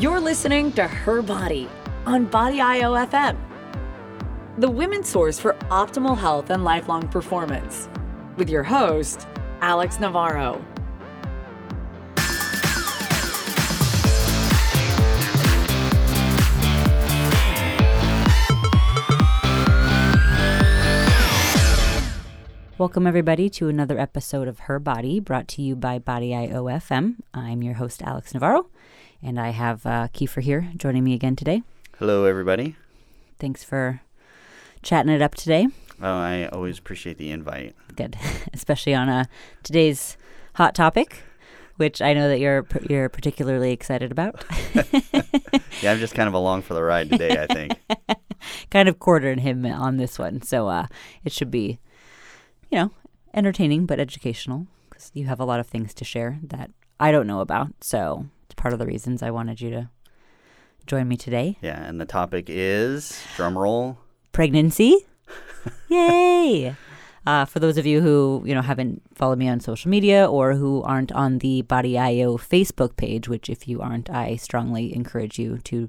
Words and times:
You're 0.00 0.18
listening 0.18 0.72
to 0.72 0.88
Her 0.88 1.22
Body 1.22 1.68
on 2.04 2.24
Body 2.24 2.60
IO 2.60 2.94
FM, 2.94 3.36
the 4.58 4.68
women's 4.68 5.08
source 5.08 5.38
for 5.38 5.52
optimal 5.70 6.18
health 6.18 6.50
and 6.50 6.64
lifelong 6.64 7.06
performance, 7.06 7.88
with 8.36 8.50
your 8.50 8.64
host, 8.64 9.28
Alex 9.60 10.00
Navarro. 10.00 10.60
Welcome, 22.76 23.06
everybody, 23.06 23.48
to 23.50 23.68
another 23.68 24.00
episode 24.00 24.48
of 24.48 24.58
Her 24.58 24.80
Body, 24.80 25.20
brought 25.20 25.46
to 25.48 25.62
you 25.62 25.76
by 25.76 26.00
Body 26.00 26.30
IOFM. 26.30 27.18
I'm 27.32 27.62
your 27.62 27.74
host, 27.74 28.02
Alex 28.02 28.34
Navarro, 28.34 28.66
and 29.24 29.40
I 29.40 29.50
have 29.50 29.86
uh, 29.86 30.08
Kiefer 30.12 30.42
here 30.42 30.70
joining 30.76 31.02
me 31.02 31.14
again 31.14 31.34
today. 31.34 31.62
Hello, 31.98 32.26
everybody. 32.26 32.76
Thanks 33.38 33.64
for 33.64 34.02
chatting 34.82 35.10
it 35.12 35.22
up 35.22 35.34
today. 35.34 35.66
Oh, 36.00 36.16
I 36.18 36.46
always 36.48 36.78
appreciate 36.78 37.18
the 37.18 37.30
invite. 37.30 37.74
Good, 37.96 38.16
especially 38.52 38.94
on 38.94 39.08
uh, 39.08 39.24
today's 39.62 40.16
hot 40.56 40.74
topic, 40.74 41.22
which 41.76 42.02
I 42.02 42.12
know 42.12 42.28
that 42.28 42.38
you're 42.38 42.66
you're 42.88 43.08
particularly 43.08 43.72
excited 43.72 44.12
about. 44.12 44.44
yeah, 45.82 45.92
I'm 45.92 45.98
just 45.98 46.14
kind 46.14 46.28
of 46.28 46.34
along 46.34 46.62
for 46.62 46.74
the 46.74 46.82
ride 46.82 47.10
today. 47.10 47.38
I 47.40 47.46
think. 47.46 47.80
kind 48.70 48.88
of 48.88 48.98
quartering 48.98 49.38
him 49.38 49.64
on 49.64 49.96
this 49.96 50.18
one, 50.18 50.42
so 50.42 50.68
uh, 50.68 50.86
it 51.24 51.32
should 51.32 51.50
be 51.50 51.78
you 52.70 52.78
know, 52.78 52.90
entertaining 53.32 53.86
but 53.86 54.00
educational 54.00 54.66
because 54.88 55.10
you 55.14 55.26
have 55.26 55.40
a 55.40 55.44
lot 55.44 55.60
of 55.60 55.66
things 55.66 55.94
to 55.94 56.04
share 56.04 56.38
that 56.42 56.70
I 56.98 57.12
don't 57.12 57.26
know 57.26 57.40
about. 57.40 57.68
So 57.80 58.26
it's 58.44 58.54
part 58.54 58.72
of 58.72 58.78
the 58.78 58.86
reasons 58.86 59.22
I 59.22 59.30
wanted 59.30 59.60
you 59.60 59.70
to 59.70 59.90
join 60.86 61.08
me 61.08 61.16
today. 61.16 61.58
Yeah, 61.62 61.82
and 61.82 62.00
the 62.00 62.04
topic 62.04 62.46
is 62.48 63.22
drumroll 63.36 63.96
pregnancy. 64.32 65.06
Yay! 65.88 66.76
Uh, 67.26 67.46
for 67.46 67.58
those 67.58 67.78
of 67.78 67.86
you 67.86 68.02
who 68.02 68.42
you 68.44 68.54
know 68.54 68.60
haven't 68.60 69.02
followed 69.14 69.38
me 69.38 69.48
on 69.48 69.60
social 69.60 69.90
media 69.90 70.26
or 70.26 70.52
who 70.52 70.82
aren't 70.82 71.10
on 71.12 71.38
the 71.38 71.62
Body 71.62 71.98
IO 71.98 72.36
Facebook 72.36 72.96
page, 72.96 73.28
which 73.28 73.48
if 73.48 73.66
you 73.66 73.80
aren't, 73.80 74.10
I 74.10 74.36
strongly 74.36 74.94
encourage 74.94 75.38
you 75.38 75.58
to 75.64 75.88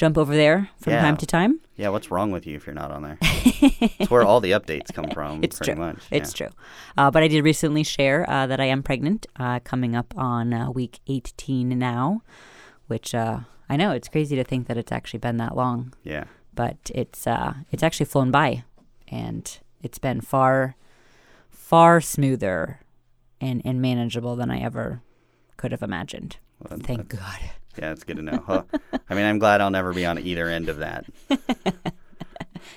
jump 0.00 0.16
over 0.16 0.34
there 0.34 0.70
from 0.80 0.94
Yeah. 0.94 1.02
time 1.02 1.18
to 1.18 1.26
time. 1.26 1.60
Yeah, 1.76 1.90
what's 1.90 2.10
wrong 2.10 2.30
with 2.32 2.46
you 2.46 2.56
if 2.56 2.66
you're 2.66 2.74
not 2.74 2.90
on 2.90 3.02
there? 3.02 3.18
it's 3.22 4.10
where 4.10 4.22
all 4.22 4.40
the 4.40 4.52
updates 4.52 4.92
come 4.94 5.10
from. 5.10 5.44
It's 5.44 5.58
pretty 5.58 5.72
true. 5.74 5.80
Much. 5.84 5.98
It's 6.10 6.32
yeah. 6.40 6.46
true. 6.48 6.56
Uh, 6.96 7.10
but 7.10 7.22
I 7.22 7.28
did 7.28 7.44
recently 7.44 7.82
share 7.84 8.28
uh, 8.28 8.46
that 8.46 8.60
I 8.60 8.64
am 8.64 8.82
pregnant, 8.82 9.26
uh, 9.36 9.60
coming 9.60 9.94
up 9.94 10.14
on 10.16 10.54
uh, 10.54 10.70
week 10.70 11.00
18 11.06 11.68
now, 11.78 12.22
which 12.86 13.14
uh, 13.14 13.40
I 13.68 13.76
know 13.76 13.92
it's 13.92 14.08
crazy 14.08 14.36
to 14.36 14.44
think 14.44 14.68
that 14.68 14.78
it's 14.78 14.90
actually 14.90 15.20
been 15.20 15.36
that 15.36 15.54
long, 15.54 15.92
Yeah. 16.02 16.24
but 16.54 16.78
it's 16.94 17.26
uh, 17.26 17.52
it's 17.70 17.82
actually 17.82 18.06
flown 18.06 18.30
by, 18.30 18.64
and 19.08 19.58
it's 19.82 19.98
been 19.98 20.22
far, 20.22 20.76
far 21.50 22.00
smoother 22.00 22.80
and, 23.38 23.60
and 23.66 23.82
manageable 23.82 24.34
than 24.34 24.50
I 24.50 24.60
ever 24.60 25.02
could 25.58 25.72
have 25.72 25.82
imagined. 25.82 26.38
Well, 26.58 26.78
Thank 26.82 27.08
God. 27.08 27.40
Yeah, 27.78 27.92
it's 27.92 28.04
good 28.04 28.16
to 28.16 28.22
know. 28.22 28.42
Huh. 28.46 28.62
I 29.08 29.14
mean, 29.14 29.24
I'm 29.24 29.38
glad 29.38 29.60
I'll 29.60 29.70
never 29.70 29.92
be 29.92 30.04
on 30.04 30.18
either 30.18 30.48
end 30.48 30.68
of 30.68 30.78
that. 30.78 31.06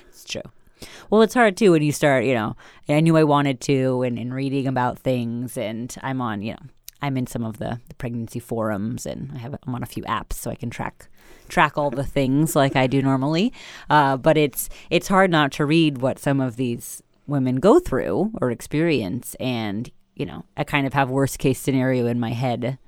It's 0.08 0.24
true. 0.24 0.88
Well, 1.10 1.22
it's 1.22 1.34
hard 1.34 1.56
too 1.56 1.72
when 1.72 1.82
you 1.82 1.92
start, 1.92 2.24
you 2.24 2.34
know, 2.34 2.56
I 2.88 3.00
knew 3.00 3.16
I 3.16 3.24
wanted 3.24 3.60
to 3.62 4.02
and, 4.02 4.18
and 4.18 4.32
reading 4.32 4.66
about 4.66 4.98
things 4.98 5.56
and 5.58 5.94
I'm 6.02 6.20
on, 6.20 6.40
you 6.42 6.52
know, 6.52 6.60
I'm 7.02 7.16
in 7.16 7.26
some 7.26 7.44
of 7.44 7.58
the, 7.58 7.80
the 7.88 7.94
pregnancy 7.96 8.38
forums 8.38 9.04
and 9.04 9.32
I 9.34 9.38
have 9.38 9.56
I'm 9.66 9.74
on 9.74 9.82
a 9.82 9.86
few 9.86 10.02
apps 10.04 10.34
so 10.34 10.50
I 10.50 10.54
can 10.54 10.70
track 10.70 11.08
track 11.48 11.76
all 11.76 11.90
the 11.90 12.04
things 12.04 12.56
like 12.56 12.74
I 12.74 12.86
do 12.86 13.02
normally. 13.02 13.52
Uh, 13.90 14.16
but 14.16 14.38
it's 14.38 14.70
it's 14.88 15.08
hard 15.08 15.30
not 15.30 15.52
to 15.52 15.66
read 15.66 15.98
what 15.98 16.18
some 16.18 16.40
of 16.40 16.56
these 16.56 17.02
women 17.26 17.56
go 17.56 17.78
through 17.78 18.32
or 18.40 18.50
experience 18.50 19.34
and, 19.38 19.90
you 20.14 20.24
know, 20.24 20.44
I 20.56 20.64
kind 20.64 20.86
of 20.86 20.94
have 20.94 21.10
worst 21.10 21.38
case 21.38 21.60
scenario 21.60 22.06
in 22.06 22.18
my 22.18 22.30
head 22.30 22.78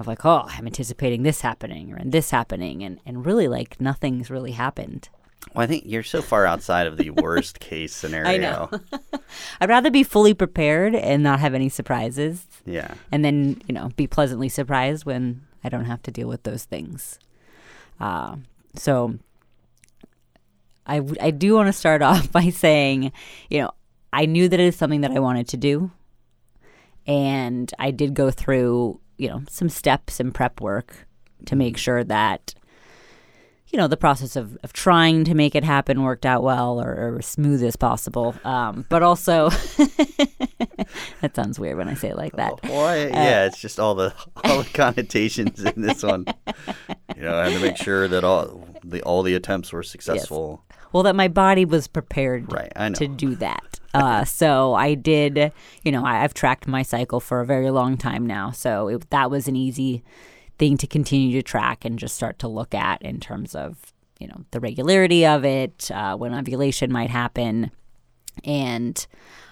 of 0.00 0.06
like, 0.06 0.24
oh, 0.24 0.44
I'm 0.48 0.66
anticipating 0.66 1.22
this 1.22 1.42
happening 1.42 1.92
or 1.92 2.00
this 2.04 2.30
happening 2.30 2.82
and, 2.82 2.98
and 3.06 3.24
really 3.26 3.48
like 3.48 3.80
nothing's 3.80 4.30
really 4.30 4.52
happened. 4.52 5.08
Well, 5.54 5.62
I 5.64 5.66
think 5.66 5.84
you're 5.86 6.02
so 6.02 6.20
far 6.22 6.46
outside 6.46 6.86
of 6.86 6.96
the 6.96 7.10
worst 7.10 7.60
case 7.60 7.94
scenario. 7.94 8.28
I 8.30 8.36
know. 8.36 8.70
I'd 9.60 9.68
rather 9.68 9.90
be 9.90 10.02
fully 10.02 10.34
prepared 10.34 10.94
and 10.94 11.22
not 11.22 11.40
have 11.40 11.54
any 11.54 11.68
surprises, 11.68 12.46
Yeah. 12.66 12.94
and 13.12 13.24
then 13.24 13.60
you 13.66 13.74
know 13.74 13.90
be 13.96 14.06
pleasantly 14.06 14.48
surprised 14.48 15.04
when 15.06 15.42
I 15.64 15.68
don't 15.70 15.86
have 15.86 16.02
to 16.02 16.10
deal 16.10 16.28
with 16.28 16.42
those 16.42 16.64
things. 16.64 17.18
Uh, 17.98 18.36
so 18.76 19.18
I 20.86 20.96
w- 20.98 21.16
I 21.20 21.30
do 21.30 21.54
want 21.54 21.68
to 21.68 21.72
start 21.72 22.02
off 22.10 22.30
by 22.30 22.50
saying, 22.50 23.10
you 23.48 23.60
know, 23.62 23.70
I 24.12 24.26
knew 24.26 24.48
that 24.48 24.60
it 24.60 24.64
is 24.66 24.76
something 24.76 25.00
that 25.02 25.10
I 25.12 25.20
wanted 25.20 25.48
to 25.48 25.56
do, 25.56 25.90
and 27.06 27.72
I 27.78 27.90
did 27.92 28.14
go 28.14 28.30
through 28.30 29.00
you 29.20 29.28
know 29.28 29.42
some 29.48 29.68
steps 29.68 30.18
and 30.20 30.34
prep 30.34 30.60
work 30.60 31.06
to 31.46 31.54
make 31.56 31.76
sure 31.76 32.02
that 32.04 32.54
you 33.68 33.76
know 33.78 33.86
the 33.86 33.96
process 33.96 34.34
of, 34.36 34.56
of 34.64 34.72
trying 34.72 35.24
to 35.24 35.34
make 35.34 35.54
it 35.54 35.62
happen 35.62 36.02
worked 36.02 36.26
out 36.26 36.42
well 36.42 36.80
or, 36.80 36.90
or 36.92 37.16
as 37.20 37.26
smooth 37.26 37.62
as 37.62 37.76
possible 37.76 38.34
um, 38.44 38.84
but 38.88 39.02
also 39.02 39.48
that 41.20 41.34
sounds 41.36 41.58
weird 41.58 41.76
when 41.76 41.88
i 41.88 41.94
say 41.94 42.08
it 42.08 42.16
like 42.16 42.34
that 42.36 42.52
Well, 42.64 42.86
I- 42.86 42.96
yeah, 43.08 43.44
it's 43.46 43.58
just 43.60 43.78
all 43.78 43.94
the 43.94 44.12
all 44.44 44.62
the 44.62 44.70
connotations 44.72 45.62
in 45.62 45.82
this 45.82 46.02
one. 46.02 46.26
You 47.16 47.22
know, 47.22 47.38
I 47.38 47.48
had 47.48 47.52
to 47.54 47.60
make 47.60 47.76
sure 47.76 48.08
that 48.08 48.24
all 48.24 48.64
the 48.84 49.02
all 49.02 49.22
the 49.22 49.34
attempts 49.34 49.72
were 49.72 49.82
successful. 49.94 50.64
Well 50.92 51.02
that 51.02 51.16
my 51.16 51.28
body 51.28 51.64
was 51.64 51.86
prepared 51.88 52.52
Right, 52.52 52.72
I 52.76 52.88
know. 52.88 52.94
to 52.94 53.06
do 53.08 53.34
that 53.36 53.80
uh, 53.94 54.24
so 54.40 54.74
i 54.74 54.94
did 54.94 55.52
you 55.82 55.92
know 55.92 56.04
I, 56.04 56.22
i've 56.24 56.34
tracked 56.34 56.66
my 56.66 56.82
cycle 56.82 57.20
for 57.20 57.40
a 57.40 57.46
very 57.46 57.70
long 57.70 57.96
time 57.96 58.26
now 58.26 58.50
so 58.50 58.88
it, 58.88 59.10
that 59.10 59.30
was 59.30 59.48
an 59.48 59.56
easy 59.56 60.02
thing 60.58 60.76
to 60.78 60.86
continue 60.86 61.32
to 61.32 61.42
track 61.42 61.84
and 61.84 61.98
just 61.98 62.14
start 62.16 62.38
to 62.40 62.48
look 62.48 62.74
at 62.74 63.00
in 63.02 63.20
terms 63.20 63.54
of 63.54 63.92
you 64.18 64.26
know 64.28 64.44
the 64.50 64.60
regularity 64.60 65.24
of 65.26 65.44
it 65.44 65.90
uh, 65.92 66.14
when 66.16 66.34
ovulation 66.34 66.92
might 66.92 67.10
happen 67.10 67.70
and 68.44 69.06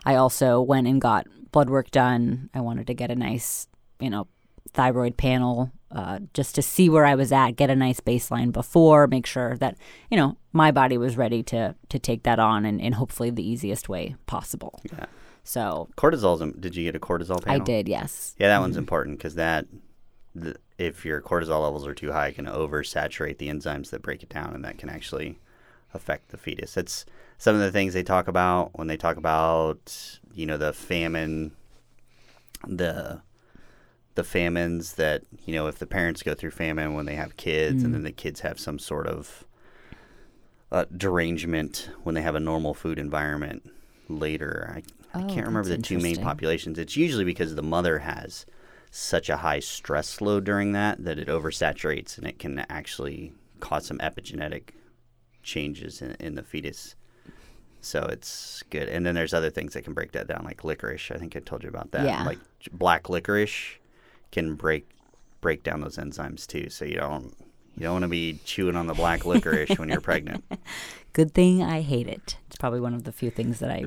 I 0.06 0.15
also 0.15 0.60
went 0.60 0.87
and 0.87 1.00
got 1.00 1.26
blood 1.53 1.69
work 1.69 1.91
done. 1.91 2.49
I 2.55 2.60
wanted 2.60 2.87
to 2.87 2.94
get 2.94 3.10
a 3.10 3.15
nice, 3.16 3.66
you 4.00 4.09
know, 4.09 4.26
thyroid 4.72 5.16
panel 5.19 5.72
uh, 5.91 6.19
just 6.34 6.54
to 6.54 6.62
see 6.62 6.88
where 6.88 7.06
I 7.06 7.15
was 7.15 7.32
at, 7.32 7.53
get 7.53 7.71
a 7.71 7.76
nice 7.76 8.00
baseline 8.00 8.53
before, 8.53 9.06
make 9.06 9.26
sure 9.26 9.56
that 9.59 9.76
you 10.10 10.16
know 10.16 10.37
my 10.53 10.71
body 10.71 10.99
was 10.99 11.16
ready 11.16 11.43
to 11.44 11.75
to 11.88 11.99
take 11.99 12.25
that 12.25 12.38
on 12.38 12.65
and 12.65 12.81
in 12.81 12.93
hopefully 12.93 13.31
the 13.31 13.49
easiest 13.49 13.88
way 13.88 14.16
possible. 14.26 14.81
Yeah. 14.93 15.06
So 15.49 15.88
cortisol. 15.97 16.60
Did 16.60 16.76
you 16.76 16.84
get 16.84 16.94
a 16.94 17.00
cortisol 17.00 17.43
panel? 17.43 17.62
I 17.62 17.65
did, 17.65 17.88
yes. 17.88 18.34
Yeah, 18.38 18.49
that 18.49 18.60
one's 18.60 18.76
important 18.76 19.16
because 19.16 19.34
that, 19.37 19.65
the, 20.34 20.56
if 20.76 21.06
your 21.06 21.22
cortisol 21.22 21.62
levels 21.62 21.87
are 21.87 21.94
too 21.94 22.12
high, 22.12 22.28
it 22.28 22.34
can 22.34 22.44
oversaturate 22.44 23.38
the 23.38 23.49
enzymes 23.49 23.88
that 23.88 24.03
break 24.03 24.22
it 24.22 24.28
down, 24.28 24.55
and 24.55 24.62
that 24.66 24.76
can 24.76 24.91
actually 24.91 25.38
affect 25.94 26.28
the 26.28 26.37
fetus. 26.37 26.76
It's 26.76 27.06
some 27.38 27.55
of 27.55 27.62
the 27.62 27.72
things 27.72 27.94
they 27.94 28.03
talk 28.03 28.28
about 28.28 28.76
when 28.78 28.88
they 28.88 28.99
talk 28.99 29.16
about, 29.16 30.19
you 30.34 30.44
know, 30.44 30.59
the 30.59 30.75
famine, 30.75 31.53
the 32.66 33.22
the 34.18 34.24
famines 34.24 34.94
that 34.94 35.22
you 35.46 35.54
know 35.54 35.68
if 35.68 35.78
the 35.78 35.86
parents 35.86 36.24
go 36.24 36.34
through 36.34 36.50
famine 36.50 36.92
when 36.94 37.06
they 37.06 37.14
have 37.14 37.36
kids, 37.36 37.84
and 37.84 37.94
then 37.94 38.02
the 38.02 38.10
kids 38.10 38.40
have 38.40 38.58
some 38.58 38.76
sort 38.76 39.06
of 39.06 39.44
uh, 40.72 40.84
derangement 40.96 41.88
when 42.02 42.16
they 42.16 42.20
have 42.22 42.34
a 42.34 42.40
normal 42.40 42.74
food 42.74 42.98
environment 42.98 43.70
later. 44.08 44.74
I, 44.74 44.82
I 45.16 45.22
Oh, 45.22 45.26
can't 45.28 45.46
remember 45.46 45.69
the 45.69 45.78
two 45.78 45.98
main 45.98 46.16
populations. 46.16 46.78
It's 46.81 46.96
usually 46.96 47.25
because 47.25 47.54
the 47.54 47.62
mother 47.62 48.00
has 48.00 48.44
such 48.90 49.28
a 49.31 49.37
high 49.38 49.60
stress 49.60 50.20
load 50.20 50.43
during 50.44 50.72
that 50.72 51.04
that 51.04 51.19
it 51.20 51.28
oversaturates 51.28 52.19
and 52.19 52.26
it 52.26 52.40
can 52.40 52.58
actually 52.69 53.32
cause 53.60 53.87
some 53.87 53.98
epigenetic 53.98 54.70
changes 55.44 56.02
in, 56.02 56.16
in 56.19 56.34
the 56.34 56.43
fetus. 56.43 56.96
So 57.81 58.02
it's 58.02 58.64
good. 58.70 58.88
And 58.88 59.06
then 59.06 59.14
there's 59.14 59.32
other 59.32 59.50
things 59.50 59.75
that 59.75 59.82
can 59.84 59.94
break 59.94 60.10
that 60.12 60.26
down, 60.26 60.43
like 60.44 60.64
licorice. 60.64 61.12
I 61.12 61.19
think 61.19 61.37
I 61.37 61.40
told 61.40 61.62
you 61.62 61.69
about 61.69 61.93
that. 61.93 62.04
Yeah. 62.04 62.25
Like 62.25 62.38
black 62.72 63.08
licorice 63.08 63.78
can 64.32 64.54
break 64.54 64.88
break 65.40 65.62
down 65.62 65.80
those 65.80 65.96
enzymes 65.96 66.46
too. 66.46 66.69
So 66.70 66.84
you 66.84 66.96
don't 66.96 67.34
you 67.76 67.84
don't 67.84 67.92
want 67.92 68.02
to 68.02 68.08
be 68.08 68.38
chewing 68.44 68.76
on 68.76 68.86
the 68.86 68.94
black 68.94 69.25
licorice 69.25 69.78
when 69.78 69.88
you're 69.88 70.00
pregnant. 70.00 70.44
Good 71.12 71.32
thing 71.34 71.62
I 71.62 71.80
hate 71.80 72.06
it. 72.08 72.36
It's 72.46 72.56
probably 72.56 72.80
one 72.80 72.94
of 72.94 73.04
the 73.04 73.12
few 73.12 73.30
things 73.30 73.60
that 73.60 73.70
I 73.70 73.82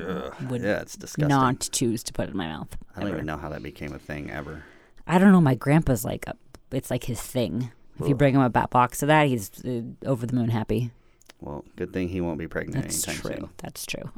would 0.49 0.61
Yeah, 0.61 0.81
it's 0.81 0.95
disgusting. 0.95 1.27
not 1.29 1.69
choose 1.71 2.03
to 2.03 2.13
put 2.13 2.29
in 2.29 2.35
my 2.37 2.47
mouth. 2.47 2.75
I 2.95 2.99
don't 3.01 3.09
ever. 3.09 3.17
even 3.17 3.25
know 3.25 3.37
how 3.37 3.49
that 3.49 3.63
became 3.63 3.93
a 3.93 3.99
thing 3.99 4.31
ever. 4.31 4.63
I 5.07 5.17
don't 5.17 5.31
know. 5.31 5.41
My 5.41 5.55
grandpa's 5.55 6.03
like 6.05 6.25
a, 6.27 6.35
it's 6.71 6.89
like 6.91 7.05
his 7.05 7.21
thing. 7.21 7.71
If 7.99 8.07
you 8.07 8.15
bring 8.15 8.33
him 8.33 8.41
a 8.41 8.49
bat 8.49 8.69
box 8.71 9.03
of 9.03 9.07
that, 9.07 9.27
he's 9.27 9.51
uh, 9.63 9.81
over 10.05 10.25
the 10.25 10.33
moon 10.33 10.49
happy. 10.49 10.91
Well, 11.39 11.63
good 11.75 11.93
thing 11.93 12.09
he 12.09 12.19
won't 12.21 12.39
be 12.39 12.47
pregnant 12.47 12.83
That's 12.83 13.07
anytime 13.07 13.21
true. 13.21 13.35
soon. 13.41 13.49
That's 13.57 13.85
true. 13.85 14.11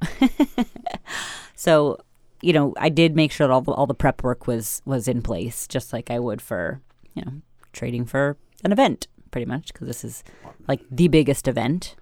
so, 1.56 1.98
you 2.44 2.54
know, 2.54 2.74
I 2.78 2.90
did 2.90 3.16
make 3.16 3.32
sure 3.32 3.48
that 3.48 3.54
all 3.54 3.62
the, 3.62 3.72
all 3.72 3.88
the 3.88 3.94
prep 3.94 4.22
work 4.24 4.48
was 4.48 4.82
was 4.86 5.08
in 5.08 5.22
place, 5.22 5.68
just 5.68 5.94
like 5.94 6.12
I 6.12 6.20
would 6.20 6.42
for 6.42 6.82
you 7.14 7.24
know 7.24 7.32
trading 7.72 8.06
for 8.06 8.38
an 8.64 8.72
event, 8.72 9.08
pretty 9.32 9.46
much, 9.46 9.74
because 9.74 9.88
this 9.88 10.04
is 10.04 10.24
like 10.68 10.82
the 10.92 11.08
biggest 11.08 11.48
event, 11.48 11.96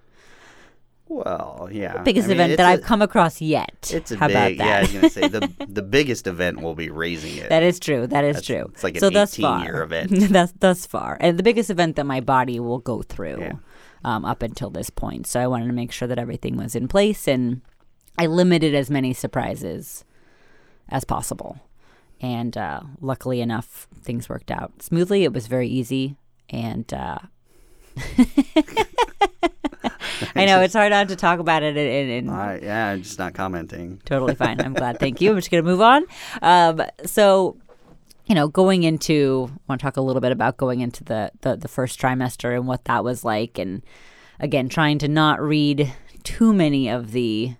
Well, 1.08 1.68
yeah. 1.70 2.02
biggest 2.02 2.26
I 2.26 2.28
mean, 2.28 2.36
event 2.40 2.56
that 2.58 2.66
i 2.66 2.72
I've 2.72 2.82
come 2.82 3.02
across 3.02 3.40
yet. 3.40 3.90
It's 3.92 4.10
a 4.12 4.16
How 4.16 4.28
big. 4.28 4.56
about 4.56 4.66
Yeah, 4.66 4.78
I 4.78 4.80
was 4.82 4.92
gonna 4.92 5.10
say 5.10 5.28
the 5.28 5.50
the 5.68 5.82
biggest 5.82 6.26
event 6.26 6.60
will 6.62 6.74
be 6.74 6.88
raising 6.90 7.36
it. 7.36 7.48
That 7.48 7.62
is 7.62 7.78
true. 7.80 8.06
That 8.06 8.24
is 8.24 8.36
That's- 8.36 8.46
true. 8.46 8.70
it's 8.72 8.82
like 8.84 8.94
an 8.94 9.00
so 9.00 9.10
thus 9.10 9.34
18 9.34 9.42
far, 9.44 9.64
year 9.64 9.82
event. 9.82 10.10
thus 10.32 10.52
thus 10.58 10.86
far, 10.86 11.18
and 11.20 11.38
the 11.38 11.42
biggest 11.42 11.70
event 11.70 11.96
that 11.96 12.06
my 12.06 12.20
body 12.20 12.58
will 12.60 12.78
go 12.78 13.02
through 13.02 13.38
Yeah. 13.40 13.52
um, 14.04 14.24
up 14.24 14.42
until 14.42 14.70
this 14.70 14.90
point. 14.90 15.26
So 15.26 15.40
I 15.40 15.46
wanted 15.46 15.66
to 15.66 15.72
make 15.72 15.92
sure 15.92 16.08
that 16.08 16.18
everything 16.18 16.56
was 16.56 16.74
in 16.74 16.88
place, 16.88 17.28
and 17.28 17.60
I 18.18 18.26
limited 18.26 18.74
as 18.74 18.88
many 18.90 19.12
surprises 19.12 20.04
as 20.88 21.04
possible. 21.04 21.58
And 22.20 22.56
uh, 22.56 22.82
luckily 23.00 23.40
enough, 23.40 23.88
things 24.00 24.28
worked 24.28 24.50
out 24.50 24.82
smoothly. 24.82 25.24
It 25.24 25.32
was 25.32 25.48
very 25.48 25.68
easy, 25.68 26.16
and 26.48 26.92
uh, 26.94 27.18
I 30.36 30.46
know 30.46 30.60
it's 30.60 30.74
hard 30.74 30.90
not 30.90 31.08
to 31.08 31.16
talk 31.16 31.38
about 31.38 31.62
it. 31.62 31.76
And, 31.76 32.10
and, 32.10 32.30
I, 32.30 32.60
yeah, 32.62 32.90
I'm 32.90 33.02
just 33.02 33.18
not 33.18 33.34
commenting. 33.34 34.00
totally 34.04 34.34
fine. 34.34 34.60
I'm 34.60 34.74
glad. 34.74 34.98
Thank 34.98 35.20
you. 35.20 35.30
I'm 35.30 35.36
just 35.36 35.50
going 35.50 35.64
to 35.64 35.70
move 35.70 35.80
on. 35.80 36.04
Um, 36.40 36.82
so, 37.04 37.56
you 38.26 38.34
know, 38.34 38.48
going 38.48 38.84
into, 38.84 39.50
I 39.50 39.58
want 39.68 39.80
to 39.80 39.84
talk 39.84 39.96
a 39.96 40.00
little 40.00 40.20
bit 40.20 40.32
about 40.32 40.56
going 40.56 40.80
into 40.80 41.04
the, 41.04 41.32
the, 41.40 41.56
the 41.56 41.68
first 41.68 42.00
trimester 42.00 42.54
and 42.54 42.66
what 42.66 42.84
that 42.84 43.04
was 43.04 43.24
like. 43.24 43.58
And 43.58 43.82
again, 44.38 44.68
trying 44.68 44.98
to 44.98 45.08
not 45.08 45.40
read 45.40 45.92
too 46.22 46.52
many 46.52 46.88
of 46.88 47.12
the 47.12 47.54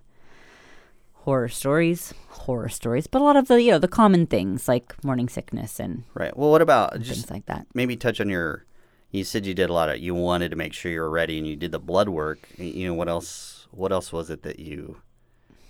horror 1.13 1.49
stories, 1.49 2.13
horror 2.45 2.69
stories, 2.69 3.07
but 3.07 3.21
a 3.21 3.23
lot 3.25 3.35
of 3.35 3.47
the, 3.47 3.61
you 3.61 3.71
know, 3.71 3.79
the 3.79 3.87
common 3.87 4.25
things 4.27 4.67
like 4.67 5.01
morning 5.03 5.29
sickness 5.29 5.79
and 5.79 6.03
Right. 6.13 6.35
Well, 6.35 6.51
what 6.51 6.61
about 6.61 6.93
things 6.93 7.29
like 7.31 7.45
that. 7.47 7.67
maybe 7.73 7.95
touch 7.95 8.19
on 8.21 8.29
your? 8.29 8.65
You 9.11 9.23
said 9.23 9.45
you 9.45 9.53
did 9.53 9.69
a 9.69 9.73
lot 9.73 9.89
of. 9.89 9.99
You 9.99 10.15
wanted 10.15 10.49
to 10.49 10.55
make 10.55 10.73
sure 10.73 10.91
you 10.91 10.99
were 10.99 11.09
ready, 11.09 11.37
and 11.37 11.45
you 11.47 11.55
did 11.55 11.71
the 11.71 11.79
blood 11.79 12.09
work. 12.09 12.39
You 12.57 12.87
know 12.87 12.93
what 12.95 13.07
else? 13.09 13.67
What 13.71 13.91
else 13.91 14.11
was 14.11 14.29
it 14.29 14.41
that 14.43 14.59
you 14.59 14.97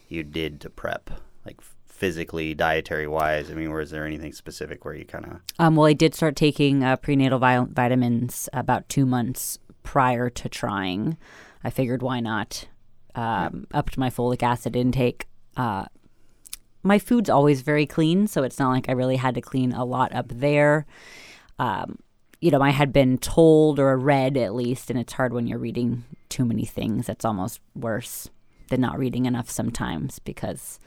you 0.07 0.23
did 0.23 0.61
to 0.61 0.69
prep, 0.69 1.09
like 1.45 1.59
physically, 1.85 2.53
dietary 2.53 3.07
wise? 3.07 3.51
I 3.51 3.53
mean, 3.53 3.71
was 3.73 3.91
there 3.91 4.05
anything 4.05 4.31
specific 4.33 4.85
where 4.85 4.93
you 4.93 5.03
kind 5.05 5.25
of? 5.25 5.41
Um, 5.59 5.75
well, 5.75 5.87
I 5.87 5.93
did 5.93 6.15
start 6.15 6.35
taking 6.37 6.83
uh, 6.83 6.95
prenatal 6.95 7.39
vi- 7.39 7.67
vitamins 7.69 8.47
about 8.53 8.87
two 8.87 9.05
months 9.05 9.59
prior 9.83 10.29
to 10.29 10.47
trying. 10.49 11.17
I 11.65 11.69
figured 11.69 12.01
why 12.01 12.19
not? 12.21 12.67
Um, 13.13 13.67
Upped 13.73 13.97
my 13.97 14.09
folic 14.09 14.41
acid 14.41 14.75
intake. 14.75 15.27
Uh, 15.57 15.85
my 16.83 16.99
food's 16.99 17.29
always 17.29 17.61
very 17.61 17.85
clean, 17.85 18.27
so 18.27 18.43
it's 18.43 18.59
not 18.59 18.71
like 18.71 18.89
I 18.89 18.93
really 18.93 19.15
had 19.15 19.35
to 19.35 19.41
clean 19.41 19.71
a 19.71 19.85
lot 19.85 20.13
up 20.13 20.27
there. 20.29 20.85
Um, 21.59 21.99
you 22.41 22.51
know, 22.51 22.61
I 22.61 22.71
had 22.71 22.91
been 22.91 23.17
told 23.17 23.79
or 23.79 23.97
read 23.97 24.35
at 24.37 24.53
least, 24.53 24.89
and 24.89 24.99
it's 24.99 25.13
hard 25.13 25.31
when 25.33 25.47
you're 25.47 25.59
reading 25.59 26.03
too 26.27 26.43
many 26.43 26.65
things. 26.65 27.07
It's 27.07 27.23
almost 27.23 27.61
worse 27.73 28.29
than 28.69 28.81
not 28.81 28.99
reading 28.99 29.25
enough 29.25 29.49
sometimes 29.49 30.19
because, 30.19 30.79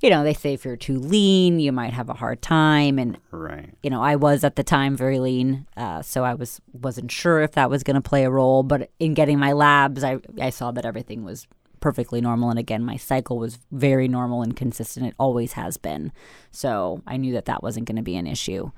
you 0.00 0.10
know, 0.10 0.22
they 0.22 0.34
say 0.34 0.52
if 0.52 0.64
you're 0.64 0.76
too 0.76 0.98
lean, 0.98 1.60
you 1.60 1.72
might 1.72 1.92
have 1.94 2.10
a 2.10 2.14
hard 2.14 2.42
time. 2.42 2.98
And 2.98 3.16
Right. 3.30 3.70
you 3.82 3.88
know, 3.90 4.02
I 4.02 4.16
was 4.16 4.44
at 4.44 4.56
the 4.56 4.62
time 4.64 4.96
very 4.96 5.18
lean, 5.18 5.66
uh, 5.78 6.02
so 6.02 6.24
I 6.24 6.34
was 6.34 6.60
wasn't 6.72 7.10
sure 7.10 7.40
if 7.40 7.52
that 7.52 7.70
was 7.70 7.82
going 7.82 7.94
to 7.94 8.00
play 8.06 8.24
a 8.24 8.30
role. 8.30 8.62
But 8.62 8.90
in 8.98 9.14
getting 9.14 9.38
my 9.38 9.52
labs, 9.52 10.04
I 10.04 10.18
I 10.40 10.50
saw 10.50 10.72
that 10.72 10.84
everything 10.84 11.24
was 11.24 11.46
perfectly 11.82 12.22
normal, 12.22 12.48
and 12.48 12.58
again, 12.58 12.82
my 12.82 12.96
cycle 12.96 13.36
was 13.38 13.58
very 13.70 14.08
normal 14.08 14.40
and 14.42 14.56
consistent. 14.56 15.04
It 15.06 15.14
always 15.18 15.52
has 15.52 15.76
been, 15.76 16.12
so 16.50 17.02
I 17.06 17.18
knew 17.18 17.34
that 17.34 17.44
that 17.44 17.62
wasn't 17.62 17.86
going 17.86 17.96
to 17.96 18.02
be 18.02 18.16
an 18.16 18.26
issue. 18.26 18.70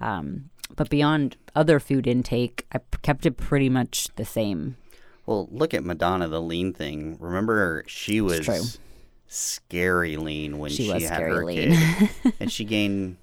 Um, 0.00 0.50
but 0.76 0.88
beyond 0.88 1.36
other 1.56 1.80
food 1.80 2.06
intake, 2.06 2.66
I 2.72 2.78
kept 3.02 3.26
it 3.26 3.36
pretty 3.36 3.68
much 3.68 4.08
the 4.14 4.24
same. 4.24 4.76
Well, 5.26 5.48
look 5.50 5.74
at 5.74 5.82
Madonna, 5.84 6.28
the 6.28 6.40
lean 6.40 6.72
thing. 6.72 7.16
Remember, 7.18 7.82
she 7.88 8.20
was 8.20 8.78
scary 9.26 10.16
lean 10.16 10.58
when 10.58 10.70
She 10.70 10.84
she, 10.86 10.92
was 10.92 11.08
had 11.08 11.22
her 11.22 11.44
lean. 11.44 11.72
kid, 11.72 12.10
and 12.40 12.52
she 12.52 12.64
gained 12.64 13.16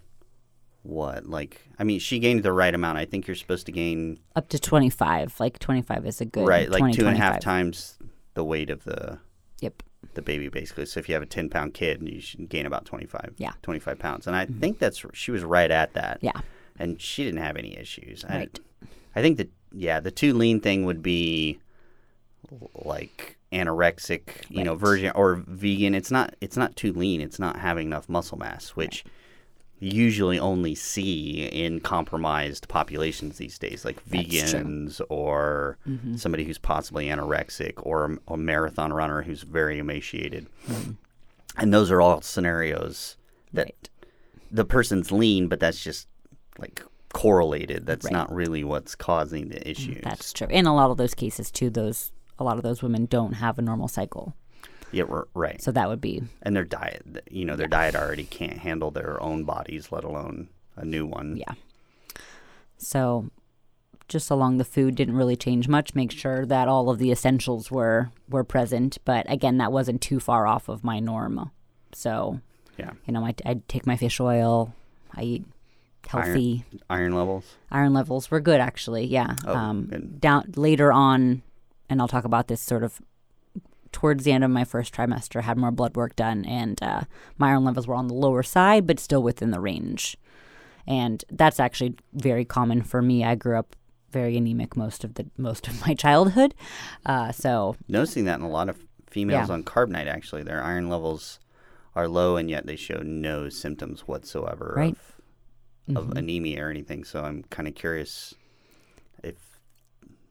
what? 0.84 1.26
Like, 1.26 1.62
I 1.78 1.84
mean, 1.84 2.00
she 2.00 2.20
gained 2.20 2.44
the 2.44 2.54
right 2.54 2.74
amount. 2.74 2.98
I 2.98 3.06
think 3.06 3.28
you're 3.28 3.36
supposed 3.36 3.66
to 3.66 3.72
gain 3.72 4.20
Up 4.36 4.48
to 4.50 4.60
twenty 4.60 4.90
five, 4.90 5.38
like 5.40 5.60
twenty 5.60 5.82
five 5.82 6.06
is 6.06 6.22
a 6.22 6.26
good 6.26 6.48
right, 6.48 6.70
like 6.70 6.80
20, 6.80 6.94
two 6.94 7.08
and 7.08 7.16
a 7.16 7.20
half 7.20 7.40
25. 7.40 7.44
times 7.44 7.98
the 8.34 8.44
weight 8.44 8.70
of 8.70 8.84
the. 8.84 9.20
The 10.18 10.22
baby, 10.22 10.50
basically. 10.50 10.86
So 10.86 11.00
if 11.00 11.08
you 11.08 11.14
have 11.16 11.24
a 11.24 11.28
ten 11.28 11.50
pound 11.50 11.74
kid, 11.74 12.02
you 12.02 12.20
should 12.20 12.50
gain 12.50 12.66
about 12.66 12.84
25, 12.84 13.36
Yeah. 13.38 13.52
Mm-hmm. 13.52 13.62
25 13.62 14.00
pounds. 14.00 14.28
And 14.28 14.36
I 14.36 14.46
think 14.46 14.80
that's 14.80 15.06
she 15.14 15.32
was 15.32 15.44
right 15.44 15.72
at 15.72 15.94
that. 15.94 16.20
Yeah. 16.22 16.42
and 16.78 17.02
she 17.02 17.24
didn't 17.24 17.40
have 17.42 17.56
any 17.56 17.78
issues. 17.78 18.26
Right. 18.30 18.60
I, 19.16 19.20
I 19.20 19.22
think 19.22 19.38
that 19.38 19.50
yeah, 19.72 20.00
the 20.02 20.12
too 20.12 20.34
lean 20.34 20.60
thing 20.60 20.84
would 20.86 21.02
be 21.02 21.60
like 22.84 23.38
anorexic, 23.52 24.46
you 24.50 24.64
know, 24.64 24.76
version 24.76 25.12
or 25.16 25.36
vegan. 25.48 25.96
It's 25.96 26.12
not 26.12 26.36
it's 26.42 26.58
not 26.58 26.76
too 26.76 26.94
lean. 26.94 27.22
It's 27.22 27.40
not 27.40 27.58
having 27.58 27.88
enough 27.88 28.10
muscle 28.10 28.38
mass, 28.38 28.70
which 28.72 29.04
you 29.06 29.12
usually 29.80 30.40
only 30.40 30.74
see 30.76 31.44
in 31.46 31.80
compromised 31.80 32.68
populations 32.68 33.38
these 33.38 33.60
days, 33.60 33.86
like 33.86 34.04
vegans 34.10 35.02
or 35.10 35.78
Mm-hmm. 35.88 36.16
somebody 36.16 36.44
who's 36.46 36.58
possibly 36.58 37.08
anorexic 37.08 37.74
or 37.78 38.18
a, 38.28 38.34
a 38.34 38.38
marathon 38.38 38.92
runner 38.92 39.22
who's 39.22 39.44
very 39.44 39.78
emaciated. 39.80 40.48
Mm-hmm. 40.68 40.92
And 41.58 41.74
those 41.74 41.92
are 41.92 42.02
all 42.02 42.22
scenarios 42.22 43.18
that 43.54 43.66
Right. 43.68 43.90
the 44.52 44.66
person's 44.66 45.12
lean, 45.12 45.48
but 45.48 45.60
that's 45.60 45.84
just 45.84 46.08
like 46.60 46.84
correlated. 47.14 47.86
That's 47.86 48.06
Right. 48.06 48.12
Mm, 48.14 48.18
not 48.18 48.34
really 48.36 48.64
what's 48.64 48.96
causing 48.96 49.50
the 49.50 49.68
issues. 49.70 50.02
That's 50.04 50.34
true. 50.34 50.48
In 50.50 50.66
a 50.66 50.76
lot 50.76 50.92
of 50.92 50.98
those 50.98 51.14
cases, 51.14 51.52
too, 51.52 51.70
those 51.70 52.12
a 52.40 52.44
lot 52.44 52.58
of 52.58 52.64
those 52.64 52.84
women 52.84 53.06
don't 53.06 53.34
have 53.34 53.58
a 53.58 53.62
normal 53.64 53.88
cycle, 53.88 54.36
yeah, 54.92 55.04
right. 55.34 55.62
so 55.62 55.72
that 55.72 55.88
would 55.90 56.02
be 56.02 56.22
and 56.44 56.56
their 56.56 56.64
diet, 56.64 57.04
you 57.30 57.46
know, 57.46 57.56
their 57.56 57.68
diet 57.68 57.96
already 57.96 58.24
can't 58.24 58.60
handle 58.60 58.92
their 58.92 59.22
own 59.22 59.44
bodies, 59.44 59.92
let 59.92 60.04
alone 60.04 60.50
a 60.76 60.86
new 60.86 61.06
one. 61.06 61.38
yeah. 61.38 61.54
So, 62.78 63.30
just 64.08 64.30
along 64.30 64.58
the 64.58 64.64
food 64.64 64.96
didn't 64.96 65.16
really 65.16 65.36
change 65.36 65.68
much. 65.68 65.96
Make 65.96 66.12
sure 66.12 66.46
that 66.46 66.68
all 66.68 66.90
of 66.90 67.00
the 67.00 67.12
essentials 67.12 67.72
were 67.72 68.12
were 68.30 68.44
present, 68.44 68.98
but 69.04 69.30
again, 69.30 69.58
that 69.58 69.72
wasn't 69.72 70.02
too 70.02 70.20
far 70.20 70.48
off 70.48 70.70
of 70.70 70.84
my 70.84 71.00
norm. 71.00 71.52
So, 71.94 72.40
Yeah. 72.78 72.92
you 73.06 73.14
know, 73.14 73.26
I 73.26 73.34
I 73.46 73.62
take 73.68 73.86
my 73.88 73.98
fish 73.98 74.20
oil. 74.20 74.74
I 75.16 75.24
eat 75.24 75.46
healthy. 76.08 76.64
Iron 76.90 77.14
levels. 77.16 77.56
Iron, 77.72 77.94
levels 77.94 78.30
were 78.32 78.40
good, 78.40 78.62
actually. 78.62 79.06
Yeah. 79.08 79.36
Oh, 79.46 79.56
um, 79.56 79.86
good. 79.88 80.22
down 80.22 80.54
later 80.56 80.94
on, 80.94 81.42
and 81.90 82.00
I'll 82.00 82.08
talk 82.08 82.24
about 82.26 82.48
this 82.48 82.62
sort 82.62 82.84
of 82.84 83.02
towards 83.92 84.24
the 84.24 84.32
end 84.32 84.44
of 84.44 84.52
my 84.52 84.64
first 84.64 84.94
trimester. 84.94 85.42
Had 85.42 85.58
more 85.58 85.72
blood 85.72 85.96
work 85.96 86.16
done, 86.16 86.46
and 86.46 86.82
uh, 86.82 87.02
my 87.38 87.50
iron 87.50 87.64
levels 87.66 87.88
were 87.88 87.96
on 87.96 88.08
the 88.08 88.14
lower 88.14 88.44
side, 88.44 88.86
but 88.88 89.00
still 89.00 89.24
within 89.24 89.52
the 89.52 89.60
range. 89.60 90.18
And 90.86 91.24
that's 91.30 91.60
actually 91.60 91.96
very 92.14 92.46
common 92.46 92.82
for 92.82 93.02
me. 93.02 93.24
I 93.26 93.36
grew 93.36 93.58
up 93.58 93.76
very 94.12 94.38
anemic 94.38 94.78
most 94.78 95.04
of 95.04 95.16
the 95.16 95.26
most 95.38 95.68
of 95.68 95.86
my 95.86 95.94
childhood, 96.06 96.56
uh, 97.06 97.32
so 97.32 97.76
Noticing 97.88 98.26
that 98.26 98.40
in 98.40 98.46
a 98.46 98.50
lot 98.50 98.70
of 98.70 98.78
females 99.10 99.50
Yeah. 99.50 99.54
on 99.56 99.64
Carb 99.64 99.90
Nite, 99.90 100.08
actually, 100.08 100.44
their 100.44 100.64
iron 100.64 100.88
levels 100.90 101.40
are 101.96 102.08
low, 102.08 102.38
and 102.38 102.50
yet 102.50 102.66
they 102.66 102.76
show 102.78 103.02
no 103.04 103.50
symptoms 103.50 104.02
whatsoever 104.08 104.74
Right. 104.78 104.96
Mm-hmm. 105.90 105.98
of, 105.98 106.12
of 106.12 106.18
anemia 106.18 106.64
or 106.66 106.70
anything. 106.70 107.04
So 107.04 107.24
I'm 107.24 107.44
kind 107.50 107.68
of 107.68 107.76
curious 107.76 108.34
if, 109.24 109.36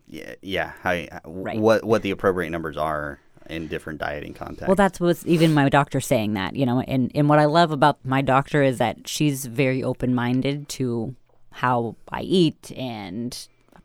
yeah, 0.06 0.34
yeah, 0.42 0.72
how, 0.82 0.92
Right. 1.26 1.58
what 1.58 1.84
what 1.84 2.02
the 2.02 2.10
appropriate 2.12 2.50
numbers 2.50 2.76
are 2.78 3.20
in 3.50 3.66
different 3.68 3.98
dieting 4.00 4.34
contexts. 4.34 4.66
Well, 4.66 4.74
that's 4.76 5.00
what's 5.00 5.24
even 5.26 5.54
my 5.54 5.68
doctor 5.68 6.00
saying 6.00 6.34
that, 6.34 6.56
you 6.56 6.66
know, 6.66 6.80
and, 6.80 7.10
and 7.14 7.28
what 7.28 7.38
I 7.38 7.44
love 7.46 7.70
about 7.72 7.98
my 8.04 8.22
doctor 8.22 8.62
is 8.62 8.78
that 8.78 9.06
she's 9.08 9.46
very 9.46 9.82
open 9.82 10.14
minded 10.14 10.68
to 10.70 11.14
how 11.52 11.96
I 12.10 12.22
eat 12.22 12.72
and 12.76 13.36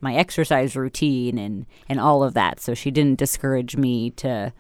my 0.01 0.15
exercise 0.15 0.75
routine 0.75 1.37
and, 1.37 1.65
and 1.87 1.99
all 1.99 2.23
of 2.23 2.33
that. 2.33 2.59
So 2.59 2.73
she 2.73 2.91
didn't 2.91 3.17
discourage 3.19 3.77
me 3.77 4.09
to 4.11 4.51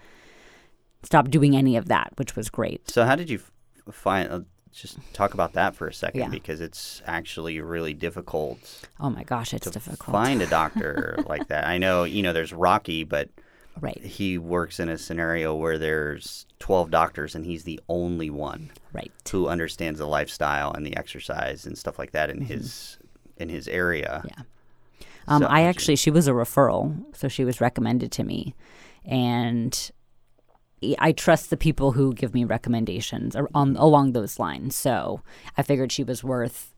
stop 1.03 1.29
doing 1.29 1.55
any 1.55 1.75
of 1.75 1.87
that, 1.87 2.13
which 2.17 2.35
was 2.35 2.49
great. 2.49 2.89
So 2.89 3.05
how 3.05 3.15
did 3.15 3.29
you 3.29 3.39
find? 3.91 4.31
Uh, 4.31 4.39
just 4.71 4.97
talk 5.11 5.33
about 5.33 5.51
that 5.51 5.75
for 5.75 5.87
a 5.87 5.93
second 5.93 6.21
Yeah. 6.21 6.29
because 6.29 6.61
it's 6.61 7.01
actually 7.05 7.59
really 7.59 7.93
difficult 7.93 8.57
Oh 9.01 9.09
my 9.09 9.23
gosh, 9.23 9.53
it's 9.53 9.65
to 9.65 9.69
difficult. 9.73 10.13
find 10.13 10.41
a 10.41 10.47
doctor 10.59 11.17
like 11.27 11.49
that. 11.49 11.67
I 11.67 11.77
know 11.77 12.05
you 12.05 12.21
know 12.23 12.31
there's 12.31 12.53
Rocky, 12.53 13.03
but 13.03 13.27
Right, 13.79 14.03
he 14.03 14.37
works 14.37 14.79
in 14.79 14.89
a 14.89 14.97
scenario 14.97 15.55
where 15.55 15.77
there's 15.77 16.45
12 16.59 16.91
doctors 16.91 17.35
and 17.35 17.45
he's 17.45 17.63
the 17.63 17.79
only 17.87 18.29
one 18.29 18.69
right. 18.93 19.11
who 19.31 19.47
understands 19.47 19.99
the 19.99 20.07
lifestyle 20.07 20.71
and 20.71 20.85
the 20.85 20.95
exercise 20.95 21.65
and 21.65 21.77
stuff 21.77 21.97
like 21.97 22.11
that 22.11 22.29
in 22.29 22.41
his 22.41 22.97
in 23.37 23.49
his 23.49 23.67
area. 23.67 24.21
Mm-hmm. 24.25 24.27
Yeah. 24.27 24.43
Um, 25.27 25.41
So- 25.41 25.47
I 25.47 25.61
actually, 25.61 25.95
she 25.95 26.11
was 26.11 26.27
a 26.27 26.31
referral, 26.31 27.03
so 27.15 27.27
she 27.27 27.45
was 27.45 27.61
recommended 27.61 28.11
to 28.13 28.23
me, 28.23 28.55
and 29.05 29.91
I 30.99 31.11
trust 31.11 31.49
the 31.49 31.57
people 31.57 31.91
who 31.91 32.13
give 32.13 32.33
me 32.33 32.43
recommendations 32.43 33.35
on 33.53 33.75
along 33.77 34.13
those 34.13 34.39
lines. 34.39 34.75
So 34.75 35.21
I 35.57 35.63
figured 35.63 35.91
she 35.91 36.03
was 36.03 36.23
worth 36.23 36.73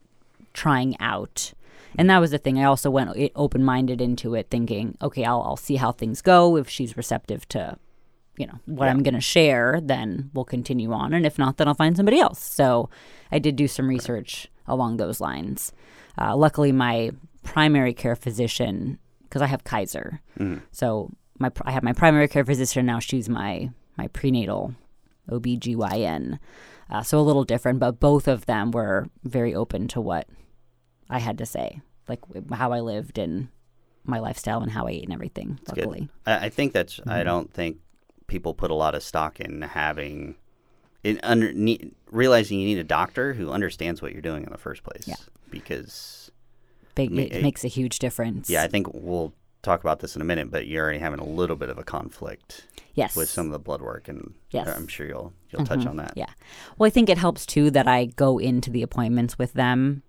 trying 0.54 1.00
out. 1.00 1.54
And 1.98 2.10
that 2.10 2.20
was 2.20 2.32
the 2.32 2.38
thing. 2.38 2.60
I 2.60 2.64
also 2.64 2.90
went 2.90 3.16
open 3.36 3.64
minded 3.64 4.02
into 4.02 4.36
it, 4.36 4.50
thinking, 4.50 4.98
okay, 5.02 5.24
I'll, 5.26 5.42
I'll 5.42 5.58
see 5.58 5.76
how 5.76 5.92
things 5.92 6.22
go. 6.22 6.58
If 6.58 6.70
she's 6.70 6.98
receptive 6.98 7.48
to, 7.50 7.78
you 8.38 8.48
know, 8.48 8.60
what 8.66 8.90
I'm 8.90 9.04
going 9.04 9.14
to 9.14 9.22
share, 9.22 9.80
then 9.82 10.32
we'll 10.34 10.46
continue 10.46 10.92
on. 10.92 11.14
And 11.14 11.26
if 11.26 11.38
not, 11.38 11.58
then 11.58 11.68
I'll 11.68 11.74
find 11.76 11.96
somebody 11.96 12.20
else. 12.20 12.40
So 12.40 12.90
I 13.32 13.40
did 13.40 13.56
do 13.56 13.68
some 13.68 13.88
research 13.88 14.48
along 14.68 14.98
those 14.98 15.22
lines. 15.22 15.72
Uh, 16.18 16.36
luckily, 16.36 16.72
my 16.72 17.12
primary 17.44 17.94
care 17.94 18.16
physician, 18.16 19.00
because 19.24 19.42
I 19.42 19.48
have 19.48 19.64
Kaiser, 19.64 20.22
so 20.72 21.12
my 21.40 21.52
I 21.64 21.72
have 21.72 21.84
my 21.84 21.94
primary 21.94 22.28
care 22.28 22.46
physician 22.46 22.86
now. 22.86 23.00
She's 23.00 23.28
my 23.28 23.72
my 23.98 24.08
prenatal 24.08 24.76
OBGYN. 25.30 26.40
Uh, 26.90 27.02
so 27.02 27.20
a 27.20 27.22
little 27.22 27.44
different, 27.44 27.80
but 27.80 28.00
both 28.00 28.28
of 28.28 28.46
them 28.46 28.72
were 28.72 29.08
very 29.24 29.56
open 29.56 29.88
to 29.90 30.02
what 30.02 30.28
I 31.14 31.20
had 31.20 31.38
to 31.38 31.46
say, 31.46 31.82
like 32.08 32.20
how 32.52 32.72
I 32.72 32.80
lived 32.80 33.18
and 33.18 33.50
my 34.04 34.20
lifestyle 34.20 34.62
and 34.62 34.72
how 34.72 34.88
I 34.88 34.92
ate 34.92 35.04
and 35.04 35.14
everything. 35.14 35.60
Good. 35.66 35.78
luckily, 35.86 36.10
I, 36.26 36.46
I 36.46 36.50
think 36.50 36.74
that's. 36.74 36.98
Mm-hmm. 37.00 37.10
I 37.10 37.24
don't 37.24 37.54
think 37.54 37.78
people 38.28 38.54
put 38.54 38.72
a 38.72 38.74
lot 38.74 38.96
of 38.96 39.04
stock 39.04 39.40
in 39.40 39.62
having, 39.62 40.36
in 41.04 41.20
under 41.24 41.54
ne- 41.54 41.92
realizing 42.12 42.60
you 42.60 42.66
need 42.66 42.80
a 42.80 42.84
doctor 42.84 43.34
who 43.34 43.52
understands 43.52 44.02
what 44.02 44.12
you're 44.12 44.22
doing 44.22 44.44
in 44.44 44.52
the 44.52 44.58
first 44.58 44.84
place. 44.84 45.08
Yeah. 45.08 45.16
Because 45.50 46.32
Big, 46.96 47.12
Me- 47.12 47.24
it 47.24 47.44
makes 47.44 47.64
a 47.64 47.68
huge 47.68 48.00
difference. 48.00 48.50
yeah, 48.50 48.64
I 48.64 48.68
think 48.68 48.88
we'll 48.92 49.34
talk 49.62 49.82
about 49.82 50.00
this 50.00 50.16
in 50.16 50.22
a 50.22 50.26
minute, 50.26 50.52
but 50.52 50.68
you're 50.68 50.84
already 50.84 51.00
having 51.00 51.20
a 51.20 51.26
little 51.26 51.56
bit 51.56 51.70
of 51.70 51.78
a 51.78 51.84
conflict 51.84 52.68
yes, 52.96 53.16
with 53.16 53.30
some 53.30 53.46
of 53.46 53.52
the 53.52 53.60
blood 53.60 53.82
work, 53.82 54.08
and 54.08 54.34
Yes. 54.50 54.68
I'm 54.68 54.88
sure 54.88 55.08
you'll 55.08 55.34
you'll 55.52 55.66
touch 55.66 55.86
on 55.86 55.98
that. 55.98 56.14
Yeah. 56.16 56.30
Well, 56.78 56.88
I 56.88 56.90
think 56.90 57.08
it 57.10 57.18
helps 57.18 57.46
too 57.46 57.72
that 57.72 57.88
I 57.88 58.06
go 58.06 58.40
into 58.40 58.70
the 58.72 58.82
appointments 58.82 59.38
with 59.38 59.54
them 59.54 60.04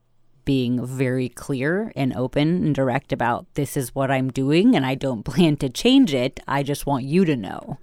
being 0.45 0.85
very 0.85 1.29
clear 1.29 1.93
and 1.97 2.15
open 2.15 2.65
and 2.65 2.75
direct 2.75 3.13
about 3.13 3.47
this 3.55 3.77
is 3.77 3.95
what 3.95 4.11
I'm 4.11 4.31
doing 4.31 4.75
and 4.77 4.85
I 4.87 4.95
don't 4.95 5.23
plan 5.33 5.57
to 5.59 5.69
change 5.69 6.13
it. 6.15 6.41
I 6.49 6.63
just 6.63 6.87
want 6.87 7.05
you 7.05 7.25
to 7.25 7.37
know 7.37 7.79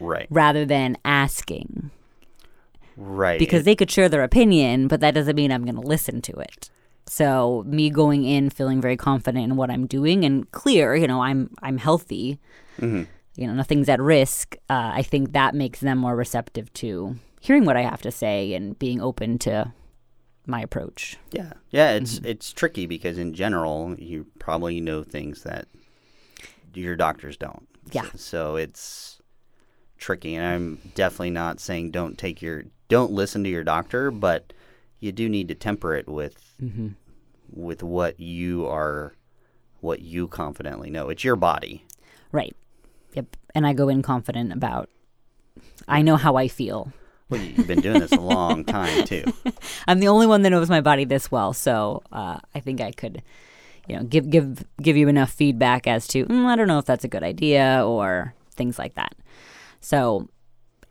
Right. 0.00 0.26
rather 0.30 0.64
than 0.64 0.96
asking 1.04 1.90
Right. 2.96 3.38
because 3.38 3.64
they 3.64 3.76
could 3.76 3.90
share 3.90 4.08
their 4.08 4.22
opinion, 4.22 4.88
but 4.88 5.00
that 5.00 5.14
doesn't 5.14 5.36
mean 5.36 5.52
I'm 5.52 5.64
going 5.64 5.74
to 5.80 5.80
listen 5.80 6.20
to 6.22 6.32
it. 6.38 6.70
So 7.06 7.64
me 7.66 7.90
going 7.90 8.24
in 8.24 8.50
feeling 8.50 8.80
very 8.80 8.96
confident 8.96 9.44
in 9.44 9.56
what 9.56 9.70
I'm 9.70 9.86
doing 9.86 10.24
and 10.24 10.50
clear, 10.52 10.94
you 10.94 11.06
know, 11.06 11.22
I'm 11.22 11.50
I'm 11.62 11.78
healthy, 11.78 12.38
Mm-hmm. 12.78 13.02
you 13.36 13.46
know, 13.46 13.52
nothing's 13.54 13.88
at 13.88 14.00
risk. 14.00 14.56
Uh, 14.68 14.90
I 14.94 15.02
think 15.02 15.32
that 15.32 15.54
makes 15.54 15.80
them 15.80 15.98
more 15.98 16.14
receptive 16.16 16.72
to 16.74 17.16
hearing 17.40 17.64
what 17.64 17.76
I 17.76 17.82
have 17.82 18.00
to 18.02 18.10
say 18.10 18.54
and 18.54 18.78
being 18.78 19.00
open 19.00 19.38
to 19.40 19.72
my 20.50 20.60
approach. 20.60 21.16
Yeah, 21.30 21.52
yeah, 21.70 21.92
it's 21.92 22.16
Mm-hmm. 22.16 22.26
it's 22.26 22.52
tricky 22.52 22.86
because 22.86 23.16
in 23.18 23.32
general 23.34 23.94
you 23.98 24.26
probably 24.38 24.80
know 24.80 25.02
things 25.02 25.42
that 25.44 25.66
your 26.74 26.96
doctors 26.96 27.36
don't. 27.36 27.66
Yeah. 27.92 28.02
So, 28.12 28.16
so 28.16 28.56
it's 28.56 29.20
tricky, 29.98 30.34
and 30.34 30.44
I'm 30.46 30.92
definitely 30.94 31.30
not 31.30 31.60
saying 31.60 31.90
don't 31.92 32.18
take 32.18 32.42
your 32.42 32.64
don't 32.88 33.12
listen 33.12 33.44
to 33.44 33.50
your 33.50 33.64
doctor, 33.64 34.10
but 34.10 34.52
you 34.98 35.12
do 35.12 35.28
need 35.28 35.48
to 35.48 35.54
temper 35.54 35.94
it 35.94 36.08
with 36.08 36.54
Mm-hmm. 36.62 36.88
with 37.52 37.82
what 37.82 38.20
you 38.20 38.66
are, 38.66 39.14
what 39.80 40.02
you 40.02 40.28
confidently 40.28 40.90
know. 40.90 41.08
It's 41.08 41.24
your 41.24 41.36
body. 41.36 41.84
Right. 42.32 42.54
Yep. 43.14 43.36
And 43.54 43.66
I 43.66 43.72
go 43.72 43.88
in 43.88 44.02
confident 44.02 44.52
about. 44.52 44.88
I 45.88 46.02
know 46.02 46.16
how 46.16 46.36
I 46.36 46.46
feel. 46.48 46.92
Well, 47.30 47.40
you- 47.40 47.54
you've 47.56 47.66
been 47.66 47.80
doing 47.80 48.00
this 48.00 48.12
a 48.12 48.20
long 48.20 48.64
time 48.64 49.04
too. 49.04 49.24
I'm 49.88 50.00
the 50.00 50.08
only 50.08 50.26
one 50.26 50.42
that 50.42 50.50
knows 50.50 50.68
my 50.68 50.80
body 50.80 51.04
this 51.04 51.30
well, 51.30 51.52
so 51.52 52.02
uh, 52.12 52.38
I 52.54 52.60
think 52.60 52.80
I 52.80 52.90
could, 52.90 53.22
you 53.88 53.96
know, 53.96 54.02
give 54.02 54.28
give 54.30 54.64
give 54.82 54.96
you 54.96 55.08
enough 55.08 55.30
feedback 55.30 55.86
as 55.86 56.06
to 56.08 56.26
mm, 56.26 56.46
I 56.46 56.56
don't 56.56 56.68
know 56.68 56.78
if 56.78 56.84
that's 56.86 57.04
a 57.04 57.08
good 57.08 57.22
idea 57.22 57.82
or 57.86 58.34
things 58.54 58.78
like 58.78 58.94
that. 58.94 59.14
So 59.80 60.28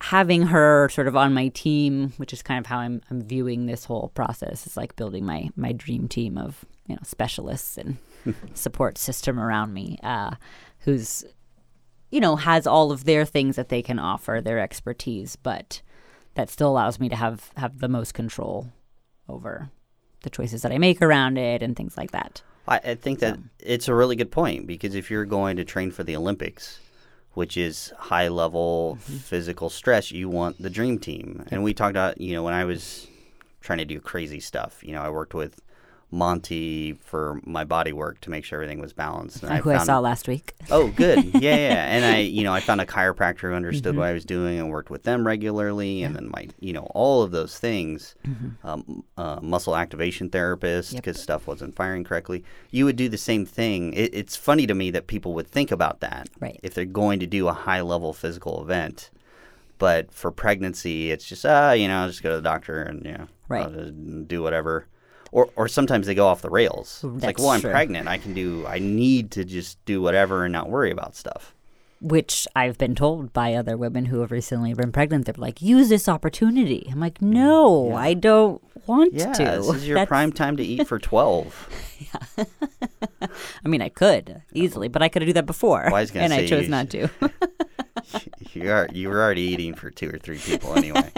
having 0.01 0.43
her 0.47 0.87
sort 0.89 1.07
of 1.09 1.15
on 1.17 1.33
my 1.33 1.49
team, 1.49 2.13
which 2.17 2.31
is 2.31 2.41
kind 2.41 2.57
of 2.59 2.65
how 2.67 2.77
I'm 2.79 3.01
I'm 3.11 3.21
viewing 3.21 3.65
this 3.65 3.85
whole 3.85 4.09
process, 4.15 4.65
is 4.65 4.77
like 4.77 4.95
building 4.95 5.25
my 5.25 5.49
my 5.55 5.71
dream 5.73 6.07
team 6.07 6.37
of 6.37 6.63
you 6.87 6.95
know 6.95 7.01
specialists 7.03 7.77
and 7.77 7.97
support 8.53 8.97
system 8.97 9.39
around 9.39 9.73
me, 9.73 9.97
uh, 10.03 10.35
who's 10.79 11.25
you 12.11 12.19
know 12.21 12.37
has 12.37 12.65
all 12.65 12.91
of 12.91 13.03
their 13.03 13.25
things 13.25 13.55
that 13.57 13.69
they 13.69 13.81
can 13.81 13.99
offer, 13.99 14.39
their 14.41 14.59
expertise, 14.59 15.35
but 15.35 15.81
that 16.39 16.49
still 16.49 16.69
allows 16.69 16.99
me 16.99 17.09
to 17.09 17.15
have 17.15 17.51
have 17.57 17.79
the 17.79 17.89
most 17.89 18.13
control 18.13 18.71
over 19.27 19.69
the 20.23 20.29
choices 20.29 20.61
that 20.61 20.71
I 20.71 20.77
make 20.77 21.01
around 21.01 21.37
it 21.37 21.61
and 21.61 21.75
things 21.75 21.97
like 21.97 22.11
that. 22.11 22.41
I, 22.67 22.77
I 22.77 22.95
think 22.95 23.19
that 23.19 23.37
it's 23.59 23.87
a 23.87 23.93
really 23.93 24.15
good 24.15 24.31
point 24.31 24.65
because 24.65 24.95
if 24.95 25.11
you're 25.11 25.25
going 25.25 25.57
to 25.57 25.65
train 25.65 25.91
for 25.91 26.03
the 26.03 26.15
Olympics, 26.15 26.79
which 27.33 27.57
is 27.57 27.91
high 27.97 28.29
level 28.29 28.97
mm-hmm. 29.01 29.17
physical 29.17 29.69
stress, 29.69 30.11
you 30.11 30.29
want 30.29 30.61
the 30.61 30.69
dream 30.69 30.97
team. 30.97 31.45
And 31.51 31.63
we 31.63 31.73
talked 31.73 31.91
about, 31.91 32.19
you 32.21 32.33
know, 32.33 32.43
when 32.43 32.53
I 32.53 32.63
was 32.63 33.07
trying 33.61 33.79
to 33.79 33.85
do 33.85 33.99
crazy 33.99 34.39
stuff, 34.39 34.79
you 34.81 34.93
know, 34.93 35.01
I 35.01 35.09
worked 35.09 35.33
with 35.33 35.59
Monty 36.11 36.93
for 36.93 37.39
my 37.45 37.63
body 37.63 37.93
work 37.93 38.19
to 38.21 38.29
make 38.29 38.43
sure 38.43 38.57
everything 38.61 38.79
was 38.81 38.93
balanced. 38.93 39.43
And 39.43 39.59
who 39.63 39.69
I 39.71 39.75
found- 39.75 39.85
saw 39.85 39.99
last 39.99 40.27
week. 40.27 40.53
Oh, 40.71 40.87
good. 40.89 41.23
Yeah, 41.39 41.55
yeah. 41.55 41.85
And 41.85 42.03
I, 42.03 42.17
you 42.19 42.43
know, 42.43 42.51
I 42.53 42.59
found 42.59 42.81
a 42.81 42.85
chiropractor 42.85 43.41
who 43.49 43.53
understood 43.53 43.95
what 43.95 44.07
I 44.07 44.13
was 44.13 44.25
doing 44.25 44.59
and 44.59 44.69
worked 44.69 44.89
with 44.89 45.03
them 45.03 45.25
regularly. 45.25 46.03
And 46.03 46.15
then 46.15 46.29
my, 46.33 46.47
you 46.59 46.73
know, 46.73 46.87
all 46.95 47.21
of 47.23 47.31
those 47.31 47.57
things, 47.59 48.15
um, 48.63 49.03
uh, 49.17 49.39
muscle 49.41 49.75
activation 49.75 50.29
therapist 50.29 50.93
Yep. 50.93 51.03
because 51.03 51.21
stuff 51.21 51.47
wasn't 51.47 51.75
firing 51.75 52.03
correctly. 52.03 52.43
You 52.71 52.85
would 52.85 52.95
do 52.95 53.07
the 53.07 53.17
same 53.17 53.45
thing. 53.45 53.93
It, 53.93 54.13
it's 54.13 54.35
funny 54.35 54.65
to 54.67 54.73
me 54.73 54.91
that 54.91 55.07
people 55.07 55.33
would 55.35 55.47
think 55.47 55.71
about 55.71 55.99
that 56.01 56.27
Right. 56.39 56.59
if 56.63 56.73
they're 56.73 56.85
going 56.85 57.19
to 57.19 57.27
do 57.27 57.47
a 57.47 57.53
high 57.53 57.81
level 57.81 58.13
physical 58.13 58.61
event. 58.61 59.11
But 59.77 60.11
for 60.11 60.29
pregnancy, 60.31 61.09
it's 61.11 61.23
just, 61.25 61.45
ah, 61.45 61.71
you 61.71 61.87
know, 61.87 61.99
I'll 62.01 62.09
just 62.09 62.21
go 62.23 62.29
to 62.31 62.35
the 62.35 62.41
doctor 62.41 62.81
and, 62.81 63.05
you 63.05 63.13
know, 63.13 63.27
Right. 63.47 64.27
Do 64.27 64.43
whatever. 64.43 64.87
Or, 65.31 65.49
or 65.55 65.67
sometimes 65.67 66.07
they 66.07 66.15
go 66.15 66.25
off 66.27 66.41
the 66.41 66.49
rails. 66.49 67.03
It's 67.15 67.23
like, 67.23 67.37
well, 67.37 67.49
I'm 67.49 67.61
true. 67.61 67.71
pregnant. 67.71 68.07
I 68.07 68.17
can 68.17 68.33
do, 68.33 68.65
I 68.67 68.79
need 68.79 69.31
to 69.31 69.43
just 69.45 69.83
do 69.85 70.01
whatever 70.01 70.43
and 70.45 70.51
not 70.51 70.69
worry 70.69 70.89
about 70.91 71.15
stuff. 71.15 71.53
Which 72.01 72.47
I've 72.55 72.77
been 72.77 72.95
told 72.95 73.33
by 73.33 73.53
other 73.53 73.75
women 73.77 74.05
who 74.05 74.21
have 74.21 74.31
recently 74.31 74.73
been 74.73 74.91
pregnant. 74.91 75.25
They're 75.25 75.35
like, 75.37 75.61
use 75.61 75.89
this 75.89 76.07
opportunity. 76.07 76.87
I'm 76.91 76.99
like, 76.99 77.19
mm, 77.19 77.27
no, 77.33 77.93
I 77.93 78.13
don't 78.13 78.61
want 78.87 79.13
Yeah, 79.13 79.33
to. 79.33 79.43
this 79.43 79.67
is 79.75 79.87
your 79.87 79.95
That's- 79.95 80.07
prime 80.07 80.31
time 80.31 80.55
to 80.57 80.63
eat 80.63 80.87
for 80.87 80.97
12. 81.11 81.69
yeah. 82.37 82.45
I 83.63 83.67
mean, 83.67 83.81
I 83.81 83.89
could 83.89 84.41
easily, 84.53 84.87
but 84.87 85.01
I 85.01 85.09
could 85.09 85.25
do 85.25 85.33
that 85.33 85.45
before. 85.45 85.83
Well, 85.91 85.95
I 85.97 86.07
and 86.15 86.33
I 86.33 86.47
chose 86.47 86.63
you- 86.65 86.69
not 86.69 86.89
to. 86.91 87.09
you 88.53 88.71
are 88.71 88.87
you 88.93 89.09
were 89.09 89.21
already 89.21 89.41
eating 89.41 89.73
for 89.75 89.91
two 89.91 90.09
or 90.09 90.17
three 90.17 90.37
people 90.39 90.75
anyway. 90.75 91.11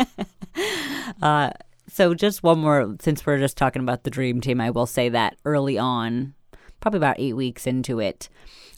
Uh, 1.21 1.51
So 1.93 2.13
just 2.13 2.41
one 2.41 2.59
more, 2.59 2.95
since 3.01 3.25
we're 3.25 3.37
just 3.37 3.57
talking 3.57 3.81
about 3.81 4.05
the 4.05 4.09
dream 4.09 4.39
team, 4.39 4.61
I 4.61 4.69
will 4.69 4.85
say 4.85 5.09
that 5.09 5.35
early 5.43 5.77
on, 5.77 6.35
probably 6.79 6.99
about 6.99 7.19
eight 7.19 7.33
weeks 7.33 7.67
into 7.67 7.99
it, 7.99 8.29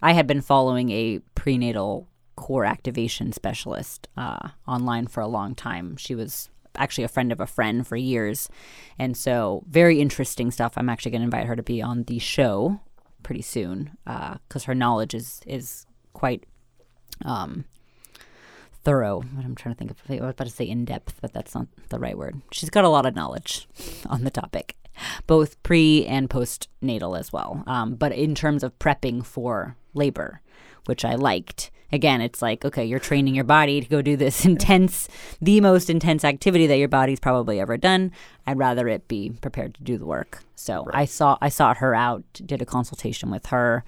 I 0.01 0.13
had 0.13 0.25
been 0.25 0.41
following 0.41 0.89
a 0.89 1.19
prenatal 1.35 2.07
core 2.35 2.65
activation 2.65 3.31
specialist 3.31 4.07
uh, 4.17 4.49
online 4.67 5.05
for 5.05 5.21
a 5.21 5.27
long 5.27 5.53
time. 5.53 5.95
She 5.95 6.15
was 6.15 6.49
actually 6.75 7.03
a 7.03 7.07
friend 7.07 7.31
of 7.31 7.39
a 7.39 7.45
friend 7.45 7.85
for 7.85 7.95
years, 7.95 8.49
and 8.97 9.15
so 9.15 9.63
very 9.69 10.01
interesting 10.01 10.49
stuff. 10.49 10.73
I'm 10.75 10.89
actually 10.89 11.11
going 11.11 11.21
to 11.21 11.25
invite 11.25 11.45
her 11.45 11.55
to 11.55 11.61
be 11.61 11.83
on 11.83 12.05
the 12.05 12.17
show 12.17 12.79
pretty 13.21 13.43
soon 13.43 13.91
because 14.05 14.63
her 14.63 14.73
knowledge 14.73 15.13
is 15.13 15.39
is 15.45 15.85
quite 16.13 16.45
um, 17.23 17.65
thorough. 18.83 19.21
What 19.21 19.45
I'm 19.45 19.55
trying 19.55 19.75
to 19.75 19.79
think 19.79 19.91
of. 19.91 19.97
I 20.09 20.13
was 20.13 20.31
about 20.31 20.45
to 20.45 20.49
say 20.49 20.65
in 20.65 20.85
depth, 20.85 21.19
but 21.21 21.33
that's 21.33 21.55
not 21.55 21.67
the 21.89 21.99
right 21.99 22.17
word. 22.17 22.41
She's 22.51 22.69
got 22.69 22.85
a 22.85 22.89
lot 22.89 23.05
of 23.05 23.15
knowledge 23.15 23.67
on 24.09 24.23
the 24.23 24.31
topic, 24.31 24.75
both 25.27 25.61
pre 25.63 26.05
and 26.05 26.29
postnatal 26.29 27.17
as 27.17 27.33
well. 27.33 27.63
Um, 27.67 27.95
but 27.95 28.11
in 28.11 28.35
terms 28.35 28.63
of 28.63 28.77
prepping 28.79 29.25
for 29.25 29.77
labor, 29.93 30.41
which 30.85 31.05
I 31.05 31.15
liked. 31.15 31.71
Again, 31.91 32.21
it's 32.21 32.41
like, 32.41 32.65
okay, 32.65 32.83
you're 32.83 32.99
training 32.99 33.35
your 33.35 33.43
body 33.43 33.79
to 33.79 33.87
go 33.87 34.01
do 34.01 34.17
this 34.17 34.45
intense, 34.45 35.07
the 35.39 35.61
most 35.61 35.89
intense 35.89 36.25
activity 36.25 36.65
that 36.67 36.77
your 36.77 36.87
body's 36.87 37.19
probably 37.19 37.59
ever 37.59 37.77
done. 37.77 38.11
I'd 38.47 38.57
rather 38.57 38.87
it 38.87 39.07
be 39.07 39.31
prepared 39.41 39.75
to 39.75 39.83
do 39.83 39.97
the 39.97 40.05
work. 40.05 40.39
So 40.55 40.87
I 40.91 41.05
saw 41.05 41.37
I 41.41 41.49
sought 41.49 41.77
her 41.77 41.93
out, 41.93 42.23
did 42.33 42.61
a 42.61 42.65
consultation 42.65 43.29
with 43.29 43.47
her, 43.47 43.83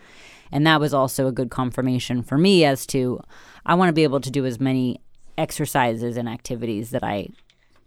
and 0.52 0.66
that 0.66 0.80
was 0.80 0.94
also 0.94 1.28
a 1.28 1.32
good 1.32 1.50
confirmation 1.50 2.24
for 2.24 2.38
me 2.38 2.66
as 2.66 2.86
to 2.88 3.20
I 3.66 3.76
want 3.76 3.90
to 3.90 3.94
be 3.94 4.04
able 4.04 4.22
to 4.22 4.32
do 4.32 4.46
as 4.46 4.60
many 4.60 5.00
exercises 5.38 6.18
and 6.18 6.30
activities 6.30 6.92
that 6.92 7.04
I 7.04 7.30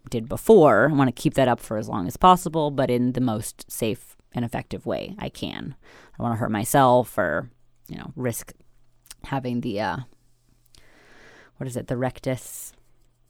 did 0.09 0.27
before. 0.27 0.89
I 0.89 0.93
want 0.93 1.13
to 1.13 1.21
keep 1.21 1.33
that 1.35 1.47
up 1.47 1.59
for 1.59 1.77
as 1.77 1.89
long 1.89 2.07
as 2.07 2.17
possible, 2.17 2.71
but 2.71 2.89
in 2.89 3.13
the 3.13 3.21
most 3.21 3.69
safe 3.71 4.15
and 4.33 4.45
effective 4.45 4.85
way 4.85 5.15
I 5.17 5.29
can. 5.29 5.75
I 6.13 6.17
don't 6.17 6.25
want 6.25 6.33
to 6.33 6.39
hurt 6.39 6.51
myself 6.51 7.17
or, 7.17 7.49
you 7.87 7.97
know, 7.97 8.11
risk 8.15 8.53
having 9.25 9.61
the 9.61 9.81
uh 9.81 9.97
what 11.57 11.67
is 11.67 11.75
it, 11.75 11.87
the 11.87 11.97
rectus 11.97 12.73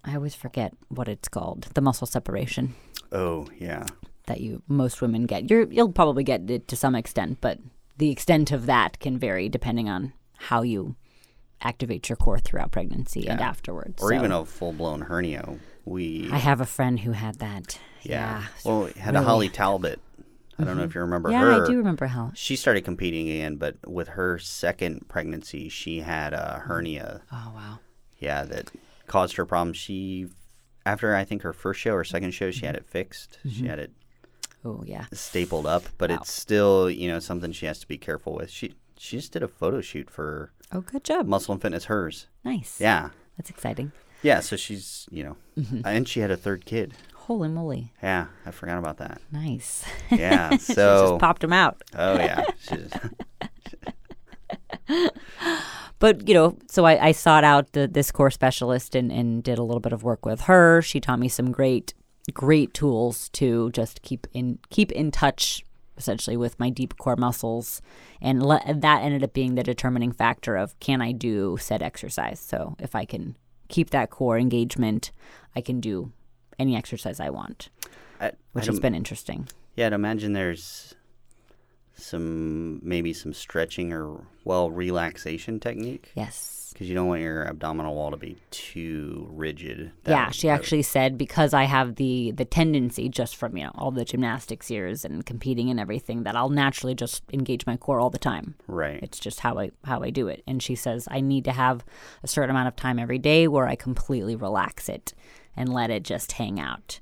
I 0.04 0.16
always 0.16 0.36
forget 0.36 0.74
what 0.88 1.08
it's 1.08 1.28
called. 1.28 1.68
The 1.74 1.82
muscle 1.82 2.08
separation. 2.08 2.76
Oh 3.12 3.48
yeah, 3.58 3.86
that 4.28 4.42
you 4.42 4.62
most 4.68 5.02
women 5.02 5.26
get. 5.26 5.50
You're 5.50 5.72
you'll 5.72 5.92
probably 5.92 6.24
get 6.24 6.50
it 6.50 6.68
to 6.70 6.76
some 6.76 6.96
extent, 6.96 7.40
but 7.42 7.60
the 8.00 8.10
extent 8.12 8.52
of 8.52 8.66
that 8.66 9.00
can 9.00 9.20
vary 9.20 9.50
depending 9.50 9.90
on 9.90 10.14
how 10.38 10.62
you 10.62 10.96
activate 11.62 12.08
your 12.08 12.16
core 12.16 12.40
throughout 12.40 12.72
pregnancy 12.72 13.28
and 13.28 13.42
afterwards. 13.42 14.02
or 14.02 14.10
So, 14.10 14.16
even 14.16 14.32
a 14.32 14.46
full 14.46 14.72
blown 14.72 15.02
hernia. 15.02 15.60
We 15.86 16.30
I 16.32 16.38
have 16.38 16.62
a 16.62 16.66
friend 16.66 17.00
who 17.02 17.12
had 17.12 17.40
that. 17.40 17.78
yeah. 18.02 18.40
Yeah. 18.42 18.48
Well, 18.64 18.84
we 18.86 19.00
had 19.00 19.16
a. 19.16 19.22
Holly 19.22 19.50
Talbot. 19.50 20.00
I 20.58 20.64
don't 20.64 20.78
know 20.78 20.84
if 20.84 20.90
mm-hmm. 20.90 20.98
you 20.98 21.02
remember 21.04 21.32
Yeah, 21.32 21.42
her. 21.42 21.64
I 21.64 21.68
do 21.68 21.78
remember 21.78 22.08
how. 22.08 22.32
She 22.36 22.56
started 22.56 22.84
competing 22.84 23.30
again, 23.30 23.56
but 23.56 23.76
with 23.88 24.10
her 24.10 24.40
second 24.40 25.08
pregnancy, 25.08 25.70
she 25.70 26.00
had 26.00 26.34
a 26.34 26.64
hernia. 26.66 27.22
Oh 27.32 27.52
wow. 27.54 27.80
Yeah, 28.18 28.44
that 28.46 28.72
caused 29.08 29.36
her 29.38 29.46
problems. 29.46 29.78
She, 29.78 30.28
after 30.86 31.16
I 31.16 31.24
think 31.24 31.42
her 31.44 31.54
first 31.54 31.80
show 31.80 31.94
or 31.94 32.04
second 32.04 32.32
show, 32.32 32.52
she 32.52 32.66
had 32.66 32.76
it 32.76 32.86
fixed. 32.86 33.40
She 33.44 33.50
mm-hmm. 33.50 33.68
had 33.68 33.80
it 33.80 33.92
Oh 34.66 34.84
yeah. 34.86 35.06
stapled 35.14 35.66
up, 35.66 35.84
but 35.98 36.12
it's 36.12 36.32
still 36.32 36.90
you 36.90 37.08
know 37.08 37.20
something 37.20 37.52
she 37.52 37.66
has 37.66 37.80
to 37.80 37.88
be 37.88 37.98
careful 37.98 38.34
with. 38.34 38.50
She 38.50 38.74
she 38.98 39.18
just 39.18 39.32
did 39.32 39.44
a 39.44 39.48
photo 39.48 39.82
shoot 39.82 40.10
for 40.10 40.52
Oh, 40.72 40.82
good 40.82 41.04
job. 41.04 41.26
Muscle 41.28 41.54
and 41.54 41.62
Fitness 41.62 41.86
hers. 41.86 42.28
Nice. 42.44 42.80
Yeah, 42.80 43.10
That's 43.38 43.50
exciting. 43.50 43.92
yeah. 44.22 44.40
So 44.42 44.56
she's 44.56 45.08
you 45.12 45.24
know, 45.24 45.38
mm-hmm. 45.58 45.82
and 45.86 46.08
she 46.08 46.20
had 46.20 46.32
a 46.32 46.38
third 46.38 46.66
kid. 46.66 46.94
Holy 47.16 47.48
moly. 47.50 47.94
Yeah, 48.02 48.26
I 48.46 48.52
forgot 48.52 48.80
about 48.80 48.98
that. 48.98 49.22
Nice. 49.32 49.86
Yeah, 50.10 50.50
She 50.58 50.74
so 50.74 51.10
just 51.12 51.20
popped 51.20 51.44
him 51.44 51.54
out. 51.54 51.82
oh 51.96 52.16
yeah, 52.16 52.44
But, 56.00 56.30
you 56.30 56.34
know, 56.34 56.58
so 56.70 56.86
I, 56.86 57.08
I 57.08 57.12
sought 57.12 57.44
out 57.44 57.74
the, 57.74 57.86
this 57.86 58.10
core 58.10 58.32
specialist 58.32 58.96
and, 58.96 59.12
and 59.12 59.44
did 59.44 59.58
a 59.58 59.64
little 59.64 59.82
bit 59.82 59.92
of 59.92 60.02
work 60.02 60.26
with 60.26 60.42
her. 60.42 60.82
She 60.82 61.02
taught 61.02 61.20
me 61.20 61.28
some 61.28 61.52
great, 61.52 61.94
great 62.32 62.74
tools 62.74 63.30
to 63.30 63.72
just 63.72 64.02
keep 64.02 64.28
in 64.34 64.60
keep 64.70 64.92
in 64.92 65.12
touch 65.12 65.64
essentially 65.98 66.38
with 66.38 66.58
my 66.60 66.70
deep 66.70 66.98
core 66.98 67.18
muscles. 67.18 67.82
And 68.22 68.42
le- 68.42 68.64
that 68.74 69.04
ended 69.04 69.24
up 69.24 69.34
being 69.34 69.56
the 69.56 69.64
determining 69.64 70.12
factor 70.12 70.56
of 70.56 70.80
can 70.80 71.02
I 71.02 71.12
do 71.12 71.58
said 71.60 71.84
exercise. 71.84 72.40
So 72.40 72.76
if 72.80 72.96
I 72.96 73.06
can 73.06 73.38
keep 73.68 73.92
that 73.92 74.10
core 74.10 74.40
engagement, 74.40 75.12
I 75.56 75.62
can 75.62 75.80
do 75.80 76.12
any 76.58 76.76
exercise 76.76 77.20
I 77.20 77.30
want, 77.30 77.70
I, 78.20 78.32
which 78.54 78.64
I'd 78.64 78.72
has 78.72 78.80
been 78.80 78.96
interesting. 78.96 79.48
Yeah, 79.76 79.88
I'd 79.88 79.94
imagine 79.94 80.34
there's 80.34 80.96
some 82.02 82.80
maybe 82.84 83.14
some 83.14 83.34
stretching 83.34 83.94
or 83.94 84.22
well 84.44 84.70
relaxation 84.72 85.60
technique 85.60 86.12
Yes. 86.16 86.70
because 86.74 86.88
you 86.90 86.96
don't 86.96 87.08
want 87.08 87.22
your 87.22 87.48
abdominal 87.48 87.96
wall 87.96 88.12
to 88.12 88.18
be 88.18 88.38
too 88.52 89.28
rigid. 89.32 89.92
That 90.04 90.12
yeah, 90.12 90.30
she 90.32 90.50
actually 90.50 90.82
said 90.84 91.18
because 91.18 91.54
I 91.54 91.64
have 91.64 91.96
the 91.96 92.32
the 92.32 92.46
tendency 92.46 93.10
just 93.10 93.36
from 93.36 93.58
you 93.58 93.64
know 93.66 93.72
all 93.76 93.92
the 93.92 94.06
gymnastics 94.06 94.70
years 94.72 95.04
and 95.06 95.26
competing 95.26 95.70
and 95.70 95.80
everything 95.80 96.24
that 96.24 96.36
I'll 96.36 96.50
naturally 96.50 96.96
just 96.96 97.24
engage 97.34 97.66
my 97.66 97.78
core 97.78 98.00
all 98.00 98.10
the 98.10 98.18
time. 98.20 98.56
right. 98.68 99.00
It's 99.04 99.20
just 99.20 99.42
how 99.42 99.58
I 99.60 99.72
how 99.86 100.02
I 100.04 100.10
do 100.10 100.28
it. 100.28 100.44
And 100.48 100.62
she 100.64 100.76
says 100.76 101.08
I 101.12 101.22
need 101.22 101.46
to 101.46 101.52
have 101.52 101.84
a 102.24 102.28
certain 102.28 102.50
amount 102.52 102.68
of 102.70 102.76
time 102.76 103.00
every 103.00 103.20
day 103.20 103.48
where 103.48 103.68
I 103.68 103.76
completely 103.76 104.36
relax 104.36 104.90
it 104.90 105.14
and 105.56 105.74
let 105.74 105.90
it 105.90 106.04
just 106.04 106.34
hang 106.34 106.60
out, 106.60 107.00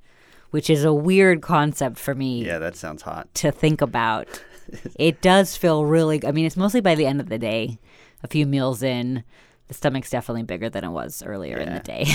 which 0.51 0.70
is 0.70 0.84
a 0.84 0.94
weird 0.94 1.42
concept 1.42 1.98
for 2.00 2.16
me 2.16 2.44
yeah, 2.46 2.58
that 2.60 2.75
sounds 2.75 3.04
hot. 3.04 3.32
to 3.36 3.51
think 3.51 3.82
about. 3.82 4.27
It 5.00 5.22
does 5.22 5.56
feel 5.56 5.86
really. 5.86 6.26
I 6.26 6.32
mean, 6.32 6.46
it's 6.46 6.58
mostly 6.58 6.82
by 6.82 6.96
the 6.96 7.06
end 7.06 7.20
of 7.20 7.30
the 7.30 7.38
day, 7.38 7.80
a 8.24 8.28
few 8.28 8.46
meals 8.46 8.84
in. 8.84 9.24
The 9.68 9.74
stomach's 9.74 10.10
definitely 10.10 10.44
bigger 10.44 10.70
than 10.70 10.86
it 10.86 10.92
was 10.92 11.22
earlier 11.24 11.58
in 11.58 11.74
the 11.74 11.82
day. 11.82 12.06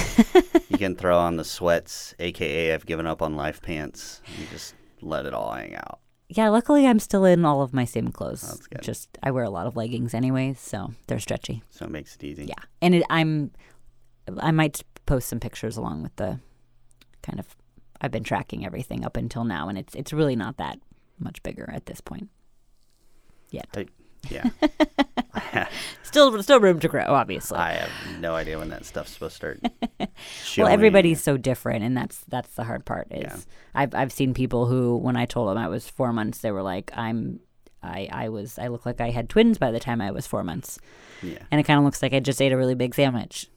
You 0.71 0.78
can 0.78 0.97
throw 0.97 1.18
on 1.18 1.37
the 1.37 1.44
sweats, 1.44 2.14
aka 2.18 2.73
I've 2.73 2.87
given 2.87 3.06
up 3.06 3.21
on 3.21 3.37
life 3.37 3.61
pants. 3.61 4.23
and 4.38 4.49
just 4.49 4.75
let 5.02 5.26
it 5.26 5.35
all 5.35 5.52
hang 5.52 5.75
out. 5.76 6.00
Yeah, 6.30 6.48
luckily 6.48 6.87
I'm 6.87 6.98
still 6.98 7.26
in 7.26 7.44
all 7.44 7.61
of 7.61 7.74
my 7.74 7.85
same 7.85 8.09
clothes. 8.09 8.40
That's 8.40 8.66
good. 8.66 8.81
Just 8.83 9.18
I 9.22 9.31
wear 9.33 9.44
a 9.44 9.50
lot 9.50 9.66
of 9.66 9.76
leggings 9.76 10.14
anyway, 10.14 10.55
so 10.59 10.94
they're 11.07 11.18
stretchy. 11.18 11.62
So 11.68 11.85
it 11.85 11.90
makes 11.90 12.16
it 12.16 12.24
easy. 12.24 12.46
Yeah, 12.46 12.64
and 12.81 12.94
it, 12.94 13.05
I'm 13.11 13.50
I 14.40 14.50
might 14.50 14.83
post 15.05 15.29
some 15.29 15.40
pictures 15.40 15.76
along 15.76 16.03
with 16.03 16.16
the 16.16 16.40
kind 17.22 17.38
of 17.38 17.55
I've 18.00 18.11
been 18.12 18.24
tracking 18.24 18.64
everything 18.64 19.05
up 19.05 19.16
until 19.16 19.44
now, 19.44 19.68
and 19.68 19.76
it's 19.76 19.94
it's 19.94 20.12
really 20.12 20.37
not 20.37 20.57
that 20.57 20.79
much 21.18 21.42
bigger 21.42 21.70
at 21.70 21.85
this 21.85 22.00
point. 22.00 22.31
Yet, 23.52 23.68
I, 23.76 23.86
yeah. 24.30 24.48
still 26.02 26.42
still 26.42 26.60
room 26.60 26.80
to 26.80 26.88
grow, 26.88 27.04
obviously. 27.06 27.58
I 27.58 27.72
have 27.72 27.90
no 28.18 28.34
idea 28.34 28.58
when 28.58 28.70
that 28.70 28.84
stuff's 28.84 29.12
supposed 29.12 29.40
to 29.40 29.58
start. 29.58 29.60
well, 30.58 30.68
everybody's 30.68 31.22
so 31.22 31.36
different, 31.36 31.84
and 31.84 31.96
that's 31.96 32.24
that's 32.28 32.54
the 32.54 32.64
hard 32.64 32.84
part. 32.84 33.08
Is 33.10 33.22
Yeah. 33.22 33.36
I've 33.74 33.94
I've 33.94 34.12
seen 34.12 34.34
people 34.34 34.66
who, 34.66 34.96
when 34.96 35.16
I 35.16 35.26
told 35.26 35.50
them 35.50 35.58
I 35.58 35.68
was 35.68 35.88
four 35.88 36.12
months, 36.12 36.38
they 36.38 36.50
were 36.50 36.62
like, 36.62 36.90
"I'm." 36.96 37.40
I, 37.84 38.08
I 38.12 38.28
was 38.28 38.60
I 38.60 38.68
looked 38.68 38.86
like 38.86 39.00
I 39.00 39.10
had 39.10 39.28
twins 39.28 39.58
by 39.58 39.72
the 39.72 39.80
time 39.80 40.00
I 40.00 40.12
was 40.12 40.24
four 40.24 40.44
months. 40.44 40.78
Yeah. 41.20 41.38
and 41.50 41.60
it 41.60 41.64
kind 41.64 41.78
of 41.78 41.84
looks 41.84 42.00
like 42.00 42.12
I 42.12 42.20
just 42.20 42.40
ate 42.40 42.52
a 42.52 42.56
really 42.56 42.76
big 42.76 42.94
sandwich 42.94 43.48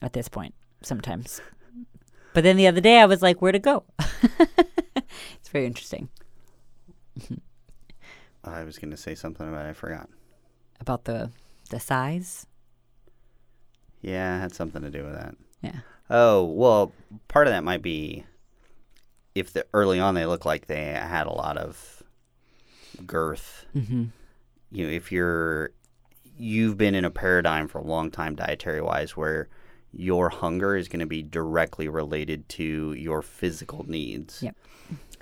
at 0.00 0.14
this 0.14 0.28
point 0.28 0.54
sometimes. 0.80 1.42
But 2.32 2.42
then 2.42 2.56
the 2.56 2.66
other 2.66 2.80
day 2.80 2.98
I 2.98 3.04
was 3.04 3.20
like, 3.20 3.42
where 3.42 3.52
to 3.52 3.58
go? 3.58 3.84
it's 3.98 5.50
very 5.52 5.66
interesting 5.66 6.08
mm-hmm. 7.20 7.34
I 8.52 8.64
was 8.64 8.78
going 8.78 8.90
to 8.90 8.96
say 8.96 9.14
something 9.14 9.48
about 9.48 9.66
it. 9.66 9.70
I 9.70 9.72
forgot. 9.72 10.08
about 10.80 11.04
the 11.04 11.30
the 11.70 11.80
size. 11.80 12.46
Yeah, 14.00 14.36
it 14.36 14.40
had 14.40 14.54
something 14.54 14.82
to 14.82 14.90
do 14.90 15.04
with 15.04 15.14
that. 15.14 15.34
Yeah. 15.60 15.80
Oh, 16.08 16.44
well, 16.44 16.92
part 17.26 17.46
of 17.46 17.52
that 17.52 17.64
might 17.64 17.82
be 17.82 18.24
if 19.34 19.52
the 19.52 19.66
early 19.74 20.00
on 20.00 20.14
they 20.14 20.24
look 20.26 20.44
like 20.44 20.66
they 20.66 20.84
had 20.84 21.26
a 21.26 21.32
lot 21.32 21.56
of 21.58 22.02
girth. 23.06 23.66
Mm-hmm. 23.74 24.04
You 24.70 24.86
know, 24.86 24.92
if 24.92 25.12
you're 25.12 25.70
you've 26.36 26.76
been 26.76 26.94
in 26.94 27.04
a 27.04 27.10
paradigm 27.10 27.68
for 27.68 27.78
a 27.78 27.84
long 27.84 28.10
time 28.10 28.36
dietary 28.36 28.80
wise 28.80 29.16
where 29.16 29.48
your 29.92 30.28
hunger 30.28 30.76
is 30.76 30.86
going 30.88 31.00
to 31.00 31.06
be 31.06 31.22
directly 31.22 31.88
related 31.88 32.48
to 32.48 32.92
your 32.92 33.22
physical 33.22 33.84
needs. 33.88 34.42
Yep. 34.42 34.56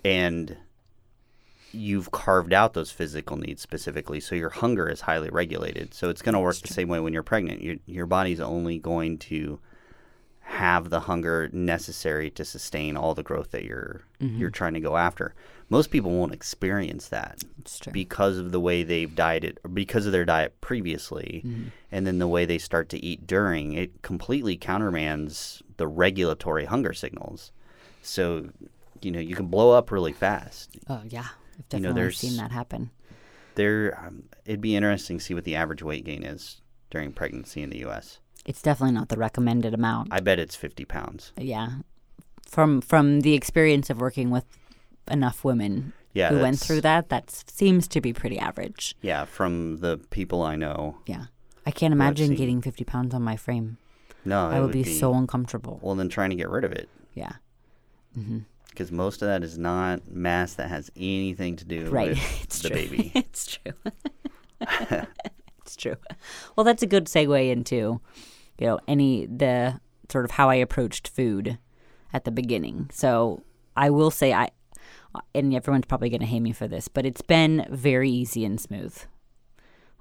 And 0.04 0.56
you've 1.72 2.10
carved 2.10 2.52
out 2.52 2.74
those 2.74 2.90
physical 2.90 3.36
needs 3.36 3.62
specifically, 3.62 4.20
so 4.20 4.34
your 4.34 4.50
hunger 4.50 4.88
is 4.88 5.02
highly 5.02 5.30
regulated. 5.30 5.94
So 5.94 6.08
it's 6.08 6.22
going 6.22 6.34
to 6.34 6.40
work 6.40 6.56
the 6.56 6.72
same 6.72 6.88
way 6.88 7.00
when 7.00 7.12
you're 7.12 7.22
pregnant. 7.22 7.62
Your 7.62 7.76
your 7.86 8.06
body's 8.06 8.40
only 8.40 8.78
going 8.78 9.18
to 9.18 9.58
have 10.48 10.90
the 10.90 11.00
hunger 11.00 11.50
necessary 11.52 12.30
to 12.30 12.44
sustain 12.44 12.96
all 12.96 13.14
the 13.14 13.22
growth 13.22 13.50
that 13.50 13.64
you're 13.64 14.02
you're 14.20 14.50
trying 14.50 14.74
to 14.74 14.80
go 14.80 14.96
after. 14.96 15.34
Most 15.68 15.90
people 15.90 16.12
won't 16.12 16.32
experience 16.32 17.08
that 17.08 17.42
because 17.92 18.38
of 18.38 18.52
the 18.52 18.60
way 18.60 18.84
they've 18.84 19.12
dieted 19.12 19.58
or 19.64 19.68
because 19.68 20.06
of 20.06 20.12
their 20.12 20.24
diet 20.24 20.60
previously 20.60 21.42
and 21.90 22.06
then 22.06 22.18
the 22.18 22.28
way 22.28 22.44
they 22.44 22.58
start 22.58 22.88
to 22.90 23.04
eat 23.04 23.26
during 23.26 23.72
it 23.72 24.02
completely 24.02 24.56
countermands 24.56 25.62
the 25.76 25.88
regulatory 25.88 26.64
hunger 26.66 26.92
signals. 26.92 27.50
So 28.02 28.50
you 29.02 29.10
know 29.10 29.20
you 29.20 29.34
can 29.34 29.46
blow 29.46 29.72
up 29.72 29.90
really 29.90 30.12
fast. 30.12 30.70
Oh 30.88 31.02
yeah, 31.08 31.26
I've 31.58 31.64
You 31.72 31.78
know, 31.80 31.88
definitely 31.88 32.00
there's- 32.02 32.18
seen 32.18 32.36
that 32.36 32.50
happen. 32.52 32.90
there 33.54 33.98
um, 34.06 34.24
it'd 34.44 34.60
be 34.60 34.76
interesting 34.76 35.18
to 35.18 35.24
see 35.24 35.34
what 35.34 35.44
the 35.44 35.56
average 35.56 35.82
weight 35.82 36.04
gain 36.04 36.22
is 36.22 36.60
during 36.90 37.12
pregnancy 37.12 37.62
in 37.62 37.70
the 37.70 37.78
us 37.84 38.20
It's 38.44 38.62
definitely 38.62 38.94
not 38.94 39.08
the 39.08 39.16
recommended 39.16 39.72
amount. 39.74 40.08
i 40.12 40.20
bet 40.20 40.38
it's 40.38 40.54
50 40.56 40.84
pounds 40.84 41.32
yeah, 41.38 41.68
from 42.46 42.80
from 42.80 43.20
the 43.20 43.34
experience 43.34 43.88
of 43.90 44.00
working 44.00 44.30
with 44.30 44.44
enough 45.10 45.42
women 45.44 45.92
yeah 46.12 46.28
who 46.30 46.40
went 46.40 46.58
through 46.58 46.80
that, 46.82 47.08
that 47.08 47.30
seems 47.30 47.86
to 47.88 48.00
be 48.00 48.12
pretty 48.12 48.38
average. 48.38 48.94
yeah 49.00 49.24
from 49.24 49.78
the 49.78 49.98
people 50.10 50.42
i 50.42 50.54
know 50.56 50.98
Yeah, 51.06 51.26
I 51.64 51.70
can't 51.70 51.92
imagine 51.92 52.34
getting 52.34 52.60
fifty 52.62 52.84
pounds 52.84 53.14
on 53.14 53.22
my 53.22 53.36
frame. 53.36 53.78
no 54.24 54.46
I 54.48 54.58
it 54.58 54.60
would 54.60 54.72
be, 54.72 54.84
so 54.84 55.14
uncomfortable. 55.14 55.78
well 55.82 55.94
then 55.94 56.08
trying 56.10 56.30
to 56.30 56.36
get 56.36 56.50
rid 56.50 56.64
of 56.64 56.72
it 56.72 56.88
Yeah. 57.14 57.32
Because 58.76 58.92
most 58.92 59.22
of 59.22 59.28
that 59.28 59.42
is 59.42 59.56
not 59.58 60.08
mass 60.10 60.54
that 60.54 60.68
has 60.68 60.90
anything 60.96 61.56
to 61.56 61.64
do 61.64 61.88
Right. 61.90 62.10
with 62.10 62.42
It's 62.44 62.60
the 62.60 62.68
true. 62.70 62.76
baby. 62.78 63.12
it's 63.14 63.46
true. 63.46 63.72
it's 65.62 65.76
true. 65.76 65.96
Well, 66.54 66.64
that's 66.64 66.82
a 66.82 66.86
good 66.86 67.06
segue 67.06 67.50
into, 67.50 68.00
you 68.58 68.66
know, 68.66 68.78
any 68.86 69.26
the 69.26 69.80
sort 70.10 70.24
of 70.24 70.32
how 70.32 70.48
I 70.50 70.56
approached 70.56 71.08
food 71.08 71.58
at 72.12 72.24
the 72.24 72.30
beginning. 72.30 72.88
So 72.92 73.42
I 73.76 73.90
will 73.90 74.10
say 74.10 74.32
I, 74.32 74.50
and 75.34 75.54
everyone's 75.54 75.86
probably 75.86 76.08
going 76.10 76.20
to 76.20 76.26
hate 76.26 76.40
me 76.40 76.52
for 76.52 76.68
this, 76.68 76.88
but 76.88 77.04
it's 77.06 77.22
been 77.22 77.66
very 77.70 78.10
easy 78.10 78.44
and 78.44 78.60
smooth. 78.60 78.96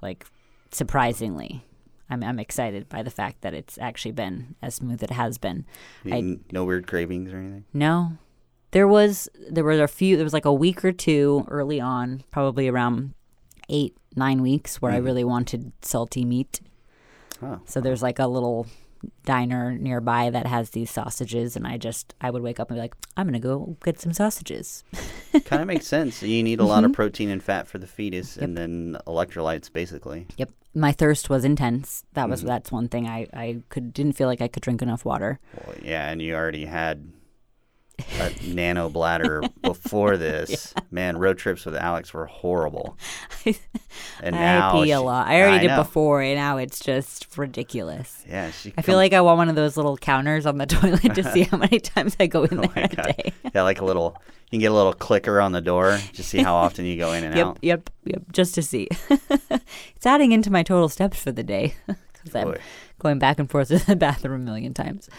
Like 0.01 0.25
surprisingly, 0.71 1.63
I'm 2.09 2.21
I'm 2.23 2.37
excited 2.39 2.87
by 2.89 3.01
the 3.01 3.09
fact 3.09 3.41
that 3.41 3.53
it's 3.53 3.77
actually 3.79 4.11
been 4.11 4.55
as 4.61 4.75
smooth 4.75 5.01
as 5.03 5.09
it 5.09 5.13
has 5.13 5.37
been. 5.37 5.65
I, 6.09 6.37
no 6.51 6.65
weird 6.65 6.85
cravings 6.87 7.33
or 7.33 7.37
anything. 7.37 7.65
no. 7.73 8.17
There 8.71 8.87
was 8.87 9.29
there 9.49 9.63
were 9.63 9.81
a 9.81 9.87
few 9.87 10.17
there 10.17 10.25
was 10.25 10.33
like 10.33 10.45
a 10.45 10.53
week 10.53 10.83
or 10.83 10.91
two 10.91 11.45
early 11.47 11.79
on, 11.79 12.23
probably 12.31 12.67
around 12.67 13.13
eight, 13.69 13.95
nine 14.15 14.41
weeks 14.41 14.81
where 14.81 14.91
I 14.91 14.99
mm. 14.99 15.05
really 15.05 15.23
wanted 15.23 15.71
salty 15.81 16.25
meat. 16.25 16.61
Oh, 17.41 17.59
So 17.65 17.81
there's 17.81 18.01
like 18.01 18.19
a 18.19 18.27
little 18.27 18.67
diner 19.23 19.73
nearby 19.77 20.29
that 20.29 20.47
has 20.47 20.71
these 20.71 20.89
sausages, 20.89 21.55
and 21.55 21.67
I 21.67 21.77
just 21.77 22.13
I 22.21 22.29
would 22.29 22.41
wake 22.41 22.59
up 22.59 22.69
and 22.69 22.77
be 22.77 22.81
like, 22.81 22.95
I'm 23.17 23.27
gonna 23.27 23.39
go 23.39 23.77
get 23.83 23.99
some 23.99 24.13
sausages. 24.13 24.83
kind 25.45 25.61
of 25.61 25.67
makes 25.67 25.87
sense. 25.87 26.21
You 26.23 26.43
need 26.43 26.59
a 26.59 26.65
lot 26.65 26.83
of 26.83 26.89
mm-hmm. 26.91 26.95
protein 26.95 27.29
and 27.29 27.43
fat 27.43 27.67
for 27.67 27.77
the 27.77 27.87
fetus, 27.87 28.37
and 28.37 28.57
then 28.57 28.97
electrolytes, 29.07 29.71
basically. 29.71 30.27
Yep. 30.37 30.51
My 30.73 30.91
thirst 30.91 31.29
was 31.29 31.45
intense. 31.45 32.03
That 32.13 32.29
was 32.29 32.43
mm. 32.43 32.47
that's 32.47 32.71
one 32.71 32.89
thing 32.89 33.07
I 33.07 33.27
I 33.33 33.61
could 33.69 33.93
didn't 33.93 34.13
feel 34.13 34.27
like 34.27 34.41
I 34.41 34.47
could 34.47 34.63
drink 34.63 34.81
enough 34.81 35.05
water. 35.05 35.39
Well, 35.65 35.75
yeah, 35.81 36.09
and 36.09 36.21
you 36.21 36.35
already 36.35 36.65
had 36.65 37.11
a 38.19 38.31
nano 38.47 38.89
bladder 38.89 39.41
before 39.61 40.17
this. 40.17 40.73
Man, 40.91 41.17
road 41.17 41.37
trips 41.37 41.65
with 41.65 41.75
Alex 41.75 42.13
were 42.13 42.25
horrible. 42.25 42.97
And 44.21 44.35
now 44.35 44.77
I 44.79 44.83
pee 44.83 44.91
a 44.91 45.01
lot. 45.01 45.27
I 45.27 45.41
already 45.41 45.59
did 45.67 45.67
know. 45.75 45.83
before, 45.83 46.21
and 46.21 46.35
now 46.35 46.57
it's 46.57 46.79
just 46.79 47.37
ridiculous. 47.37 48.23
Yeah, 48.27 48.51
she. 48.51 48.73
I 48.77 48.81
feel 48.81 48.95
like 48.97 49.13
I 49.13 49.21
want 49.21 49.37
one 49.37 49.49
of 49.49 49.55
those 49.55 49.77
little 49.77 49.97
counters 49.97 50.45
on 50.45 50.57
the 50.57 50.65
toilet 50.65 51.15
to 51.15 51.23
see 51.23 51.43
how 51.43 51.57
many 51.57 51.79
times 51.79 52.15
I 52.19 52.27
go 52.27 52.41
oh 52.41 52.43
in 52.45 52.57
there 52.57 52.69
Oh 52.69 52.73
my 52.75 52.81
a 52.83 52.87
God. 52.95 53.05
day. 53.17 53.33
yeah, 53.53 53.61
like 53.61 53.79
a 53.81 53.85
little. 53.85 54.17
You 54.45 54.51
can 54.51 54.59
get 54.59 54.71
a 54.71 54.75
little 54.75 54.93
clicker 54.93 55.39
on 55.41 55.51
the 55.53 55.61
door 55.61 55.99
to 56.13 56.23
see 56.23 56.39
how 56.41 56.55
often 56.55 56.85
you 56.85 56.97
go 56.97 57.13
in 57.13 57.23
and 57.23 57.35
Yep, 57.35 57.45
out. 57.47 57.57
yep, 57.61 57.89
yep. 58.05 58.21
Just 58.31 58.55
to 58.55 58.61
see. 58.63 58.87
it's 59.09 60.05
adding 60.05 60.31
into 60.31 60.51
my 60.51 60.63
total 60.63 60.89
steps 60.89 61.21
for 61.21 61.31
the 61.31 61.43
day 61.43 61.75
because 61.87 62.35
I'm 62.35 62.55
going 62.99 63.19
back 63.19 63.39
and 63.39 63.49
forth 63.49 63.67
to 63.69 63.79
the 63.79 63.95
bathroom 63.95 64.41
a 64.41 64.45
million 64.45 64.73
times, 64.73 65.09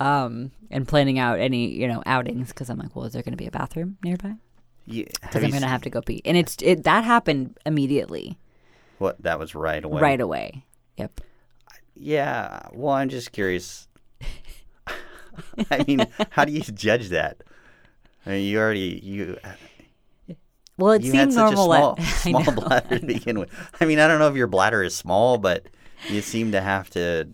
um, 0.00 0.50
and 0.70 0.86
planning 0.86 1.18
out 1.18 1.38
any 1.40 1.68
you 1.68 1.88
know 1.88 2.02
outings 2.06 2.48
because 2.48 2.68
I'm 2.70 2.78
like, 2.78 2.94
well, 2.94 3.04
is 3.06 3.12
there 3.12 3.22
going 3.22 3.32
to 3.32 3.36
be 3.38 3.46
a 3.46 3.50
bathroom 3.50 3.96
nearby? 4.02 4.34
You, 4.88 5.04
Because 5.20 5.42
I'm 5.42 5.50
going 5.50 5.62
to 5.62 5.68
have 5.68 5.82
to 5.82 5.90
go 5.90 6.00
pee, 6.00 6.22
and 6.24 6.36
it's 6.36 6.56
it 6.62 6.84
that 6.84 7.02
happened 7.04 7.58
immediately, 7.66 8.38
What 8.98 9.20
that 9.22 9.38
was 9.38 9.54
right 9.54 9.84
away. 9.84 10.00
right 10.00 10.20
away. 10.20 10.64
Yep. 10.96 11.20
Yeah. 11.94 12.68
Well, 12.72 12.92
I'm 12.94 13.08
just 13.08 13.32
curious. 13.32 13.88
I 15.70 15.84
mean, 15.86 16.06
how 16.30 16.44
do 16.44 16.52
you 16.52 16.60
judge 16.60 17.08
that? 17.10 17.42
I 18.24 18.30
mean, 18.30 18.44
you 18.46 18.58
already 18.58 19.00
you 19.02 19.38
Well, 20.78 20.92
it 20.92 21.02
you 21.02 21.12
had 21.12 21.32
such 21.32 21.54
normal. 21.54 21.72
a 21.72 21.76
small 21.76 21.94
at, 21.98 22.04
small 22.20 22.44
know. 22.44 22.52
bladder 22.52 22.98
to 22.98 23.06
begin 23.06 23.38
with. 23.38 23.50
I 23.80 23.84
mean, 23.86 23.98
I 23.98 24.06
don't 24.08 24.18
know 24.18 24.28
if 24.28 24.36
your 24.36 24.46
bladder 24.46 24.82
is 24.82 24.94
small, 24.94 25.36
but 25.38 25.66
you 26.08 26.20
seem 26.22 26.52
to 26.52 26.60
have 26.60 26.90
to 26.90 27.28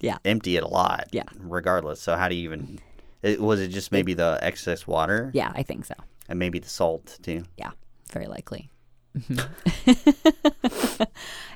Yeah. 0.00 0.18
empty 0.24 0.56
it 0.56 0.62
a 0.62 0.68
lot. 0.68 1.08
Yeah. 1.12 1.24
Regardless. 1.38 2.00
So 2.00 2.16
how 2.16 2.28
do 2.28 2.34
you 2.34 2.44
even? 2.44 2.78
It, 3.22 3.40
was 3.40 3.60
it 3.60 3.68
just 3.68 3.90
maybe 3.92 4.14
the 4.14 4.38
excess 4.42 4.86
water 4.86 5.30
Yeah, 5.34 5.50
I 5.54 5.62
think 5.64 5.84
so. 5.86 5.94
and 6.28 6.38
maybe 6.38 6.58
the 6.60 6.68
salt 6.68 7.18
too? 7.22 7.42
Yeah, 7.56 7.70
very 8.12 8.26
likely. 8.26 8.70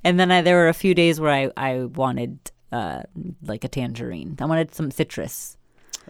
and 0.04 0.18
then 0.18 0.30
I, 0.32 0.42
there 0.42 0.56
were 0.56 0.68
a 0.68 0.74
few 0.74 0.94
days 0.94 1.20
where 1.20 1.30
I, 1.32 1.50
I 1.56 1.84
wanted 1.84 2.38
uh, 2.72 3.02
like 3.42 3.64
a 3.64 3.68
tangerine. 3.68 4.36
I 4.40 4.46
wanted 4.46 4.74
some 4.74 4.90
citrus. 4.90 5.56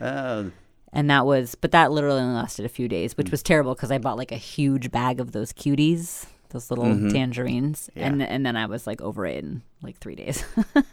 Uh, 0.00 0.44
And 0.92 1.10
that 1.10 1.26
was, 1.26 1.54
but 1.54 1.72
that 1.72 1.90
literally 1.92 2.20
only 2.22 2.34
lasted 2.34 2.64
a 2.64 2.68
few 2.70 2.88
days, 2.88 3.16
which 3.16 3.30
was 3.30 3.42
terrible 3.42 3.74
because 3.74 3.90
I 3.90 3.98
bought 3.98 4.16
like 4.16 4.32
a 4.32 4.36
huge 4.36 4.90
bag 4.90 5.20
of 5.20 5.32
those 5.32 5.52
cuties, 5.52 6.26
those 6.50 6.70
little 6.70 7.10
tangerines. 7.10 7.90
And, 7.96 8.22
and 8.22 8.46
then 8.46 8.56
I 8.56 8.66
was 8.66 8.86
like 8.86 9.00
over 9.02 9.26
it 9.26 9.44
in 9.44 9.62
like 9.82 9.98
three 9.98 10.14
days. 10.14 10.44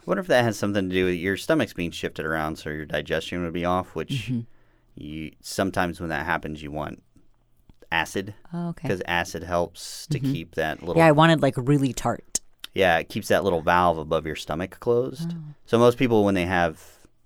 I 0.00 0.02
wonder 0.06 0.20
if 0.20 0.26
that 0.28 0.44
has 0.44 0.58
something 0.58 0.88
to 0.88 0.94
do 0.94 1.04
with 1.04 1.14
your 1.14 1.36
stomach's 1.36 1.72
being 1.74 1.90
shifted 1.90 2.24
around, 2.24 2.56
so 2.56 2.70
your 2.70 2.86
digestion 2.86 3.44
would 3.44 3.52
be 3.52 3.64
off. 3.64 3.94
Which 3.94 4.10
Mm-hmm. 4.30 4.40
you 4.96 5.32
sometimes 5.40 6.00
when 6.00 6.08
that 6.08 6.24
happens, 6.26 6.62
you 6.62 6.70
want 6.70 7.02
acid 7.92 8.34
oh, 8.54 8.68
okay. 8.70 8.86
because 8.88 9.02
acid 9.06 9.42
helps 9.42 10.06
to 10.08 10.20
keep 10.20 10.54
that 10.54 10.80
little 10.80 10.96
Yeah, 10.96 11.06
I 11.08 11.12
wanted 11.12 11.42
like 11.42 11.54
really 11.56 11.92
tart. 11.92 12.40
Yeah, 12.72 12.98
it 12.98 13.08
keeps 13.08 13.28
that 13.28 13.42
little 13.44 13.62
valve 13.62 13.98
above 13.98 14.26
your 14.26 14.36
stomach 14.36 14.78
closed. 14.80 15.34
Oh. 15.36 15.54
So 15.66 15.78
most 15.78 15.98
people, 15.98 16.24
when 16.24 16.34
they 16.34 16.46
have 16.46 16.80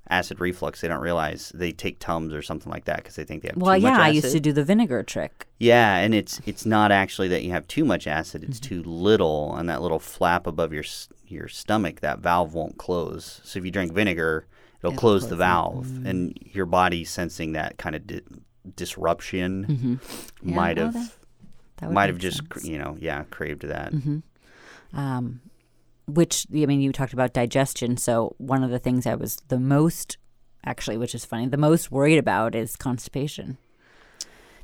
acid 0.09 0.41
reflux, 0.41 0.81
they 0.81 0.89
don't 0.89 1.01
realize 1.03 1.53
they 1.55 1.71
take 1.71 1.99
Tums 1.99 2.33
or 2.33 2.41
something 2.43 2.73
like 2.73 2.87
that 2.87 2.97
because 2.99 3.17
they 3.17 3.25
think 3.25 3.43
they 3.43 3.49
have 3.49 3.57
Well, 3.59 3.77
yeah, 3.77 3.99
I 4.01 4.09
used 4.09 4.33
to 4.33 4.41
do 4.41 4.53
the 4.53 4.65
vinegar 4.65 5.03
trick. 5.03 5.47
Yeah, 5.59 5.97
and 5.99 6.15
it's 6.15 6.41
it's 6.47 6.65
not 6.67 6.91
actually 6.93 7.29
that 7.29 7.43
you 7.43 7.51
have 7.53 7.67
too 7.69 7.85
much 7.85 8.07
acid; 8.07 8.43
it's 8.43 8.59
Mm-hmm. 8.59 8.83
too 8.83 8.89
little, 8.89 9.55
and 9.55 9.69
that 9.69 9.83
little 9.83 9.99
flap 9.99 10.47
above 10.47 10.73
your 10.73 10.83
your 11.27 11.49
stomach, 11.49 12.01
that 12.01 12.19
valve 12.21 12.55
won't 12.55 12.79
close. 12.79 13.41
So 13.45 13.59
if 13.59 13.65
you 13.65 13.71
drink 13.71 13.93
vinegar, 13.93 14.47
it'll, 14.79 14.93
It'll 14.93 14.99
close 15.01 15.23
close 15.23 15.31
the 15.31 15.37
valve, 15.37 16.07
and 16.07 16.39
your 16.53 16.67
body 16.67 17.05
sensing 17.05 17.53
that 17.53 17.79
kind 17.79 17.97
of 17.97 18.07
di- 18.07 18.21
disruption 18.77 19.67
Mm-hmm. 19.67 20.49
Yeah, 20.49 20.55
might 20.55 20.77
have 20.79 21.19
might 21.91 22.09
have 22.09 22.19
just 22.19 22.39
sense. 22.39 22.49
Mm-hmm. 22.49 22.67
you 22.73 22.79
know 22.79 22.97
yeah 22.99 23.25
craved 23.31 23.63
that. 23.63 23.93
um, 24.93 25.41
which 26.07 26.47
I 26.53 26.67
mean, 26.67 26.81
you 26.81 26.93
talked 26.93 27.13
about 27.13 27.33
digestion. 27.33 27.97
So 27.97 28.35
one 28.39 28.63
of 28.63 28.71
the 28.71 28.79
things 28.79 29.07
I 29.07 29.15
was 29.15 29.37
the 29.49 29.59
most, 29.59 30.19
actually, 30.65 30.97
which 30.99 31.15
is 31.15 31.25
funny, 31.25 31.47
the 31.47 31.57
most 31.57 31.91
worried 31.91 32.19
about 32.19 32.55
is 32.55 32.77
constipation, 32.77 33.57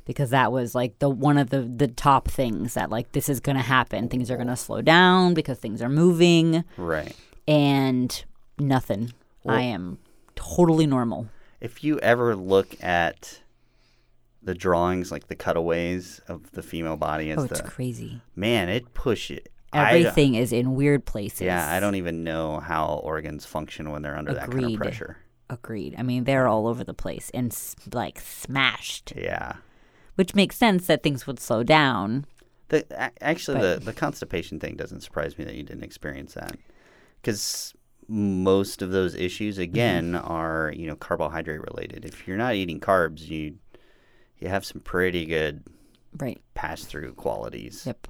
because 0.05 0.29
that 0.31 0.51
was 0.51 0.73
like 0.75 0.99
the 0.99 1.09
one 1.09 1.37
of 1.37 1.49
the 1.49 1.61
the 1.61 1.87
top 1.87 2.27
things 2.27 2.73
that 2.73 2.89
like 2.89 3.11
this 3.11 3.29
is 3.29 3.39
going 3.39 3.55
to 3.57 3.61
happen. 3.63 4.09
Things 4.09 4.29
are 4.31 4.35
going 4.37 4.47
to 4.47 4.55
slow 4.55 4.81
down 4.81 5.33
because 5.33 5.57
things 5.59 5.81
are 5.81 5.89
moving, 5.89 6.63
Right. 6.77 7.15
and 7.47 8.23
nothing. 8.59 9.13
I 9.47 9.61
am 9.61 9.97
totally 10.35 10.85
normal. 10.85 11.27
If 11.59 11.83
you 11.83 11.99
ever 11.99 12.35
look 12.35 12.75
at 12.83 13.39
the 14.43 14.53
drawings, 14.55 15.11
like 15.11 15.27
the 15.27 15.35
cutaways 15.35 16.19
of 16.27 16.51
the 16.51 16.63
female 16.63 16.97
body, 16.97 17.29
as 17.31 17.37
Oh, 17.39 17.43
it's 17.43 17.61
the 17.61 17.67
crazy. 17.67 18.21
man, 18.35 18.69
it 18.69 18.93
pushes. 18.93 19.39
Everything 19.73 20.35
is 20.35 20.51
in 20.51 20.73
weird 20.75 21.05
places. 21.05 21.41
yeah, 21.41 21.71
I 21.71 21.79
don't 21.79 21.95
even 21.95 22.23
know 22.23 22.59
how 22.59 22.99
organs 23.03 23.45
function 23.45 23.89
when 23.91 24.01
they're 24.01 24.17
under 24.17 24.33
that 24.33 24.49
kind 24.51 24.53
of 24.53 24.59
Agreed. 24.65 24.77
pressure. 24.77 25.17
Agreed. 25.49 25.95
I 25.97 26.03
mean, 26.03 26.23
they're 26.25 26.47
all 26.47 26.67
over 26.67 26.83
the 26.83 26.93
place 26.93 27.29
and 27.33 27.55
like 27.93 28.19
smashed, 28.19 29.13
Yeah. 29.15 29.53
Which 30.15 30.35
makes 30.35 30.55
sense 30.57 30.87
that 30.87 31.03
things 31.03 31.25
would 31.27 31.39
slow 31.39 31.63
down. 31.63 32.25
The, 32.69 32.85
actually, 33.23 33.59
But- 33.59 33.79
the, 33.79 33.85
the 33.85 33.93
constipation 33.93 34.59
thing 34.59 34.75
doesn't 34.75 35.01
surprise 35.01 35.37
me 35.37 35.43
that 35.45 35.55
you 35.55 35.63
didn't 35.63 35.83
experience 35.83 36.33
that, 36.35 36.55
because 37.21 37.73
most 38.07 38.81
of 38.81 38.91
those 38.91 39.15
issues 39.15 39.55
Mm-hmm. 39.55 39.63
again 39.63 40.15
are 40.15 40.73
you 40.75 40.87
know 40.87 40.95
carbohydrate 40.95 41.61
related. 41.61 42.03
If 42.05 42.27
you're 42.27 42.37
not 42.37 42.55
eating 42.55 42.79
carbs, 42.79 43.27
you 43.27 43.57
you 44.39 44.47
have 44.47 44.65
some 44.65 44.81
pretty 44.81 45.25
good 45.25 45.63
Right. 46.17 46.41
pass 46.55 46.83
through 46.83 47.13
qualities. 47.13 47.83
Yep. 47.85 48.07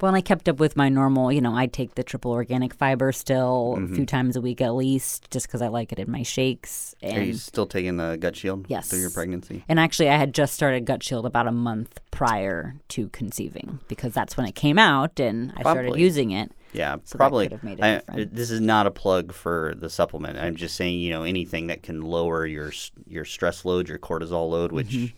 Well, 0.00 0.08
and 0.08 0.16
I 0.16 0.20
kept 0.20 0.46
up 0.48 0.58
with 0.60 0.76
my 0.76 0.88
normal, 0.90 1.32
you 1.32 1.40
know, 1.40 1.54
I 1.56 1.66
take 1.66 1.94
the 1.94 2.02
triple 2.04 2.32
organic 2.32 2.74
fiber 2.74 3.12
still 3.12 3.78
a 3.82 3.86
few 3.94 4.04
times 4.04 4.36
a 4.36 4.40
week 4.42 4.60
at 4.60 4.74
least, 4.74 5.30
just 5.30 5.46
because 5.46 5.62
I 5.62 5.68
like 5.68 5.90
it 5.90 5.98
in 5.98 6.10
my 6.10 6.22
shakes. 6.22 6.94
Are 7.02 7.20
you 7.22 7.32
still 7.34 7.66
taking 7.66 7.96
the 7.96 8.16
gut 8.16 8.36
shield 8.36 8.66
Yes. 8.68 8.88
through 8.90 9.00
your 9.00 9.10
pregnancy? 9.10 9.64
and 9.68 9.80
actually, 9.80 10.10
I 10.10 10.16
had 10.16 10.34
just 10.34 10.52
started 10.54 10.84
Gut 10.84 11.02
Shield 11.02 11.24
about 11.24 11.46
a 11.46 11.52
month 11.52 11.98
prior 12.10 12.76
to 12.88 13.08
conceiving 13.08 13.80
because 13.88 14.12
that's 14.12 14.36
when 14.36 14.46
it 14.46 14.54
came 14.54 14.78
out 14.78 15.18
and 15.18 15.52
I 15.56 15.60
started 15.62 15.96
using 15.96 16.30
it. 16.30 16.52
Yeah, 16.74 16.96
So 17.04 17.16
probably. 17.16 17.48
could 17.48 17.62
made 17.64 17.80
a 17.80 18.02
I- 18.10 18.24
this 18.30 18.50
is 18.50 18.60
not 18.60 18.86
a 18.86 18.90
plug 18.90 19.32
for 19.32 19.74
the 19.78 19.88
supplement. 19.88 20.38
I'm 20.38 20.56
just 20.56 20.76
saying, 20.76 20.98
you 21.00 21.08
know, 21.10 21.22
anything 21.22 21.68
that 21.68 21.82
can 21.82 22.02
lower 22.02 22.44
your 22.44 22.70
your 23.08 23.24
stress 23.24 23.64
load, 23.64 23.88
your 23.88 23.98
cortisol 23.98 24.50
load, 24.50 24.72
which 24.72 24.88
Mm-hmm. 24.88 25.16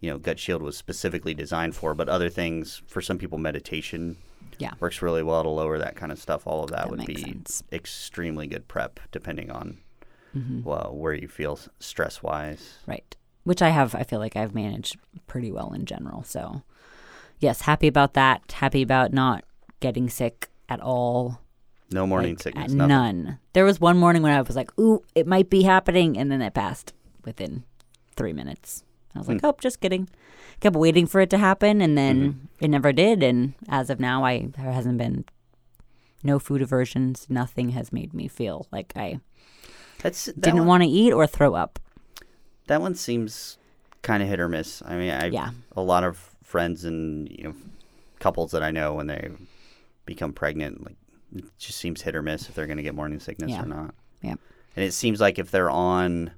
You 0.00 0.10
know, 0.10 0.18
Gut 0.18 0.38
Shield 0.38 0.62
was 0.62 0.76
specifically 0.76 1.34
designed 1.34 1.74
for. 1.76 1.94
But 1.94 2.08
other 2.08 2.28
things, 2.30 2.82
for 2.86 3.00
some 3.00 3.18
people, 3.18 3.38
meditation 3.38 4.16
Yeah. 4.58 4.72
works 4.80 5.00
really 5.02 5.22
well 5.22 5.42
to 5.42 5.48
lower 5.48 5.78
that 5.78 5.96
kind 5.96 6.10
of 6.12 6.18
stuff. 6.18 6.46
All 6.46 6.64
of 6.64 6.70
that, 6.70 6.88
That 6.88 6.90
would 6.90 7.06
be 7.06 7.16
sense. 7.22 7.62
extremely 7.72 8.46
good 8.46 8.66
prep, 8.68 9.00
depending 9.12 9.50
on 9.50 9.78
Mm-hmm. 10.36 10.62
well, 10.62 10.94
where 10.94 11.12
you 11.12 11.26
feel 11.26 11.58
stress 11.80 12.22
wise. 12.22 12.78
Right. 12.86 13.16
Which 13.42 13.60
I 13.62 13.70
have, 13.70 13.94
I 13.96 14.04
feel 14.04 14.20
like 14.20 14.36
I've 14.36 14.54
managed 14.54 14.96
pretty 15.26 15.50
well 15.50 15.72
in 15.72 15.86
general. 15.86 16.22
So, 16.22 16.62
yes, 17.40 17.62
happy 17.62 17.88
about 17.88 18.14
that. 18.14 18.52
Happy 18.52 18.80
about 18.82 19.12
not 19.12 19.44
getting 19.80 20.08
sick 20.08 20.48
at 20.68 20.80
all. 20.80 21.40
No 21.90 22.06
morning 22.06 22.34
Like, 22.34 22.42
sickness, 22.42 22.70
uh, 22.72 22.74
nothing. 22.76 22.88
None. 22.88 23.38
There 23.54 23.64
was 23.64 23.80
one 23.80 23.98
morning 23.98 24.22
when 24.22 24.30
I 24.32 24.40
was 24.40 24.54
like, 24.54 24.70
ooh, 24.78 25.02
it 25.16 25.26
might 25.26 25.50
be 25.50 25.62
happening. 25.64 26.16
And 26.16 26.30
then 26.30 26.40
it 26.42 26.54
passed 26.54 26.92
within 27.24 27.64
three 28.14 28.32
minutes. 28.32 28.84
I 29.14 29.18
was 29.18 29.28
like, 29.28 29.40
oh, 29.42 29.56
just 29.60 29.80
kidding. 29.80 30.08
Kept 30.60 30.76
waiting 30.76 31.06
for 31.06 31.20
it 31.20 31.30
to 31.30 31.38
happen. 31.38 31.80
And 31.80 31.96
then 31.98 32.20
Mm-hmm. 32.20 32.64
it 32.64 32.68
never 32.68 32.92
did. 32.92 33.22
And 33.22 33.54
as 33.68 33.90
of 33.90 33.98
now, 34.00 34.24
I 34.24 34.48
there 34.56 34.70
hasn't 34.72 34.98
been 34.98 35.24
no 36.22 36.38
food 36.38 36.62
aversions. 36.62 37.26
Nothing 37.28 37.70
has 37.70 37.92
made 37.92 38.12
me 38.14 38.28
feel 38.28 38.66
like 38.70 38.92
I 38.96 39.20
That's 40.02 40.26
that 40.26 40.40
didn't 40.40 40.66
want 40.66 40.82
to 40.82 40.88
eat 40.88 41.12
or 41.12 41.26
throw 41.26 41.54
up. 41.54 41.78
That 42.66 42.80
one 42.80 42.94
seems 42.94 43.58
kind 44.02 44.22
of 44.22 44.28
hit 44.28 44.38
or 44.40 44.48
miss. 44.48 44.82
I 44.86 44.96
mean, 44.96 45.10
I 45.10 45.26
Yeah. 45.26 45.50
a 45.76 45.82
lot 45.82 46.04
of 46.04 46.16
friends 46.44 46.84
and 46.84 47.28
you 47.30 47.44
know 47.44 47.54
couples 48.18 48.50
that 48.52 48.62
I 48.62 48.70
know 48.70 48.94
when 48.94 49.06
they 49.06 49.30
become 50.06 50.32
pregnant, 50.32 50.84
like 50.84 50.96
it 51.34 51.44
just 51.58 51.78
seems 51.78 52.02
hit 52.02 52.14
or 52.14 52.22
miss 52.22 52.48
if 52.48 52.54
they're 52.54 52.66
going 52.66 52.76
to 52.76 52.82
get 52.82 52.94
morning 52.94 53.18
sickness 53.20 53.50
Yeah. 53.50 53.62
or 53.62 53.66
not. 53.66 53.94
Yeah. 54.22 54.34
And 54.76 54.84
it 54.84 54.92
seems 54.92 55.20
like 55.20 55.38
if 55.38 55.50
they're 55.50 55.70
on 55.70 56.32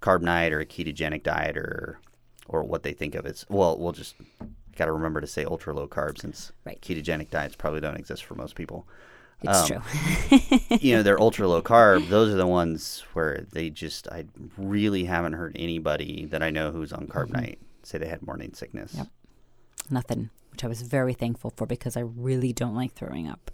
carb 0.00 0.24
diet 0.24 0.52
or 0.52 0.60
a 0.60 0.66
ketogenic 0.66 1.22
diet 1.22 1.56
or 1.56 1.98
or 2.46 2.62
what 2.64 2.82
they 2.82 2.92
think 2.92 3.14
of 3.14 3.26
as 3.26 3.44
well, 3.50 3.76
we'll 3.78 3.92
just 3.92 4.14
got 4.76 4.86
to 4.86 4.92
remember 4.92 5.20
to 5.20 5.26
say 5.26 5.44
ultra 5.44 5.74
low 5.74 5.86
carb 5.86 6.18
since 6.18 6.50
Right. 6.64 6.80
ketogenic 6.80 7.28
diets 7.30 7.54
probably 7.56 7.80
don't 7.80 7.96
exist 7.96 8.24
for 8.24 8.34
most 8.36 8.54
people. 8.54 8.86
It's 9.42 9.70
Um, 9.70 9.82
true. 9.82 10.68
you 10.80 10.96
know, 10.96 11.02
they're 11.02 11.20
ultra 11.20 11.46
low 11.46 11.60
carb. 11.62 12.08
Those 12.10 12.32
are 12.32 12.36
the 12.38 12.46
ones 12.46 13.04
where 13.12 13.44
they 13.52 13.68
just, 13.70 14.08
I 14.08 14.24
really 14.56 15.04
haven't 15.04 15.34
heard 15.34 15.54
anybody 15.58 16.24
that 16.26 16.42
I 16.42 16.50
know 16.50 16.70
who's 16.72 16.92
on 16.92 17.06
Carb 17.06 17.30
Nite 17.30 17.58
say 17.82 17.98
they 17.98 18.08
had 18.08 18.22
morning 18.26 18.54
sickness. 18.54 18.92
Mm-hmm. 18.92 18.98
Yep. 19.02 19.08
Nothing, 19.90 20.30
which 20.50 20.64
I 20.64 20.68
was 20.68 20.82
very 20.82 21.14
thankful 21.14 21.52
for 21.56 21.66
because 21.66 21.96
I 21.96 22.00
really 22.00 22.52
don't 22.52 22.74
like 22.74 22.94
throwing 22.94 23.28
up. 23.28 23.50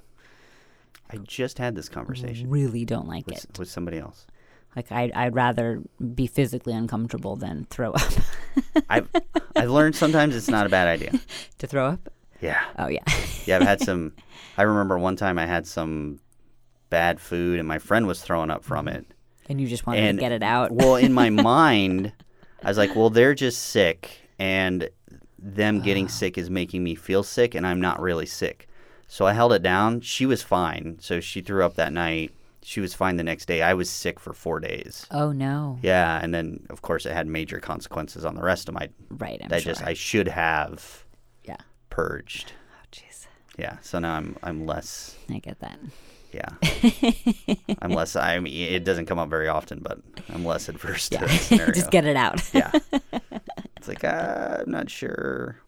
I 1.10 1.16
just 1.18 1.58
had 1.58 1.74
this 1.74 1.88
conversation 1.88 2.48
Really 2.48 2.84
don't 2.84 3.06
like 3.08 3.26
with, 3.26 3.44
it. 3.44 3.58
with 3.58 3.68
somebody 3.68 3.98
else. 3.98 4.26
Like 4.76 4.90
I'd, 4.90 5.12
I'd 5.12 5.34
rather 5.34 5.82
be 6.14 6.26
physically 6.26 6.72
uncomfortable 6.72 7.36
than 7.36 7.66
throw 7.70 7.92
up. 7.92 8.12
I've, 8.90 9.08
I've 9.54 9.70
learned 9.70 9.96
sometimes 9.96 10.34
it's 10.34 10.48
not 10.48 10.66
a 10.66 10.68
bad 10.68 10.88
idea. 10.88 11.12
to 11.58 11.66
throw 11.66 11.86
up? 11.86 12.10
Yeah. 12.40 12.62
Oh 12.78 12.88
yeah. 12.88 13.04
Yeah, 13.46 13.56
I've 13.56 13.62
had 13.62 13.80
some. 13.80 14.12
I 14.58 14.62
remember 14.62 14.98
one 14.98 15.16
time 15.16 15.38
I 15.38 15.46
had 15.46 15.66
some 15.66 16.20
bad 16.90 17.20
food 17.20 17.58
and 17.58 17.66
my 17.66 17.78
friend 17.78 18.06
was 18.06 18.22
throwing 18.22 18.50
up 18.50 18.64
from 18.64 18.88
it. 18.88 19.06
and 19.48 19.60
you 19.60 19.66
just 19.66 19.86
wanted 19.86 20.04
And 20.04 20.18
to 20.18 20.20
get 20.20 20.32
it 20.32 20.42
out. 20.42 20.70
Well, 20.72 20.96
in 20.96 21.12
my 21.12 21.30
mind, 21.30 22.12
I 22.62 22.68
was 22.68 22.78
like, 22.78 22.94
well, 22.94 23.10
they're 23.10 23.34
just 23.34 23.62
sick, 23.64 24.10
and 24.38 24.88
them 25.38 25.80
getting 25.80 26.06
ah. 26.06 26.08
sick 26.08 26.38
is 26.38 26.48
making 26.50 26.82
me 26.82 26.94
feel 26.94 27.22
sick, 27.22 27.54
and 27.54 27.66
I'm 27.66 27.80
not 27.80 28.00
really 28.00 28.26
sick. 28.26 28.68
So 29.06 29.26
I 29.26 29.32
held 29.32 29.52
it 29.52 29.62
down. 29.62 30.00
She 30.00 30.24
was 30.24 30.42
fine. 30.42 30.96
So 31.00 31.20
she 31.20 31.40
threw 31.40 31.64
up 31.64 31.74
that 31.74 31.92
night. 31.92 32.32
She 32.66 32.80
was 32.80 32.94
fine 32.94 33.16
the 33.16 33.22
next 33.22 33.44
day. 33.46 33.60
I 33.62 33.74
was 33.74 33.90
sick 33.90 34.18
for 34.18 34.32
four 34.32 34.58
days. 34.58 35.06
oh 35.10 35.32
no. 35.32 35.78
Yeah, 35.82 36.18
and 36.22 36.32
then 36.34 36.66
of 36.70 36.80
course 36.82 37.04
it 37.06 37.12
had 37.12 37.26
major 37.26 37.60
consequences 37.60 38.24
on 38.24 38.34
the 38.34 38.42
rest 38.42 38.68
of 38.68 38.74
my. 38.74 38.88
Right. 39.10 39.40
I'm 39.44 39.52
I 39.52 39.58
sure. 39.60 39.72
just 39.74 39.84
I 39.84 39.92
should 39.94 40.28
have 40.28 41.04
yeah. 41.44 41.58
purged. 41.90 42.52
Oh 42.72 42.86
jeez. 42.90 43.26
Yeah, 43.58 43.76
so 43.82 43.98
now 43.98 44.14
I'm 44.14 44.36
I'm 44.42 44.64
less. 44.66 45.16
I 45.28 45.38
get 45.40 45.60
that. 45.60 45.78
Yeah, 46.32 46.48
I'm 47.82 47.92
less. 47.92 48.16
I 48.16 48.40
mean, 48.40 48.52
it 48.72 48.82
doesn't 48.82 49.06
come 49.06 49.20
up 49.20 49.28
very 49.28 49.46
often, 49.46 49.78
but 49.80 50.00
I'm 50.32 50.44
less 50.44 50.68
adverse 50.68 51.08
to 51.10 51.14
Yeah. 51.16 51.26
that 51.26 51.30
scenario. 51.40 51.72
just 51.72 51.90
get 51.92 52.04
it 52.06 52.16
out. 52.16 52.42
yeah. 52.52 52.72
It's 53.76 53.88
like 53.88 54.02
uh, 54.04 54.62
I'm 54.64 54.70
not 54.70 54.88
sure. 54.90 55.58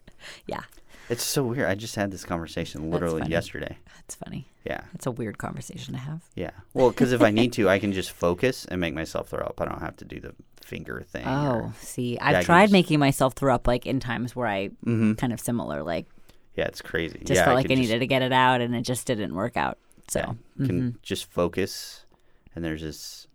yeah. 0.47 0.61
It's 1.09 1.23
so 1.23 1.43
weird. 1.43 1.69
I 1.69 1.75
just 1.75 1.95
had 1.95 2.11
this 2.11 2.25
conversation 2.25 2.91
literally 2.91 3.21
funny. 3.21 3.31
yesterday. 3.31 3.77
That's 3.95 4.15
funny. 4.15 4.47
Yeah, 4.65 4.81
It's 4.93 5.05
a 5.05 5.11
weird 5.11 5.37
conversation 5.37 5.93
to 5.93 5.99
have. 5.99 6.23
yeah. 6.35 6.51
Well, 6.73 6.89
because 6.89 7.13
if 7.13 7.21
I 7.21 7.31
need 7.31 7.53
to, 7.53 7.69
I 7.69 7.79
can 7.79 7.93
just 7.93 8.11
focus 8.25 8.65
and 8.65 8.81
make 8.81 8.93
myself 8.93 9.29
throw 9.29 9.45
up. 9.45 9.61
I 9.61 9.65
don't 9.65 9.79
have 9.81 9.95
to 9.97 10.05
do 10.05 10.19
the 10.19 10.35
finger 10.61 11.05
thing. 11.09 11.25
Oh, 11.25 11.51
or- 11.51 11.73
see, 11.79 12.17
I 12.19 12.29
I've 12.29 12.35
can 12.37 12.43
tried 12.45 12.63
just- 12.65 12.73
making 12.73 12.99
myself 12.99 13.33
throw 13.35 13.55
up 13.55 13.67
like 13.67 13.85
in 13.85 13.99
times 14.01 14.35
where 14.35 14.47
I 14.47 14.69
Mhm. 14.85 15.17
kind 15.17 15.31
of 15.31 15.39
similar, 15.39 15.83
like 15.83 16.05
yeah, 16.55 16.65
it's 16.65 16.81
crazy. 16.81 17.19
just 17.19 17.37
yeah, 17.39 17.45
felt 17.45 17.55
like 17.55 17.71
I 17.71 17.75
needed 17.75 17.99
to 17.99 18.07
get 18.07 18.21
it 18.23 18.33
out 18.33 18.59
and 18.61 18.75
it 18.75 18.81
just 18.81 19.05
didn't 19.07 19.33
work 19.35 19.55
out. 19.55 19.77
So 20.09 20.19
yeah, 20.19 20.65
can 20.65 20.81
mm-hmm. 20.81 20.97
just 21.03 21.31
focus, 21.31 22.05
and 22.55 22.65
there's 22.65 22.81
this. 22.81 23.27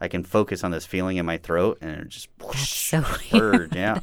I 0.00 0.08
can 0.08 0.22
focus 0.24 0.62
on 0.62 0.70
this 0.72 0.84
feeling 0.84 1.16
in 1.16 1.24
my 1.26 1.38
throat, 1.38 1.78
and 1.80 1.90
it 2.02 2.08
just 2.08 2.28
that's 2.38 2.68
so 2.68 3.02
purge. 3.30 3.74
Yeah, 3.74 4.00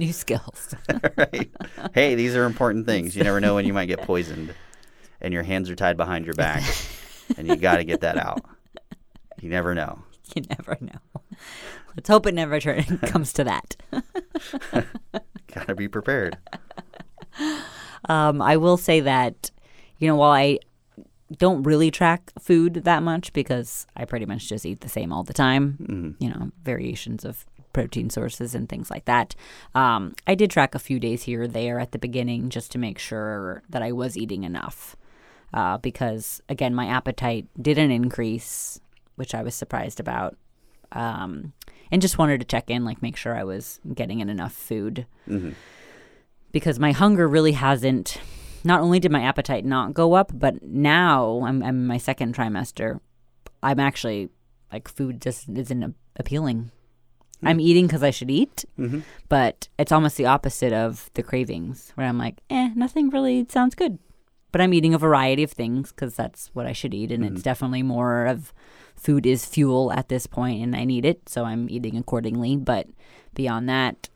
new 0.00 0.12
skills. 0.12 0.74
right. 1.16 1.50
Hey, 1.94 2.16
these 2.16 2.34
are 2.34 2.44
important 2.44 2.86
things. 2.86 3.14
You 3.14 3.22
never 3.22 3.40
know 3.40 3.54
when 3.54 3.66
you 3.66 3.72
might 3.72 3.86
get 3.86 4.02
poisoned, 4.02 4.52
and 5.20 5.32
your 5.32 5.44
hands 5.44 5.70
are 5.70 5.76
tied 5.76 5.96
behind 5.96 6.24
your 6.24 6.34
back, 6.34 6.64
and 7.36 7.46
you 7.46 7.54
got 7.54 7.76
to 7.76 7.84
get 7.84 8.00
that 8.00 8.16
out. 8.16 8.40
You 9.40 9.50
never 9.50 9.74
know. 9.74 10.00
you 10.34 10.42
never 10.48 10.76
know. 10.80 11.22
Let's 11.96 12.08
hope 12.08 12.26
it 12.26 12.34
never 12.34 12.58
turn, 12.60 12.82
comes 13.02 13.32
to 13.34 13.44
that. 13.44 13.76
Got 14.72 15.66
to 15.68 15.74
be 15.74 15.88
prepared. 15.88 16.38
Um, 18.08 18.40
I 18.40 18.56
will 18.56 18.76
say 18.76 19.00
that, 19.00 19.50
you 19.98 20.08
know, 20.08 20.16
while 20.16 20.32
I 20.32 20.58
don't 21.36 21.62
really 21.62 21.90
track 21.90 22.32
food 22.40 22.74
that 22.84 23.02
much 23.02 23.32
because 23.32 23.86
I 23.96 24.04
pretty 24.04 24.26
much 24.26 24.48
just 24.48 24.64
eat 24.64 24.80
the 24.80 24.88
same 24.88 25.12
all 25.12 25.22
the 25.22 25.32
time, 25.32 26.16
you 26.18 26.28
know, 26.28 26.50
variations 26.62 27.24
of 27.24 27.44
protein 27.72 28.10
sources 28.10 28.54
and 28.54 28.68
things 28.68 28.90
like 28.90 29.04
that. 29.04 29.34
Um, 29.74 30.14
I 30.26 30.34
did 30.34 30.50
track 30.50 30.74
a 30.74 30.78
few 30.78 30.98
days 31.00 31.22
here 31.24 31.42
or 31.42 31.48
there 31.48 31.78
at 31.80 31.92
the 31.92 31.98
beginning 31.98 32.50
just 32.50 32.72
to 32.72 32.78
make 32.78 32.98
sure 32.98 33.62
that 33.68 33.82
I 33.82 33.92
was 33.92 34.16
eating 34.16 34.44
enough. 34.44 34.96
Uh, 35.52 35.78
because, 35.78 36.40
again, 36.48 36.74
my 36.74 36.86
appetite 36.86 37.48
didn't 37.60 37.90
increase, 37.90 38.80
which 39.16 39.34
I 39.34 39.42
was 39.42 39.54
surprised 39.54 39.98
about. 39.98 40.36
Um, 40.92 41.52
and 41.90 42.00
just 42.00 42.18
wanted 42.18 42.38
to 42.40 42.46
check 42.46 42.70
in, 42.70 42.84
like 42.84 43.02
make 43.02 43.16
sure 43.16 43.34
I 43.36 43.42
was 43.44 43.80
getting 43.94 44.20
in 44.20 44.28
enough 44.28 44.52
food 44.52 45.06
because 46.52 46.78
my 46.78 46.92
hunger 46.92 47.26
really 47.28 47.52
hasn't 47.52 48.18
not 48.64 48.80
only 48.80 49.00
did 49.00 49.10
my 49.10 49.22
appetite 49.22 49.64
not 49.64 49.94
go 49.94 50.12
up 50.14 50.30
but 50.34 50.62
now 50.62 51.42
i'm, 51.46 51.62
I'm 51.62 51.76
in 51.80 51.86
my 51.86 51.96
second 51.98 52.34
trimester 52.34 53.00
i'm 53.62 53.80
actually 53.80 54.28
like 54.72 54.86
food 54.88 55.22
just 55.22 55.48
isn't 55.48 55.82
a- 55.82 55.94
appealing 57.40 57.50
i'm 57.50 57.58
mm-hmm. 57.58 57.68
eating 57.68 57.86
because 57.86 58.02
i 58.02 58.10
should 58.10 58.30
eat 58.30 58.64
mm-hmm. 58.78 59.00
but 59.28 59.68
it's 59.78 59.92
almost 59.92 60.16
the 60.16 60.26
opposite 60.26 60.72
of 60.72 61.10
the 61.14 61.22
cravings 61.22 61.92
where 61.94 62.06
i'm 62.06 62.18
like 62.18 62.40
eh 62.50 62.70
nothing 62.74 63.10
really 63.10 63.46
sounds 63.48 63.74
good 63.74 63.98
but 64.52 64.60
i'm 64.60 64.74
eating 64.74 64.94
a 64.94 64.98
variety 64.98 65.42
of 65.42 65.50
things 65.50 65.90
because 65.90 66.14
that's 66.14 66.50
what 66.52 66.66
i 66.66 66.72
should 66.72 66.94
eat 66.94 67.10
and 67.10 67.24
it's 67.24 67.34
mm-hmm. 67.34 67.42
definitely 67.42 67.82
more 67.82 68.26
of 68.26 68.52
food 68.96 69.24
is 69.24 69.46
fuel 69.46 69.92
at 69.92 70.08
this 70.08 70.26
point 70.26 70.62
and 70.62 70.76
i 70.76 70.84
need 70.84 71.04
it 71.04 71.28
so 71.28 71.44
i'm 71.44 71.68
eating 71.70 71.96
accordingly 71.96 72.56
but 72.56 72.86
beyond 73.34 73.68
that 73.68 74.08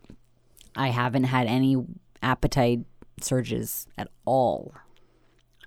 I 0.77 0.89
haven't 0.89 1.25
had 1.25 1.47
any 1.47 1.77
appetite 2.23 2.81
surges 3.21 3.87
at 3.97 4.09
all. 4.25 4.75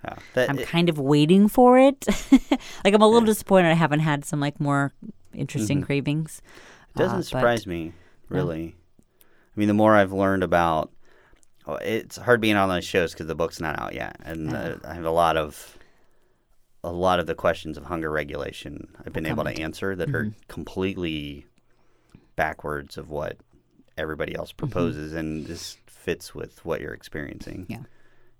Yeah. 0.04 0.16
That, 0.34 0.50
I'm 0.50 0.60
it- 0.60 0.68
kind 0.68 0.90
of 0.90 1.00
waiting 1.00 1.48
for 1.48 1.78
it. 1.78 2.06
like 2.84 2.94
I'm 2.94 3.02
a 3.02 3.08
little 3.08 3.26
disappointed 3.26 3.70
I 3.70 3.74
haven't 3.74 4.02
had 4.02 4.26
some 4.26 4.40
like 4.40 4.60
more 4.60 4.94
interesting 5.34 5.82
cravings. 5.82 6.42
It 7.00 7.04
doesn't 7.04 7.16
Uh, 7.16 7.20
but- 7.20 7.26
surprise 7.26 7.68
me, 7.68 7.94
really. 8.30 8.76
I 9.20 9.60
mean, 9.60 9.68
the 9.68 9.74
more 9.74 9.96
I've 9.96 10.14
learned 10.14 10.44
about, 10.44 10.92
well, 11.66 11.78
it's 11.82 12.18
hard 12.18 12.42
being 12.42 12.56
on 12.56 12.70
those 12.70 12.86
shows 12.86 13.12
because 13.14 13.28
the 13.28 13.36
book's 13.36 13.60
not 13.60 13.80
out 13.80 13.94
yet, 13.94 14.16
and 14.24 14.54
uh, 14.54 14.76
I 14.84 14.94
have 14.94 15.06
a 15.06 15.10
lot 15.12 15.36
of, 15.38 15.78
a 16.84 16.92
lot 16.92 17.20
of 17.20 17.26
the 17.28 17.36
questions 17.36 17.78
of 17.78 17.86
hunger 17.86 18.10
regulation 18.12 18.88
I've 19.06 19.14
been 19.14 19.26
able 19.26 19.44
to 19.44 19.60
answer 19.62 19.96
that 19.96 20.14
are 20.14 20.26
Mm-hmm. 20.26 20.40
completely 20.48 21.46
backwards 22.36 22.98
of 22.98 23.10
what 23.10 23.38
everybody 23.98 24.36
else 24.36 24.52
proposes, 24.52 25.14
and 25.14 25.48
this 25.48 25.78
fits 25.88 26.36
with 26.36 26.64
what 26.64 26.80
you're 26.82 26.94
experiencing. 26.94 27.62
Mm-hmm. 27.64 27.72
Yeah. 27.74 27.80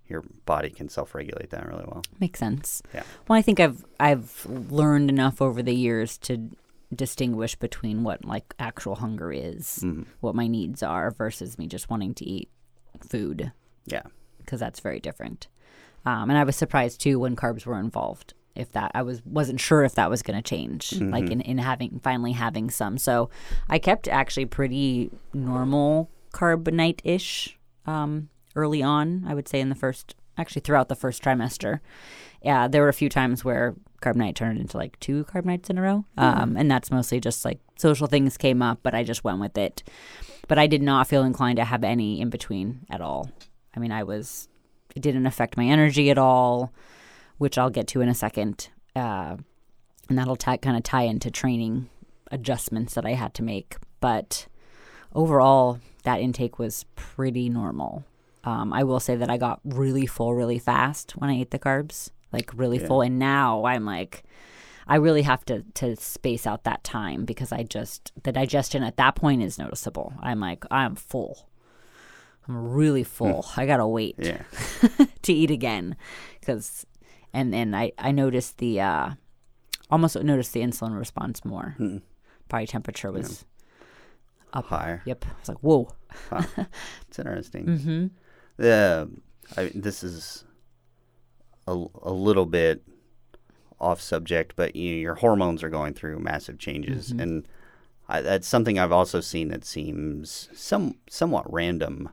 Your 0.06 0.22
body 0.46 0.70
can 0.70 0.88
self-regulate 0.88 1.50
that 1.50 1.66
really 1.66 1.84
well. 1.86 2.02
Makes 2.18 2.38
sense. 2.38 2.80
Yeah. 2.94 3.02
Well, 3.26 3.38
I 3.38 3.42
think 3.42 3.60
I've 3.60 3.84
I've 4.00 4.46
learned 4.46 5.10
enough 5.10 5.42
over 5.42 5.62
the 5.62 5.74
years 5.74 6.16
to 6.18 6.48
distinguish 6.94 7.54
between 7.56 8.02
what 8.02 8.24
like 8.24 8.54
actual 8.58 8.96
hunger 8.96 9.30
is, 9.32 9.80
Mm-hmm. 9.82 10.02
what 10.20 10.34
my 10.34 10.46
needs 10.46 10.82
are 10.82 11.10
versus 11.10 11.58
me 11.58 11.66
just 11.66 11.90
wanting 11.90 12.14
to 12.14 12.24
eat 12.24 12.48
food. 13.08 13.52
Yeah. 13.86 14.02
because 14.38 14.60
that's 14.60 14.80
very 14.80 15.00
different. 15.00 15.48
Um, 16.06 16.30
and 16.30 16.38
I 16.38 16.44
was 16.44 16.56
surprised 16.56 17.00
too 17.00 17.18
when 17.18 17.36
carbs 17.36 17.66
were 17.66 17.78
involved. 17.78 18.34
If 18.54 18.72
that 18.72 18.90
I 18.94 19.02
was 19.02 19.22
wasn't 19.24 19.60
sure 19.60 19.84
if 19.84 19.94
that 19.94 20.10
was 20.10 20.22
going 20.22 20.36
to 20.36 20.42
change, 20.42 20.98
like 21.00 21.30
in, 21.30 21.40
in 21.42 21.58
having 21.58 22.00
finally 22.02 22.32
having 22.32 22.70
some. 22.70 22.98
So 22.98 23.30
I 23.68 23.78
kept 23.78 24.08
actually 24.08 24.46
pretty 24.46 25.10
normal 25.32 26.10
Carb 26.32 26.72
Nite 26.72 27.00
ish 27.04 27.56
um, 27.86 28.30
early 28.56 28.82
on. 28.82 29.24
I 29.28 29.34
would 29.34 29.46
say 29.48 29.60
in 29.60 29.68
the 29.68 29.76
first 29.76 30.16
actually 30.36 30.62
throughout 30.62 30.88
the 30.88 30.96
first 30.96 31.22
trimester. 31.22 31.78
Yeah, 32.42 32.66
there 32.68 32.82
were 32.82 32.88
a 32.88 32.92
few 32.94 33.08
times 33.08 33.44
where 33.44 33.76
Carb 34.00 34.16
Nite 34.16 34.36
turned 34.36 34.58
into 34.58 34.76
like 34.76 34.98
two 35.00 35.24
Carb 35.24 35.44
Nites 35.44 35.70
in 35.70 35.78
a 35.78 35.82
row, 35.82 36.04
um, 36.16 36.56
and 36.56 36.70
that's 36.70 36.90
mostly 36.90 37.20
just 37.20 37.44
like 37.44 37.58
social 37.76 38.06
things 38.06 38.36
came 38.36 38.62
up, 38.62 38.80
but 38.82 38.94
I 38.94 39.02
just 39.02 39.24
went 39.24 39.40
with 39.40 39.58
it. 39.58 39.82
But 40.46 40.58
I 40.58 40.66
did 40.66 40.82
not 40.82 41.06
feel 41.06 41.24
inclined 41.24 41.56
to 41.56 41.64
have 41.64 41.84
any 41.84 42.20
in 42.20 42.30
between 42.30 42.86
at 42.90 43.00
all. 43.00 43.30
I 43.74 43.80
mean, 43.80 43.92
I 43.92 44.02
was, 44.02 44.48
it 44.94 45.02
didn't 45.02 45.26
affect 45.26 45.56
my 45.56 45.66
energy 45.66 46.10
at 46.10 46.18
all, 46.18 46.72
which 47.36 47.58
I'll 47.58 47.70
get 47.70 47.86
to 47.88 48.00
in 48.00 48.08
a 48.08 48.14
second. 48.14 48.68
Uh, 48.96 49.36
and 50.08 50.18
that'll 50.18 50.36
tie, 50.36 50.56
kind 50.56 50.76
of 50.76 50.82
tie 50.82 51.02
into 51.02 51.30
training 51.30 51.88
adjustments 52.30 52.94
that 52.94 53.04
I 53.04 53.12
had 53.12 53.34
to 53.34 53.42
make. 53.42 53.76
But 54.00 54.46
overall, 55.14 55.80
that 56.04 56.20
intake 56.20 56.58
was 56.58 56.84
pretty 56.96 57.48
normal. 57.48 58.04
Um, 58.44 58.72
I 58.72 58.84
will 58.84 59.00
say 59.00 59.16
that 59.16 59.28
I 59.28 59.36
got 59.36 59.60
really 59.64 60.06
full 60.06 60.34
really 60.34 60.58
fast 60.58 61.12
when 61.16 61.28
I 61.28 61.38
ate 61.40 61.50
the 61.50 61.58
carbs, 61.58 62.10
like 62.32 62.50
really 62.54 62.78
full. 62.78 63.00
And 63.02 63.18
now 63.18 63.64
I'm 63.64 63.84
like, 63.84 64.24
I 64.86 64.96
really 64.96 65.22
have 65.22 65.44
to 65.46 65.62
to 65.74 65.96
space 65.96 66.46
out 66.46 66.64
that 66.64 66.82
time 66.84 67.24
because 67.24 67.52
I 67.52 67.62
just 67.62 68.12
the 68.22 68.32
digestion 68.32 68.82
at 68.82 68.96
that 68.96 69.14
point 69.16 69.42
is 69.42 69.58
noticeable. 69.58 70.14
I'm 70.20 70.40
like 70.40 70.64
I'm 70.70 70.94
full. 70.96 71.48
I'm 72.48 72.72
really 72.72 73.04
full. 73.04 73.46
I 73.56 73.66
gotta 73.66 73.86
wait 73.86 74.16
Yeah. 74.18 74.42
to 75.22 75.32
eat 75.32 75.50
again 75.50 75.96
because 76.40 76.86
and 77.34 77.54
and 77.54 77.76
I 77.76 77.92
I 77.98 78.12
noticed 78.12 78.58
the 78.58 78.80
uh 78.80 79.10
almost 79.90 80.16
noticed 80.22 80.52
the 80.54 80.60
insulin 80.60 80.98
response 80.98 81.44
more. 81.44 81.76
Body 82.48 82.66
temperature 82.66 83.12
was 83.12 83.44
up. 84.54 84.64
Higher. 84.66 85.02
yep. 85.04 85.24
I 85.26 85.32
was 85.40 85.48
like 85.48 85.58
whoa. 85.58 85.92
It's 87.08 87.18
interesting. 87.18 87.66
Mm-hmm. 87.66 88.06
The 88.56 89.10
I, 89.56 89.70
this 89.74 90.02
is 90.02 90.44
a, 91.72 91.86
a 92.02 92.12
little 92.12 92.46
bit 92.46 92.82
off 93.80 94.00
subject, 94.00 94.54
but 94.56 94.74
you 94.74 94.90
know, 94.92 94.98
your 94.98 95.14
hormones 95.16 95.62
are 95.62 95.68
going 95.70 95.94
through 95.94 96.18
massive 96.18 96.58
changes, 96.58 97.10
Mm-hmm. 97.10 97.20
and 97.20 97.48
I, 98.08 98.22
that's 98.22 98.48
something 98.48 98.78
I've 98.78 98.92
also 98.92 99.20
seen 99.20 99.48
that 99.48 99.64
seems 99.64 100.48
some 100.54 100.94
somewhat 101.10 101.44
random. 101.52 102.08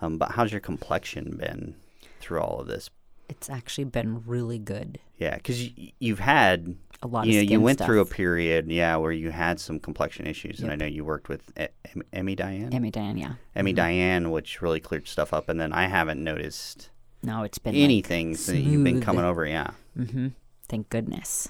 Um, 0.00 0.18
but 0.18 0.32
how's 0.32 0.52
your 0.52 0.60
complexion 0.60 1.36
been 1.38 1.74
through 2.20 2.40
all 2.40 2.60
of 2.60 2.66
this? 2.68 2.88
It's 3.28 3.50
actually 3.50 3.84
been 3.84 4.22
really 4.26 4.58
good. 4.58 4.98
Yeah, 5.18 5.34
because 5.36 5.66
you, 5.68 5.90
you've 5.98 6.20
had 6.20 6.76
A 7.02 7.06
lot 7.08 7.26
you 7.26 7.40
of 7.40 7.46
know 7.46 7.52
you 7.52 7.60
went 7.60 7.78
through 7.80 8.00
a 8.00 8.06
period, 8.06 8.70
yeah, 8.70 8.94
where 8.96 9.10
you 9.12 9.30
had 9.30 9.58
some 9.58 9.80
complexion 9.80 10.26
issues, 10.26 10.60
and 10.60 10.70
I 10.70 10.76
know 10.76 10.86
you 10.86 11.04
worked 11.04 11.28
with 11.28 11.50
E- 11.60 11.66
Emme 12.12 12.34
Diane, 12.36 12.72
Emme 12.72 12.90
Diane, 12.90 13.16
yeah. 13.18 13.32
Emme 13.56 13.74
Diane, 13.74 14.30
which 14.30 14.62
really 14.62 14.80
cleared 14.80 15.08
stuff 15.08 15.32
up, 15.34 15.48
and 15.48 15.58
then 15.60 15.72
I 15.72 15.88
haven't 15.88 16.22
noticed 16.22 16.90
No, 17.28 17.42
it's 17.44 17.58
been 17.58 17.74
anything 17.74 18.34
since 18.36 18.58
you've 18.66 18.84
been 18.84 19.00
coming 19.00 19.24
over. 19.24 19.46
Yeah, 19.46 19.70
Mm-hmm. 19.98 20.28
Thank 20.68 20.88
goodness. 20.90 21.48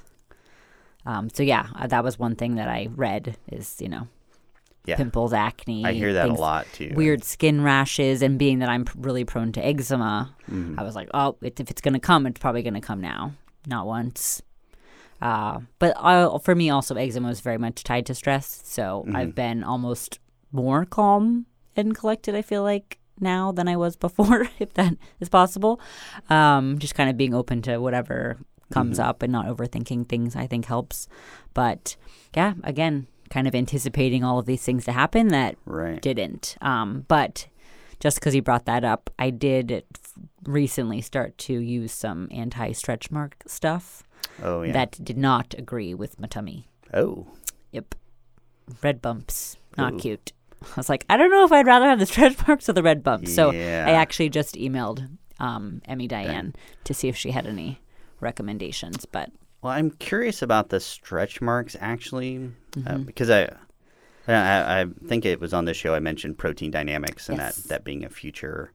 Um, 1.07 1.29
so 1.31 1.43
yeah, 1.43 1.69
uh, 1.75 1.87
that 1.87 2.05
was 2.05 2.19
one 2.19 2.35
thing 2.37 2.57
that 2.57 2.69
I 2.69 2.89
read 2.95 3.37
is 3.51 3.77
you 3.81 3.89
know 3.89 4.09
yeah, 4.85 4.97
pimples, 4.97 5.33
acne. 5.33 5.85
I 5.85 5.93
hear 5.93 6.13
that 6.15 6.25
things- 6.27 6.39
a 6.39 6.43
lot 6.43 6.67
too. 6.73 6.93
Weird 6.95 7.23
skin 7.25 7.63
rashes, 7.63 8.23
and 8.23 8.39
being 8.39 8.59
that 8.61 8.69
I'm 8.69 8.85
really 8.97 9.25
prone 9.25 9.53
to 9.53 9.65
eczema, 9.65 10.35
Mhm. 10.51 10.79
I 10.79 10.83
was 10.83 10.95
like, 10.95 11.09
oh, 11.15 11.37
it, 11.43 11.59
if 11.61 11.71
it's 11.71 11.81
gonna 11.81 12.01
come, 12.01 12.27
it's 12.27 12.41
probably 12.41 12.63
gonna 12.63 12.81
come 12.81 13.01
now, 13.01 13.33
not 13.67 13.87
once. 13.87 14.43
Uh, 15.21 15.61
but 15.81 15.95
I, 15.99 16.29
for 16.45 16.55
me, 16.55 16.71
also 16.71 16.95
eczema 16.95 17.29
is 17.31 17.41
very 17.41 17.59
much 17.59 17.83
tied 17.85 18.07
to 18.07 18.15
stress. 18.15 18.61
So 18.65 19.05
Mm-hmm. 19.07 19.17
I've 19.17 19.35
been 19.35 19.65
almost 19.65 20.21
more 20.53 20.85
calm 20.85 21.47
and 21.77 21.95
collected. 21.95 22.35
I 22.35 22.43
feel 22.43 22.63
like 22.63 22.98
now 23.21 23.53
than 23.53 23.69
I 23.69 23.77
was 23.77 23.97
before, 24.07 24.49
if 24.59 24.75
that 24.75 24.95
is 25.21 25.29
possible. 25.29 25.81
Um, 26.31 26.79
just 26.79 26.95
kind 26.95 27.11
of 27.11 27.17
being 27.17 27.35
open 27.35 27.63
to 27.63 27.79
whatever 27.79 28.39
comes 28.73 28.99
Mm-hmm. 28.99 29.09
up 29.09 29.23
and 29.23 29.33
not 29.33 29.47
overthinking 29.47 30.09
things. 30.09 30.37
I 30.37 30.47
think 30.47 30.67
helps. 30.67 31.09
But 31.55 31.97
yeah, 32.37 32.55
again, 32.65 33.07
kind 33.31 33.47
of 33.49 33.55
anticipating 33.55 34.23
all 34.25 34.39
of 34.39 34.47
these 34.47 34.63
things 34.63 34.85
to 34.87 34.93
happen 34.93 35.29
that 35.29 35.57
Right. 35.65 36.01
didn't. 36.03 36.57
Um, 36.61 37.05
but 37.09 37.47
just 38.01 38.19
because 38.21 38.35
you 38.35 38.43
brought 38.43 38.67
that 38.67 38.85
up, 38.85 39.11
I 39.19 39.31
did 39.31 39.85
recently 40.45 41.01
start 41.01 41.37
to 41.39 41.53
use 41.55 41.93
some 41.93 42.29
anti 42.31 42.73
stretch 42.73 43.11
mark 43.11 43.43
stuff 43.47 44.03
Oh 44.43 44.63
yeah. 44.63 44.73
that 44.73 45.03
did 45.03 45.17
not 45.19 45.55
agree 45.59 45.95
with 45.95 46.19
my 46.21 46.27
tummy. 46.29 46.69
oh. 46.95 47.27
Yep. 47.73 47.95
Red 48.83 49.03
bumps. 49.03 49.57
Not 49.77 49.95
Ooh. 49.95 49.99
cute. 49.99 50.33
I 50.63 50.67
was 50.77 50.89
like, 50.89 51.05
I 51.09 51.17
don't 51.17 51.31
know 51.31 51.45
if 51.45 51.53
I'd 51.53 51.67
rather 51.67 51.87
have 51.87 51.99
the 51.99 52.07
stretch 52.13 52.47
marks 52.47 52.69
or 52.69 52.73
the 52.73 52.83
red 52.83 53.03
bumps. 53.03 53.35
So 53.35 53.51
Yeah. 53.53 53.85
I 53.87 53.93
actually 53.93 54.29
just 54.31 54.55
emailed 54.57 55.09
um, 55.39 55.83
Emme 55.87 56.07
Diane 56.09 56.55
to 56.85 56.93
see 56.95 57.09
if 57.09 57.17
she 57.17 57.31
had 57.31 57.47
any 57.47 57.81
recommendations. 58.21 59.05
But 59.07 59.31
Well, 59.63 59.73
I'm 59.73 59.91
curious 59.91 60.43
about 60.43 60.69
the 60.71 60.81
stretch 60.81 61.41
marks 61.41 61.77
actually, 61.81 62.37
uh, 62.39 62.81
Mm-hmm. 62.81 63.03
because 63.05 63.31
I, 63.31 63.45
I, 64.27 64.81
I 64.81 64.87
think 65.07 65.25
it 65.25 65.41
was 65.41 65.55
on 65.55 65.65
this 65.65 65.77
show 65.77 65.95
I 65.95 66.01
mentioned 66.01 66.39
protein 66.39 66.71
dynamics 66.71 67.29
and 67.29 67.39
Yes. 67.39 67.57
that 67.57 67.69
that 67.69 67.85
being 67.85 68.05
a 68.05 68.11
future 68.11 68.73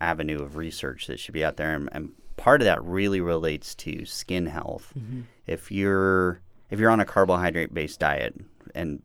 avenue 0.00 0.40
of 0.40 0.56
research 0.56 1.06
that 1.08 1.18
should 1.20 1.34
be 1.34 1.44
out 1.44 1.56
there, 1.56 1.74
and, 1.74 1.88
and 1.92 2.12
part 2.36 2.60
of 2.62 2.64
that 2.66 2.82
really 2.84 3.20
relates 3.20 3.74
to 3.74 4.04
skin 4.04 4.46
health. 4.46 4.92
Mm-hmm. 4.96 5.22
If 5.46 5.70
you're 5.72 6.40
if 6.70 6.78
you're 6.78 6.90
on 6.90 7.00
a 7.00 7.04
carbohydrate 7.04 7.74
based 7.74 7.98
diet, 8.00 8.34
and 8.74 9.02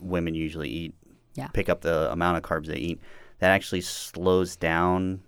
women 0.00 0.34
usually 0.34 0.68
eat, 0.68 0.94
Yeah. 1.34 1.48
pick 1.48 1.68
up 1.68 1.80
the 1.80 2.10
amount 2.12 2.36
of 2.36 2.42
carbs 2.42 2.66
they 2.66 2.76
eat, 2.76 3.00
that 3.38 3.50
actually 3.50 3.80
slows 3.80 4.56
down 4.56 5.22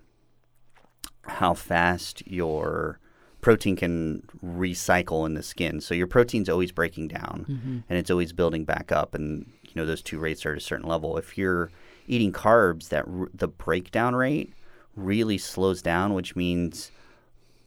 how 1.23 1.55
fast 1.55 2.27
your 2.27 3.01
protein 3.41 3.77
can 3.77 4.23
recycle 4.45 5.27
in 5.27 5.35
the 5.35 5.43
skin. 5.43 5.81
So 5.81 5.95
your 5.95 6.07
protein's 6.07 6.49
always 6.49 6.73
breaking 6.73 7.09
down 7.09 7.83
and 7.89 7.99
it's 7.99 8.11
always 8.11 8.33
building 8.33 8.65
back 8.65 8.91
up 8.91 9.15
and 9.15 9.51
you 9.63 9.73
know 9.75 9.85
those 9.85 10.03
two 10.03 10.19
rates 10.19 10.47
are 10.47 10.53
at 10.53 10.59
a 10.59 10.61
certain 10.61 10.89
level. 10.89 11.17
If 11.19 11.37
you're 11.37 11.71
eating 12.07 12.33
carbs 12.33 12.89
that 12.89 13.05
r- 13.07 13.29
the 13.35 13.49
breakdown 13.49 14.15
rate 14.15 14.53
really 14.97 15.37
slows 15.39 15.83
down 15.83 16.15
which 16.15 16.37
means 16.37 16.91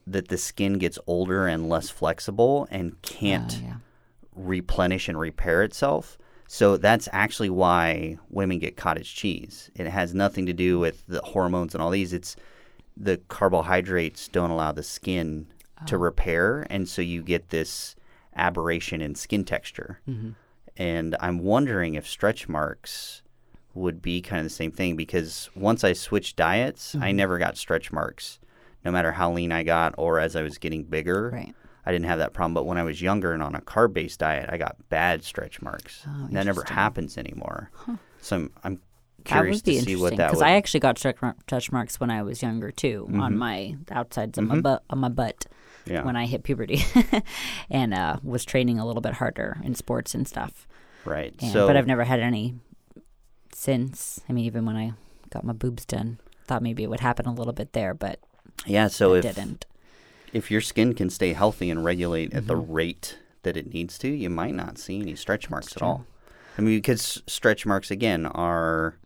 that 0.06 0.28
the 0.28 0.38
skin 0.38 0.74
gets 0.78 0.98
older 1.06 1.46
and 1.46 1.68
less 1.68 1.90
flexible 1.90 2.66
and 2.70 3.00
can't 3.02 3.54
uh, 3.54 3.66
yeah. 3.66 3.74
replenish 4.34 5.08
and 5.08 5.18
repair 5.18 5.62
itself. 5.62 6.18
So 6.50 6.78
that's 6.78 7.10
actually 7.12 7.50
why 7.50 8.18
women 8.30 8.58
get 8.58 8.76
cottage 8.76 9.14
cheese. 9.14 9.70
It 9.76 9.86
has 9.86 10.14
nothing 10.14 10.46
to 10.46 10.54
do 10.54 10.78
with 10.78 11.06
the 11.06 11.20
hormones 11.20 11.74
and 11.74 11.82
all 11.82 11.90
these. 11.90 12.14
It's 12.14 12.36
the 12.96 13.18
carbohydrates 13.28 14.28
don't 14.28 14.50
allow 14.50 14.72
the 14.72 14.82
skin 14.82 15.46
to 15.86 15.96
oh. 15.96 15.98
repair, 15.98 16.66
and 16.70 16.88
so 16.88 17.02
you 17.02 17.22
get 17.22 17.50
this 17.50 17.94
aberration 18.34 19.02
in 19.02 19.14
skin 19.14 19.44
texture. 19.44 20.00
Mm-hmm. 20.08 20.30
And 20.78 21.16
I'm 21.20 21.40
wondering 21.40 21.94
if 21.94 22.08
stretch 22.08 22.48
marks 22.48 23.22
would 23.74 24.00
be 24.00 24.22
kind 24.22 24.40
of 24.40 24.44
the 24.44 24.50
same 24.50 24.72
thing 24.72 24.96
because 24.96 25.50
once 25.54 25.84
I 25.84 25.92
switched 25.92 26.36
diets, 26.36 26.94
I 26.94 26.98
mm-hmm. 27.08 27.16
never 27.16 27.38
got 27.38 27.58
stretch 27.58 27.92
marks, 27.92 28.38
no 28.86 28.90
matter 28.90 29.12
how 29.12 29.30
lean 29.32 29.52
I 29.52 29.64
got 29.64 29.94
or 29.98 30.18
as 30.18 30.34
I 30.34 30.42
was 30.42 30.56
getting 30.56 30.84
bigger. 30.84 31.30
Right. 31.30 31.54
I 31.88 31.90
didn't 31.90 32.04
have 32.04 32.18
that 32.18 32.34
problem. 32.34 32.52
But 32.52 32.66
when 32.66 32.76
I 32.76 32.82
was 32.82 33.00
younger 33.00 33.32
and 33.32 33.42
on 33.42 33.54
a 33.54 33.62
carb 33.62 33.94
based 33.94 34.18
diet, 34.18 34.50
I 34.52 34.58
got 34.58 34.76
bad 34.90 35.24
stretch 35.24 35.62
marks. 35.62 36.02
Oh, 36.06 36.28
that 36.32 36.44
never 36.44 36.62
happens 36.62 37.16
anymore. 37.16 37.70
So 38.20 38.36
I'm, 38.36 38.50
I'm 38.62 38.80
curious 39.24 39.62
to 39.62 39.80
see 39.80 39.96
what 39.96 40.14
that 40.18 40.28
because. 40.28 40.42
I 40.42 40.50
actually 40.50 40.80
got 40.80 40.98
stretch, 40.98 41.72
marks 41.72 41.98
when 41.98 42.10
I 42.10 42.22
was 42.22 42.42
younger 42.42 42.70
too 42.70 43.08
on 43.14 43.38
my 43.38 43.76
outsides 43.90 44.36
of 44.36 44.44
my 44.44 44.60
butt, 44.60 44.84
on 44.90 44.98
my 44.98 45.08
butt 45.08 45.46
yeah. 45.86 46.02
when 46.04 46.14
I 46.14 46.26
hit 46.26 46.42
puberty, 46.42 46.84
and 47.70 47.94
uh, 47.94 48.18
was 48.22 48.44
training 48.44 48.78
a 48.78 48.86
little 48.86 49.00
bit 49.00 49.14
harder 49.14 49.56
in 49.64 49.74
sports 49.74 50.14
and 50.14 50.28
stuff. 50.28 50.68
right. 51.06 51.32
And, 51.40 51.50
so 51.50 51.66
but 51.66 51.78
I've 51.78 51.86
never 51.86 52.04
had 52.04 52.20
any 52.20 52.56
since. 53.54 54.20
I 54.28 54.34
mean, 54.34 54.44
even 54.44 54.66
when 54.66 54.76
I 54.76 54.92
got 55.30 55.42
my 55.42 55.54
boobs 55.54 55.86
done, 55.86 56.18
thought 56.44 56.62
maybe 56.62 56.82
it 56.82 56.90
would 56.90 57.00
happen 57.00 57.24
a 57.24 57.32
little 57.32 57.54
bit 57.54 57.72
there, 57.72 57.94
but 57.94 58.20
yeah. 58.66 58.88
So 58.88 59.14
it 59.14 59.24
if 59.24 59.36
didn't. 59.36 59.64
If 60.32 60.50
your 60.50 60.60
skin 60.60 60.94
can 60.94 61.10
stay 61.10 61.32
healthy 61.32 61.70
and 61.70 61.84
regulate 61.84 62.32
at 62.34 62.46
the 62.46 62.54
Mm-hmm. 62.54 62.72
rate 62.72 63.18
that 63.42 63.56
it 63.56 63.72
needs 63.72 63.98
to, 63.98 64.08
you 64.08 64.28
might 64.30 64.54
not 64.54 64.78
see 64.78 65.00
any 65.00 65.14
stretch 65.14 65.48
marks 65.50 65.74
at 65.76 65.82
all. 65.82 66.04
I 66.58 66.60
mean, 66.60 66.76
because 66.78 67.22
stretch 67.26 67.64
marks 67.64 67.90
again 67.90 68.26
are 68.26 68.96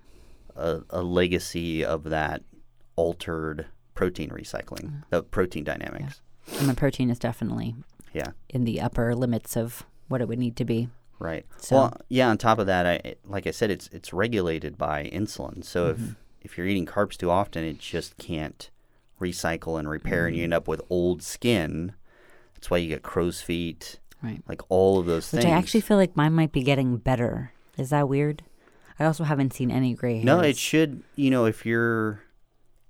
a, 0.56 0.80
a 0.90 1.02
legacy 1.02 1.84
of 1.84 2.04
that 2.04 2.42
altered 2.96 3.66
protein 3.94 4.30
recycling, 4.30 5.02
the 5.10 5.22
protein 5.22 5.64
dynamics. 5.64 6.20
And 6.58 6.66
my 6.66 6.74
protein 6.74 7.10
is 7.10 7.18
definitely 7.18 7.74
Yeah. 8.12 8.32
in 8.48 8.64
the 8.64 8.80
upper 8.80 9.14
limits 9.14 9.56
of 9.56 9.84
what 10.08 10.20
it 10.20 10.28
would 10.28 10.38
need 10.38 10.56
to 10.56 10.64
be. 10.64 10.88
Right. 11.18 11.46
So- 11.58 11.76
Well, 11.76 11.96
yeah. 12.08 12.28
On 12.30 12.38
top 12.38 12.58
of 12.58 12.66
that, 12.66 12.86
I 12.86 13.14
like 13.24 13.46
I 13.46 13.50
said, 13.52 13.70
it's 13.70 13.88
it's 13.92 14.12
regulated 14.12 14.76
by 14.76 15.04
insulin. 15.12 15.62
So 15.64 15.92
Mm-hmm. 15.92 16.04
if 16.04 16.14
if 16.40 16.58
you're 16.58 16.66
eating 16.66 16.86
carbs 16.86 17.16
too 17.16 17.30
often, 17.30 17.62
it 17.64 17.78
just 17.78 18.16
can't 18.16 18.68
recycle 19.22 19.78
and 19.78 19.88
repair, 19.88 20.24
Mm. 20.24 20.28
and 20.28 20.36
you 20.36 20.44
end 20.44 20.54
up 20.54 20.68
with 20.68 20.82
old 20.90 21.22
skin. 21.22 21.92
That's 22.54 22.70
why 22.70 22.78
you 22.78 22.88
get 22.88 23.02
crow's 23.02 23.40
feet, 23.40 23.98
Right. 24.22 24.42
like 24.48 24.60
all 24.68 24.98
of 24.98 25.06
those 25.06 25.32
Which 25.32 25.42
things. 25.42 25.52
I 25.52 25.56
actually 25.56 25.80
feel 25.80 25.96
like 25.96 26.16
mine 26.16 26.32
might 26.32 26.52
be 26.52 26.62
getting 26.62 26.96
better. 26.98 27.52
Is 27.78 27.90
that 27.90 28.08
weird? 28.08 28.42
I 28.98 29.04
also 29.06 29.24
haven't 29.24 29.52
seen 29.54 29.70
any 29.70 29.94
gray 29.94 30.14
hairs. 30.16 30.24
no, 30.26 30.40
it 30.40 30.56
should. 30.56 31.02
You 31.16 31.30
know, 31.30 31.46
if 31.46 31.64
you're 31.66 32.20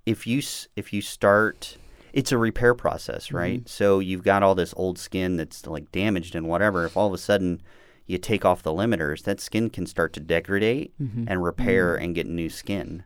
if 0.05 0.27
you 0.27 0.41
if 0.75 0.91
you 0.91 1.01
start, 1.01 1.77
it's 2.11 2.31
a 2.33 2.37
repair 2.37 2.75
process, 2.75 3.27
Mm-hmm. 3.27 3.35
right? 3.37 3.69
So 3.69 3.99
you've 3.99 4.23
got 4.23 4.43
all 4.43 4.53
this 4.53 4.73
old 4.77 4.99
skin 4.99 5.37
that's 5.37 5.65
like 5.65 5.91
damaged 5.91 6.35
and 6.35 6.47
whatever. 6.47 6.85
If 6.85 6.97
all 6.97 7.07
of 7.07 7.13
a 7.13 7.17
sudden 7.17 7.61
you 8.05 8.17
take 8.17 8.43
off 8.43 8.61
the 8.61 8.71
limiters, 8.73 9.23
that 9.23 9.39
skin 9.39 9.69
can 9.69 9.85
start 9.87 10.11
to 10.13 10.19
degrade 10.19 10.91
Mm-hmm. 11.01 11.23
and 11.27 11.41
repair 11.43 11.95
and 11.95 12.13
get 12.13 12.27
new 12.27 12.49
skin. 12.49 13.03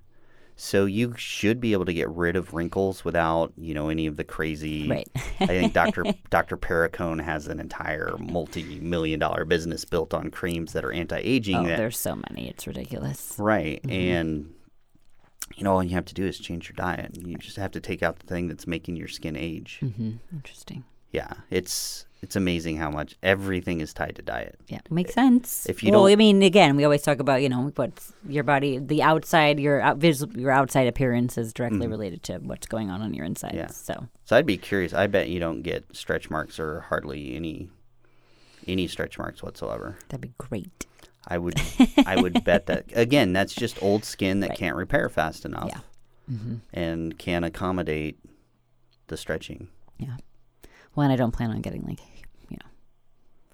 So 0.60 0.86
you 0.86 1.14
should 1.18 1.62
be 1.62 1.74
able 1.74 1.86
to 1.86 1.94
get 1.94 2.10
rid 2.10 2.36
of 2.36 2.52
wrinkles 2.56 3.06
without, 3.06 3.54
you 3.58 3.76
know, 3.76 3.90
any 3.90 4.08
of 4.08 4.18
the 4.18 4.24
crazy. 4.24 4.88
Right. 4.90 5.08
I 5.40 5.46
think 5.46 5.72
Dr. 5.82 6.04
Dr. 6.32 6.58
Perricone 6.58 7.24
has 7.24 7.48
an 7.48 7.60
entire 7.60 8.16
multi-million 8.18 9.20
dollar 9.20 9.46
business 9.46 9.86
built 9.86 10.16
on 10.16 10.32
creams 10.32 10.74
that 10.74 10.84
are 10.84 10.92
anti-aging. 10.92 11.56
Oh, 11.58 11.64
that, 11.66 11.78
there's 11.78 12.00
so 12.00 12.16
many. 12.30 12.50
It's 12.50 12.66
ridiculous. 12.66 13.36
right, 13.38 13.82
Mm-hmm. 13.84 13.92
and 13.92 14.54
you 15.56 15.64
know 15.64 15.74
all 15.74 15.84
you 15.84 15.92
have 15.92 16.06
to 16.06 16.16
do 16.16 16.26
is 16.26 16.40
change 16.40 16.68
your 16.70 16.76
diet. 16.76 17.16
You 17.24 17.38
just 17.38 17.58
have 17.58 17.72
to 17.74 17.80
take 17.80 18.02
out 18.02 18.18
the 18.18 18.26
thing 18.26 18.48
that's 18.48 18.66
making 18.66 18.96
your 18.96 19.08
skin 19.08 19.36
age. 19.36 19.78
hmm 19.80 20.14
Interesting. 20.34 20.86
Yeah, 21.12 21.34
it's 21.52 22.07
it's 22.22 22.36
amazing 22.36 22.78
how 22.78 22.90
much 22.90 23.16
everything 23.22 23.80
is 23.80 23.94
tied 23.94 24.16
to 24.16 24.22
diet. 24.22 24.60
Yeah, 24.68 24.80
makes 24.90 25.14
sense. 25.14 25.66
If 25.70 25.84
you 25.84 25.92
well, 25.92 26.04
don't- 26.04 26.12
I 26.12 26.16
mean, 26.16 26.42
again, 26.42 26.76
we 26.76 26.84
always 26.84 27.02
talk 27.04 27.20
about 27.20 27.42
you 27.42 27.50
know 27.50 27.72
what's 27.76 28.12
your 28.28 28.44
body, 28.44 28.80
the 28.80 29.04
outside, 29.04 29.60
your 29.60 29.82
out, 29.82 30.02
your 30.04 30.52
outside 30.52 30.88
appearance 30.88 31.38
is 31.38 31.54
directly 31.54 31.88
related 31.88 32.24
to 32.24 32.38
what's 32.40 32.68
going 32.68 32.90
on 32.90 33.02
on 33.02 33.14
your 33.14 33.26
inside. 33.26 33.50
Mm-hmm. 33.52 33.58
Yeah. 33.60 33.68
So 33.68 34.08
So 34.26 34.36
I'd 34.36 34.46
be 34.46 34.58
curious. 34.58 34.94
I 34.94 35.08
bet 35.08 35.30
you 35.30 35.40
don't 35.40 35.62
get 35.62 35.86
stretch 35.96 36.30
marks 36.30 36.60
or 36.60 36.82
hardly 36.82 37.36
any 37.36 37.70
any 38.68 38.88
stretch 38.88 39.18
marks 39.18 39.42
whatsoever. 39.44 39.98
that'd 40.10 40.22
be 40.22 40.34
great. 40.38 40.86
I 41.28 41.38
would 41.38 41.60
I 42.06 42.20
would 42.22 42.44
bet 42.46 42.66
that 42.68 42.86
again 42.94 43.34
that's 43.34 43.54
just 43.54 43.82
old 43.84 44.04
skin 44.06 44.40
that 44.42 44.50
Right. 44.52 44.58
can't 44.58 44.76
repair 44.76 45.08
fast 45.10 45.46
enough 45.46 45.70
Yeah. 45.72 45.80
Mm-hmm. 46.36 46.56
and 46.74 47.18
can't 47.18 47.46
accommodate 47.46 48.18
the 49.08 49.18
stretching. 49.18 49.68
Yeah. 49.98 50.18
And 51.04 51.14
I 51.14 51.16
don't 51.16 51.32
plan 51.32 51.52
on 51.52 51.62
getting 51.62 51.84
like, 51.84 52.00
you 52.50 52.58
know, 52.58 52.70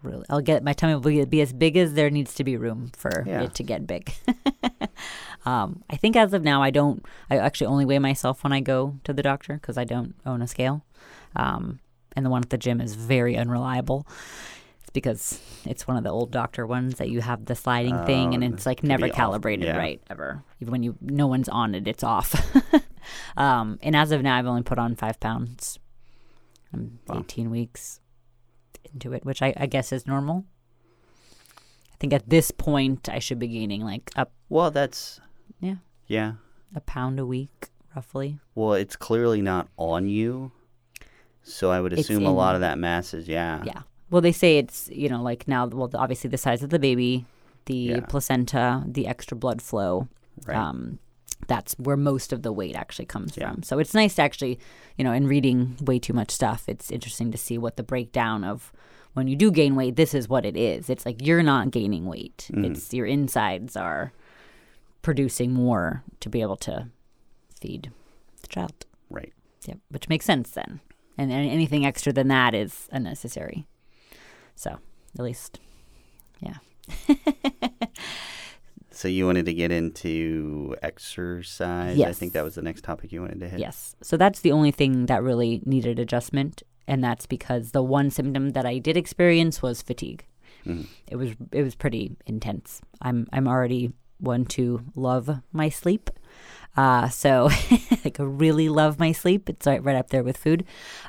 really. 0.01 0.25
I'll 0.29 0.41
get 0.41 0.63
my 0.63 0.73
tummy 0.73 0.95
will 0.95 1.25
be, 1.25 1.41
as 1.41 1.53
big 1.53 1.77
as 1.77 1.93
there 1.93 2.09
needs 2.09 2.33
to 2.35 2.43
be 2.43 2.57
room 2.57 2.91
for 2.95 3.23
Yeah. 3.27 3.43
it 3.43 3.53
to 3.55 3.63
get 3.63 3.85
big. 3.85 4.13
um, 5.45 5.83
I 5.89 5.97
think 5.97 6.15
as 6.15 6.33
of 6.33 6.43
now, 6.43 6.61
I 6.63 6.69
don't. 6.71 7.05
I 7.29 7.37
actually 7.37 7.67
only 7.67 7.85
weigh 7.85 7.99
myself 7.99 8.43
when 8.43 8.53
I 8.53 8.59
go 8.61 8.95
to 9.03 9.13
the 9.13 9.21
doctor 9.23 9.55
because 9.55 9.77
I 9.77 9.83
don't 9.83 10.15
own 10.25 10.41
a 10.41 10.47
scale. 10.47 10.85
Um, 11.35 11.79
and 12.15 12.25
the 12.25 12.29
one 12.29 12.43
at 12.43 12.49
the 12.49 12.57
gym 12.57 12.79
is 12.79 12.95
very 12.95 13.35
unreliable. 13.35 14.07
It's 14.81 14.91
because 14.91 15.41
it's 15.65 15.87
one 15.87 15.97
of 15.97 16.03
the 16.03 16.11
old 16.11 16.31
doctor 16.31 16.65
ones 16.67 16.95
that 16.95 17.09
you 17.09 17.21
have 17.21 17.45
the 17.45 17.55
sliding 17.55 18.05
thing, 18.05 18.33
and 18.33 18.43
Oh, 18.43 18.47
it's 18.53 18.65
like 18.65 18.83
never 18.83 19.09
calibrated 19.09 19.65
Yeah. 19.65 19.77
right 19.77 20.01
ever. 20.09 20.43
Even 20.61 20.71
when 20.71 20.83
you 20.83 20.95
no 21.01 21.27
one's 21.27 21.49
on 21.49 21.75
it, 21.75 21.87
it's 21.87 22.03
off. 22.03 22.55
um, 23.37 23.79
and 23.81 23.95
as 23.95 24.11
of 24.11 24.21
now, 24.21 24.37
I've 24.37 24.45
only 24.47 24.63
put 24.63 24.77
on 24.79 24.95
five 24.95 25.19
pounds. 25.19 25.79
I'm 26.73 26.99
Wow. 27.07 27.19
18 27.19 27.49
weeks 27.49 27.99
into 28.93 29.13
it, 29.13 29.23
which 29.25 29.41
I, 29.41 29.53
I 29.57 29.65
guess 29.65 29.91
is 29.91 30.05
normal. 30.07 30.45
I 31.91 31.95
think 31.99 32.13
at 32.13 32.29
this 32.29 32.51
point, 32.51 33.07
I 33.09 33.19
should 33.19 33.39
be 33.39 33.47
gaining 33.47 33.81
like 33.83 34.11
up 34.15 34.31
Well, 34.49 34.71
that's 34.71 35.19
Yeah. 35.59 35.75
yeah. 36.07 36.33
a 36.75 36.81
pound 36.81 37.19
a 37.19 37.25
week, 37.25 37.69
roughly. 37.95 38.39
Well, 38.55 38.73
it's 38.73 38.95
clearly 38.95 39.41
not 39.41 39.67
on 39.77 40.09
you, 40.09 40.51
so 41.43 41.71
I 41.71 41.79
would 41.79 41.93
assume 41.93 42.25
a 42.25 42.33
lot 42.33 42.55
of 42.55 42.61
that 42.61 42.77
mass 42.77 43.13
is 43.13 43.27
yeah. 43.27 43.63
Yeah. 43.65 43.83
Well, 44.09 44.21
they 44.21 44.31
say 44.31 44.57
it's, 44.57 44.89
you 44.91 45.09
know, 45.09 45.21
like 45.23 45.47
now, 45.47 45.65
well, 45.67 45.89
obviously 45.95 46.29
the 46.29 46.37
size 46.37 46.61
of 46.63 46.69
the 46.69 46.79
baby, 46.79 47.25
the 47.65 47.75
Yeah. 47.75 47.99
placenta, 48.01 48.83
the 48.85 49.07
extra 49.07 49.37
blood 49.37 49.61
flow. 49.61 50.07
Right. 50.45 50.57
Um, 50.57 50.99
that's 51.47 51.73
where 51.73 51.97
most 51.97 52.31
of 52.33 52.41
the 52.41 52.51
weight 52.51 52.75
actually 52.75 53.05
comes 53.05 53.35
Yeah. 53.37 53.51
from. 53.51 53.63
So 53.63 53.79
it's 53.79 53.93
nice 53.93 54.15
to 54.15 54.21
actually, 54.21 54.59
you 54.97 55.03
know, 55.03 55.11
in 55.13 55.27
reading 55.27 55.77
way 55.81 55.99
too 55.99 56.13
much 56.13 56.31
stuff, 56.31 56.67
it's 56.67 56.91
interesting 56.91 57.31
to 57.31 57.37
see 57.37 57.57
what 57.57 57.77
the 57.77 57.83
breakdown 57.83 58.43
of 58.43 58.71
when 59.13 59.27
you 59.27 59.35
do 59.35 59.51
gain 59.51 59.75
weight, 59.75 59.95
this 59.95 60.13
is 60.15 60.27
what 60.27 60.45
it 60.45 60.57
is. 60.57 60.89
It's 60.89 61.05
like 61.05 61.25
you're 61.25 61.43
not 61.43 61.69
gaining 61.71 62.05
weight. 62.07 62.49
Mm-hmm. 62.51 62.65
It's 62.65 62.93
your 62.93 63.05
insides 63.05 63.75
are 63.77 64.11
producing 65.03 65.53
more 65.53 66.03
to 66.21 66.29
be 66.29 66.41
able 66.41 66.55
to 66.57 66.87
feed 67.61 67.91
the 68.41 68.47
child. 68.47 68.85
Right. 69.09 69.31
Yep, 69.67 69.77
which 69.89 70.09
makes 70.09 70.25
sense 70.25 70.49
then. 70.51 70.79
And, 71.17 71.31
and 71.31 71.47
anything 71.49 71.85
extra 71.85 72.11
than 72.11 72.27
that 72.29 72.55
is 72.55 72.89
unnecessary. 72.91 73.67
So, 74.55 74.79
at 75.17 75.23
least, 75.23 75.59
yeah. 76.39 76.55
So 79.03 79.09
you 79.09 79.25
wanted 79.25 79.47
to 79.47 79.53
get 79.53 79.69
into 79.69 80.77
exercise. 80.81 81.97
Yes. 81.97 82.07
I 82.07 82.13
think 82.13 82.31
that 82.31 82.45
was 82.45 82.55
the 82.55 82.61
next 82.61 82.85
topic 82.85 83.11
you 83.11 83.19
wanted 83.19 83.41
to 83.41 83.49
hit. 83.49 83.59
Yes. 83.59 83.97
So 84.01 84.15
that's 84.15 84.39
the 84.39 84.53
only 84.53 84.71
thing 84.71 85.07
that 85.07 85.21
really 85.21 85.61
needed 85.65 85.99
adjustment, 85.99 86.63
and 86.87 87.03
that's 87.03 87.25
because 87.25 87.71
the 87.71 87.83
one 87.83 88.09
symptom 88.11 88.51
that 88.51 88.65
I 88.65 88.77
did 88.77 88.95
experience 88.95 89.61
was 89.61 89.81
fatigue. 89.81 90.25
Mhm. 90.65 90.87
It 91.11 91.17
was 91.17 91.31
it 91.51 91.63
was 91.63 91.75
pretty 91.75 92.15
intense. 92.25 92.79
I'm 93.01 93.27
I'm 93.33 93.45
already 93.45 93.91
one 94.19 94.45
to 94.55 94.79
love 94.95 95.41
my 95.51 95.67
sleep. 95.67 96.09
Uh, 96.77 97.09
so 97.09 97.49
like 98.05 98.15
really 98.19 98.69
love 98.69 98.99
my 98.99 99.11
sleep. 99.11 99.49
It's 99.49 99.67
right, 99.67 99.83
right 99.83 99.97
up 99.97 100.11
there 100.11 100.23
with 100.23 100.37
food. 100.37 100.63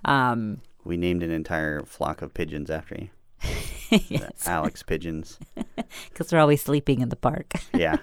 Um, 0.04 0.62
We 0.82 0.96
named 0.96 1.22
an 1.22 1.30
entire 1.30 1.84
flock 1.84 2.22
of 2.22 2.34
pigeons 2.34 2.70
after 2.70 2.96
you. 2.96 3.08
The 3.90 4.32
Alex 4.46 4.82
pigeons. 4.82 5.38
because 6.08 6.28
they're 6.28 6.40
always 6.40 6.62
sleeping 6.62 7.00
in 7.00 7.10
the 7.10 7.16
park. 7.16 7.52
Yeah. 7.74 7.98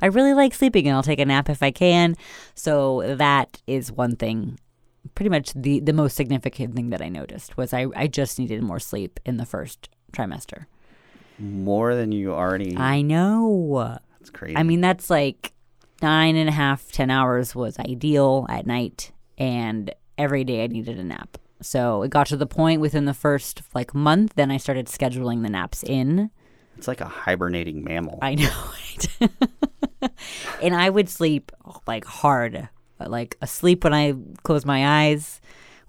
I 0.00 0.06
really 0.06 0.32
like 0.34 0.54
sleeping 0.54 0.86
and 0.86 0.96
I'll 0.96 1.02
take 1.02 1.18
a 1.18 1.24
nap 1.24 1.48
if 1.50 1.62
I 1.62 1.70
can. 1.70 2.16
So 2.54 3.16
that 3.16 3.60
is 3.66 3.92
one 3.92 4.16
thing 4.16 4.58
pretty 5.14 5.28
much 5.28 5.52
the 5.54 5.80
the 5.80 5.92
most 5.92 6.14
significant 6.16 6.74
thing 6.74 6.90
that 6.90 7.02
I 7.02 7.08
noticed 7.08 7.56
was 7.56 7.72
I, 7.72 7.86
I 7.96 8.06
just 8.06 8.38
needed 8.38 8.62
more 8.62 8.78
sleep 8.78 9.20
in 9.24 9.36
the 9.36 9.46
first 9.46 9.88
trimester. 10.12 10.66
More 11.38 11.94
than 11.94 12.12
you 12.12 12.32
already. 12.32 12.76
I 12.76 13.02
know. 13.02 13.98
That's 14.18 14.30
crazy. 14.30 14.56
I 14.56 14.62
mean 14.62 14.80
that's 14.80 15.10
like 15.10 15.52
nine 16.02 16.36
and 16.36 16.48
a 16.48 16.52
half, 16.52 16.90
ten 16.92 17.10
hours 17.10 17.54
was 17.54 17.78
ideal 17.78 18.46
at 18.48 18.66
night 18.66 19.12
and 19.36 19.92
every 20.16 20.44
day 20.44 20.64
I 20.64 20.66
needed 20.66 20.98
a 20.98 21.04
nap. 21.04 21.38
So 21.60 22.02
it 22.02 22.10
got 22.10 22.26
to 22.28 22.36
the 22.36 22.46
point 22.46 22.80
within 22.80 23.04
the 23.04 23.14
first 23.14 23.62
like 23.74 23.94
month, 23.94 24.34
then 24.36 24.50
I 24.50 24.56
started 24.56 24.86
scheduling 24.86 25.42
the 25.42 25.48
naps 25.48 25.82
in. 25.82 26.30
it's 26.76 26.88
like 26.88 27.00
a 27.00 27.06
hibernating 27.06 27.82
mammal. 27.82 28.18
I 28.22 28.34
know 28.36 28.70
it. 29.20 30.10
and 30.62 30.74
I 30.74 30.88
would 30.90 31.08
sleep 31.08 31.50
like 31.86 32.04
hard, 32.04 32.68
like 33.04 33.36
asleep 33.42 33.84
when 33.84 33.94
I 33.94 34.14
close 34.44 34.64
my 34.64 35.06
eyes, 35.06 35.40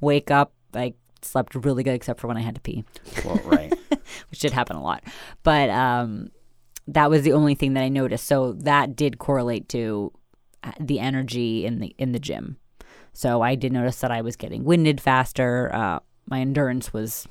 wake 0.02 0.32
up, 0.32 0.54
like 0.74 0.96
slept 1.22 1.54
really 1.56 1.84
good 1.84 1.94
except 1.94 2.20
for 2.20 2.28
when 2.28 2.38
I 2.38 2.42
had 2.42 2.56
to 2.56 2.62
pee, 2.62 2.84
well, 3.24 3.40
right. 3.46 3.74
which 4.32 4.40
did 4.40 4.52
happen 4.54 4.76
a 4.76 4.82
lot. 4.84 5.04
But 5.44 5.70
um, 5.70 6.32
that 6.88 7.10
was 7.10 7.22
the 7.24 7.34
only 7.34 7.56
thing 7.56 7.74
that 7.74 7.84
I 7.84 7.90
noticed. 7.90 8.26
So 8.26 8.54
that 8.54 8.96
did 8.96 9.20
correlate 9.20 9.70
to 9.70 10.12
uh, 10.64 10.72
the 10.80 11.00
energy 11.00 11.66
in 11.66 11.80
the 11.80 11.94
in 11.98 12.12
the 12.12 12.20
gym. 12.20 12.58
So 13.14 13.42
I 13.42 13.56
did 13.56 13.74
notice 13.74 14.00
that 14.02 14.12
I 14.12 14.22
was 14.22 14.36
getting 14.36 14.64
winded 14.64 15.02
faster. 15.02 15.74
Uh, 15.74 16.00
my 16.28 16.40
endurance 16.40 16.94
was 16.94 17.28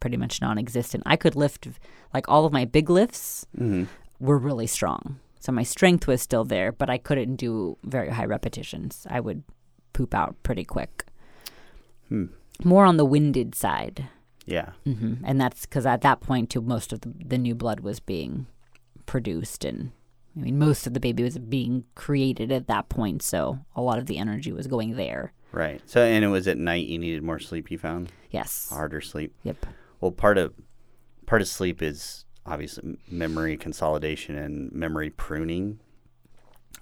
pretty 0.00 0.16
much 0.16 0.40
non-existent. 0.40 1.02
I 1.06 1.16
could 1.16 1.34
lift 1.36 1.68
like 2.14 2.28
all 2.28 2.44
of 2.44 2.52
my 2.52 2.64
big 2.64 2.90
lifts 2.90 3.46
hmm 3.56 3.84
were 4.18 4.38
really 4.38 4.66
strong. 4.66 5.20
So 5.40 5.52
my 5.52 5.62
strength 5.62 6.06
was 6.06 6.22
still 6.22 6.44
there, 6.44 6.72
but 6.72 6.88
I 6.88 6.96
couldn't 6.96 7.36
do 7.36 7.76
very 7.84 8.08
high 8.08 8.24
repetitions. 8.24 9.06
I 9.10 9.20
would 9.20 9.42
poop 9.92 10.14
out 10.14 10.34
pretty 10.42 10.64
quick. 10.64 11.04
Hmm. 12.08 12.26
More 12.64 12.86
on 12.86 12.96
the 12.96 13.04
winded 13.04 13.54
side. 13.54 14.08
Yeah. 14.46 14.70
hmm 14.84 15.14
And 15.22 15.40
that's 15.40 15.66
because 15.66 15.84
at 15.86 16.00
that 16.00 16.20
point, 16.20 16.50
too, 16.50 16.62
most 16.62 16.92
of 16.92 17.02
the, 17.02 17.12
the 17.24 17.36
new 17.38 17.54
blood 17.54 17.80
was 17.80 18.00
being 18.00 18.46
produced. 19.04 19.64
And 19.64 19.92
I 20.36 20.40
mean, 20.40 20.58
most 20.58 20.86
of 20.86 20.92
the 20.94 21.00
baby 21.00 21.22
was 21.22 21.38
being 21.38 21.84
created 21.94 22.52
at 22.52 22.66
that 22.66 22.88
point. 22.88 23.22
So 23.22 23.60
a 23.74 23.80
lot 23.80 23.98
of 23.98 24.06
the 24.06 24.18
energy 24.18 24.52
was 24.52 24.66
going 24.66 24.96
there. 24.96 25.32
Right. 25.52 25.80
So, 25.86 26.02
and 26.02 26.24
it 26.24 26.28
was 26.28 26.46
at 26.46 26.58
night 26.58 26.86
you 26.86 26.98
needed 26.98 27.22
more 27.22 27.38
sleep. 27.38 27.70
You 27.70 27.78
found 27.78 28.12
Yes. 28.30 28.68
harder 28.70 29.00
sleep. 29.00 29.34
Yep. 29.44 29.64
Well, 30.00 30.12
part 30.12 30.36
of 30.36 30.52
part 31.24 31.40
of 31.40 31.48
sleep 31.48 31.80
is 31.82 32.24
obviously 32.44 32.98
memory 33.08 33.56
consolidation 33.56 34.36
and 34.36 34.70
memory 34.72 35.08
pruning, 35.10 35.80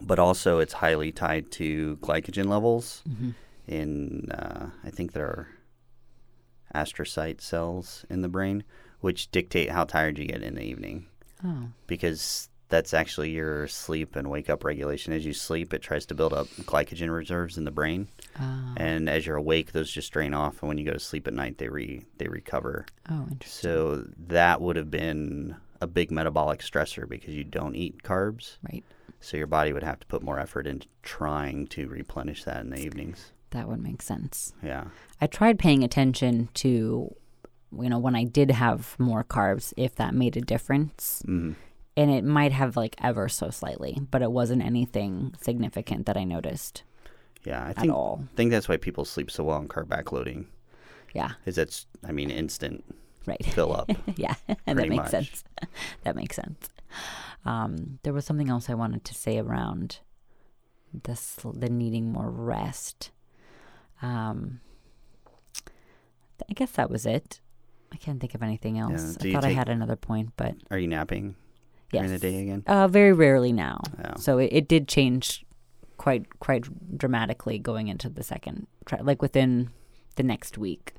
but 0.00 0.18
also 0.18 0.58
it's 0.58 0.74
highly 0.74 1.12
tied 1.12 1.50
to 1.52 1.96
glycogen 1.98 2.46
levels 2.46 3.02
hmm 3.06 3.30
in. 3.68 4.28
Uh, 4.32 4.70
I 4.82 4.90
think 4.90 5.12
there 5.12 5.26
are 5.26 5.48
astrocyte 6.74 7.40
cells 7.40 8.04
in 8.10 8.20
the 8.22 8.28
brain, 8.28 8.64
which 9.00 9.30
dictate 9.30 9.70
how 9.70 9.84
tired 9.84 10.18
you 10.18 10.26
get 10.26 10.42
in 10.42 10.56
the 10.56 10.62
evening, 10.64 11.06
Oh. 11.44 11.68
because 11.86 12.48
that's 12.68 12.94
actually 12.94 13.30
your 13.30 13.68
sleep 13.68 14.16
and 14.16 14.28
wake 14.30 14.48
up 14.50 14.64
regulation. 14.64 15.12
As 15.12 15.24
you 15.24 15.32
sleep, 15.32 15.72
it 15.74 15.82
tries 15.82 16.06
to 16.06 16.14
build 16.14 16.32
up 16.32 16.48
glycogen 16.62 17.14
reserves 17.14 17.56
in 17.58 17.64
the 17.64 17.70
brain, 17.70 18.08
Oh. 18.40 18.74
and 18.76 19.08
as 19.08 19.26
you're 19.26 19.36
awake, 19.36 19.72
those 19.72 19.90
just 19.90 20.12
drain 20.12 20.34
off, 20.34 20.60
and 20.62 20.68
when 20.68 20.78
you 20.78 20.84
go 20.84 20.92
to 20.92 20.98
sleep 21.00 21.26
at 21.28 21.34
night, 21.34 21.58
they 21.58 21.68
re 21.68 22.04
they 22.18 22.26
recover. 22.28 22.86
oh, 23.10 23.26
interesting. 23.30 23.70
So 23.70 24.04
that 24.28 24.60
would 24.60 24.76
have 24.76 24.90
been 24.90 25.56
a 25.80 25.86
big 25.86 26.10
metabolic 26.10 26.60
stressor 26.60 27.08
because 27.08 27.34
you 27.34 27.44
don't 27.44 27.76
eat 27.76 28.02
carbs. 28.02 28.56
Right. 28.72 28.84
So 29.20 29.36
your 29.36 29.46
body 29.46 29.72
would 29.72 29.82
have 29.82 30.00
to 30.00 30.06
put 30.06 30.22
more 30.22 30.38
effort 30.38 30.66
into 30.66 30.86
trying 31.02 31.66
to 31.68 31.88
replenish 31.88 32.44
that 32.44 32.60
in 32.62 32.70
the 32.70 32.78
evenings. 32.80 33.32
That 33.50 33.68
would 33.68 33.82
make 33.82 34.02
sense. 34.02 34.52
Yeah. 34.62 34.84
I 35.20 35.26
tried 35.26 35.58
paying 35.58 35.84
attention 35.84 36.48
to, 36.54 37.14
you 37.78 37.88
know, 37.88 37.98
when 37.98 38.14
I 38.16 38.24
did 38.24 38.50
have 38.50 38.96
more 38.98 39.22
carbs, 39.24 39.72
if 39.76 39.94
that 39.96 40.12
made 40.14 40.36
a 40.36 40.40
difference. 40.40 41.22
hmm 41.24 41.52
And 41.96 42.10
it 42.10 42.24
might 42.24 42.52
have 42.52 42.76
like 42.76 42.96
ever 43.02 43.28
so 43.28 43.50
slightly, 43.50 43.98
but 44.10 44.20
it 44.22 44.32
wasn't 44.32 44.62
anything 44.64 45.34
significant 45.40 46.06
that 46.06 46.16
I 46.16 46.24
noticed 46.24 46.82
Yeah. 47.44 47.62
I 47.64 47.70
at 47.70 47.76
think 47.78 48.36
think 48.36 48.50
that's 48.50 48.68
why 48.68 48.76
people 48.78 49.04
sleep 49.04 49.30
so 49.30 49.44
well 49.44 49.58
on 49.58 49.68
carb 49.68 49.86
backloading. 49.86 50.46
Yeah, 51.14 51.32
Is 51.46 51.54
that's 51.54 51.86
I 52.06 52.10
mean 52.10 52.30
instant 52.30 52.84
right. 53.26 53.44
fill 53.46 53.72
up. 53.74 53.88
yeah, 54.16 54.34
and 54.66 54.78
that 54.78 54.88
makes 54.88 55.02
much. 55.04 55.10
sense. 55.12 55.44
that 56.02 56.16
makes 56.16 56.34
sense. 56.34 56.68
Um, 57.44 57.98
there 58.02 58.12
was 58.12 58.24
something 58.24 58.48
else 58.48 58.68
I 58.68 58.74
wanted 58.74 59.04
to 59.04 59.14
say 59.14 59.38
around 59.38 60.00
the 61.04 61.16
the 61.54 61.68
needing 61.68 62.10
more 62.10 62.30
rest. 62.30 63.10
Um, 64.02 64.60
I 66.48 66.52
guess 66.54 66.72
that 66.72 66.90
was 66.90 67.06
it. 67.06 67.40
I 67.92 67.96
can't 67.96 68.20
think 68.20 68.34
of 68.34 68.42
anything 68.42 68.78
else. 68.78 69.14
do 69.14 69.28
I 69.28 69.32
thought 69.32 69.44
I 69.44 69.50
had 69.52 69.68
another 69.68 69.94
point, 69.96 70.32
but 70.36 70.56
Are 70.72 70.78
you 70.78 70.88
napping 70.88 71.36
during 72.00 72.10
the 72.12 72.18
day 72.18 72.40
again? 72.42 72.62
Uh, 72.66 72.88
very 72.88 73.12
rarely 73.12 73.52
now. 73.52 73.80
So 74.16 74.38
it, 74.38 74.50
it 74.52 74.68
did 74.68 74.88
change 74.88 75.44
quite 75.96 76.38
quite 76.40 76.98
dramatically 76.98 77.58
going 77.58 77.88
into 77.88 78.08
the 78.08 78.22
second 78.22 78.66
tri- 78.84 79.00
like 79.00 79.22
within 79.22 79.70
the 80.16 80.22
next 80.22 80.58
week. 80.58 80.94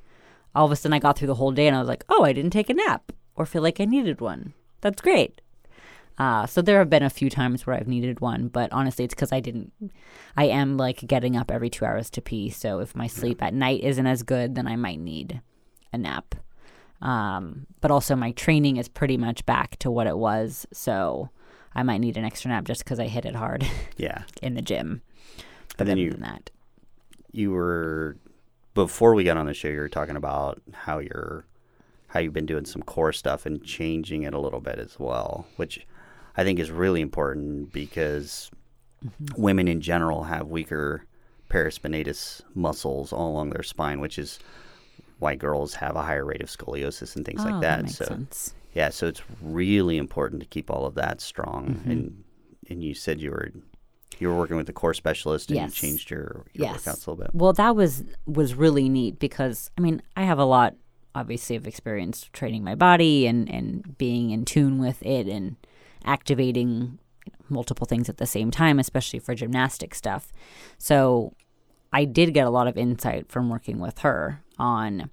All 0.53 0.65
of 0.65 0.71
a 0.71 0.75
sudden 0.75 0.93
I 0.93 0.99
got 0.99 1.17
through 1.17 1.27
the 1.27 1.35
whole 1.35 1.51
day 1.51 1.67
and 1.67 1.75
I 1.75 1.79
was 1.79 1.87
like, 1.87 2.05
"Oh, 2.09 2.23
I 2.23 2.33
didn't 2.33 2.51
take 2.51 2.69
a 2.69 2.73
nap 2.73 3.11
or 3.35 3.45
feel 3.45 3.61
like 3.61 3.79
I 3.79 3.85
needed 3.85 4.21
one." 4.21 4.53
That's 4.81 5.01
great. 5.01 5.41
Uh, 6.17 6.45
so 6.45 6.61
there 6.61 6.79
have 6.79 6.89
been 6.89 7.03
a 7.03 7.09
few 7.09 7.29
times 7.29 7.67
where 7.67 7.75
I've 7.75 7.87
needed 7.89 8.21
one, 8.21 8.47
but 8.47 8.71
honestly, 8.71 9.03
it's 9.03 9.13
because 9.13 9.33
I 9.33 9.41
didn't. 9.41 9.73
I 10.37 10.45
am 10.45 10.77
like 10.77 11.05
getting 11.05 11.35
up 11.35 11.51
every 11.51 11.69
two 11.69 11.83
hours 11.85 12.09
to 12.11 12.21
pee. 12.21 12.49
So 12.49 12.79
if 12.79 12.95
my 12.95 13.07
sleep 13.07 13.43
at 13.43 13.53
night 13.53 13.83
isn't 13.83 14.07
as 14.07 14.23
good, 14.23 14.55
then 14.55 14.67
I 14.67 14.75
might 14.77 14.99
need 14.99 15.41
a 15.91 15.97
nap. 15.97 16.35
Um, 17.05 17.67
but 17.81 17.91
also, 17.91 18.15
my 18.15 18.31
training 18.31 18.77
is 18.77 18.87
pretty 18.89 19.15
much 19.17 19.45
back 19.45 19.77
to 19.79 19.91
what 19.91 20.07
it 20.07 20.17
was. 20.17 20.65
So 20.73 21.29
I 21.75 21.83
might 21.83 21.99
need 21.99 22.17
an 22.17 22.25
extra 22.25 22.49
nap 22.49 22.65
just 22.65 22.83
because 22.83 22.99
I 22.99 23.07
hit 23.07 23.25
it 23.25 23.35
hard 23.35 23.65
Yeah. 23.97 24.23
in 24.41 24.55
the 24.55 24.61
gym. 24.61 25.01
But 25.77 25.81
And 25.81 25.89
then 25.89 25.97
you, 25.99 26.11
that. 26.11 26.49
you 27.31 27.51
were 27.51 28.17
before 28.73 29.13
we 29.13 29.23
got 29.23 29.37
on 29.37 29.45
the 29.45 29.53
show 29.53 29.67
you 29.67 29.79
were 29.79 29.87
talking 29.89 30.15
about 30.15 30.61
how 30.73 30.99
you're 30.99 31.45
how 32.07 32.19
you've 32.19 32.33
been 32.33 32.45
doing 32.45 32.65
some 32.65 32.81
core 32.81 33.13
stuff 33.13 33.45
and 33.45 33.63
changing 33.63 34.23
it 34.23 34.33
a 34.33 34.39
little 34.39 34.59
bit 34.61 34.79
as 34.79 34.97
well 34.99 35.45
which 35.57 35.85
i 36.37 36.43
think 36.43 36.59
is 36.59 36.71
really 36.71 36.99
important 37.01 37.71
because 37.71 38.51
women 39.37 39.67
in 39.69 39.79
general 39.81 40.23
have 40.23 40.47
weaker 40.47 41.05
paraspinatus 41.49 42.41
muscles 42.53 43.13
all 43.13 43.29
along 43.31 43.49
their 43.51 43.63
spine 43.63 43.99
which 44.01 44.17
is 44.19 44.39
why 45.19 45.35
girls 45.35 45.73
have 45.75 45.95
a 45.95 46.01
higher 46.01 46.25
rate 46.25 46.41
of 46.41 46.49
scoliosis 46.49 47.15
and 47.15 47.25
things 47.25 47.41
oh, 47.45 47.49
like 47.49 47.61
that, 47.61 47.83
makes 47.83 47.95
so 47.95 48.05
sense. 48.05 48.53
yeah 48.73 48.89
so 48.89 49.07
it's 49.07 49.21
really 49.41 49.97
important 49.97 50.41
to 50.41 50.47
keep 50.47 50.69
all 50.69 50.85
of 50.85 50.95
that 50.95 51.21
strong 51.21 51.65
Mm-hmm. 51.75 51.91
and 51.91 52.23
and 52.69 52.83
you 52.83 52.93
said 52.93 53.21
you 53.21 53.31
were 53.31 53.51
you 54.17 54.27
were 54.29 54.35
working 54.37 54.55
with 54.57 54.69
a 54.69 54.73
core 54.73 54.93
specialist 54.93 55.49
and 55.49 55.57
Yes. 55.57 55.81
you 55.81 55.87
changed 55.89 56.09
your, 56.09 56.45
your 56.53 56.67
Yes. 56.67 56.83
workouts 56.85 57.05
a 57.07 57.11
little 57.11 57.23
bit 57.25 57.31
Well, 57.33 57.53
that 57.53 57.75
was 57.75 58.03
was 58.25 58.55
really 58.55 58.87
neat 58.89 59.19
because 59.19 59.69
I 59.77 59.81
mean 59.81 60.01
I 60.15 60.23
have 60.23 60.39
a 60.39 60.45
lot, 60.45 60.75
obviously, 61.13 61.55
of 61.57 61.67
experience 61.67 62.29
training 62.33 62.63
my 62.63 62.75
body 62.75 63.27
and 63.27 63.49
and 63.51 63.97
being 63.97 64.29
in 64.31 64.45
tune 64.45 64.77
with 64.79 65.01
it 65.03 65.27
and 65.27 65.55
activating 66.05 66.97
multiple 67.49 67.85
things 67.85 68.09
at 68.09 68.17
the 68.17 68.25
same 68.25 68.51
time, 68.51 68.79
especially 68.79 69.19
for 69.19 69.35
gymnastic 69.35 69.93
stuff. 69.93 70.31
So 70.77 71.33
I 71.91 72.05
did 72.05 72.33
get 72.33 72.47
a 72.47 72.49
lot 72.49 72.67
of 72.67 72.77
insight 72.77 73.29
from 73.31 73.49
working 73.49 73.79
with 73.79 73.99
her 73.99 74.41
on 74.59 75.09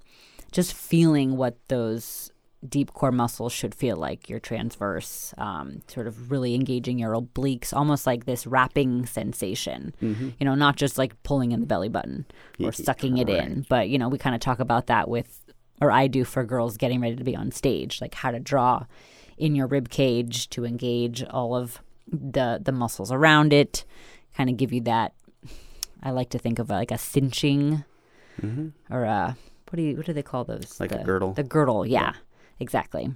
just 0.50 0.74
feeling 0.74 1.36
what 1.36 1.56
those 1.68 2.30
deep 2.68 2.92
core 2.92 3.10
muscles 3.10 3.52
should 3.52 3.74
feel 3.74 3.96
like 3.96 4.28
your 4.28 4.38
transverse 4.38 5.34
um, 5.36 5.82
sort 5.88 6.06
of 6.06 6.30
really 6.30 6.54
engaging 6.54 6.96
your 6.98 7.12
obliques 7.12 7.72
almost 7.74 8.06
like 8.06 8.24
this 8.24 8.46
wrapping 8.46 9.04
sensation. 9.04 9.92
You 10.38 10.44
know 10.44 10.54
not 10.54 10.76
just 10.76 10.96
like 10.96 11.20
pulling 11.24 11.50
in 11.52 11.60
the 11.60 11.66
belly 11.66 11.88
button 11.88 12.24
or 12.60 12.70
sucking 12.72 13.18
it 13.18 13.28
in 13.28 13.66
but 13.68 13.88
you 13.88 13.98
know 13.98 14.08
we 14.08 14.16
kind 14.18 14.34
of 14.34 14.40
talk 14.40 14.60
about 14.60 14.86
that 14.86 15.08
with 15.08 15.40
or 15.80 15.90
i 15.90 16.06
do 16.06 16.22
for 16.24 16.44
girls 16.44 16.76
getting 16.76 17.00
ready 17.00 17.16
to 17.16 17.24
be 17.24 17.34
on 17.34 17.50
stage 17.50 18.00
like 18.00 18.14
how 18.14 18.30
to 18.30 18.38
draw 18.38 18.86
in 19.38 19.56
your 19.56 19.66
rib 19.66 19.88
cage 19.88 20.48
to 20.50 20.64
engage 20.64 21.24
all 21.24 21.56
of 21.56 21.80
the 22.06 22.60
the 22.62 22.70
muscles 22.72 23.10
around 23.10 23.52
it 23.52 23.84
kind 24.36 24.48
of 24.48 24.56
give 24.56 24.72
you 24.72 24.80
that 24.82 25.12
i 26.02 26.10
like 26.10 26.28
to 26.30 26.38
think 26.38 26.58
of 26.60 26.70
like 26.70 26.92
a 26.92 26.98
cinching 26.98 27.84
Mm-hmm. 28.42 28.94
or 28.94 29.04
a 29.04 29.36
what 29.70 29.76
do 29.76 29.82
you 29.82 29.96
what 29.96 30.06
do 30.06 30.12
they 30.12 30.22
call 30.22 30.44
those 30.44 30.78
Like 30.80 30.92
a 30.92 31.02
girdle? 31.02 31.32
the 31.32 31.42
girdle 31.42 31.86
yeah, 31.86 32.12
exactly 32.60 33.12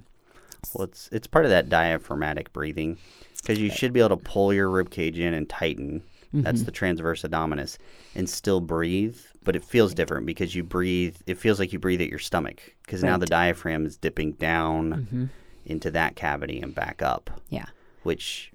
Well, 0.73 0.85
it's 0.85 1.09
it's 1.11 1.27
part 1.27 1.45
of 1.45 1.51
that 1.51 1.69
diaphragmatic 1.69 2.51
breathing 2.53 2.97
because 3.41 3.59
you 3.59 3.69
should 3.69 3.93
be 3.93 3.99
able 3.99 4.17
to 4.17 4.23
pull 4.23 4.53
your 4.53 4.69
rib 4.69 4.89
cage 4.89 5.19
in 5.19 5.33
and 5.33 5.47
tighten. 5.47 6.03
That's 6.33 6.59
mm-hmm. 6.59 6.65
the 6.65 6.71
transverse 6.71 7.21
abdominis, 7.21 7.77
and 8.13 8.29
still 8.29 8.59
breathe. 8.59 9.17
But 9.43 9.55
it 9.55 9.63
feels 9.63 9.93
different 9.93 10.25
because 10.25 10.55
you 10.55 10.63
breathe. 10.63 11.15
It 11.25 11.37
feels 11.37 11.57
like 11.57 11.71
you 11.71 11.79
breathe 11.79 12.01
at 12.01 12.09
your 12.09 12.19
stomach 12.19 12.75
because 12.83 13.01
now 13.01 13.17
the 13.17 13.25
diaphragm 13.25 13.85
is 13.85 13.95
dipping 13.95 14.33
down 14.33 14.89
mm-hmm. 14.89 15.25
into 15.65 15.89
that 15.91 16.17
cavity 16.17 16.59
and 16.59 16.75
back 16.75 17.01
up. 17.01 17.29
yeah 17.49 17.67
Which, 18.03 18.51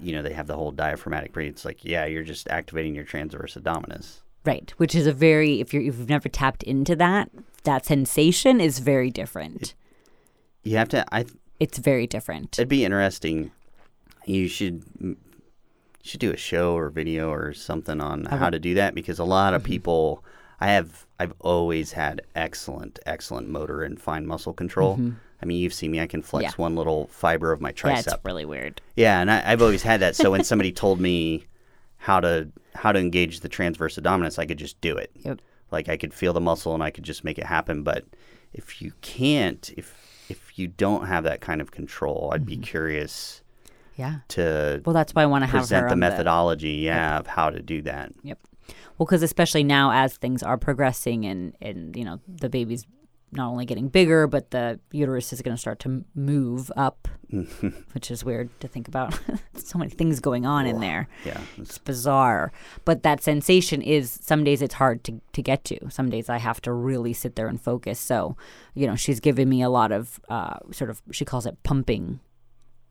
you 0.00 0.12
know, 0.12 0.22
they 0.22 0.32
have 0.32 0.48
the 0.48 0.56
whole 0.56 0.72
diaphragmatic 0.72 1.32
breathing. 1.32 1.52
It's 1.52 1.64
like, 1.64 1.84
yeah, 1.84 2.06
you're 2.06 2.24
just 2.24 2.48
activating 2.48 2.96
your 2.96 3.04
transverse 3.04 3.54
abdominis. 3.54 4.21
Right, 4.44 4.72
which 4.76 4.94
is 4.94 5.06
a 5.06 5.12
very 5.12 5.60
if 5.60 5.72
you're 5.72 5.82
if 5.82 5.98
you've 5.98 6.08
never 6.08 6.28
tapped 6.28 6.62
into 6.64 6.96
that, 6.96 7.30
that 7.64 7.86
sensation 7.86 8.60
is 8.60 8.80
very 8.80 9.10
different. 9.10 9.74
You 10.64 10.76
have 10.78 10.88
to. 10.90 11.04
I 11.14 11.26
it's 11.60 11.78
very 11.78 12.06
different. 12.08 12.58
It'd 12.58 12.68
be 12.68 12.84
interesting. 12.84 13.52
You 14.26 14.48
should 14.48 14.82
you 15.00 15.16
should 16.02 16.18
do 16.20 16.32
a 16.32 16.36
show 16.36 16.76
or 16.76 16.90
video 16.90 17.30
or 17.30 17.52
something 17.54 18.00
on 18.00 18.24
how 18.24 18.50
to 18.50 18.58
do 18.58 18.74
that 18.74 18.94
because 18.94 19.18
a 19.20 19.24
lot 19.24 19.48
Mm-hmm. 19.52 19.56
of 19.56 19.64
people. 19.64 20.24
I 20.60 20.66
have. 20.68 21.06
I've 21.18 21.34
always 21.40 21.90
had 21.92 22.22
excellent, 22.36 22.98
excellent 23.06 23.48
motor 23.48 23.82
and 23.82 24.00
fine 24.00 24.26
muscle 24.26 24.52
control. 24.52 24.98
I 25.40 25.44
mean, 25.44 25.58
you've 25.58 25.74
seen 25.74 25.90
me. 25.90 25.98
I 26.00 26.06
can 26.06 26.22
flex 26.22 26.52
Mm-hmm. 26.52 26.60
Yeah. 26.60 26.64
one 26.64 26.76
little 26.76 27.08
fiber 27.08 27.50
of 27.50 27.60
my 27.60 27.72
tricep. 27.72 28.24
really 28.24 28.44
weird. 28.44 28.80
Yeah, 28.94 29.20
and 29.20 29.28
I, 29.30 29.42
I've 29.44 29.60
always 29.62 29.82
had 29.82 29.98
that. 30.00 30.14
So 30.14 30.30
when 30.30 30.44
somebody 30.44 30.70
told 30.70 31.00
me 31.00 31.46
how 31.96 32.20
to 32.20 32.48
how 32.74 32.92
to 32.92 32.98
engage 32.98 33.40
the 33.40 33.48
transverse 33.48 33.96
abdominis, 33.96 34.38
I 34.38 34.46
could 34.46 34.58
just 34.58 34.80
do 34.80 34.96
it. 34.96 35.10
Yep. 35.16 35.40
Like 35.70 35.88
I 35.88 35.96
could 35.96 36.12
feel 36.12 36.32
the 36.32 36.40
muscle 36.40 36.74
and 36.74 36.82
I 36.82 36.90
could 36.90 37.04
just 37.04 37.24
make 37.24 37.38
it 37.38 37.44
happen. 37.44 37.82
But 37.82 38.04
if 38.52 38.82
you 38.82 38.92
can't, 39.00 39.72
if 39.76 40.26
if 40.28 40.58
you 40.58 40.68
don't 40.68 41.06
have 41.06 41.24
that 41.24 41.40
kind 41.40 41.60
of 41.60 41.70
control, 41.70 42.30
I'd 42.32 42.46
be 42.46 42.54
mm-hmm. 42.54 42.62
curious 42.62 43.42
Yeah. 43.96 44.20
to 44.28 44.82
Well, 44.84 44.94
that's 44.94 45.14
why 45.14 45.22
I 45.22 45.26
want 45.26 45.44
to 45.44 45.50
present 45.50 45.88
the 45.88 45.96
methodology, 45.96 46.72
yeah, 46.72 47.18
of 47.18 47.26
how 47.26 47.50
to 47.50 47.60
do 47.60 47.82
that. 47.82 48.12
Yep. 48.22 48.38
Well, 48.98 49.06
because 49.06 49.22
especially 49.22 49.64
now 49.64 49.90
as 49.92 50.16
things 50.16 50.42
are 50.42 50.56
progressing 50.56 51.24
and 51.26 51.54
and 51.60 51.96
you 51.96 52.04
know 52.04 52.20
the 52.28 52.48
baby's 52.48 52.86
not 53.32 53.48
only 53.48 53.64
getting 53.64 53.88
bigger, 53.88 54.26
but 54.26 54.50
the 54.50 54.78
uterus 54.90 55.32
is 55.32 55.40
going 55.40 55.56
to 55.56 55.60
start 55.60 55.78
to 55.80 56.04
move 56.14 56.70
up, 56.76 57.08
which 57.92 58.10
is 58.10 58.24
weird 58.24 58.48
to 58.60 58.68
think 58.68 58.88
about. 58.88 59.18
so 59.56 59.78
many 59.78 59.90
things 59.90 60.20
going 60.20 60.44
on 60.44 60.66
in 60.66 60.80
there. 60.80 61.08
Yeah, 61.24 61.40
It's 61.56 61.78
bizarre. 61.78 62.52
But 62.84 63.02
that 63.04 63.22
sensation 63.22 63.80
is 63.80 64.18
some 64.22 64.44
days 64.44 64.60
it's 64.60 64.74
hard 64.74 65.02
to, 65.04 65.20
to 65.32 65.42
get 65.42 65.64
to. 65.64 65.90
Some 65.90 66.10
days 66.10 66.28
I 66.28 66.38
have 66.38 66.60
to 66.62 66.72
really 66.72 67.14
sit 67.14 67.36
there 67.36 67.48
and 67.48 67.60
focus. 67.60 67.98
So, 67.98 68.36
you 68.74 68.86
know, 68.86 68.96
she's 68.96 69.18
given 69.20 69.48
me 69.48 69.62
a 69.62 69.70
lot 69.70 69.92
of 69.92 70.20
uh, 70.28 70.58
sort 70.70 70.90
of, 70.90 71.00
she 71.10 71.24
calls 71.24 71.46
it 71.46 71.62
pumping, 71.62 72.20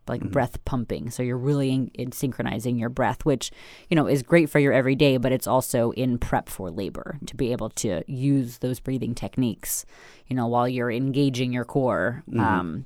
like 0.07 0.21
breath 0.31 0.63
pumping. 0.65 1.09
So 1.09 1.23
you're 1.23 1.37
really 1.37 1.71
in, 1.71 1.87
in 1.93 2.11
synchronizing 2.11 2.77
your 2.77 2.89
breath, 2.89 3.23
which, 3.25 3.51
you 3.89 3.95
know, 3.95 4.07
is 4.07 4.23
great 4.23 4.49
for 4.49 4.59
your 4.59 4.73
everyday, 4.73 5.17
but 5.17 5.31
it's 5.31 5.47
also 5.47 5.91
in 5.91 6.17
prep 6.17 6.49
for 6.49 6.71
labor 6.71 7.19
to 7.25 7.35
be 7.35 7.51
able 7.51 7.69
to 7.69 8.01
use 8.07 8.57
those 8.59 8.79
breathing 8.79 9.15
techniques, 9.15 9.85
you 10.27 10.35
know, 10.35 10.47
while 10.47 10.67
you're 10.67 10.91
engaging 10.91 11.53
your 11.53 11.65
core. 11.65 12.23
Um, 12.37 12.85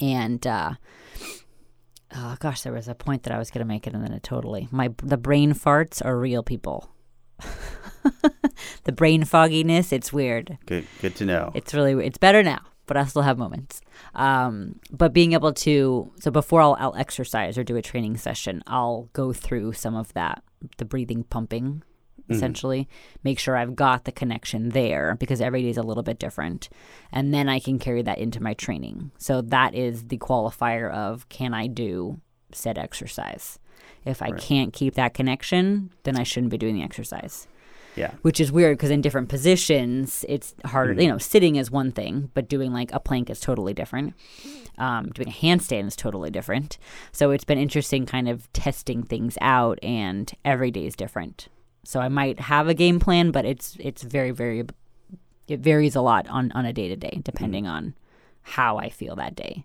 and, 0.00 0.46
uh, 0.46 0.74
Oh 2.12 2.36
gosh, 2.40 2.62
there 2.62 2.72
was 2.72 2.88
a 2.88 2.94
point 2.94 3.22
that 3.22 3.32
I 3.32 3.38
was 3.38 3.50
going 3.50 3.60
to 3.60 3.68
make 3.68 3.86
it, 3.86 3.94
and 3.94 4.02
then 4.02 4.12
it 4.12 4.22
totally 4.22 4.68
my 4.70 4.90
the 5.02 5.16
brain 5.16 5.54
farts 5.54 6.04
are 6.04 6.18
real 6.18 6.42
people. 6.42 6.90
the 8.84 8.92
brain 8.92 9.24
fogginess, 9.24 9.92
it's 9.92 10.12
weird. 10.12 10.58
good. 10.66 10.86
Good 11.00 11.14
to 11.16 11.24
know. 11.24 11.52
It's 11.54 11.72
really 11.72 12.04
it's 12.04 12.18
better 12.18 12.42
now, 12.42 12.60
but 12.90 12.96
I 12.96 13.04
still 13.04 13.22
have 13.22 13.38
moments. 13.38 13.80
Um, 14.16 14.80
but 14.90 15.12
being 15.12 15.32
able 15.34 15.52
to 15.52 16.10
so 16.18 16.32
before 16.32 16.60
I'll, 16.60 16.76
I'll 16.80 16.96
exercise 16.96 17.56
or 17.56 17.62
do 17.62 17.76
a 17.76 17.82
training 17.82 18.16
session, 18.16 18.64
I'll 18.66 19.08
go 19.12 19.32
through 19.32 19.74
some 19.74 19.94
of 19.94 20.12
that 20.14 20.42
the 20.78 20.84
breathing 20.84 21.22
pumping 21.22 21.84
essentially 22.28 22.88
make 23.24 23.38
sure 23.38 23.56
I've 23.56 23.76
got 23.76 24.04
the 24.04 24.12
connection 24.12 24.70
there 24.70 25.16
because 25.20 25.40
every 25.40 25.62
day 25.62 25.68
is 25.68 25.76
a 25.76 25.82
little 25.82 26.02
bit 26.02 26.18
different 26.18 26.68
and 27.12 27.32
then 27.32 27.48
I 27.48 27.60
can 27.60 27.78
carry 27.78 28.02
that 28.02 28.18
into 28.18 28.42
my 28.42 28.54
training. 28.54 29.12
So 29.18 29.40
that 29.40 29.74
is 29.74 30.08
the 30.08 30.18
qualifier 30.18 30.92
of 30.92 31.28
can 31.28 31.54
I 31.54 31.68
do 31.68 32.20
said 32.52 32.76
exercise. 32.76 33.60
If 34.04 34.20
I 34.20 34.32
can't 34.32 34.72
keep 34.72 34.94
that 34.94 35.14
connection, 35.14 35.92
then 36.02 36.16
I 36.16 36.24
shouldn't 36.24 36.50
be 36.50 36.58
doing 36.58 36.74
the 36.74 36.82
exercise 36.82 37.46
yeah, 37.96 38.12
which 38.22 38.40
is 38.40 38.52
weird 38.52 38.76
because 38.76 38.90
in 38.90 39.00
different 39.00 39.28
positions 39.28 40.24
it's 40.28 40.54
harder 40.64 41.00
you 41.00 41.08
know 41.08 41.18
sitting 41.18 41.56
is 41.56 41.70
one 41.70 41.92
thing 41.92 42.30
but 42.34 42.48
doing 42.48 42.72
like 42.72 42.92
a 42.92 43.00
plank 43.00 43.30
is 43.30 43.40
totally 43.40 43.74
different. 43.74 44.14
Um, 44.78 45.10
doing 45.10 45.28
a 45.28 45.32
handstand 45.32 45.88
is 45.88 45.96
totally 45.96 46.30
different. 46.30 46.78
So 47.12 47.32
it's 47.32 47.44
been 47.44 47.58
interesting 47.58 48.06
kind 48.06 48.28
of 48.28 48.50
testing 48.54 49.02
things 49.02 49.36
out 49.42 49.78
and 49.82 50.32
every 50.42 50.70
day 50.70 50.86
is 50.86 50.96
different. 50.96 51.48
So 51.84 52.00
i 52.00 52.08
might 52.08 52.40
have 52.40 52.68
a 52.68 52.74
game 52.74 53.00
plan 53.00 53.30
but 53.30 53.44
it's 53.44 53.76
it's 53.80 54.02
very 54.02 54.30
very 54.30 54.64
it 55.48 55.60
varies 55.60 55.96
a 55.96 56.00
lot 56.00 56.28
on 56.28 56.52
on 56.52 56.64
a 56.64 56.72
day 56.72 56.88
to 56.88 56.96
day 56.96 57.20
depending 57.24 57.66
on 57.66 57.94
how 58.42 58.78
i 58.78 58.88
feel 58.88 59.16
that 59.16 59.34
day. 59.34 59.64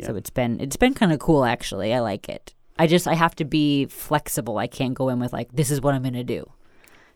So 0.00 0.16
it's 0.16 0.30
been 0.30 0.60
it's 0.60 0.76
been 0.76 0.94
kind 0.94 1.12
of 1.12 1.18
cool 1.18 1.44
actually. 1.44 1.92
I 1.92 2.00
like 2.00 2.28
it. 2.28 2.54
I 2.78 2.86
just 2.86 3.06
i 3.06 3.14
have 3.14 3.34
to 3.36 3.44
be 3.44 3.86
flexible. 3.86 4.56
I 4.58 4.66
can't 4.66 4.94
go 4.94 5.08
in 5.08 5.18
with 5.18 5.32
like 5.32 5.52
this 5.52 5.70
is 5.70 5.80
what 5.80 5.94
i'm 5.94 6.02
going 6.02 6.14
to 6.14 6.24
do 6.24 6.50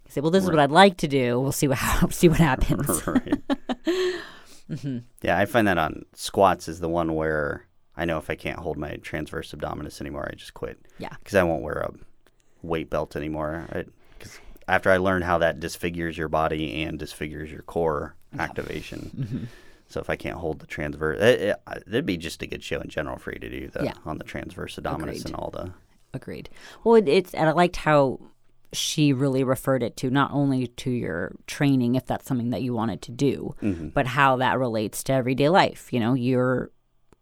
I 0.07 0.11
say, 0.11 0.21
well, 0.21 0.31
this 0.31 0.45
is 0.45 0.51
what 0.51 0.59
I'd 0.59 0.71
like 0.71 0.99
to 0.99 1.09
do. 1.09 1.41
We'll 1.41 1.53
see 1.53 1.69
what 1.69 1.79
see 2.13 2.29
what 2.29 2.39
happens. 2.39 3.07
right. 3.07 3.35
Mm-hmm. 4.69 4.99
Yeah, 5.23 5.39
I 5.39 5.45
find 5.45 5.69
that 5.69 5.79
on 5.79 6.07
squats 6.15 6.67
is 6.67 6.81
the 6.81 6.89
one 6.89 7.15
where 7.15 7.69
I 7.97 8.05
know 8.05 8.19
if 8.19 8.29
I 8.29 8.35
can't 8.35 8.59
hold 8.59 8.77
my 8.77 8.97
transverse 8.97 9.53
abdominis 9.53 10.01
anymore, 10.01 10.29
I 10.29 10.35
just 10.35 10.55
quit. 10.55 10.77
Yeah. 10.99 11.15
because 11.21 11.37
I 11.37 11.45
won't 11.45 11.63
wear 11.63 11.79
a 11.79 11.93
weight 12.63 12.91
belt 12.91 13.15
anymore. 13.15 13.65
Because 14.19 14.41
after 14.67 14.91
I 14.91 14.97
learned 14.97 15.23
how 15.23 15.39
that 15.39 15.61
disfigures 15.61 16.19
your 16.19 16.27
body 16.27 16.83
and 16.83 16.99
disfigures 16.99 17.49
your 17.49 17.63
core 17.63 18.17
activation, 18.37 19.13
mm-hmm. 19.17 19.45
So 19.89 20.01
if 20.01 20.11
I 20.11 20.17
can't 20.17 20.39
hold 20.39 20.59
the 20.59 20.67
transverse, 20.67 21.21
it, 21.21 21.41
it, 21.41 21.57
it'd 21.87 22.07
be 22.07 22.17
just 22.17 22.43
a 22.43 22.47
good 22.47 22.63
show 22.65 22.81
in 22.81 22.89
general 22.89 23.19
for 23.19 23.33
you 23.33 23.39
to 23.39 23.49
do 23.49 23.69
the 23.69 23.85
Yeah. 23.85 23.93
on 24.05 24.19
the 24.19 24.25
transverse 24.25 24.77
abdominis 24.77 25.03
Agreed. 25.03 25.27
and 25.27 25.35
all 25.37 25.51
the. 25.51 25.73
Agreed. 26.13 26.49
Well, 26.83 26.97
it, 26.97 27.09
it's 27.09 27.35
and 27.35 27.49
I 27.49 27.53
liked 27.53 27.77
how 27.77 28.19
she 28.73 29.13
really 29.13 29.45
referred 29.45 29.83
it 29.83 29.97
to 29.99 30.11
not 30.11 30.31
only 30.33 30.67
to 30.67 30.91
your 30.91 31.33
training 31.47 31.95
if 31.95 32.07
that's 32.07 32.27
something 32.27 32.51
that 32.51 32.63
you 32.63 32.75
wanted 32.75 33.03
to 33.03 33.13
do, 33.13 33.55
but 33.95 34.07
how 34.07 34.37
that 34.37 34.59
relates 34.59 35.03
to 35.05 35.13
everyday 35.13 35.49
life. 35.49 35.93
You 35.93 36.01
know, 36.01 36.15
you're 36.15 36.71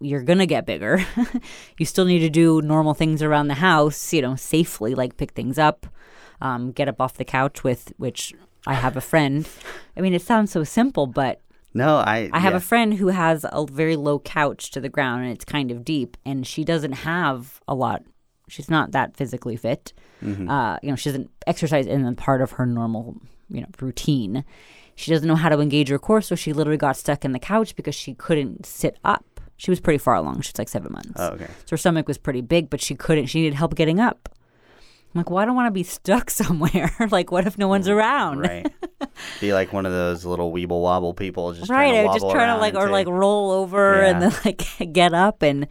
you're 0.00 0.22
gonna 0.22 0.46
get 0.46 0.66
bigger. 0.66 1.04
you 1.78 1.86
still 1.86 2.04
need 2.04 2.20
to 2.20 2.30
do 2.30 2.60
normal 2.62 2.94
things 2.94 3.22
around 3.22 3.48
the 3.48 3.54
house, 3.54 4.12
you 4.12 4.22
know, 4.22 4.36
safely, 4.36 4.94
like 4.94 5.16
pick 5.16 5.32
things 5.32 5.58
up, 5.58 5.86
um, 6.40 6.72
get 6.72 6.88
up 6.88 7.00
off 7.00 7.14
the 7.14 7.24
couch 7.24 7.62
with 7.64 7.92
which 7.96 8.32
I 8.66 8.74
have 8.74 8.96
a 8.96 9.00
friend. 9.00 9.48
I 9.96 10.00
mean, 10.00 10.14
it 10.14 10.22
sounds 10.22 10.50
so 10.50 10.64
simple, 10.64 11.06
but 11.06 11.40
No, 11.74 11.96
I. 11.98 12.30
I 12.32 12.38
have 12.40 12.52
yeah. 12.52 12.58
a 12.58 12.60
friend 12.60 12.94
who 12.94 13.08
has 13.08 13.44
a 13.50 13.66
very 13.66 13.96
low 13.96 14.18
couch 14.18 14.70
to 14.72 14.80
the 14.80 14.88
ground 14.88 15.24
and 15.24 15.32
it's 15.32 15.44
kind 15.44 15.70
of 15.70 15.84
deep, 15.84 16.16
and 16.24 16.46
she 16.46 16.64
doesn't 16.64 16.92
have 16.92 17.60
a 17.68 17.74
lot. 17.74 18.02
She's 18.54 18.70
not 18.70 18.92
that 18.92 19.16
physically 19.16 19.56
fit. 19.56 19.92
Mm-hmm. 20.22 20.48
Uh, 20.48 20.78
you 20.80 20.90
know, 20.90 20.96
she 20.96 21.08
doesn't 21.08 21.28
exercise 21.46 21.86
in 21.86 22.04
the 22.04 22.12
part 22.12 22.40
of 22.40 22.52
her 22.52 22.66
normal, 22.66 23.16
you 23.50 23.60
know, 23.60 23.66
routine. 23.80 24.44
She 24.94 25.10
doesn't 25.10 25.26
know 25.26 25.34
how 25.34 25.48
to 25.48 25.58
engage 25.58 25.88
her 25.88 25.98
core, 25.98 26.20
so 26.20 26.36
she 26.36 26.52
literally 26.52 26.76
got 26.76 26.96
stuck 26.96 27.24
in 27.24 27.32
the 27.32 27.40
couch 27.40 27.74
because 27.74 27.96
she 27.96 28.14
couldn't 28.14 28.64
sit 28.64 28.96
up. 29.04 29.40
She 29.56 29.72
was 29.72 29.80
pretty 29.80 29.98
far 29.98 30.14
along. 30.14 30.42
She 30.42 30.52
was 30.52 30.58
like 30.58 30.68
seven 30.68 30.92
months. 30.92 31.12
Oh, 31.16 31.30
okay. 31.30 31.46
So 31.64 31.70
her 31.70 31.76
stomach 31.76 32.06
was 32.06 32.16
pretty 32.16 32.42
big, 32.42 32.70
but 32.70 32.80
she 32.80 32.94
couldn't. 32.94 33.26
She 33.26 33.40
needed 33.40 33.54
help 33.54 33.74
getting 33.74 33.98
up. 33.98 34.28
I'm 35.14 35.20
like, 35.20 35.30
well, 35.30 35.38
I 35.38 35.44
don't 35.44 35.56
want 35.56 35.66
to 35.66 35.72
be 35.72 35.82
stuck 35.82 36.30
somewhere. 36.42 36.94
like, 37.10 37.32
what 37.32 37.46
if 37.46 37.58
no 37.58 37.66
one's 37.66 37.88
around? 37.88 38.38
Right. 38.38 38.72
Be 39.40 39.52
like 39.52 39.72
one 39.72 39.84
of 39.86 39.92
those 39.92 40.24
little 40.24 40.52
weeble 40.52 40.80
wobble 40.80 41.14
people 41.14 41.52
just 41.52 41.70
right 41.70 41.90
trying 41.90 41.94
to 41.94 42.04
wobble 42.06 42.20
just 42.20 42.32
trying 42.32 42.54
to 42.54 42.60
like 42.60 42.74
or 42.74 42.86
take- 42.86 42.92
like 42.92 43.06
roll 43.06 43.50
over 43.52 44.00
and 44.00 44.22
then 44.22 44.32
like 44.44 44.92
get 44.92 45.12
up 45.14 45.42
and 45.42 45.68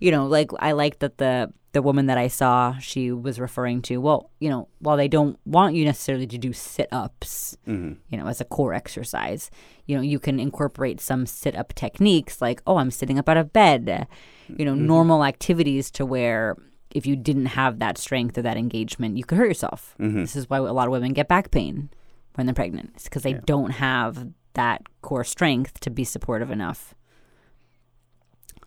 you 0.00 0.10
know 0.10 0.26
like 0.26 0.50
i 0.60 0.72
like 0.72 0.98
that 1.00 1.18
the 1.18 1.52
the 1.72 1.82
woman 1.82 2.06
that 2.06 2.16
i 2.18 2.26
saw 2.28 2.76
she 2.78 3.12
was 3.12 3.38
referring 3.38 3.82
to 3.82 3.98
well 3.98 4.30
you 4.40 4.48
know 4.48 4.66
while 4.78 4.96
they 4.96 5.08
don't 5.08 5.38
want 5.44 5.74
you 5.74 5.84
necessarily 5.84 6.26
to 6.26 6.38
do 6.38 6.52
sit-ups 6.52 7.56
Mm-hmm. 7.66 7.92
you 8.10 8.16
know 8.18 8.26
as 8.26 8.40
a 8.40 8.44
core 8.44 8.72
exercise 8.74 9.50
you 9.86 9.94
know 9.96 10.02
you 10.02 10.18
can 10.18 10.38
incorporate 10.40 11.00
some 11.00 11.26
sit-up 11.26 11.74
techniques 11.74 12.40
like 12.40 12.62
oh 12.66 12.78
i'm 12.78 12.90
sitting 12.90 13.18
up 13.18 13.28
out 13.28 13.36
of 13.36 13.52
bed 13.52 14.06
you 14.48 14.64
know 14.64 14.72
Mm-hmm. 14.74 14.86
normal 14.86 15.24
activities 15.24 15.90
to 15.92 16.06
where 16.06 16.56
if 16.94 17.04
you 17.04 17.14
didn't 17.16 17.46
have 17.46 17.78
that 17.80 17.98
strength 17.98 18.38
or 18.38 18.42
that 18.42 18.56
engagement 18.56 19.16
you 19.18 19.24
could 19.24 19.36
hurt 19.38 19.48
yourself 19.48 19.94
Mm-hmm. 20.00 20.20
this 20.20 20.36
is 20.36 20.48
why 20.48 20.56
a 20.58 20.62
lot 20.72 20.86
of 20.88 20.92
women 20.92 21.12
get 21.12 21.28
back 21.28 21.50
pain 21.50 21.90
when 22.34 22.46
they're 22.46 22.54
pregnant 22.54 22.90
it's 22.94 23.04
because 23.04 23.22
they 23.22 23.34
don't 23.34 23.70
have 23.72 24.28
that 24.54 24.80
core 25.02 25.24
strength 25.24 25.80
to 25.80 25.90
be 25.90 26.04
supportive 26.04 26.50
enough 26.50 26.94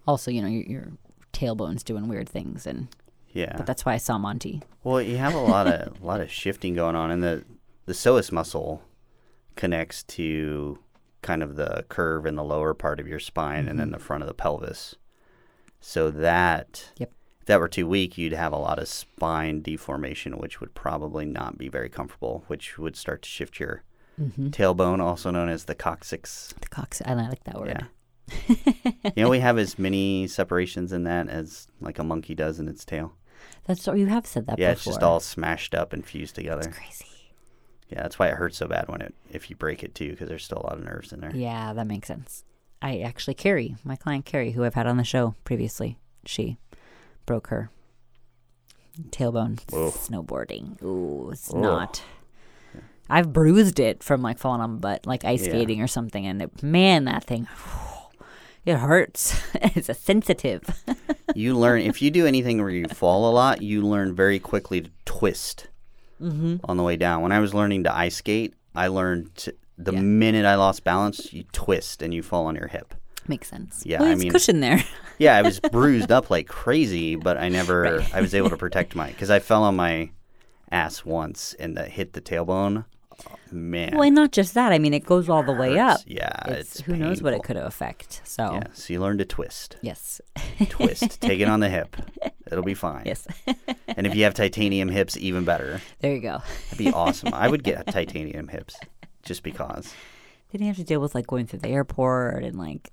also 0.08 0.30
you 0.32 0.42
know 0.42 0.48
your, 0.48 0.64
your 0.64 0.88
tailbone's 1.34 1.84
doing 1.84 2.08
weird 2.08 2.28
things 2.28 2.66
and 2.68 2.88
Yeah. 3.32 3.54
but 3.58 3.66
that's 3.66 3.86
why 3.86 3.94
i 3.94 3.98
saw 3.98 4.18
monty 4.18 4.62
Well, 4.84 5.02
you 5.02 5.18
have 5.18 5.34
a 5.36 5.40
lot 5.40 5.68
of 5.68 6.02
a 6.02 6.06
lot 6.06 6.22
of 6.22 6.32
shifting 6.32 6.74
going 6.74 6.96
on, 6.96 7.12
and 7.12 7.22
the 7.24 7.44
the 7.86 7.94
psoas 7.94 8.32
muscle 8.32 8.82
connects 9.56 10.04
to 10.04 10.80
kind 11.22 11.44
of 11.44 11.56
the 11.56 11.86
curve 11.90 12.26
in 12.26 12.36
the 12.36 12.44
lower 12.44 12.74
part 12.74 13.00
of 13.00 13.08
your 13.08 13.20
spine, 13.20 13.68
and 13.68 13.78
then 13.80 13.88
mm-hmm. 13.88 13.94
the 13.94 14.00
front 14.00 14.24
of 14.24 14.28
the 14.28 14.34
pelvis. 14.34 14.96
So 15.82 16.10
that 16.12 16.92
Yep. 16.98 17.12
if 17.42 17.46
that 17.48 17.60
were 17.60 17.68
too 17.68 17.88
weak, 17.88 18.18
you'd 18.18 18.34
have 18.34 18.54
a 18.54 18.58
lot 18.58 18.80
of 18.80 18.88
spine 18.88 19.62
deformation, 19.62 20.38
which 20.38 20.60
would 20.62 20.74
probably 20.76 21.26
not 21.26 21.58
be 21.58 21.68
very 21.70 21.90
comfortable, 21.90 22.44
which 22.48 22.78
would 22.78 22.96
start 22.96 23.22
to 23.24 23.30
shift 23.30 23.60
your 23.60 23.84
mm-hmm. 24.20 24.48
tailbone, 24.50 25.02
also 25.02 25.30
known 25.32 25.50
as 25.50 25.66
the 25.66 25.76
coccyx. 25.76 26.54
the 26.62 26.68
coccyx. 26.70 27.10
i 27.10 27.14
like 27.14 27.44
that 27.46 27.58
word 27.60 27.68
Yeah. 27.70 27.88
you 29.16 29.24
know, 29.24 29.30
we 29.30 29.40
have 29.40 29.58
as 29.58 29.78
many 29.80 30.28
separations 30.28 30.92
in 30.94 31.04
that 31.06 31.30
as 31.30 31.68
like 31.82 32.00
a 32.00 32.04
monkey 32.04 32.36
does 32.36 32.60
in 32.60 32.68
its 32.68 32.84
tail. 32.86 33.14
that's 33.66 33.86
what 33.88 33.98
you 33.98 34.08
have 34.08 34.26
said 34.26 34.46
that 34.48 34.58
before. 34.58 34.62
Yeah, 34.68 34.74
before 34.74 34.74
it's 34.74 34.86
just 34.86 35.04
all 35.04 35.20
smashed 35.20 35.74
up 35.76 35.94
and 35.94 36.06
fused 36.06 36.36
together. 36.36 36.70
crazy 36.72 37.06
Yeah, 37.90 38.04
that's 38.04 38.20
why 38.20 38.28
it 38.28 38.36
hurts 38.36 38.58
so 38.58 38.68
bad 38.68 38.88
when 38.88 39.02
it 39.02 39.14
if 39.32 39.50
you 39.50 39.56
break 39.56 39.84
it 39.84 39.96
too, 39.96 40.12
because 40.12 40.28
there's 40.30 40.44
still 40.46 40.60
a 40.62 40.68
lot 40.68 40.78
of 40.78 40.84
nerves 40.84 41.12
in 41.14 41.20
there. 41.22 41.36
yeah 41.36 41.74
that 41.74 41.88
makes 41.88 42.08
sense 42.08 42.44
i 42.82 43.00
actually 43.00 43.34
carrie 43.34 43.76
my 43.84 43.96
client 43.96 44.26
carrie 44.26 44.52
who 44.52 44.64
i've 44.64 44.74
had 44.76 44.88
on 44.88 44.96
the 44.98 45.04
show 45.04 45.36
previously 45.44 45.98
she 46.26 46.58
broke 47.26 47.48
her 47.48 47.70
tailbone 49.12 49.60
Whoa. 49.72 49.92
snowboarding 49.92 50.82
ooh 50.84 51.30
it's 51.32 51.54
Oh. 51.54 51.60
not 51.60 52.02
I've 53.12 53.34
bruised 53.34 53.80
it 53.80 54.04
from 54.04 54.22
like 54.22 54.38
falling 54.38 54.62
on 54.62 54.74
my 54.74 54.78
butt, 54.78 55.08
like 55.08 55.26
ice 55.26 55.42
Yeah. 55.42 55.50
skating 55.54 55.82
or 55.82 55.88
something, 55.88 56.28
and 56.28 56.44
it, 56.44 56.62
man, 56.62 57.06
that 57.06 57.24
thing, 57.24 57.48
it 58.70 58.78
hurts. 58.78 59.40
it's 59.56 59.90
a 59.90 59.94
sensitive. 59.94 60.64
You 61.36 61.56
learn 61.56 61.82
if 61.82 62.02
you 62.02 62.10
do 62.10 62.26
anything 62.26 62.60
where 62.60 62.72
you 62.72 62.88
fall 62.88 63.30
a 63.30 63.32
lot, 63.32 63.62
you 63.62 63.84
learn 63.84 64.16
very 64.16 64.40
quickly 64.40 64.82
to 64.82 64.90
twist 65.06 65.68
Mm-hmm. 66.20 66.56
on 66.66 66.76
the 66.76 66.82
way 66.84 66.96
down. 66.98 67.22
When 67.22 67.32
I 67.32 67.40
was 67.40 67.54
learning 67.54 67.84
to 67.84 67.96
ice 67.96 68.16
skate, 68.16 68.56
I 68.76 68.88
learned 68.88 69.36
to, 69.38 69.54
the 69.78 69.94
Yeah. 69.94 70.02
minute 70.02 70.46
I 70.46 70.56
lost 70.56 70.84
balance, 70.84 71.32
you 71.32 71.44
twist 71.54 72.02
and 72.02 72.14
you 72.16 72.24
fall 72.24 72.48
on 72.48 72.56
your 72.56 72.68
hip. 72.68 72.96
Makes 73.28 73.48
sense. 73.48 73.84
Yeah, 73.86 74.00
well, 74.02 74.12
I 74.12 74.16
mean- 74.16 74.32
cushion 74.32 74.60
there. 74.60 74.84
Yeah, 75.20 75.36
I 75.36 75.42
was 75.44 75.60
bruised 75.60 76.12
up 76.12 76.30
like 76.32 76.48
crazy, 76.48 77.16
but 77.16 77.38
I 77.38 77.48
never. 77.50 77.82
Right. 78.00 78.16
I 78.16 78.22
was 78.22 78.34
able 78.34 78.50
to 78.50 78.58
protect 78.58 78.96
my 78.96 79.08
because 79.10 79.30
I 79.30 79.38
fell 79.40 79.64
on 79.64 79.76
my 79.76 80.10
ass 80.72 81.06
once 81.06 81.54
and 81.60 81.78
that 81.78 81.90
hit 81.92 82.14
the 82.14 82.22
tailbone. 82.22 82.86
Man, 83.52 83.94
well, 83.94 84.04
and 84.04 84.16
not 84.16 84.32
just 84.32 84.54
that. 84.54 84.72
I 84.72 84.78
mean, 84.80 84.94
it 84.94 85.06
goes 85.06 85.28
all 85.28 85.42
the 85.44 85.54
way 85.54 85.80
up. 85.80 86.00
Yeah, 86.06 86.30
It's, 86.46 86.76
it's 86.78 86.82
who 86.82 86.96
knows 86.96 87.22
what 87.24 87.34
it 87.34 87.42
could 87.44 87.58
affect. 87.58 88.22
So 88.24 88.54
Yeah, 88.54 88.64
so 88.74 88.94
you 88.94 89.00
learn 89.00 89.18
to 89.18 89.26
twist. 89.26 89.78
yes, 89.82 90.22
twist. 90.70 91.20
Take 91.22 91.40
it 91.40 91.48
on 91.48 91.60
the 91.60 91.70
hip. 91.70 91.96
It'll 92.52 92.64
be 92.64 92.76
fine. 92.76 93.04
yes. 93.06 93.28
And 93.88 94.06
if 94.06 94.16
you 94.16 94.24
have 94.26 94.34
titanium 94.36 94.90
hips, 94.90 95.18
even 95.18 95.46
better. 95.46 95.82
there 96.00 96.14
you 96.14 96.22
go. 96.22 96.42
That'd 96.66 96.78
be 96.78 96.92
awesome. 96.92 97.34
I 97.34 97.48
would 97.48 97.64
get 97.64 97.88
titanium 97.92 98.48
hips 98.50 98.76
just 99.24 99.42
because. 99.44 99.94
Didn't 100.52 100.66
you 100.66 100.70
have 100.70 100.78
to 100.78 100.84
deal 100.84 101.00
with 101.02 101.16
like 101.16 101.28
going 101.28 101.46
through 101.48 101.60
the 101.60 101.70
airport 101.70 102.44
and 102.44 102.58
like 102.58 102.92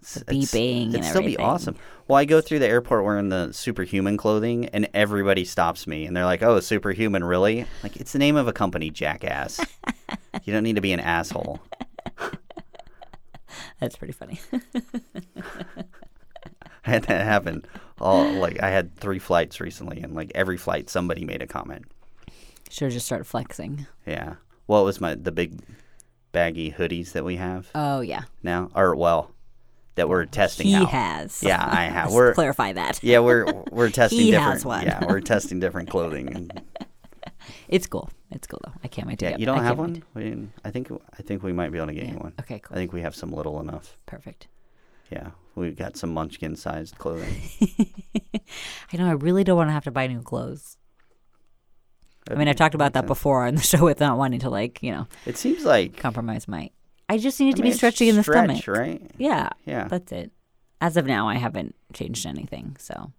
The 0.00 0.24
beeping 0.24 0.90
it'd 0.90 1.04
still 1.04 1.22
be 1.22 1.36
awesome. 1.36 1.76
Well, 2.08 2.18
I 2.18 2.24
go 2.24 2.40
through 2.40 2.58
the 2.58 2.68
airport 2.68 3.04
wearing 3.04 3.28
the 3.28 3.52
superhuman 3.52 4.16
clothing, 4.16 4.66
and 4.66 4.88
everybody 4.92 5.44
stops 5.44 5.86
me, 5.86 6.04
and 6.06 6.16
they're 6.16 6.24
like, 6.24 6.42
"Oh, 6.42 6.60
superhuman, 6.60 7.24
really?" 7.24 7.66
Like 7.82 7.96
it's 7.96 8.12
the 8.12 8.18
name 8.18 8.36
of 8.36 8.48
a 8.48 8.52
company, 8.52 8.90
jackass. 8.90 9.60
you 10.44 10.52
don't 10.52 10.62
need 10.62 10.76
to 10.76 10.82
be 10.82 10.92
an 10.92 11.00
asshole. 11.00 11.60
that's 13.80 13.96
pretty 13.96 14.12
funny. 14.12 14.40
I 14.62 15.82
had 16.82 17.04
that 17.04 17.24
happen. 17.24 17.64
All 18.00 18.30
like 18.32 18.62
I 18.62 18.70
had 18.70 18.96
three 18.96 19.18
flights 19.18 19.60
recently, 19.60 20.00
and 20.00 20.14
like 20.14 20.32
every 20.34 20.56
flight, 20.56 20.90
somebody 20.90 21.24
made 21.24 21.42
a 21.42 21.46
comment. 21.46 21.84
Should 22.70 22.86
have 22.86 22.92
just 22.92 23.06
started 23.06 23.24
flexing. 23.24 23.86
Yeah. 24.06 24.34
Well, 24.66 24.82
it 24.82 24.86
was 24.86 25.00
my 25.00 25.14
the 25.14 25.32
big 25.32 25.60
baggy 26.32 26.72
hoodies 26.72 27.12
that 27.12 27.24
we 27.24 27.36
have 27.36 27.70
Oh 27.74 28.00
yeah, 28.00 28.22
now, 28.42 28.70
or 28.74 28.96
well, 28.96 29.30
that 29.94 30.08
we're 30.08 30.24
testing 30.26 30.68
he 30.68 30.74
out. 30.74 30.88
has. 30.88 31.42
Yeah, 31.42 31.62
I 31.62 31.84
have. 31.84 32.06
Let's 32.10 32.14
We're 32.14 32.34
clarify 32.34 32.72
that. 32.72 33.02
yeah, 33.02 33.18
we're 33.20 33.46
we're 33.70 33.90
testing 34.02 34.20
He 34.20 34.30
different. 34.30 34.52
has 34.52 34.64
one. 34.64 34.84
Yeah, 34.84 35.04
we're 35.06 35.20
testing 35.34 35.60
different 35.60 35.90
clothing. 35.90 36.50
It's 37.68 37.86
cool. 37.86 38.08
It's 38.30 38.46
cool 38.46 38.60
though. 38.64 38.72
I 38.84 38.88
can't 38.88 39.06
wait 39.08 39.18
to 39.20 39.26
yeah, 39.26 39.30
get. 39.32 39.40
you 39.40 39.46
don't 39.46 39.58
I 39.58 39.64
have 39.64 39.78
one. 39.78 40.02
We, 40.14 40.48
I 40.64 40.70
think 40.70 40.90
I 41.18 41.22
think 41.22 41.42
we 41.42 41.52
might 41.52 41.70
be 41.72 41.78
able 41.78 41.88
to 41.88 41.94
get 41.94 42.04
Yeah. 42.04 42.12
you 42.12 42.18
one. 42.18 42.32
Okay, 42.40 42.58
cool. 42.60 42.74
I 42.74 42.78
think 42.78 42.92
we 42.92 43.02
have 43.02 43.14
some 43.14 43.30
little 43.32 43.60
enough. 43.60 43.98
Perfect. 44.06 44.48
Yeah, 45.10 45.30
we've 45.54 45.76
got 45.76 45.96
some 45.98 46.14
munchkin 46.14 46.56
sized 46.56 46.96
clothing. 46.96 47.34
I 48.92 48.96
know. 48.96 49.06
I 49.06 49.12
really 49.12 49.44
don't 49.44 49.56
want 49.56 49.68
to 49.68 49.72
have 49.74 49.84
to 49.84 49.90
buy 49.90 50.06
new 50.06 50.22
clothes. 50.22 50.78
I 52.30 52.34
mean, 52.36 52.48
I've 52.48 52.56
talked 52.56 52.74
about 52.74 52.92
that 52.94 53.00
sense. 53.00 53.08
before 53.08 53.44
on 53.46 53.56
the 53.56 53.62
show 53.62 53.84
with 53.84 54.00
not 54.00 54.16
wanting 54.16 54.40
to 54.40 54.48
like 54.50 54.82
you 54.82 54.92
know 54.92 55.06
It 55.26 55.36
seems 55.36 55.64
like 55.64 55.96
compromise 55.98 56.48
my. 56.48 56.70
I 57.12 57.18
just 57.18 57.38
need 57.40 57.48
it 57.50 57.54
I 57.54 57.56
to 57.56 57.62
mean, 57.62 57.72
be 57.72 57.76
stretching 57.76 58.08
in 58.08 58.16
the 58.16 58.22
stretch, 58.22 58.62
stomach. 58.62 58.68
right? 58.68 59.02
Yeah, 59.18 59.50
Yeah. 59.66 59.86
that's 59.88 60.10
it. 60.12 60.30
As 60.80 60.96
of 60.96 61.06
now, 61.06 61.28
I 61.28 61.34
haven't 61.36 61.74
changed 61.92 62.24
anything. 62.26 62.76
So, 62.78 63.12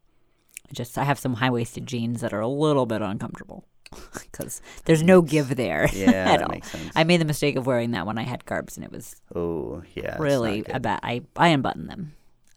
I 0.70 0.74
just 0.74 0.98
I 0.98 1.04
have 1.04 1.20
some 1.20 1.36
high 1.36 1.50
waisted 1.52 1.86
jeans 1.86 2.22
that 2.22 2.34
are 2.34 2.40
a 2.42 2.48
little 2.48 2.86
bit 2.86 3.02
uncomfortable 3.02 3.66
because 4.14 4.62
there's 4.86 5.04
no 5.04 5.22
give 5.22 5.56
there 5.56 5.88
Yeah, 5.94 6.08
at 6.08 6.26
that 6.40 6.42
all. 6.44 6.50
makes 6.50 6.72
sense. 6.72 6.92
I 6.96 7.04
made 7.04 7.22
the 7.22 7.26
mistake 7.26 7.56
of 7.56 7.68
wearing 7.68 7.92
that 7.92 8.06
when 8.08 8.18
I 8.18 8.24
had 8.24 8.46
carbs, 8.46 8.76
and 8.78 8.84
it 8.84 8.92
was 8.92 9.16
oh 9.36 9.84
yeah, 9.96 10.18
really 10.20 10.64
a 10.70 10.80
bad. 10.80 11.00
I 11.04 11.22
I 11.38 11.50
unbuttoned 11.50 11.90
them. 11.90 12.14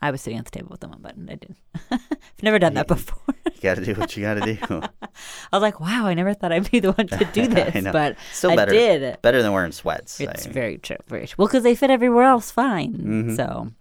I 0.07 0.11
was 0.11 0.21
sitting 0.23 0.39
at 0.39 0.45
the 0.45 0.51
table 0.51 0.69
with 0.71 0.81
them 0.81 0.93
unbuttoned. 0.93 1.31
I 1.31 1.35
didn't. 1.35 1.57
I've 1.91 2.43
never 2.43 2.59
done 2.59 2.75
that 2.75 2.87
before. 2.89 3.19
You 3.57 3.63
got 3.63 3.77
to 3.77 3.85
do 3.87 3.95
what 3.95 4.15
you 4.17 4.23
got 4.23 4.35
to 4.35 4.55
do. 4.55 4.59
I 4.71 5.57
was 5.57 5.63
like, 5.63 5.81
wow, 5.81 6.07
I 6.07 6.13
never 6.15 6.35
thought 6.35 6.53
I'd 6.53 6.71
be 6.71 6.79
the 6.79 6.93
one 6.93 7.07
to 7.07 7.25
do 7.33 7.47
this, 7.47 7.87
I 7.87 7.91
but 7.91 8.17
Still 8.33 8.51
I 8.51 8.57
better. 8.57 8.71
did. 8.73 9.23
Better 9.23 9.43
than 9.43 9.51
wearing 9.53 9.73
sweats. 9.73 10.21
It's 10.21 10.47
I- 10.47 10.51
very 10.51 10.77
true, 10.77 10.99
very 11.09 11.27
true. 11.27 11.37
Well, 11.39 11.49
because 11.49 11.63
they 11.63 11.75
fit 11.75 11.89
everywhere 11.91 12.25
else 12.25 12.51
fine. 12.51 12.93
Mm-hmm. 12.95 13.35
So, 13.35 13.73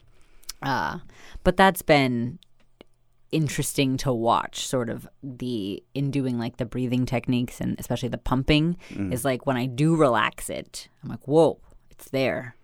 uh, 0.62 1.00
but 1.44 1.58
that's 1.58 1.82
been 1.82 2.40
interesting 3.34 3.98
to 3.98 4.14
watch. 4.14 4.66
Sort 4.66 4.90
of 4.90 5.08
the 5.22 5.84
in 5.94 6.10
doing 6.10 6.40
like 6.40 6.56
the 6.58 6.66
breathing 6.66 7.06
techniques 7.06 7.60
and 7.60 7.78
especially 7.80 8.10
the 8.10 8.18
pumping 8.18 8.78
Mm-hmm. 8.92 9.12
is 9.12 9.26
like 9.26 9.46
when 9.46 9.58
I 9.58 9.66
do 9.66 9.96
relax 9.98 10.50
it, 10.50 10.88
I'm 11.04 11.10
like, 11.10 11.28
whoa, 11.28 11.60
it's 11.92 12.10
there. 12.12 12.56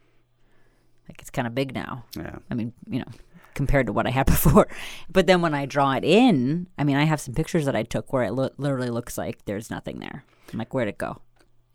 like 1.10 1.20
it's 1.20 1.30
kind 1.30 1.46
of 1.48 1.54
big 1.54 1.74
now. 1.74 2.06
Yeah. 2.16 2.38
I 2.50 2.54
mean, 2.54 2.72
you 2.90 3.00
know, 3.00 3.12
compared 3.56 3.86
to 3.88 3.94
what 3.94 4.08
I 4.08 4.12
had 4.12 4.26
before. 4.38 4.68
But 5.10 5.28
then 5.28 5.42
when 5.42 5.54
I 5.54 5.66
draw 5.66 5.94
it 5.94 6.04
in, 6.04 6.68
I 6.78 6.84
mean, 6.84 6.96
I 6.98 7.04
have 7.06 7.20
some 7.22 7.34
pictures 7.34 7.66
that 7.66 7.76
I 7.76 7.84
took 7.84 8.12
where 8.14 8.24
it 8.24 8.32
lo- 8.32 8.50
literally 8.58 8.90
looks 8.90 9.18
like 9.18 9.46
there's 9.46 9.70
nothing 9.70 10.00
there. 10.00 10.24
I'm 10.52 10.60
like, 10.60 10.74
where'd 10.74 10.88
it 10.88 10.98
go? 10.98 11.22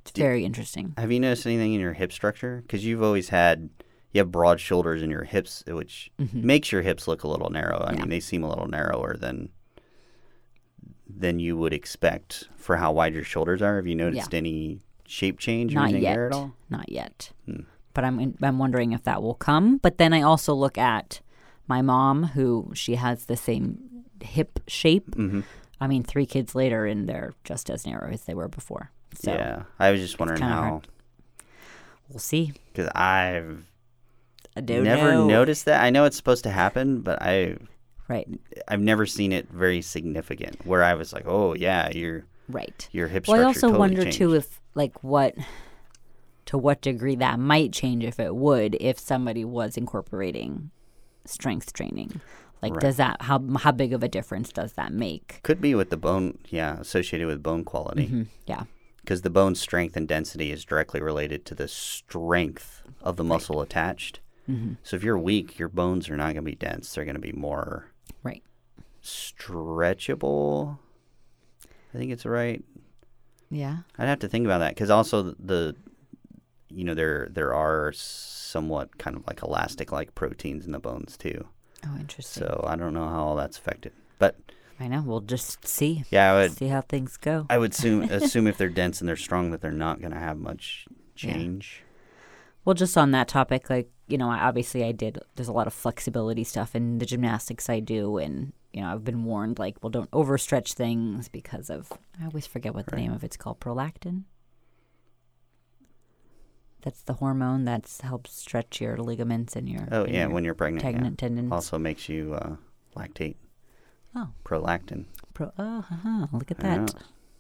It's 0.03 0.11
very 0.13 0.45
interesting. 0.45 0.95
Have 0.99 1.11
you 1.11 1.19
noticed 1.21 1.47
anything 1.47 1.75
in 1.75 1.81
your 1.81 1.93
hip 1.95 2.13
structure? 2.13 2.63
Because 2.63 2.85
you've 2.85 3.03
always 3.03 3.29
had 3.31 3.71
you 4.13 4.21
have 4.21 4.31
broad 4.31 4.61
shoulders 4.61 5.03
in 5.03 5.11
your 5.11 5.25
hips, 5.25 5.63
which 5.67 6.11
Mm-hmm. 6.21 6.47
makes 6.47 6.71
your 6.73 6.83
hips 6.83 7.07
look 7.09 7.25
a 7.25 7.29
little 7.29 7.51
narrow. 7.51 7.85
I 7.87 7.95
mean, 7.97 8.09
they 8.09 8.21
seem 8.21 8.43
a 8.45 8.49
little 8.49 8.69
narrower 8.69 9.17
than 9.17 9.51
than 11.09 11.39
you 11.39 11.57
would 11.57 11.73
expect 11.73 12.49
for 12.57 12.77
how 12.77 12.93
wide 12.93 13.15
your 13.15 13.25
shoulders 13.25 13.63
are. 13.63 13.77
Have 13.77 13.87
you 13.87 13.95
noticed 13.95 14.35
any 14.35 14.81
shape 15.07 15.39
change 15.39 15.73
Not 15.75 15.93
yet. 15.93 16.15
there 16.15 16.27
at 16.29 16.33
all? 16.33 16.53
Not 16.69 16.91
yet. 16.91 17.31
Hmm. 17.47 17.61
But 17.95 18.05
I'm 18.05 18.35
I'm 18.43 18.59
wondering 18.59 18.93
if 18.93 19.03
that 19.05 19.23
will 19.23 19.35
come. 19.35 19.79
But 19.79 19.99
then 19.99 20.13
I 20.13 20.23
also 20.23 20.53
look 20.55 20.77
at 20.79 21.21
my 21.69 21.83
mom, 21.83 22.25
who 22.25 22.71
she 22.75 22.95
has 22.97 23.27
the 23.27 23.37
same 23.37 23.79
hip 24.23 24.61
shape. 24.69 25.11
Mm-hmm. 25.13 25.41
I 25.81 25.87
mean, 25.87 26.03
three 26.05 26.27
kids 26.27 26.55
later, 26.55 26.87
and 26.87 27.09
they're 27.09 27.35
just 27.45 27.69
as 27.71 27.87
narrow 27.87 28.11
as 28.11 28.23
they 28.25 28.35
were 28.35 28.49
before. 28.49 28.91
So 29.15 29.33
yeah, 29.33 29.63
I 29.79 29.91
was 29.91 30.01
just 30.01 30.19
wondering 30.19 30.41
how 30.43 30.61
hard. 30.63 30.89
we'll 32.09 32.19
see. 32.19 32.53
because 32.73 32.91
I've 32.95 33.65
I 34.57 34.61
don't 34.63 34.85
never 34.85 35.13
know. 35.13 35.27
noticed 35.27 35.65
that. 35.67 35.83
I 35.83 35.91
know 35.91 36.05
it's 36.05 36.17
supposed 36.17 36.45
to 36.45 36.51
happen, 36.51 37.01
but 37.01 37.21
I 37.23 37.57
Right, 38.09 38.29
I've 38.69 38.81
never 38.81 39.05
seen 39.05 39.33
it 39.33 39.49
very 39.51 39.83
significant 39.83 40.65
where 40.65 40.85
I 40.85 40.95
was 40.95 41.13
like, 41.13 41.25
oh 41.27 41.55
yeah, 41.55 41.91
your 41.91 42.25
right. 42.49 42.89
your 42.93 43.09
hip 43.09 43.27
Well, 43.27 43.41
I 43.41 43.45
also 43.45 43.63
totally 43.63 43.79
wonder 43.81 44.03
changed. 44.05 44.19
too 44.19 44.35
if 44.35 44.61
like 44.75 45.03
what 45.03 45.35
to 46.47 46.57
what 46.57 46.81
degree 46.83 47.17
that 47.17 47.41
might 47.41 47.73
change 47.73 48.05
if 48.05 48.21
it 48.21 48.35
would 48.37 48.77
if 48.81 48.99
somebody 48.99 49.45
was 49.45 49.77
incorporating 49.77 50.71
strength 51.29 51.73
training. 51.73 52.21
Like, 52.63 52.73
Right. 52.73 52.81
does 52.81 52.97
that 52.97 53.23
how 53.23 53.39
how 53.59 53.73
big 53.73 53.93
of 53.93 54.03
a 54.03 54.09
difference 54.09 54.51
does 54.53 54.73
that 54.75 54.93
make? 54.93 55.41
Could 55.43 55.61
be 55.61 55.75
with 55.75 55.91
the 55.91 55.97
bone, 55.97 56.39
yeah, 56.49 56.81
associated 56.81 57.27
with 57.27 57.43
bone 57.43 57.65
quality. 57.65 58.09
Mhm, 58.09 58.27
Yeah, 58.47 58.65
because 59.03 59.23
the 59.23 59.31
bone 59.31 59.55
strength 59.55 59.97
and 59.97 60.09
density 60.09 60.51
is 60.51 60.65
directly 60.65 61.01
related 61.01 61.45
to 61.47 61.55
the 61.55 61.69
strength 61.69 62.83
of 63.03 63.17
the 63.17 63.25
muscle 63.25 63.61
attached. 63.61 64.21
Mm-hmm. 64.49 64.75
So 64.83 64.97
if 64.97 65.03
you're 65.03 65.19
weak, 65.19 65.59
your 65.59 65.69
bones 65.69 66.09
are 66.09 66.17
not 66.17 66.27
going 66.27 66.37
to 66.37 66.43
be 66.43 66.55
dense. 66.55 66.95
They're 66.95 67.05
going 67.05 67.15
to 67.17 67.21
be 67.21 67.33
more 67.33 67.91
right. 68.23 68.43
stretchable. 69.03 70.79
I 71.95 71.99
think 71.99 72.13
it's 72.13 72.25
right. 72.27 72.63
Yeah. 73.51 73.79
I'd 73.99 74.09
have 74.09 74.19
to 74.21 74.29
think 74.29 74.45
about 74.45 74.59
that 74.59 74.75
because 74.75 74.91
also 74.91 75.23
the, 75.23 75.37
the, 75.39 75.77
you 76.69 76.85
know, 76.85 76.95
there 76.95 77.29
there 77.31 77.55
are 77.55 77.93
somewhat 77.93 78.99
kind 78.99 79.17
of 79.17 79.27
like 79.27 79.43
elastic 79.43 79.93
like 79.93 80.15
proteins 80.15 80.67
in 80.67 80.73
the 80.73 80.79
bones 80.79 81.17
too. 81.17 81.47
Oh, 81.87 81.97
interesting. 81.99 82.43
So 82.43 82.65
I 82.67 82.77
don't 82.77 82.95
know 82.95 83.09
how 83.09 83.23
all 83.25 83.37
that's 83.37 83.59
affected. 83.59 83.93
But 84.19 84.37
I 84.81 84.89
know. 84.89 85.03
We'll 85.03 85.21
just 85.21 85.67
see. 85.67 86.05
yeah, 86.11 86.33
I 86.33 86.35
would 86.35 86.53
See 86.53 86.69
how 86.69 86.81
things 86.81 87.17
go. 87.17 87.47
I 87.49 87.59
would 87.59 87.73
assume 87.73 88.03
assume 88.11 88.47
if 88.47 88.59
they're 88.59 88.69
dense 88.69 89.01
and 89.01 89.09
they're 89.09 89.17
strong 89.17 89.51
that 89.51 89.61
they're 89.61 89.71
not 89.73 90.01
going 90.01 90.13
to 90.13 90.19
have 90.19 90.39
much 90.39 90.87
Yeah. 90.91 91.33
change. 91.33 91.83
Well, 92.65 92.75
just 92.75 92.97
on 92.99 93.13
that 93.13 93.29
topic, 93.29 93.71
like, 93.71 93.89
you 94.09 94.19
know, 94.19 94.29
obviously 94.29 94.83
I 94.83 94.91
did, 94.91 95.21
there's 95.37 95.47
a 95.47 95.53
lot 95.53 95.69
of 95.69 95.73
flexibility 95.73 96.43
stuff 96.43 96.75
in 96.75 96.99
the 96.99 97.07
gymnastics 97.07 97.71
I 97.71 97.79
do. 97.79 98.19
And, 98.19 98.53
you 98.73 98.81
know, 98.81 98.89
I've 98.93 99.05
been 99.05 99.23
warned, 99.23 99.61
like, 99.61 99.77
well, 99.83 99.91
don't 99.91 100.11
overstretch 100.11 100.73
things 100.73 101.29
because 101.29 101.71
of, 101.71 101.93
I 102.21 102.25
always 102.25 102.45
forget 102.45 102.75
what 102.75 102.87
the 102.87 102.97
name 102.97 103.13
of 103.13 103.23
it's 103.23 103.37
called, 103.37 103.61
prolactin. 103.61 104.25
That's 106.83 107.03
the 107.03 107.15
hormone 107.15 107.65
that 107.65 107.91
helps 108.03 108.33
stretch 108.33 108.81
your 108.81 108.97
ligaments 108.97 109.57
and 109.57 109.69
your, 109.69 109.89
Oh 109.91 110.05
and 110.05 110.15
yeah, 110.15 110.21
your 110.23 110.31
when 110.31 110.45
you're 110.45 110.55
pregnant, 110.55 110.85
yeah. 110.85 110.93
tendon, 110.93 111.17
tendons. 111.17 111.53
also 111.53 111.79
makes 111.79 112.09
you 112.09 112.35
uh, 112.35 112.57
lactate. 112.97 113.37
Oh. 114.15 114.29
prolactin. 114.45 115.05
Pro, 115.35 115.53
oh, 115.59 115.83
haha, 115.83 116.27
look 116.33 116.51
at 116.51 116.59
that. 116.61 116.95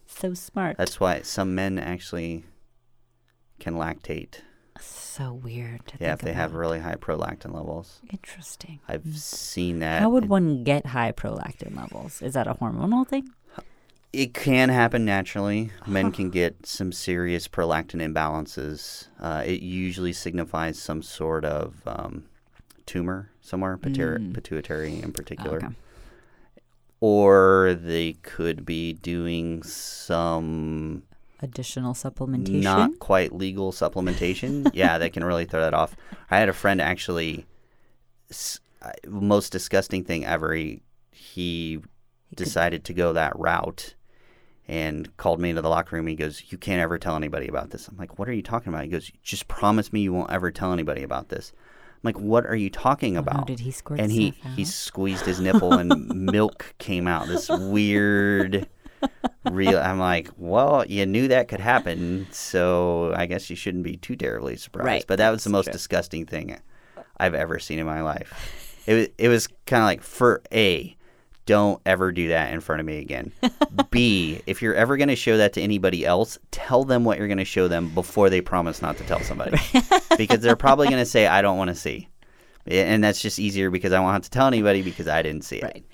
So 0.06 0.34
smart. 0.34 0.76
That's 0.76 1.00
why 1.00 1.22
some 1.22 1.54
men 1.54 1.78
actually 1.78 2.44
can 3.58 3.74
lactate. 3.74 4.40
so 4.78 5.32
weird. 5.32 5.86
To 5.86 5.96
Yeah, 6.00 6.12
if 6.12 6.20
they 6.20 6.34
have 6.34 6.54
really 6.54 6.80
high 6.80 6.96
prolactin 6.96 7.54
levels. 7.54 8.00
Interesting. 8.12 8.80
I've 8.86 9.06
seen 9.16 9.78
that. 9.78 10.02
How 10.02 10.10
would 10.10 10.28
one 10.28 10.64
get 10.64 10.86
high 10.86 11.12
prolactin 11.12 11.74
levels? 11.76 12.20
Is 12.20 12.34
that 12.34 12.46
a 12.46 12.54
hormonal 12.54 13.06
thing? 13.08 13.30
It 14.16 14.32
can 14.32 14.70
happen 14.70 15.04
naturally. 15.04 15.72
Men 15.86 16.10
can 16.10 16.30
get 16.30 16.64
some 16.64 16.90
serious 16.90 17.48
prolactin 17.48 18.00
imbalances. 18.00 19.08
Uh, 19.20 19.42
it 19.44 19.60
usually 19.60 20.14
signifies 20.14 20.78
some 20.78 21.02
sort 21.02 21.44
of 21.44 21.82
um, 21.86 22.24
tumor 22.86 23.28
somewhere, 23.42 23.76
pituitary, 23.76 24.18
Mm. 24.20 24.32
pituitary 24.32 25.02
in 25.02 25.12
particular. 25.12 25.58
Okay. 25.58 25.68
Or 27.00 27.76
they 27.78 28.14
could 28.22 28.64
be 28.64 28.94
doing 28.94 29.62
some 29.62 31.02
Additional 31.40 31.92
supplementation. 31.92 32.62
not 32.62 32.98
quite 32.98 33.34
legal 33.34 33.70
supplementation. 33.70 34.70
yeah, 34.74 34.96
that 34.96 35.12
can 35.12 35.24
really 35.24 35.44
throw 35.44 35.60
that 35.60 35.74
off. 35.74 35.94
I 36.30 36.38
had 36.38 36.48
a 36.48 36.54
friend 36.54 36.80
actually, 36.80 37.44
most 39.06 39.52
disgusting 39.52 40.04
thing 40.04 40.24
ever. 40.24 40.54
He, 40.54 40.80
he 41.10 41.80
decided 42.34 42.82
to 42.84 42.94
go 42.94 43.12
that 43.12 43.38
route 43.38 43.92
and 44.68 45.16
called 45.16 45.40
me 45.40 45.50
into 45.50 45.62
the 45.62 45.68
locker 45.68 45.96
room. 45.96 46.06
He 46.06 46.14
goes, 46.16 46.42
You 46.48 46.58
can't 46.58 46.80
ever 46.80 46.98
tell 46.98 47.16
anybody 47.16 47.46
about 47.48 47.70
this. 47.70 47.88
I'm 47.88 47.96
like, 47.96 48.18
What 48.18 48.28
are 48.28 48.32
you 48.32 48.42
talking 48.42 48.72
about? 48.72 48.84
He 48.84 48.90
goes, 48.90 49.10
Just 49.22 49.48
promise 49.48 49.92
me 49.92 50.00
you 50.00 50.12
won't 50.12 50.30
ever 50.30 50.50
tell 50.50 50.72
anybody 50.72 51.02
about 51.02 51.28
this. 51.28 51.52
I'm 51.94 52.00
like, 52.02 52.18
What 52.18 52.46
are 52.46 52.56
you 52.56 52.70
talking 52.70 53.16
Oh, 53.16 53.20
about? 53.20 53.46
did 53.46 53.60
he 53.60 53.70
squirt 53.70 54.00
and 54.00 54.10
he, 54.12 54.32
stuff 54.32 54.52
he 54.56 54.64
squeezed 54.64 55.24
his 55.26 55.40
nipple 55.40 55.74
and 55.74 56.08
milk 56.32 56.74
came 56.78 57.06
out. 57.06 57.26
This 57.28 57.48
weird 57.48 58.68
real 59.50 59.78
I'm 59.78 59.98
like, 59.98 60.30
well, 60.36 60.84
you 60.86 61.06
knew 61.06 61.28
that 61.28 61.48
could 61.48 61.60
happen, 61.60 62.26
so 62.32 63.12
I 63.14 63.26
guess 63.26 63.48
you 63.50 63.54
shouldn't 63.56 63.84
be 63.84 63.96
too 63.96 64.16
terribly 64.16 64.56
surprised. 64.56 64.86
Right, 64.86 65.04
But 65.06 65.18
that 65.18 65.30
was 65.30 65.44
the 65.44 65.50
most 65.50 65.66
true. 65.66 65.72
disgusting 65.72 66.26
thing 66.26 66.58
I've 67.18 67.34
ever 67.34 67.58
seen 67.58 67.78
in 67.78 67.86
my 67.86 68.00
life. 68.02 68.82
It 68.86 68.94
was 68.94 69.08
it 69.18 69.28
was 69.28 69.48
kind 69.66 69.82
of 69.82 69.86
like 69.86 70.02
for 70.02 70.42
A, 70.52 70.95
don't 71.46 71.80
ever 71.86 72.12
do 72.12 72.28
that 72.28 72.52
in 72.52 72.60
front 72.60 72.80
of 72.80 72.86
me 72.86 72.98
again. 72.98 73.32
B, 73.90 74.40
if 74.46 74.60
you're 74.62 74.74
ever 74.74 74.96
going 74.96 75.08
to 75.08 75.16
show 75.16 75.36
that 75.38 75.52
to 75.54 75.60
anybody 75.62 76.04
else, 76.04 76.38
tell 76.50 76.84
them 76.84 77.04
what 77.04 77.18
you're 77.18 77.28
going 77.28 77.38
to 77.38 77.44
show 77.44 77.68
them 77.68 77.88
before 77.94 78.28
they 78.28 78.40
promise 78.40 78.82
not 78.82 78.96
to 78.98 79.04
tell 79.04 79.20
somebody. 79.20 79.56
because 80.18 80.40
they're 80.40 80.56
probably 80.56 80.88
going 80.88 80.98
to 80.98 81.06
say 81.06 81.26
I 81.26 81.42
don't 81.42 81.56
want 81.58 81.68
to 81.68 81.74
see. 81.76 82.08
And 82.66 83.02
that's 83.02 83.20
just 83.22 83.38
easier 83.38 83.70
because 83.70 83.92
I 83.92 84.00
won't 84.00 84.12
have 84.14 84.22
to 84.22 84.30
tell 84.30 84.48
anybody 84.48 84.82
because 84.82 85.06
I 85.06 85.22
didn't 85.22 85.42
see 85.42 85.58
it. 85.58 85.62
Right. 85.64 85.86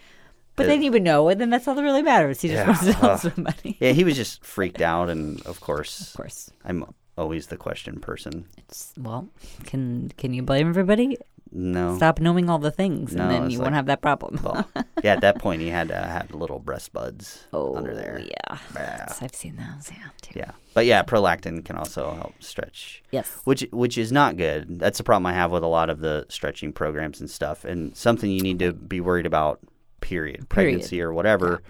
But 0.56 0.64
uh, 0.64 0.68
then 0.70 0.82
you 0.82 0.90
would 0.92 1.02
know, 1.02 1.28
and 1.28 1.40
then 1.40 1.50
that's 1.50 1.68
all 1.68 1.74
that 1.74 1.82
really 1.82 2.02
matters. 2.02 2.40
He 2.40 2.48
just 2.48 2.58
Yeah, 2.60 2.66
wants 2.66 2.84
to 2.86 2.92
tell 2.94 3.10
ugh. 3.10 3.18
somebody. 3.20 3.76
Yeah, 3.80 3.92
he 3.92 4.04
was 4.04 4.16
just 4.16 4.44
freaked 4.44 4.80
out, 4.80 5.08
and 5.10 5.40
of 5.46 5.60
course, 5.60 6.10
Of 6.10 6.16
course. 6.16 6.50
I'm 6.64 6.84
always 7.18 7.46
the 7.48 7.56
question 7.58 8.00
person. 8.00 8.46
It's, 8.58 8.92
well, 8.98 9.28
can 9.64 10.10
can 10.16 10.32
you 10.34 10.42
blame 10.42 10.68
everybody? 10.68 11.18
No, 11.54 11.96
Stop 11.96 12.18
knowing 12.18 12.48
all 12.48 12.58
the 12.58 12.70
things, 12.70 13.14
No, 13.14 13.22
and 13.24 13.30
then 13.30 13.50
you 13.50 13.58
like- 13.58 13.64
won't 13.66 13.74
have 13.74 13.86
that 13.86 14.00
problem. 14.00 14.40
well, 14.42 14.66
yeah, 15.04 15.12
at 15.12 15.20
that 15.20 15.38
point, 15.38 15.60
he 15.60 15.68
had 15.68 15.88
to 15.88 15.94
have 15.96 16.32
little 16.34 16.58
breast 16.58 16.92
buds 16.92 17.46
oh, 17.52 17.76
under 17.76 17.94
there. 17.94 18.20
yeah. 18.24 18.58
Yeah. 18.74 19.06
I've 19.20 19.34
seen 19.34 19.56
those, 19.56 19.90
yeah, 19.90 20.08
too. 20.22 20.32
Yeah, 20.38 20.52
but 20.72 20.86
yeah, 20.86 21.02
prolactin 21.02 21.62
can 21.64 21.76
also 21.76 22.14
help 22.14 22.34
stretch, 22.42 23.02
Yes. 23.10 23.40
which 23.44 23.66
which 23.70 23.98
is 23.98 24.10
not 24.10 24.36
good. 24.38 24.78
That's 24.78 24.96
the 24.98 25.04
problem 25.04 25.26
I 25.26 25.34
have 25.34 25.52
with 25.52 25.62
a 25.62 25.66
lot 25.68 25.90
of 25.90 26.00
the 26.00 26.24
stretching 26.30 26.72
programs 26.72 27.20
and 27.20 27.28
stuff, 27.30 27.64
and 27.66 27.94
something 27.96 28.30
you 28.30 28.40
need 28.42 28.58
to 28.60 28.72
be 28.72 29.00
worried 29.00 29.26
about. 29.26 29.60
Period. 30.00 30.48
Pregnancy 30.48 31.00
or 31.00 31.12
whatever. 31.12 31.62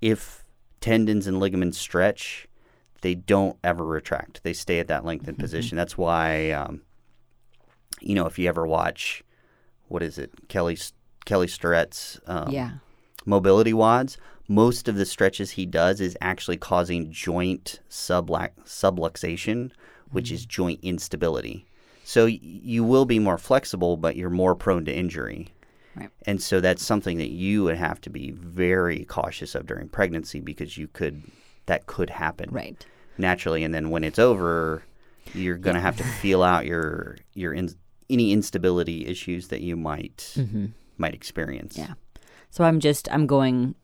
If 0.00 0.44
tendons 0.80 1.26
and 1.26 1.40
ligaments 1.40 1.78
stretch, 1.78 2.46
they 3.00 3.14
don't 3.14 3.56
ever 3.64 3.84
retract. 3.84 4.42
They 4.44 4.52
stay 4.52 4.78
at 4.78 4.86
that 4.88 5.04
lengthened 5.04 5.38
position. 5.38 5.76
That's 5.76 5.98
why, 5.98 6.50
um, 6.52 6.82
you 8.02 8.14
know, 8.14 8.26
if 8.26 8.38
you 8.38 8.48
ever 8.48 8.66
watch, 8.66 9.22
what 9.88 10.02
is 10.02 10.18
it, 10.18 10.30
Kelly 10.48 10.78
Kelly 11.24 11.46
Starrett's 11.46 12.20
um, 12.26 12.50
yeah. 12.50 12.72
mobility 13.24 13.72
WODs, 13.72 14.16
most 14.48 14.88
of 14.88 14.96
the 14.96 15.06
stretches 15.06 15.52
he 15.52 15.66
does 15.66 16.00
is 16.00 16.16
actually 16.20 16.56
causing 16.56 17.10
joint 17.12 17.80
subluxation, 17.88 19.70
which 20.10 20.30
is 20.30 20.44
joint 20.46 20.80
instability. 20.82 21.64
So 22.04 22.24
y- 22.24 22.38
you 22.42 22.84
will 22.84 23.04
be 23.04 23.18
more 23.18 23.38
flexible, 23.38 23.96
but 23.96 24.16
you're 24.16 24.30
more 24.30 24.54
prone 24.54 24.84
to 24.86 24.92
injury. 24.94 25.48
Right. 25.94 26.10
And 26.26 26.42
so 26.42 26.60
that's 26.60 26.84
something 26.84 27.18
that 27.18 27.30
you 27.30 27.64
would 27.64 27.76
have 27.76 28.00
to 28.02 28.10
be 28.10 28.30
very 28.30 29.04
cautious 29.04 29.54
of 29.54 29.66
during 29.66 29.88
pregnancy 29.88 30.40
because 30.40 30.76
you 30.78 30.88
could 30.88 31.22
that 31.66 31.86
could 31.86 32.10
happen 32.10 32.50
Right. 32.50 32.84
naturally, 33.18 33.62
and 33.62 33.72
then 33.72 33.90
when 33.90 34.02
it's 34.02 34.18
over, 34.18 34.82
you're 35.32 35.58
gonna 35.58 35.80
have 35.80 35.96
to 35.98 36.02
feel 36.04 36.42
out 36.42 36.66
your 36.66 37.18
your 37.34 37.52
in, 37.52 37.68
any 38.12 38.32
instability 38.32 39.06
issues 39.06 39.48
that 39.48 39.60
you 39.62 39.76
might 39.76 40.36
might 40.98 41.14
experience. 41.14 41.76
Mm-hmm. 41.76 41.88
Yeah. 41.92 41.94
So 42.50 42.64
I'm 42.64 42.78
just 42.80 43.08
I'm 43.10 43.26
going 43.26 43.74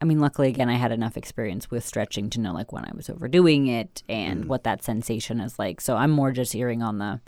I 0.00 0.04
mean 0.06 0.18
luckily 0.18 0.48
again 0.48 0.68
I 0.70 0.74
had 0.76 0.92
enough 0.92 1.16
experience 1.16 1.70
with 1.70 1.84
stretching 1.84 2.30
to 2.30 2.40
know 2.40 2.52
like 2.52 2.72
when 2.72 2.84
I 2.84 2.92
was 2.94 3.08
overdoing 3.10 3.66
it 3.68 4.02
and 4.08 4.44
Mm. 4.44 4.48
what 4.48 4.64
that 4.64 4.82
sensation 4.82 5.40
is 5.40 5.58
like. 5.58 5.80
So 5.80 5.96
I'm 5.96 6.10
more 6.10 6.32
just 6.32 6.54
erring 6.56 6.82
on 6.82 6.98
the 6.98 7.20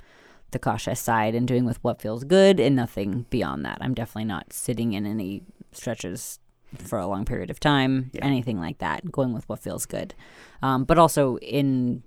the 0.53 0.59
cautious 0.59 1.01
side 1.01 1.35
and 1.35 1.47
doing 1.49 1.65
with 1.65 1.83
what 1.85 2.01
feels 2.01 2.23
good 2.25 2.61
and 2.61 2.75
nothing 2.77 3.27
beyond 3.31 3.65
that. 3.65 3.79
I'm 3.81 3.95
definitely 3.95 4.25
not 4.27 4.53
sitting 4.53 4.93
in 4.95 5.05
any 5.05 5.43
stretches 5.73 6.39
for 6.79 6.99
a 6.99 7.07
long 7.07 7.25
period 7.25 7.51
of 7.51 7.59
time, 7.61 8.11
Yeah. 8.13 8.25
anything 8.25 8.59
like 8.59 8.79
that. 8.79 9.11
Going 9.13 9.33
with 9.35 9.49
what 9.49 9.59
feels 9.61 9.87
good, 9.87 10.15
um, 10.63 10.85
but 10.85 10.99
also 10.99 11.37
in 11.39 12.03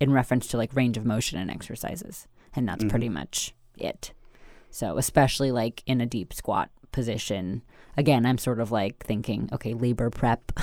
in 0.00 0.12
reference 0.12 0.46
to 0.48 0.56
like 0.56 0.74
range 0.74 0.96
of 0.96 1.04
motion 1.06 1.38
and 1.38 1.50
exercises, 1.50 2.26
and 2.54 2.68
that's 2.68 2.84
pretty 2.84 3.08
much 3.08 3.54
it. 3.78 4.12
So 4.70 4.98
especially 4.98 5.50
like 5.52 5.82
in 5.86 6.00
a 6.00 6.06
deep 6.06 6.32
squat 6.34 6.70
position, 6.92 7.62
again, 7.96 8.26
I'm 8.26 8.38
sort 8.38 8.60
of 8.60 8.70
like 8.72 9.04
thinking, 9.04 9.48
okay, 9.52 9.74
labor 9.74 10.10
prep. 10.10 10.52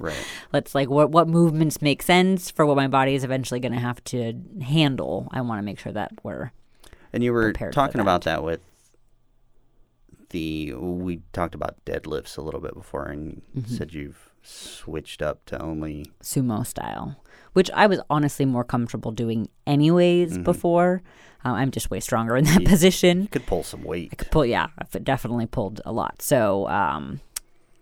Right. 0.00 0.26
Let's 0.52 0.74
like 0.74 0.88
what 0.90 1.10
what 1.10 1.28
movements 1.28 1.80
make 1.82 2.02
sense 2.02 2.50
for 2.50 2.64
what 2.66 2.76
my 2.76 2.88
body 2.88 3.14
is 3.14 3.22
eventually 3.24 3.60
going 3.60 3.72
to 3.72 3.78
have 3.78 4.02
to 4.04 4.34
handle. 4.62 5.28
I 5.30 5.42
want 5.42 5.58
to 5.58 5.62
make 5.62 5.78
sure 5.78 5.92
that 5.92 6.12
we're 6.22 6.50
And 7.12 7.22
you 7.22 7.32
were 7.32 7.52
talking 7.52 7.98
that. 7.98 8.02
about 8.02 8.22
that 8.22 8.42
with 8.42 8.60
the 10.30 10.72
we 10.74 11.20
talked 11.32 11.54
about 11.54 11.76
deadlifts 11.84 12.38
a 12.38 12.40
little 12.40 12.60
bit 12.60 12.74
before, 12.74 13.04
and 13.06 13.42
Mm-hmm. 13.56 13.74
said 13.74 13.92
you've 13.92 14.31
switched 14.42 15.22
up 15.22 15.44
to 15.46 15.60
only 15.62 16.06
sumo 16.22 16.66
style, 16.66 17.22
which 17.52 17.70
I 17.72 17.86
was 17.86 18.00
honestly 18.10 18.44
more 18.44 18.64
comfortable 18.64 19.10
doing 19.12 19.48
anyways 19.66 20.38
before. 20.38 21.02
Uh, 21.44 21.50
I'm 21.50 21.70
just 21.70 21.90
way 21.90 22.00
stronger 22.00 22.36
in 22.36 22.44
that 22.44 22.64
position. 22.64 23.22
you 23.22 23.28
could 23.28 23.46
pull 23.46 23.62
some 23.62 23.82
weight. 23.82 24.10
I 24.12 24.16
could 24.16 24.30
pull 24.30 24.46
yeah 24.46 24.68
i've 24.78 25.04
definitely 25.04 25.46
pulled 25.46 25.80
a 25.84 25.92
lot 25.92 26.22
so 26.22 26.68
um 26.68 27.20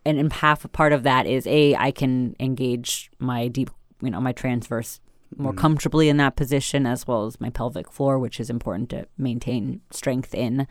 and, 0.06 0.18
and 0.18 0.32
half 0.32 0.64
a 0.64 0.68
part 0.68 0.92
of 0.92 1.02
that 1.02 1.26
is 1.26 1.46
a 1.46 1.74
i 1.76 1.90
can 1.90 2.34
engage 2.40 3.10
my 3.18 3.48
deep 3.48 3.68
you 4.02 4.10
know 4.10 4.20
my 4.20 4.32
transverse 4.32 5.00
more 5.36 5.52
comfortably 5.52 6.08
in 6.08 6.16
that 6.16 6.34
position 6.36 6.86
as 6.86 7.06
well 7.06 7.26
as 7.26 7.40
my 7.40 7.50
pelvic 7.50 7.92
floor 7.92 8.18
which 8.18 8.40
is 8.40 8.48
important 8.50 8.88
to 8.90 9.06
maintain 9.18 9.80
strength 9.90 10.34
in 10.34 10.66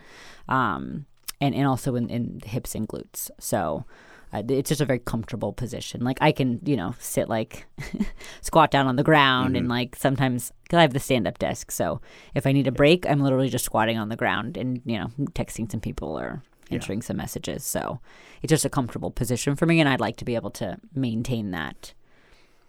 um 0.48 1.06
and, 1.40 1.56
and 1.56 1.66
also 1.68 1.96
in, 1.96 2.10
in 2.10 2.40
the 2.40 2.48
hips 2.50 2.76
and 2.76 2.88
glutes 2.88 3.30
so 3.40 3.86
uh, 4.34 4.44
it's 4.50 4.70
just 4.70 4.82
a 4.82 4.86
very 4.86 5.00
comfortable 5.00 5.52
position 5.54 6.02
like 6.04 6.18
i 6.22 6.32
can 6.32 6.60
you 6.66 6.76
know 6.78 6.94
sit 7.00 7.28
like 7.30 7.66
squat 8.42 8.72
down 8.72 8.88
on 8.88 8.96
the 8.96 9.04
ground 9.04 9.56
and 9.58 9.68
like 9.68 9.96
sometimes 9.96 10.52
because 10.64 10.78
i 10.78 10.82
have 10.82 10.94
the 10.94 11.00
stand-up 11.00 11.38
desk 11.40 11.72
so 11.72 12.00
if 12.36 12.46
i 12.48 12.52
need 12.52 12.68
a 12.68 12.72
break 12.72 13.10
i'm 13.10 13.20
literally 13.22 13.50
just 13.50 13.66
squatting 13.66 13.98
on 13.98 14.10
the 14.10 14.16
ground 14.16 14.58
and 14.58 14.82
you 14.86 14.98
know 14.98 15.08
texting 15.34 15.70
some 15.72 15.80
people 15.82 16.18
or 16.18 16.42
answering 16.72 17.02
some 17.02 17.18
messages 17.18 17.64
so 17.64 18.00
it's 18.44 18.52
just 18.52 18.66
a 18.66 18.70
comfortable 18.70 19.10
position 19.12 19.56
for 19.56 19.66
me 19.66 19.80
and 19.80 19.90
i'd 19.90 20.00
like 20.00 20.18
to 20.18 20.26
be 20.26 20.36
able 20.36 20.52
to 20.52 20.78
maintain 20.94 21.52
that 21.52 21.94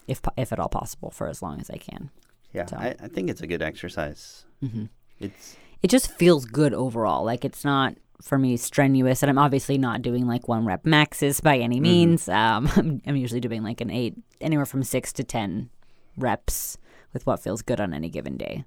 if 0.08 0.20
if 0.36 0.52
at 0.52 0.58
all 0.58 0.68
possible 0.70 1.10
for 1.10 1.28
as 1.28 1.42
long 1.42 1.60
as 1.60 1.68
i 1.70 1.76
can 1.76 2.10
Yeah, 2.52 2.66
So- 2.66 2.76
I, 2.78 2.94
I 3.00 3.08
think 3.08 3.28
it's 3.30 3.42
a 3.42 3.46
good 3.46 3.62
exercise. 3.62 4.44
Mm-hmm. 4.64 4.86
It's 5.20 5.56
it 5.82 5.88
just 5.90 6.10
feels 6.18 6.44
good 6.46 6.74
overall. 6.74 7.24
Like 7.24 7.44
it's 7.44 7.64
not 7.64 7.94
for 8.22 8.38
me 8.38 8.56
strenuous, 8.56 9.22
and 9.22 9.30
I'm 9.30 9.38
obviously 9.38 9.78
not 9.78 10.02
doing 10.02 10.26
like 10.26 10.48
one 10.48 10.64
rep 10.64 10.84
maxes 10.84 11.40
by 11.40 11.58
any 11.58 11.80
means. 11.80 12.28
Um, 12.28 12.70
I'm, 12.76 13.02
I'm 13.06 13.16
usually 13.16 13.40
doing 13.40 13.62
like 13.62 13.80
an 13.80 13.90
eight, 13.90 14.14
anywhere 14.40 14.66
from 14.66 14.82
six 14.82 15.12
to 15.14 15.24
ten 15.24 15.70
reps 16.16 16.78
with 17.12 17.26
what 17.26 17.40
feels 17.40 17.62
good 17.62 17.80
on 17.80 17.92
any 17.92 18.08
given 18.08 18.36
day, 18.36 18.64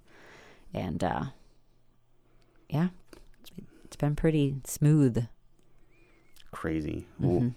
and 0.73 1.03
uh, 1.03 1.23
yeah, 2.69 2.89
it's, 3.41 3.51
it's 3.85 3.95
been 3.95 4.15
pretty 4.15 4.55
smooth. 4.65 5.27
crazy. 6.51 7.05
Mm-hmm. 7.21 7.49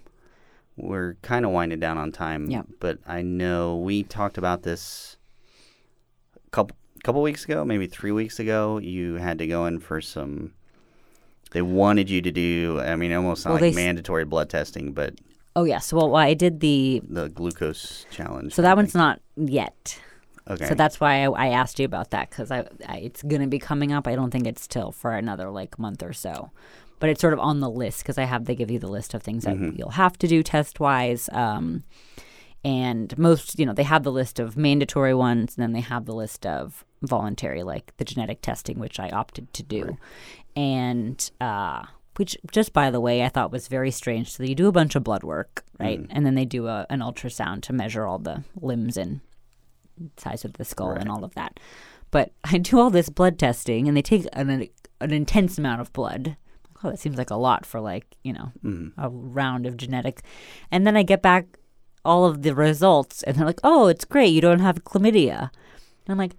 We're 0.77 1.15
kind 1.23 1.47
of 1.47 1.53
winding 1.53 1.81
down 1.81 1.97
on 1.97 2.13
time. 2.13 2.51
Yeah. 2.51 2.63
But 2.81 2.99
I 3.07 3.23
know 3.23 3.77
we 3.77 4.03
talked 4.03 4.37
about 4.37 4.63
this 4.63 5.17
a 6.47 6.51
couple 6.51 6.77
couple 7.03 7.23
weeks 7.23 7.45
ago, 7.45 7.65
maybe 7.65 7.87
three 7.87 8.11
weeks 8.13 8.39
ago. 8.39 8.79
You 8.79 9.15
had 9.15 9.39
to 9.39 9.47
go 9.47 9.65
in 9.67 9.79
for 9.81 10.01
some. 10.01 10.53
They 11.57 11.63
wanted 11.63 12.11
you 12.11 12.21
to 12.21 12.31
do. 12.31 12.81
I 12.81 12.97
mean, 12.97 13.13
almost 13.15 13.47
not 13.47 13.53
Well, 13.53 13.55
like 13.55 13.63
they 13.63 13.81
s- 13.81 13.87
mandatory 13.87 14.27
blood 14.27 14.51
testing, 14.51 14.93
but 14.93 15.15
Oh 15.55 15.65
yes, 15.65 15.91
well 15.91 16.15
I 16.17 16.35
did 16.35 16.61
the 16.61 17.01
the 17.09 17.31
glucose 17.31 18.05
challenge. 18.11 18.53
so 18.53 18.61
that 18.61 18.77
one's 18.77 18.95
not 18.95 19.21
yet. 19.37 19.99
okay. 20.51 20.67
So 20.69 20.75
that's 20.75 21.01
why 21.01 21.25
I, 21.25 21.31
I 21.31 21.49
asked 21.61 21.79
you 21.79 21.87
about 21.87 22.11
that 22.11 22.29
because 22.29 22.51
I, 22.51 22.67
I 22.87 22.97
it's 22.99 23.23
gonna 23.23 23.47
be 23.49 23.59
coming 23.59 23.91
up. 23.91 24.07
I 24.07 24.15
don't 24.17 24.31
think 24.31 24.47
it's 24.47 24.67
till 24.67 24.93
for 24.93 25.13
another 25.13 25.49
like 25.51 25.79
month 25.79 26.03
or 26.03 26.13
so, 26.13 26.51
but 27.01 27.09
it's 27.09 27.23
sort 27.23 27.33
of 27.33 27.41
on 27.41 27.61
the 27.61 27.71
list 27.71 28.01
because 28.03 28.19
I 28.19 28.25
have 28.25 28.45
they 28.45 28.55
give 28.55 28.71
you 28.71 28.79
the 28.79 28.91
list 28.99 29.15
of 29.15 29.23
things 29.23 29.45
that 29.45 29.57
you'll 29.79 29.91
have 30.05 30.19
to 30.19 30.29
do 30.29 30.43
test 30.43 30.79
wise. 30.79 31.31
Um, 31.33 31.85
and 32.65 33.17
most 33.17 33.59
you 33.59 33.65
know 33.67 33.73
they 33.73 33.83
have 33.85 34.03
the 34.03 34.13
list 34.13 34.39
of 34.39 34.57
mandatory 34.57 35.15
ones, 35.15 35.57
and 35.57 35.63
then 35.63 35.73
they 35.73 35.81
have 35.81 36.05
the 36.05 36.15
list 36.15 36.45
of 36.45 36.85
voluntary, 37.03 37.63
like 37.63 37.97
the 37.97 38.05
genetic 38.05 38.43
testing, 38.43 38.79
which 38.79 38.99
I 39.01 39.09
opted 39.11 39.53
to 39.55 39.63
do, 39.63 39.97
and 40.57 41.31
uh, 41.41 41.85
which 42.17 42.37
just 42.51 42.73
by 42.73 42.91
the 42.91 43.01
way 43.01 43.23
I 43.23 43.29
thought 43.29 43.53
was 43.53 43.69
very 43.69 43.91
strange. 43.91 44.33
So 44.33 44.43
you 44.43 44.55
do 44.55 44.69
a 44.69 44.73
bunch 44.73 44.97
of 44.97 45.05
blood 45.05 45.23
work, 45.23 45.65
right, 45.79 46.01
and 46.11 46.25
then 46.25 46.35
they 46.35 46.47
do 46.47 46.67
a, 46.67 46.87
an 46.91 47.01
ultrasound 47.01 47.63
to 47.63 47.73
measure 47.73 48.07
all 48.07 48.19
the 48.19 48.43
limbs 48.61 48.97
and 48.97 49.21
size 50.17 50.45
of 50.45 50.55
the 50.55 50.65
skull 50.65 50.91
and 50.93 51.11
all 51.11 51.25
of 51.25 51.35
that. 51.35 51.61
But 52.11 52.33
I 52.45 52.59
do 52.59 52.81
all 52.81 52.91
this 52.91 53.11
blood 53.11 53.39
testing, 53.39 53.87
and 53.87 53.97
they 53.97 54.03
take 54.03 54.27
an 54.33 54.69
an 55.01 55.13
intense 55.13 55.59
amount 55.59 55.83
of 55.83 55.93
blood. 55.93 56.37
Oh, 56.83 56.91
that 56.91 56.99
seems 56.99 57.17
like 57.17 57.31
a 57.31 57.37
lot 57.37 57.67
for 57.67 57.81
like 57.81 58.07
you 58.23 58.33
know 58.33 58.53
a 58.97 59.09
round 59.11 59.67
of 59.67 59.77
genetic, 59.77 60.23
and 60.71 60.87
then 60.87 60.97
I 60.97 61.03
get 61.03 61.23
back 61.23 61.59
all 62.05 62.25
of 62.25 62.43
the 62.43 62.55
results, 62.55 63.23
and 63.25 63.37
they're 63.37 63.47
like, 63.47 63.61
"Oh, 63.63 63.89
it's 63.89 64.05
great. 64.05 64.33
You 64.33 64.41
don't 64.41 64.61
have 64.61 64.85
chlamydia." 64.85 65.51
And 66.07 66.13
I'm 66.13 66.19
like, 66.19 66.37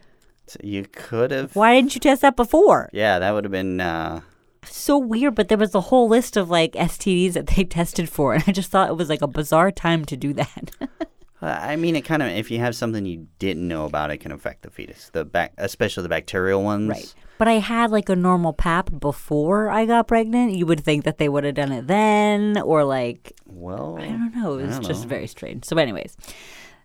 you 0.63 0.85
could 0.91 1.31
have. 1.31 1.55
"Why 1.55 1.75
didn't 1.75 1.95
you 1.95 1.99
test 2.01 2.21
that 2.21 2.35
before?" 2.35 2.89
Yeah, 2.93 3.19
that 3.19 3.31
would 3.33 3.43
have 3.43 3.51
been. 3.51 3.81
Uh, 3.81 4.21
So 4.69 4.97
weird, 4.97 5.35
but 5.35 5.47
there 5.47 5.57
was 5.57 5.73
a 5.75 5.81
whole 5.81 6.07
list 6.09 6.35
of 6.37 6.49
like 6.49 6.73
STDs 6.73 7.33
that 7.33 7.47
they 7.47 7.63
tested 7.79 8.09
for, 8.09 8.33
and 8.33 8.43
I 8.47 8.51
just 8.51 8.69
thought 8.69 8.89
it 8.89 8.97
was 8.97 9.09
like 9.09 9.21
a 9.21 9.27
bizarre 9.27 9.71
time 9.71 10.03
to 10.05 10.17
do 10.17 10.33
that. 10.33 10.71
I 11.41 11.75
mean, 11.75 11.95
it 11.95 12.01
kind 12.01 12.23
of. 12.23 12.29
If 12.29 12.49
you 12.49 12.57
have 12.59 12.75
something 12.75 13.05
you 13.05 13.27
didn't 13.37 13.67
know 13.67 13.85
about, 13.85 14.09
it 14.09 14.17
can 14.17 14.31
affect 14.31 14.63
the 14.63 14.71
fetus. 14.71 15.09
The 15.13 15.23
back, 15.23 15.53
especially 15.57 16.03
the 16.03 16.09
bacterial 16.09 16.63
ones. 16.63 16.89
Right. 16.89 17.13
But 17.37 17.47
I 17.47 17.59
had 17.59 17.91
like 17.91 18.09
a 18.09 18.15
normal 18.15 18.53
pap 18.53 18.89
before 18.99 19.69
I 19.69 19.85
got 19.85 20.07
pregnant. 20.07 20.53
You 20.53 20.65
would 20.65 20.79
think 20.83 21.03
that 21.05 21.19
they 21.19 21.29
would 21.29 21.43
have 21.43 21.53
done 21.53 21.71
it 21.71 21.85
then, 21.85 22.59
or 22.59 22.83
like 22.83 23.33
Well, 23.45 23.97
I 24.01 24.07
don't 24.07 24.35
know. 24.35 24.57
It 24.57 24.65
was 24.65 24.79
just 24.79 25.03
know. 25.03 25.09
very 25.09 25.27
strange. 25.27 25.63
So, 25.65 25.77
anyways, 25.77 26.17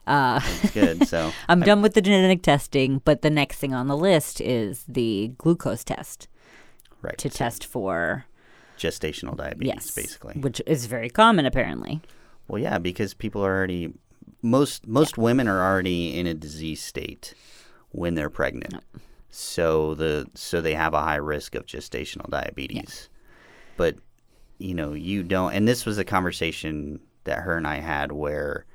uh, 0.06 0.40
good. 0.74 1.06
So 1.06 1.32
I'm 1.48 1.60
done 1.60 1.82
with 1.82 1.94
the 1.94 2.02
genetic 2.02 2.42
testing. 2.42 3.00
But 3.04 3.22
the 3.22 3.30
next 3.30 3.58
thing 3.58 3.74
on 3.74 3.86
the 3.88 3.96
list 3.96 4.40
is 4.40 4.84
the 4.88 5.32
glucose 5.38 5.84
test 5.84 6.28
right 7.02 7.18
to 7.18 7.28
test 7.28 7.64
for 7.64 8.26
gestational 8.78 9.36
diabetes, 9.36 9.74
yes, 9.74 9.90
basically. 9.90 10.34
which 10.34 10.60
is 10.66 10.86
very 10.86 11.10
common 11.10 11.46
apparently. 11.46 12.00
Well, 12.48 12.60
yeah, 12.60 12.78
because 12.78 13.14
people 13.14 13.44
are 13.44 13.56
already 13.56 13.92
most 14.42 14.86
most 14.86 15.16
women 15.16 15.48
are 15.48 15.62
already 15.62 16.18
in 16.18 16.26
a 16.26 16.34
disease 16.34 16.82
state 16.82 17.34
when 17.90 18.14
they're 18.14 18.30
pregnant. 18.30 18.82
So 19.30 19.94
the 19.94 20.28
so 20.34 20.60
they 20.60 20.74
have 20.74 20.94
a 20.94 21.00
high 21.00 21.16
risk 21.16 21.54
of 21.54 21.66
gestational 21.66 22.28
diabetes. 22.28 23.08
But 23.76 23.96
you 24.58 24.74
know, 24.74 24.92
you 24.92 25.22
don't 25.22 25.52
and 25.52 25.66
this 25.66 25.86
was 25.86 25.98
a 25.98 26.04
conversation 26.04 27.00
that 27.24 27.38
her 27.38 27.56
and 27.56 27.66
I 27.66 27.76
had 27.76 28.12
where 28.12 28.66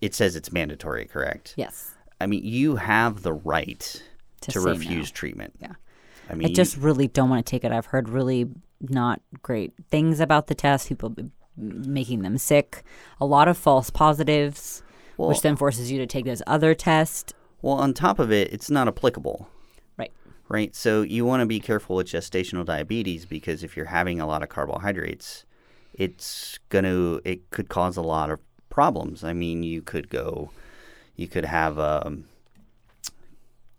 it- 0.00 0.14
says 0.14 0.36
it's 0.36 0.52
mandatory, 0.52 1.04
correct? 1.04 1.54
Yes. 1.56 1.92
I 2.20 2.26
mean, 2.26 2.44
you 2.44 2.76
have 2.76 3.22
the 3.22 3.32
right 3.32 4.02
To 4.42 4.50
to, 4.52 4.60
say 4.60 4.64
no. 4.64 4.72
refuse 4.72 5.10
treatment. 5.10 5.54
Yeah. 5.60 5.72
I 6.30 6.34
mean, 6.34 6.46
I 6.46 6.48
you- 6.50 6.54
just 6.54 6.76
really 6.76 7.08
don't 7.08 7.28
want 7.30 7.44
to 7.44 7.50
take 7.50 7.64
it. 7.64 7.72
I've 7.72 7.86
heard 7.86 8.08
really 8.08 8.48
not 8.80 9.20
great 9.42 9.72
things 9.90 10.20
about 10.20 10.46
the 10.48 10.54
test. 10.54 10.88
People 10.88 11.14
making 11.56 12.22
them 12.22 12.36
sick. 12.38 12.82
A 13.20 13.26
lot 13.26 13.48
of 13.48 13.56
false 13.56 13.90
positives, 13.90 14.82
Well- 15.16 15.28
which 15.30 15.40
then 15.42 15.56
forces 15.56 15.90
you 15.90 15.98
to 15.98 16.06
take 16.06 16.24
this 16.24 16.42
other 16.46 16.74
test. 16.74 17.34
well, 17.62 17.74
on 17.76 17.94
top 17.94 18.18
of 18.18 18.30
it, 18.30 18.52
it's 18.52 18.70
not 18.70 18.86
applicable. 18.88 19.48
Right. 19.98 20.12
right? 20.48 20.74
So 20.76 21.02
you 21.02 21.24
want 21.24 21.40
to 21.40 21.46
be 21.46 21.58
careful 21.58 21.96
with 21.96 22.06
gestational 22.08 22.64
diabetes 22.64 23.24
because 23.24 23.62
if 23.64 23.76
you're 23.76 23.86
having 23.86 24.20
a 24.20 24.26
lot 24.26 24.42
of 24.42 24.48
carbohydrates, 24.50 25.44
it's 25.94 26.58
gonna 26.68 27.18
it 27.24 27.48
could 27.50 27.68
cause 27.70 27.96
a 27.96 28.02
lot 28.02 28.30
of 28.30 28.38
problems. 28.68 29.24
I 29.24 29.32
mean, 29.32 29.62
you 29.62 29.82
could 29.82 30.08
go, 30.08 30.50
you 31.16 31.28
could 31.28 31.44
have 31.44 31.78
um, 31.78 32.24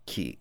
ke- 0.06 0.38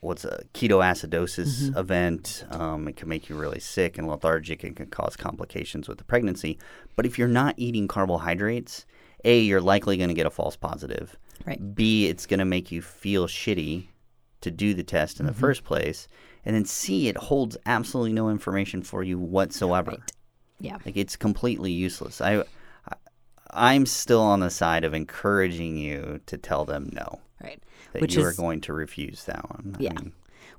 what's 0.00 0.24
a 0.24 0.44
ketoacidosis 0.54 1.76
event. 1.76 2.44
Um, 2.50 2.88
it 2.88 2.96
can 2.96 3.08
make 3.08 3.28
you 3.28 3.36
really 3.36 3.60
sick 3.60 3.98
and 3.98 4.08
lethargic 4.08 4.64
and 4.64 4.74
can 4.74 4.86
cause 4.86 5.16
complications 5.16 5.88
with 5.88 5.98
the 5.98 6.04
pregnancy. 6.04 6.58
But 6.94 7.06
if 7.06 7.18
you're 7.18 7.28
not 7.28 7.54
eating 7.56 7.88
carbohydrates, 7.88 8.86
a 9.24 9.38
you're 9.40 9.60
likely 9.60 9.96
going 9.96 10.08
to 10.08 10.14
get 10.14 10.26
a 10.26 10.30
false 10.30 10.56
positive. 10.56 11.16
Right. 11.46 11.74
B, 11.74 12.06
it's 12.06 12.26
going 12.26 12.38
to 12.38 12.44
make 12.44 12.72
you 12.72 12.80
feel 12.80 13.26
shitty 13.26 13.86
to 14.40 14.50
do 14.50 14.74
the 14.74 14.82
test 14.82 15.20
in 15.20 15.26
the 15.26 15.34
first 15.34 15.64
place. 15.64 16.08
And 16.44 16.54
then 16.54 16.64
C, 16.64 17.08
it 17.08 17.16
holds 17.16 17.56
absolutely 17.66 18.12
no 18.12 18.30
information 18.30 18.82
for 18.82 19.02
you 19.02 19.18
whatsoever. 19.18 19.90
Right. 19.92 20.12
Yeah. 20.60 20.78
Like 20.86 20.96
it's 20.96 21.16
completely 21.16 21.72
useless. 21.72 22.20
I 22.20 22.44
I'm 23.52 23.86
still 23.86 24.20
on 24.22 24.40
the 24.40 24.50
side 24.50 24.84
of 24.84 24.94
encouraging 24.94 25.76
you 25.76 26.20
to 26.26 26.36
tell 26.38 26.64
them 26.64 26.90
no. 26.92 27.20
Right. 27.42 27.62
That 27.92 28.02
Which 28.02 28.14
you 28.16 28.24
are 28.24 28.32
going 28.32 28.60
to 28.62 28.72
refuse 28.72 29.24
that 29.24 29.48
one. 29.50 29.76
I 29.78 29.82
Yeah. 29.82 29.92
mean, 29.94 30.12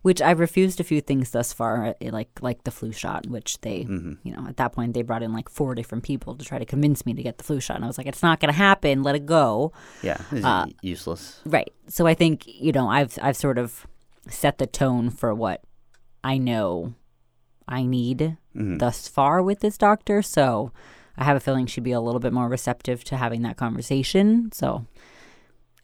which 0.03 0.21
I've 0.21 0.39
refused 0.39 0.79
a 0.79 0.83
few 0.83 1.01
things 1.01 1.31
thus 1.31 1.51
far, 1.51 1.95
eh, 1.99 2.09
like 2.11 2.29
like 2.41 2.63
the 2.63 2.71
flu 2.71 2.91
shot, 2.91 3.27
which 3.27 3.59
they, 3.61 3.83
Mm-hmm. 3.83 4.13
you 4.27 4.35
know, 4.35 4.47
at 4.47 4.57
that 4.57 4.73
point 4.73 4.93
they 4.93 5.01
brought 5.01 5.23
in 5.23 5.33
like 5.33 5.49
four 5.49 5.75
different 5.75 6.03
people 6.03 6.35
to 6.35 6.45
try 6.45 6.59
to 6.59 6.65
convince 6.65 7.05
me 7.05 7.13
to 7.13 7.23
get 7.23 7.37
the 7.39 7.43
flu 7.43 7.59
shot, 7.59 7.75
and 7.77 7.83
I 7.83 7.87
was 7.87 7.97
like, 7.97 8.07
it's 8.07 8.23
not 8.23 8.39
going 8.39 8.51
to 8.53 8.57
happen. 8.57 9.03
Let 9.03 9.15
it 9.15 9.25
go. 9.25 9.73
Yeah, 10.03 10.21
it's 10.31 10.45
Uh, 10.45 10.67
useless. 10.81 11.41
Right. 11.45 11.73
So 11.87 12.05
I 12.07 12.13
think 12.13 12.43
you 12.47 12.71
know 12.71 12.87
I've 12.87 13.17
I've 13.21 13.35
sort 13.37 13.57
of 13.57 13.85
set 14.29 14.59
the 14.59 14.67
tone 14.67 15.09
for 15.09 15.33
what 15.33 15.61
I 16.23 16.37
know 16.37 16.93
I 17.67 17.83
need 17.85 18.37
Mm-hmm. 18.55 18.77
thus 18.77 19.07
far 19.07 19.41
with 19.43 19.59
this 19.59 19.77
doctor. 19.77 20.21
So 20.21 20.71
I 21.17 21.23
have 21.23 21.37
a 21.37 21.39
feeling 21.39 21.65
she'd 21.65 21.83
be 21.83 21.91
a 21.93 21.99
little 22.01 22.19
bit 22.19 22.33
more 22.33 22.47
receptive 22.47 23.03
to 23.05 23.17
having 23.17 23.41
that 23.41 23.57
conversation. 23.57 24.51
So 24.53 24.85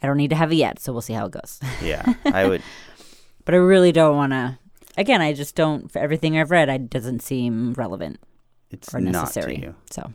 I 0.02 0.08
don't 0.08 0.18
need 0.18 0.30
to 0.30 0.36
have 0.36 0.52
it 0.52 0.56
yet. 0.56 0.80
So 0.80 0.92
we'll 0.94 1.02
see 1.02 1.14
how 1.14 1.26
it 1.26 1.32
goes. 1.32 1.60
Yeah, 1.82 2.06
I 2.26 2.46
would. 2.48 2.62
but 3.46 3.56
I 3.56 3.58
really 3.58 3.92
don't 3.92 4.16
want 4.16 4.34
to. 4.34 4.60
Again, 4.98 5.22
I 5.22 5.34
just 5.34 5.56
don't. 5.56 5.92
For 5.92 6.00
everything 6.00 6.38
I've 6.38 6.52
read, 6.52 6.70
it 6.70 6.90
doesn't 6.90 7.22
seem 7.24 7.74
relevant 7.74 8.20
It's 8.70 8.94
or 8.94 9.00
not 9.00 9.12
necessary. 9.14 9.56
to 9.58 9.62
you, 9.62 9.76
So 9.90 10.14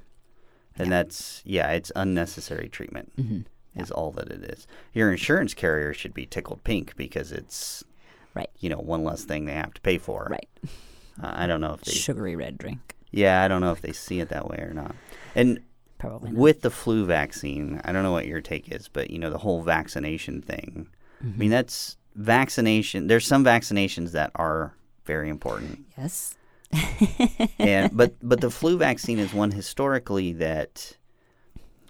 and 0.76 0.92
that's 0.92 1.42
yeah, 1.44 1.72
it's 1.72 1.90
unnecessary 1.96 2.68
treatment. 2.68 3.12
Mm-hmm. 3.16 3.80
Is 3.80 3.90
all 3.90 4.12
that 4.12 4.28
it 4.30 4.42
is. 4.44 4.66
Your 4.92 5.10
insurance 5.10 5.52
carrier 5.54 5.92
should 5.94 6.14
be 6.14 6.26
tickled 6.26 6.62
pink 6.64 6.96
because 6.96 7.32
it's 7.32 7.82
right, 8.34 8.50
you 8.60 8.68
know 8.70 8.78
one 8.78 9.02
less 9.04 9.24
thing 9.24 9.46
they 9.46 9.52
have 9.54 9.74
to 9.74 9.80
pay 9.80 9.98
for. 9.98 10.28
right, 10.30 10.48
Uh, 11.20 11.32
I 11.34 11.46
don't 11.48 11.60
know 11.60 11.74
if 11.74 11.80
they. 11.82 11.92
sugary 11.92 12.36
red 12.36 12.56
drink. 12.58 12.94
Yeah, 13.10 13.42
I 13.42 13.48
don't 13.48 13.60
know 13.60 13.72
if 13.72 13.80
they 13.80 13.92
see 13.92 14.20
it 14.20 14.28
that 14.28 14.48
way 14.48 14.58
or 14.58 14.72
not. 14.74 14.94
And 15.34 15.60
Probably 15.98 16.30
not. 16.30 16.38
with 16.38 16.60
the 16.62 16.70
flu 16.70 17.04
vaccine, 17.06 17.80
I 17.84 17.92
don't 17.92 18.02
know 18.02 18.12
what 18.12 18.26
your 18.26 18.40
take 18.40 18.70
is, 18.70 18.88
but 18.88 19.10
you 19.10 19.18
know 19.18 19.30
the 19.30 19.38
whole 19.38 19.62
vaccination 19.62 20.42
thing. 20.42 20.88
I 21.20 21.24
Mm-hmm. 21.24 21.38
mean, 21.38 21.50
that's 21.50 21.96
vaccination. 22.14 23.08
There's 23.08 23.26
some 23.26 23.44
vaccinations 23.44 24.12
that 24.12 24.30
are 24.36 24.74
very 25.04 25.28
important, 25.28 25.84
yes. 25.96 26.36
and 27.58 27.96
but 27.96 28.14
but 28.22 28.40
the 28.40 28.50
flu 28.50 28.76
vaccine 28.76 29.18
is 29.18 29.32
one 29.34 29.50
historically 29.50 30.32
that 30.34 30.96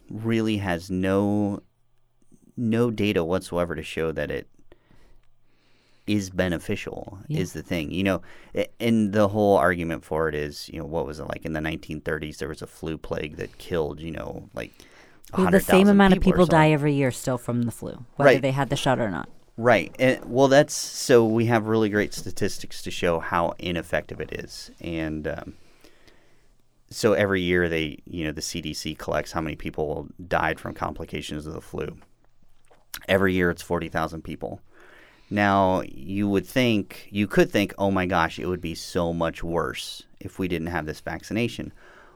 really 0.08 0.58
has 0.58 0.90
no 0.90 1.60
no 2.56 2.90
data 2.90 3.22
whatsoever 3.24 3.74
to 3.74 3.82
show 3.82 4.12
that 4.12 4.30
it 4.30 4.48
is 6.08 6.30
beneficial 6.30 7.18
Yeah. 7.28 7.40
is 7.40 7.52
the 7.52 7.62
thing 7.62 7.90
you 7.92 8.02
know 8.02 8.22
and 8.80 9.12
the 9.12 9.28
whole 9.28 9.56
argument 9.56 10.04
for 10.04 10.28
it 10.28 10.34
is 10.34 10.68
you 10.72 10.78
know 10.80 10.86
what 10.86 11.06
was 11.06 11.20
it 11.20 11.24
like 11.24 11.44
in 11.44 11.52
the 11.52 11.60
1930s 11.60 12.38
there 12.38 12.48
was 12.48 12.62
a 12.62 12.66
flu 12.66 12.96
plague 12.96 13.36
that 13.36 13.58
killed 13.58 14.00
you 14.00 14.10
know 14.10 14.48
like 14.54 14.72
the 15.30 15.36
same 15.60 15.86
100,000 15.86 15.88
amount 15.88 16.14
of 16.16 16.22
people 16.22 16.46
die 16.46 16.70
every 16.70 16.94
year 16.94 17.10
still 17.10 17.36
from 17.36 17.64
the 17.64 17.70
flu, 17.70 17.90
whether 18.16 18.30
Right. 18.30 18.40
they 18.40 18.50
had 18.52 18.70
the 18.70 18.76
shot 18.76 18.98
or 18.98 19.10
not. 19.10 19.28
Right. 19.58 19.94
And, 19.98 20.24
well, 20.24 20.48
that's 20.48 20.72
so 20.72 21.26
we 21.26 21.44
have 21.46 21.66
really 21.66 21.90
great 21.90 22.14
statistics 22.14 22.80
to 22.84 22.90
show 22.90 23.18
how 23.18 23.52
ineffective 23.58 24.20
it 24.22 24.32
is. 24.32 24.70
And 24.80 25.28
um, 25.28 25.52
so 26.88 27.12
every 27.12 27.42
year 27.42 27.68
they, 27.68 27.98
you 28.06 28.24
know, 28.24 28.32
the 28.32 28.40
CDC 28.40 28.96
collects 28.96 29.32
how 29.32 29.42
many 29.42 29.54
people 29.54 30.06
died 30.26 30.58
from 30.58 30.72
complications 30.72 31.46
of 31.46 31.52
the 31.52 31.60
flu. 31.60 31.98
Every 33.06 33.34
year 33.34 33.50
it's 33.50 33.60
40,000 33.62 34.22
people. 34.22 34.62
Now, 35.30 35.82
you 35.86 36.28
would 36.28 36.46
think, 36.46 37.08
you 37.10 37.26
could 37.26 37.50
think, 37.50 37.74
oh 37.78 37.90
my 37.90 38.06
gosh, 38.06 38.38
it 38.38 38.46
would 38.46 38.60
be 38.60 38.74
so 38.74 39.12
much 39.12 39.42
worse 39.44 40.04
if 40.20 40.38
we 40.38 40.48
didn't 40.48 40.68
have 40.68 40.86
this 40.86 41.00
vaccination. 41.00 41.72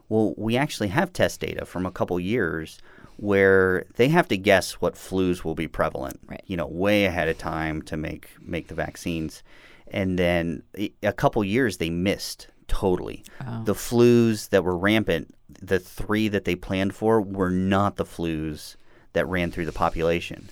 Well, 0.09 0.35
we 0.37 0.57
actually 0.57 0.89
have 0.89 1.13
test 1.13 1.41
data 1.41 1.65
from 1.67 1.87
a 1.87 1.91
couple 1.91 2.19
years 2.19 2.79
where 3.17 3.85
they 3.97 4.09
have 4.09 4.29
to 4.29 4.37
guess 4.37 4.73
what 4.75 4.95
flus 4.95 5.45
will 5.45 5.55
be 5.55 5.69
prevalent, 5.69 6.21
Right. 6.27 6.43
you 6.47 6.57
know, 6.57 6.67
way 6.67 7.05
ahead 7.05 7.29
of 7.29 7.39
time 7.39 7.83
to 7.83 7.97
make 7.97 8.29
make 8.41 8.69
the 8.69 8.75
vaccines. 8.75 9.43
And 9.89 10.19
then 10.19 10.63
a 11.03 11.13
couple 11.13 11.45
years 11.45 11.77
they 11.77 11.91
missed 11.91 12.49
totally. 12.67 13.25
The 13.65 13.75
flus 13.75 14.49
that 14.49 14.65
were 14.65 14.77
rampant, 14.77 15.35
the 15.49 15.79
three 15.79 16.29
that 16.29 16.47
they 16.47 16.55
planned 16.57 16.95
for 16.95 17.21
were 17.21 17.51
not 17.51 17.97
the 17.97 18.07
flus 18.07 18.77
that 19.13 19.29
ran 19.29 19.51
through 19.51 19.67
the 19.67 19.73
population 19.73 20.49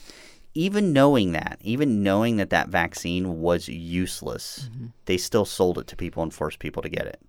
even 0.55 0.92
knowing 0.92 1.32
that, 1.32 1.59
even 1.61 2.03
knowing 2.03 2.36
that 2.36 2.51
that 2.51 2.68
vaccine 2.68 3.40
was 3.40 3.68
useless, 3.68 4.68
they 5.05 5.16
still 5.16 5.44
sold 5.44 5.78
it 5.78 5.86
to 5.88 5.96
people 5.96 6.22
and 6.22 6.32
forced 6.34 6.59
people 6.59 6.82
to 6.82 6.88
get 6.88 7.07
it. 7.07 7.20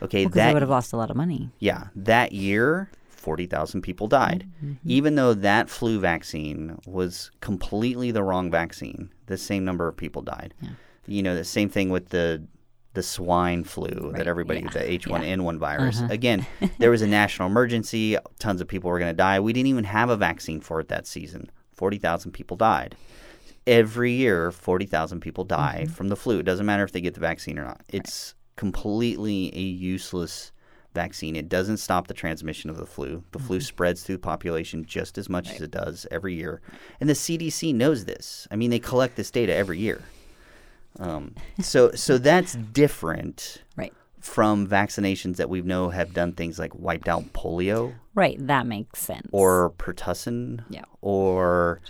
Okay, 0.00 0.24
they 0.24 0.30
that 0.30 0.52
would 0.52 0.62
have 0.62 0.70
lost 0.70 0.92
a 0.92 0.96
lot 0.96 1.10
of 1.10 1.16
money. 1.16 1.50
yeah, 1.60 1.88
that 1.94 2.32
year, 2.32 2.90
40,000 3.08 3.82
people 3.82 4.08
died. 4.08 4.48
Even 4.84 5.14
though 5.14 5.32
that 5.34 5.70
flu 5.70 6.00
vaccine 6.00 6.78
was 6.86 7.30
completely 7.40 8.10
the 8.10 8.22
wrong 8.22 8.50
vaccine, 8.50 9.10
the 9.26 9.38
same 9.38 9.64
number 9.64 9.86
of 9.86 9.96
people 9.96 10.22
died. 10.22 10.54
You 11.06 11.22
know, 11.22 11.34
the 11.34 11.44
same 11.44 11.68
thing 11.68 11.90
with 11.90 12.08
the 12.10 12.44
the 12.94 13.02
swine 13.02 13.64
flu 13.64 13.88
Right, 13.88 14.16
that 14.18 14.26
everybody, 14.26 14.60
yeah, 14.60 14.68
the 14.68 14.80
H1N1 14.98 15.56
virus. 15.58 16.00
Uh-huh. 16.00 16.12
Again, 16.12 16.46
there 16.78 16.90
was 16.90 17.00
a 17.00 17.06
national 17.20 17.48
emergency. 17.48 18.18
Tons 18.38 18.60
of 18.60 18.68
people 18.68 18.90
were 18.90 18.98
going 18.98 19.10
to 19.10 19.16
die. 19.16 19.40
We 19.40 19.54
didn't 19.54 19.68
even 19.68 19.84
have 19.84 20.10
a 20.10 20.16
vaccine 20.16 20.60
for 20.60 20.78
it 20.78 20.88
that 20.88 21.06
season. 21.06 21.50
40,000 21.82 22.30
people 22.30 22.56
died. 22.56 22.94
Every 23.66 24.12
year, 24.12 24.52
40,000 24.52 25.18
people 25.20 25.42
die 25.42 25.80
Mm-hmm. 25.82 25.94
from 25.94 26.08
the 26.10 26.14
flu. 26.16 26.38
It 26.38 26.44
doesn't 26.44 26.64
matter 26.64 26.84
if 26.84 26.92
they 26.92 27.00
get 27.00 27.14
the 27.14 27.20
vaccine 27.20 27.58
or 27.58 27.64
not. 27.64 27.80
It's 27.88 28.34
completely 28.54 29.50
a 29.52 29.60
useless 29.60 30.52
vaccine. 30.94 31.34
It 31.34 31.48
doesn't 31.48 31.78
stop 31.78 32.06
the 32.06 32.14
transmission 32.14 32.70
of 32.70 32.76
the 32.76 32.86
flu. 32.86 33.24
The 33.32 33.40
flu 33.40 33.60
spreads 33.60 34.04
through 34.04 34.16
the 34.18 34.20
population 34.20 34.84
just 34.84 35.18
as 35.18 35.28
much 35.28 35.50
as 35.50 35.60
it 35.60 35.72
does 35.72 36.06
every 36.12 36.34
year. 36.34 36.60
And 37.00 37.08
the 37.10 37.14
CDC 37.14 37.74
knows 37.74 38.04
this. 38.04 38.46
I 38.48 38.54
mean, 38.54 38.70
they 38.70 38.78
collect 38.78 39.16
this 39.16 39.32
data 39.32 39.52
every 39.52 39.78
year. 39.80 40.02
Um, 41.00 41.34
so, 41.60 41.90
so 41.92 42.16
that's 42.16 42.54
different 42.54 43.62
Right. 43.76 43.92
From 44.22 44.66
vaccinations 44.66 45.36
that 45.36 45.50
we 45.50 45.60
know 45.62 45.90
have 45.90 46.14
done 46.14 46.32
things 46.32 46.58
like 46.58 46.74
wiped 46.74 47.08
out 47.08 47.32
polio 47.32 47.94
Right. 48.14 48.36
That 48.46 48.66
makes 48.66 49.00
sense. 49.00 49.28
or 49.32 49.72
pertussis 49.78 50.62
Yeah. 50.70 50.84
or 51.00 51.80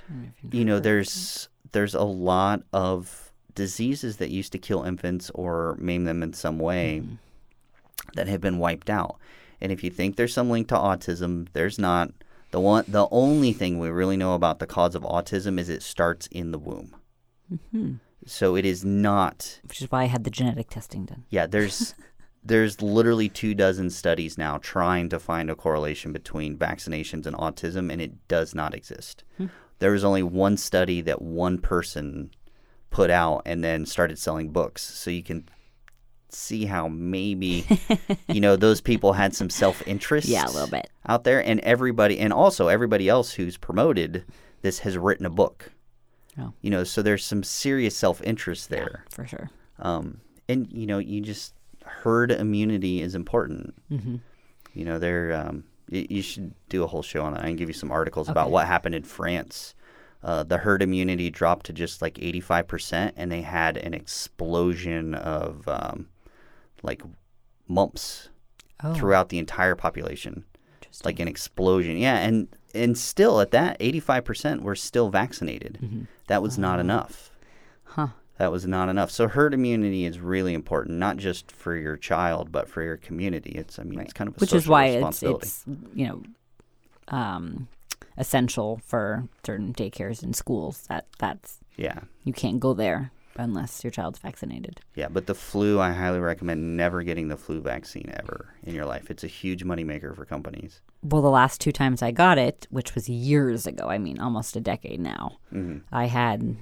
you 0.51 0.65
know 0.65 0.81
there's 0.81 1.49
there's 1.73 1.95
a 1.95 2.03
lot 2.05 2.63
of 2.73 3.33
diseases 3.55 4.17
that 4.17 4.31
used 4.31 4.53
to 4.53 4.59
kill 4.59 4.83
infants 4.83 5.31
or 5.35 5.77
maim 5.79 6.05
them 6.05 6.23
in 6.23 6.33
some 6.33 6.59
way 6.59 7.03
that 8.15 8.29
have 8.29 8.41
been 8.41 8.59
wiped 8.59 8.89
out 8.89 9.17
and 9.61 9.71
if 9.71 9.85
you 9.85 9.91
think 9.91 10.17
there's 10.17 10.33
some 10.33 10.49
link 10.51 10.69
to 10.69 10.75
autism 10.75 11.49
there's 11.53 11.79
not 11.79 12.11
the 12.51 12.61
one 12.61 12.85
the 12.89 13.07
only 13.11 13.53
thing 13.53 13.79
we 13.79 13.89
really 13.91 14.17
know 14.17 14.35
about 14.35 14.59
the 14.59 14.67
cause 14.67 14.95
of 14.95 15.03
autism 15.03 15.59
is 15.59 15.69
it 15.69 15.83
starts 15.83 16.27
in 16.29 16.51
the 16.51 16.59
womb 16.59 16.95
mm-hmm. 17.53 17.95
so 18.27 18.57
it 18.57 18.65
is 18.65 18.85
not 18.85 19.61
which 19.65 19.83
is 19.83 19.91
why 19.91 20.03
I 20.03 20.07
had 20.07 20.25
the 20.25 20.31
genetic 20.31 20.71
testing 20.71 21.05
done. 21.05 21.25
yeah, 21.31 21.47
there's 21.47 21.95
there's 22.45 22.83
literally 22.83 23.29
two 23.29 23.55
dozen 23.55 23.91
studies 23.91 24.37
now 24.37 24.59
trying 24.59 25.09
to 25.11 25.19
find 25.19 25.49
a 25.51 25.55
correlation 25.55 26.13
between 26.13 26.57
vaccinations 26.59 27.27
and 27.27 27.37
autism, 27.37 27.93
and 27.93 28.01
it 28.01 28.27
does 28.29 28.55
not 28.55 28.75
exist. 28.75 29.25
There 29.79 29.93
was 29.93 30.05
only 30.05 30.23
one 30.23 30.57
study 30.57 31.01
that 31.03 31.23
one 31.23 31.59
person 31.59 32.31
put 32.91 33.11
out 33.11 33.43
and 33.47 33.63
then 33.65 33.87
started 33.87 34.19
selling 34.19 34.51
books, 34.51 34.83
so 34.83 35.11
you 35.11 35.23
can 35.23 35.49
see 36.29 36.65
how 36.65 36.89
maybe 36.89 37.67
you 38.29 38.41
know 38.41 38.57
those 38.57 38.81
people 38.81 39.13
had 39.13 39.35
some 39.35 39.51
self 39.51 39.87
interest 39.87 40.27
Yeah, 40.29 40.47
a 40.47 40.51
little 40.51 40.69
bit. 40.69 40.89
out 41.07 41.25
there, 41.25 41.45
and 41.45 41.61
everybody, 41.61 42.19
and 42.19 42.33
also 42.33 42.69
everybody 42.69 43.09
else 43.09 43.33
who's 43.33 43.57
promoted 43.57 44.25
this 44.63 44.81
has 44.81 44.97
written 44.97 45.27
a 45.27 45.31
book. 45.31 45.73
Oh. 46.39 46.53
You 46.61 46.71
know, 46.71 46.85
so 46.85 47.03
there's 47.03 47.25
some 47.25 47.43
serious 47.43 47.97
self 47.97 48.23
interest 48.23 48.69
there. 48.71 49.05
For 49.11 49.27
sure. 49.27 49.51
Um, 49.79 50.21
and 50.49 50.71
you 50.73 50.87
know, 50.87 50.99
you 50.99 51.21
just 51.21 51.55
herd 52.03 52.33
immunity 52.33 53.01
is 53.03 53.15
important. 53.15 53.75
Mm-hmm. 53.91 54.17
You 54.75 54.85
know, 54.85 54.99
there. 54.99 55.33
Um, 55.35 55.65
y- 55.91 56.07
you 56.09 56.23
should 56.23 56.55
do 56.69 56.83
a 56.83 56.87
whole 56.87 57.03
show 57.03 57.23
on 57.23 57.35
that. 57.35 57.43
I 57.45 57.49
can 57.49 57.57
give 57.57 57.69
you 57.69 57.75
some 57.75 57.91
articles 57.93 58.29
about 58.29 58.51
what 58.51 58.67
happened 58.67 58.95
in 58.95 59.03
France. 59.03 59.75
Uh, 60.23 60.43
the 60.45 60.59
herd 60.59 60.83
immunity 60.83 61.31
dropped 61.31 61.67
to 61.67 61.73
just 61.73 62.01
like 62.01 62.15
85%, 62.15 63.13
and 63.17 63.31
they 63.33 63.43
had 63.43 63.77
an 63.77 63.93
explosion 63.93 65.15
of 65.15 65.67
um, 65.69 66.09
like 66.83 67.03
mumps 67.69 68.29
Oh, 68.85 68.95
throughout 68.95 69.29
the 69.29 69.39
entire 69.39 69.77
population. 69.77 70.45
Like 71.05 71.21
an 71.21 71.29
explosion. 71.29 71.97
Yeah, 71.97 72.17
and 72.19 72.49
and 72.75 72.99
still 72.99 73.41
at 73.41 73.51
that 73.53 73.79
85% 73.81 74.61
were 74.63 74.75
still 74.75 75.09
vaccinated. 75.09 75.79
Mm-hmm. 75.83 76.03
That 76.27 76.43
was 76.43 76.59
not 76.59 76.81
enough 76.81 77.31
huh. 77.85 78.09
That 78.43 78.51
was 78.51 78.67
not 78.67 78.89
enough. 78.89 79.09
So 79.13 79.29
herd 79.29 79.55
immunity 79.55 80.05
is 80.05 80.19
really 80.19 80.53
important, 80.53 80.99
not 80.99 81.17
just 81.17 81.53
for 81.53 81.77
your 81.77 81.97
child, 81.97 82.51
but 82.51 82.69
for 82.69 82.83
your 82.83 82.97
community. 82.97 83.53
It's, 83.53 83.79
I 83.79 83.85
mean, 83.85 84.01
it's 84.01 84.13
kind 84.13 84.27
of 84.27 84.37
a 84.37 84.41
Which 84.41 84.53
is 84.53 84.67
why 84.67 84.87
it's 84.87 85.23
it's 85.23 85.65
you 85.95 86.09
know 86.09 86.23
um, 87.07 87.69
essential 88.19 88.81
for 88.85 89.29
certain 89.47 89.73
daycares 89.73 90.25
and 90.25 90.35
schools 90.35 90.89
that 90.89 91.07
that's 91.21 91.61
yeah, 91.77 92.01
you 92.25 92.33
can't 92.33 92.59
go 92.59 92.75
there 92.75 93.13
unless 93.37 93.85
your 93.85 93.93
child's 93.93 94.19
vaccinated. 94.19 94.81
yeah. 94.97 95.07
But 95.09 95.29
the 95.29 95.37
flu, 95.37 95.79
I 95.79 95.93
highly 95.93 96.19
recommend 96.19 96.77
never 96.77 97.05
getting 97.05 97.29
the 97.29 97.37
flu 97.37 97.61
vaccine 97.61 98.13
ever 98.13 98.57
in 98.65 98.75
your 98.75 98.87
life. 98.87 99.09
It's 99.09 99.23
a 99.23 99.29
huge 99.29 99.65
moneymaker 99.65 100.17
for 100.17 100.25
companies. 100.25 100.81
Well, 101.05 101.23
the 101.23 101.31
last 101.31 101.61
two 101.61 101.71
times 101.71 102.03
I 102.03 102.11
got 102.11 102.39
it, 102.39 102.67
which 102.71 102.97
was 102.97 103.09
years 103.09 103.69
ago, 103.69 103.87
I 103.87 103.99
mean 103.99 104.19
almost 104.19 104.57
a 104.57 104.61
decade 104.61 104.99
now, 104.99 105.39
hmm 105.51 105.79
I 105.93 106.07
had 106.07 106.57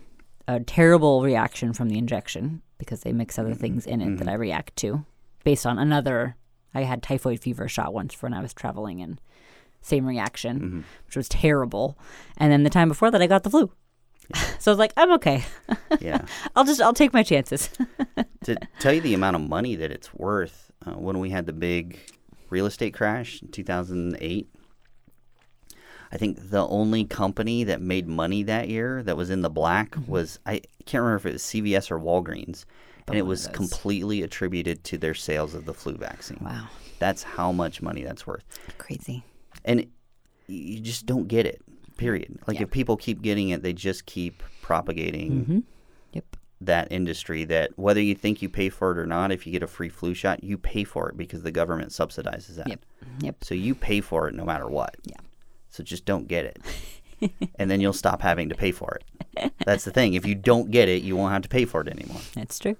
a 0.57 0.61
terrible 0.61 1.23
reaction 1.23 1.73
from 1.73 1.89
the 1.89 1.99
injection 1.99 2.63
because 2.79 3.01
they 3.01 3.13
mix 3.13 3.39
other 3.39 3.51
mm-hmm. 3.51 3.61
things 3.61 3.87
in 3.87 4.01
it 4.01 4.17
that 4.17 4.25
mm-hmm. 4.25 4.29
I 4.29 4.35
react 4.35 4.77
to 4.77 5.05
based 5.45 5.67
on 5.67 5.79
another. 5.79 6.37
I 6.75 6.83
had 6.83 7.03
typhoid 7.03 7.41
fever 7.41 7.69
shot 7.69 7.93
once 7.95 8.21
when 8.23 8.35
I 8.35 8.41
was 8.41 8.55
traveling 8.55 9.01
and 9.01 9.21
same 9.81 10.07
reaction, 10.07 10.61
mm-hmm. 10.61 10.81
which 11.07 11.17
was 11.17 11.29
terrible. 11.29 11.99
And 12.37 12.53
then 12.53 12.65
the 12.65 12.71
time 12.71 12.89
before 12.89 13.11
that, 13.11 13.23
I 13.23 13.27
got 13.27 13.45
the 13.45 13.51
flu. 13.51 13.71
so 14.59 14.71
I 14.71 14.73
was 14.73 14.79
like, 14.79 14.93
I'm 14.97 15.13
okay. 15.13 15.45
Yeah. 16.01 16.25
I'll 16.55 16.65
just 16.65 16.81
I'll 16.81 16.95
take 16.95 17.13
my 17.13 17.25
chances. 17.25 17.69
to 18.45 18.57
tell 18.79 18.93
you 18.93 19.01
the 19.01 19.13
amount 19.13 19.37
of 19.37 19.43
money 19.43 19.75
that 19.75 19.91
it's 19.91 20.15
worth, 20.15 20.71
uh, 20.87 20.93
when 20.93 21.19
we 21.19 21.31
had 21.31 21.47
the 21.47 21.53
big 21.53 21.99
real 22.49 22.65
estate 22.65 22.95
crash 22.95 23.43
in 23.43 23.49
2008, 23.49 24.49
I 26.13 26.17
think 26.17 26.51
the 26.51 26.67
only 26.67 27.05
company 27.05 27.63
that 27.65 27.81
made 27.81 28.09
money 28.09 28.43
that 28.45 28.69
year 28.69 29.03
that 29.05 29.17
was 29.17 29.31
in 29.31 29.43
the 29.43 29.51
black 29.51 29.91
Mm-hmm. 29.93 30.11
was 30.11 30.39
I 30.47 30.61
can't 30.87 31.03
remember 31.03 31.17
if 31.17 31.27
it 31.27 31.33
was 31.35 31.43
CVS 31.43 31.91
or 31.91 31.99
Walgreens, 32.01 32.65
and 33.07 33.17
it 33.17 33.23
was 33.27 33.47
completely 33.49 34.23
attributed 34.23 34.83
to 34.85 34.99
their 34.99 35.15
sales 35.15 35.55
of 35.55 35.65
the 35.67 35.75
flu 35.75 35.95
vaccine. 35.97 36.39
wow, 36.41 36.69
That's 36.99 37.23
how 37.23 37.53
much 37.53 37.81
money 37.83 38.03
that's 38.03 38.27
worth, 38.27 38.45
crazy. 38.79 39.25
and 39.65 39.87
you 40.49 40.81
just 40.81 41.07
don't 41.07 41.29
get 41.29 41.47
it. 41.47 41.63
Period. 41.97 42.39
Like 42.47 42.57
Yeah. 42.57 42.63
if 42.65 42.71
people 42.71 42.97
keep 42.97 43.21
getting 43.23 43.51
it, 43.51 43.63
they 43.63 43.73
just 43.73 44.07
keep 44.07 44.43
propagating 44.63 45.31
Mm-hmm. 45.33 45.59
Yep. 46.13 46.37
that 46.63 46.91
industry 46.91 47.45
that 47.45 47.71
whether 47.79 48.01
you 48.01 48.15
think 48.17 48.43
you 48.43 48.49
pay 48.49 48.69
for 48.69 48.91
it 48.93 48.99
or 48.99 49.07
not, 49.07 49.31
if 49.33 49.47
you 49.47 49.53
get 49.53 49.63
a 49.63 49.67
free 49.69 49.89
flu 49.91 50.13
shot, 50.15 50.43
you 50.43 50.57
pay 50.59 50.83
for 50.83 51.09
it 51.09 51.17
because 51.17 51.43
the 51.43 51.53
government 51.53 51.91
subsidizes 51.91 52.57
that. 52.57 52.69
Yep. 52.69 52.85
Yep. 53.21 53.45
So 53.45 53.55
you 53.55 53.75
pay 53.77 54.01
for 54.01 54.27
it 54.29 54.35
no 54.35 54.45
matter 54.45 54.67
what. 54.69 54.97
Yeah. 55.05 55.17
So 55.71 55.83
just 55.83 56.05
don't 56.05 56.27
get 56.29 56.45
it. 56.45 56.59
and 57.59 57.71
then 57.71 57.81
you'll 57.81 57.93
stop 57.93 58.23
having 58.23 58.49
to 58.49 58.55
pay 58.55 58.73
for 58.73 58.99
it. 58.99 59.53
That's 59.65 59.85
the 59.85 59.91
thing. 59.91 60.15
If 60.15 60.27
you 60.27 60.35
don't 60.35 60.71
get 60.71 60.89
it, 60.89 61.03
you 61.03 61.17
won't 61.17 61.33
have 61.33 61.43
to 61.43 61.49
pay 61.49 61.65
for 61.65 61.81
it 61.81 61.89
anymore. 61.89 62.21
That's 62.35 62.59
true. 62.59 62.77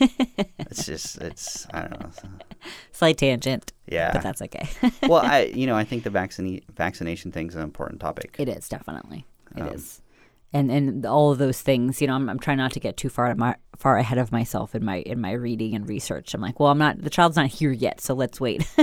It's 0.00 0.86
just 0.86 1.18
it's 1.20 1.66
I 1.72 1.82
don't 1.82 2.00
know. 2.00 2.10
Slight 2.92 3.18
tangent. 3.18 3.72
Yeah. 3.88 4.12
But 4.12 4.22
that's 4.22 4.42
okay. 4.42 4.68
well, 5.02 5.22
I 5.24 5.44
you 5.54 5.66
know, 5.66 5.76
I 5.76 5.84
think 5.90 6.04
the 6.04 6.10
vaccine 6.10 6.60
vaccination 6.76 7.32
thing's 7.32 7.54
an 7.54 7.62
important 7.62 8.00
topic. 8.00 8.36
it 8.38 8.48
is 8.48 8.68
definitely. 8.68 9.26
It 9.56 9.72
is, 9.74 10.00
Um, 10.00 10.03
And 10.54 10.70
and 10.70 11.04
all 11.04 11.32
of 11.32 11.38
those 11.38 11.60
things, 11.60 12.00
you 12.00 12.06
know, 12.06 12.14
I'm, 12.14 12.30
I'm 12.30 12.38
trying 12.38 12.58
not 12.58 12.72
to 12.72 12.80
get 12.80 12.96
too 12.96 13.08
far 13.08 13.34
my, 13.34 13.56
far 13.76 13.98
ahead 13.98 14.18
of 14.18 14.30
myself 14.30 14.74
in 14.76 14.84
my 14.84 14.98
in 14.98 15.20
my 15.20 15.32
reading 15.32 15.74
and 15.74 15.86
research. 15.88 16.32
I'm 16.32 16.40
like, 16.40 16.60
well, 16.60 16.70
I'm 16.70 16.78
not 16.78 17.02
the 17.02 17.10
child's 17.10 17.34
not 17.36 17.48
here 17.48 17.72
yet, 17.72 18.00
so 18.00 18.14
let's 18.14 18.40
wait. 18.40 18.64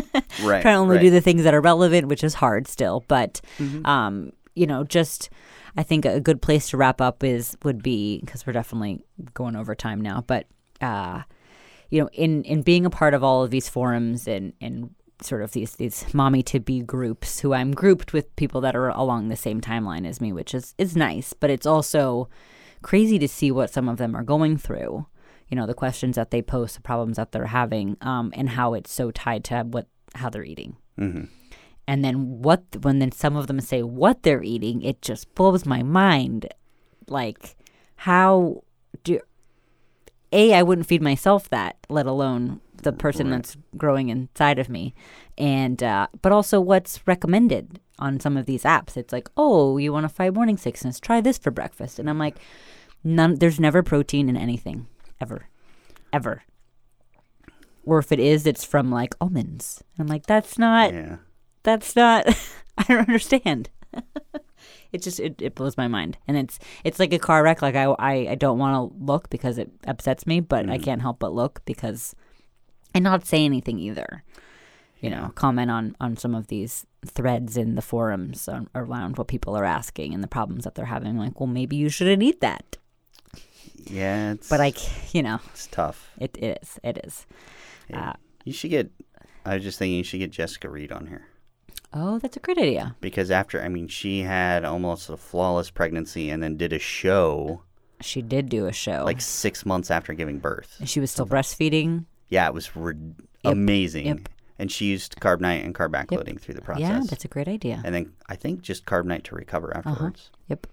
Right. 0.44 0.62
trying 0.62 0.76
to 0.76 0.80
only 0.82 0.96
right. 0.98 1.02
do 1.04 1.10
the 1.10 1.22
things 1.22 1.44
that 1.44 1.54
are 1.54 1.62
relevant, 1.62 2.08
which 2.08 2.24
is 2.24 2.34
hard 2.36 2.68
still. 2.68 3.04
But, 3.08 3.42
Mm-hmm. 3.58 3.86
um, 3.86 4.32
you 4.56 4.68
know, 4.68 4.84
just 4.84 5.30
I 5.78 5.84
think 5.84 6.04
a 6.06 6.20
good 6.20 6.42
place 6.42 6.70
to 6.70 6.78
wrap 6.78 7.00
up 7.00 7.24
is 7.24 7.56
would 7.64 7.82
be 7.82 8.20
because 8.20 8.46
we're 8.46 8.54
definitely 8.54 9.04
going 9.34 9.56
over 9.56 9.74
time 9.76 10.02
now. 10.02 10.24
But, 10.28 10.48
uh, 10.82 11.22
you 11.90 12.02
know, 12.02 12.10
in 12.14 12.44
in 12.44 12.62
being 12.64 12.86
a 12.86 12.90
part 12.90 13.14
of 13.14 13.24
all 13.24 13.44
of 13.44 13.50
these 13.52 13.70
forums 13.70 14.28
and 14.28 14.54
and 14.60 14.94
sort 15.24 15.42
of 15.42 15.52
these 15.52 15.76
these 15.76 16.14
mommy 16.14 16.44
to 16.44 16.60
be 16.60 16.82
groups, 16.82 17.40
who 17.40 17.54
I'm 17.54 17.72
grouped 17.72 18.14
with 18.14 18.36
people 18.36 18.62
that 18.62 18.76
are 18.76 18.90
along 18.90 19.28
the 19.28 19.36
same 19.36 19.62
timeline 19.62 20.08
as 20.08 20.22
me, 20.22 20.32
which 20.34 20.54
is 20.54 20.76
is 20.78 20.96
nice. 20.96 21.34
But 21.34 21.50
it's 21.50 21.66
also 21.66 22.30
crazy 22.82 23.20
to 23.20 23.28
see 23.28 23.52
what 23.52 23.72
some 23.72 23.88
of 23.88 23.98
them 23.98 24.16
are 24.16 24.24
going 24.24 24.58
through. 24.58 25.06
You 25.50 25.58
know, 25.58 25.66
the 25.66 25.74
questions 25.74 26.16
that 26.16 26.32
they 26.32 26.42
post, 26.42 26.76
the 26.76 26.82
problems 26.82 27.18
that 27.18 27.32
they're 27.32 27.48
having, 27.48 27.98
um, 28.02 28.32
and 28.36 28.50
how 28.50 28.74
it's 28.74 28.92
so 28.92 29.12
tied 29.12 29.44
to 29.46 29.64
what 29.64 29.88
how 30.16 30.30
they're 30.30 30.44
eating. 30.44 30.78
Mm-hmm. 31.00 31.26
And 31.88 32.06
then 32.06 32.42
what 32.42 32.64
when 32.82 33.00
then 33.00 33.12
some 33.12 33.36
of 33.36 33.48
them 33.48 33.60
say 33.60 33.84
what 33.84 34.24
they're 34.24 34.44
eating, 34.44 34.82
it 34.82 35.02
just 35.02 35.34
blows 35.36 35.66
my 35.66 35.84
mind. 35.84 36.54
Like 37.08 37.56
how 37.96 38.64
do 39.04 39.20
a 40.32 40.54
I 40.54 40.64
wouldn't 40.64 40.88
feed 40.88 41.02
myself 41.02 41.50
that, 41.50 41.76
let 41.90 42.06
alone 42.06 42.62
the 42.84 42.92
person 42.94 43.28
Right. 43.30 43.38
that's 43.38 43.58
growing 43.78 44.10
inside 44.10 44.58
of 44.60 44.70
me, 44.70 44.94
and 45.38 45.82
uh, 45.84 46.08
but 46.22 46.32
also 46.32 46.60
what's 46.60 47.06
recommended 47.08 47.80
on 48.00 48.20
some 48.20 48.38
of 48.38 48.46
these 48.48 48.64
apps. 48.64 48.98
It's 48.98 49.14
like, 49.14 49.30
oh, 49.38 49.78
you 49.78 49.94
want 49.94 50.06
to 50.06 50.10
fight 50.10 50.34
morning 50.34 50.58
sickness? 50.58 51.00
Try 51.00 51.22
this 51.22 51.38
for 51.38 51.52
breakfast, 51.52 52.00
and 52.00 52.10
I'm 52.10 52.18
like, 52.18 52.38
none. 53.04 53.36
There's 53.36 53.60
never 53.60 53.84
protein 53.84 54.30
in 54.30 54.38
anything 54.38 54.88
ever, 55.20 55.48
ever. 56.12 56.44
Or 57.86 58.00
if 58.00 58.12
it 58.12 58.20
is, 58.20 58.46
it's 58.48 58.64
from 58.64 58.92
like 58.92 59.16
almonds. 59.22 59.84
I'm 60.00 60.08
like, 60.08 60.26
that's 60.28 60.58
not 60.58 60.94
Yeah. 60.94 61.18
that's 61.64 61.96
not 61.96 62.26
i 62.78 62.84
don't 62.84 63.00
understand 63.00 63.70
it 64.92 65.02
just 65.02 65.20
it, 65.20 65.42
it 65.42 65.56
blows 65.56 65.78
my 65.78 65.88
mind. 65.88 66.18
And 66.28 66.38
it's 66.38 66.60
it's 66.84 67.00
like 67.00 67.14
a 67.14 67.20
car 67.20 67.44
wreck. 67.44 67.62
Like 67.62 67.76
i 67.76 67.86
i, 67.86 68.14
I 68.32 68.36
don't 68.36 68.60
want 68.60 68.76
to 68.76 69.04
look 69.04 69.30
because 69.30 69.58
it 69.58 69.70
upsets 69.88 70.26
me 70.28 70.40
but 70.40 70.70
i 70.70 70.78
can't 70.78 71.02
help 71.02 71.20
but 71.20 71.34
look 71.34 71.62
because 71.66 72.16
and 72.94 73.04
not 73.04 73.26
say 73.26 73.46
anything 73.46 73.80
either. 73.80 74.24
You 75.00 75.10
know 75.10 75.32
comment 75.36 75.72
on 75.72 75.96
on 76.00 76.16
some 76.18 76.36
of 76.36 76.48
these 76.48 76.86
threads 77.06 77.58
in 77.58 77.74
the 77.74 77.82
forums 77.82 78.48
on, 78.48 78.68
around 78.76 79.18
what 79.18 79.28
people 79.28 79.56
are 79.58 79.66
asking 79.66 80.14
and 80.14 80.24
the 80.24 80.28
problems 80.28 80.64
that 80.66 80.76
they're 80.76 80.86
having. 80.86 81.18
Like 81.18 81.40
well 81.40 81.48
maybe 81.48 81.76
you 81.76 81.90
shouldn't 81.90 82.22
eat 82.22 82.42
that. 82.42 82.78
Yeah, 83.88 84.34
it's 84.34 84.48
but 84.48 84.62
i 84.62 84.74
you 85.12 85.24
know 85.24 85.40
it's 85.52 85.66
tough. 85.68 86.12
it, 86.20 86.38
it 86.38 86.60
is 86.62 86.80
it 86.84 87.00
is. 87.04 87.26
Yeah. 87.90 88.10
uh, 88.12 88.14
You 88.46 88.54
should 88.54 88.70
get 88.70 88.92
I 89.44 89.56
was 89.56 89.64
just 89.64 89.80
thinking 89.80 89.98
you 89.98 90.04
should 90.04 90.20
get 90.20 90.30
Jessica 90.30 90.70
Reed 90.70 90.92
on 90.92 91.08
here. 91.08 91.26
Oh 91.94 92.20
that's 92.20 92.38
a 92.38 92.40
great 92.40 92.58
idea 92.58 92.96
because 93.02 93.30
after 93.32 93.62
I 93.62 93.68
mean 93.68 93.88
she 93.88 94.22
had 94.22 94.64
almost 94.64 95.10
a 95.10 95.18
flawless 95.18 95.70
pregnancy 95.70 96.30
and 96.30 96.42
then 96.42 96.56
did 96.58 96.72
a 96.74 96.80
show 96.80 97.64
she 98.00 98.22
did 98.22 98.50
do 98.50 98.66
a 98.66 98.72
show 98.74 99.04
like 99.06 99.22
six 99.22 99.66
months 99.66 99.92
after 99.92 100.14
giving 100.14 100.40
birth. 100.40 100.76
and 100.80 100.90
she 100.90 101.00
was 101.00 101.12
still 101.12 101.28
breastfeeding 101.28 102.06
Yeah, 102.30 102.48
it 102.48 102.54
was 102.54 102.76
re- 102.76 102.96
amazing. 103.44 104.06
yep. 104.08 104.30
And 104.58 104.72
she 104.72 104.86
used 104.86 105.16
Carb 105.20 105.40
Nite 105.42 105.64
and 105.66 105.74
carb 105.76 105.90
backloading 105.92 106.40
through 106.40 106.54
the 106.56 106.62
process. 106.62 106.82
yeah 106.82 107.02
that's 107.10 107.26
a 107.26 107.28
great 107.28 107.48
idea 107.48 107.82
and 107.84 107.94
then 107.94 108.14
I 108.30 108.36
think 108.38 108.62
just 108.62 108.86
Carb 108.86 109.06
Nite 109.06 109.24
to 109.26 109.36
recover 109.36 109.76
afterwards. 109.76 110.30
Yep. 110.48 110.68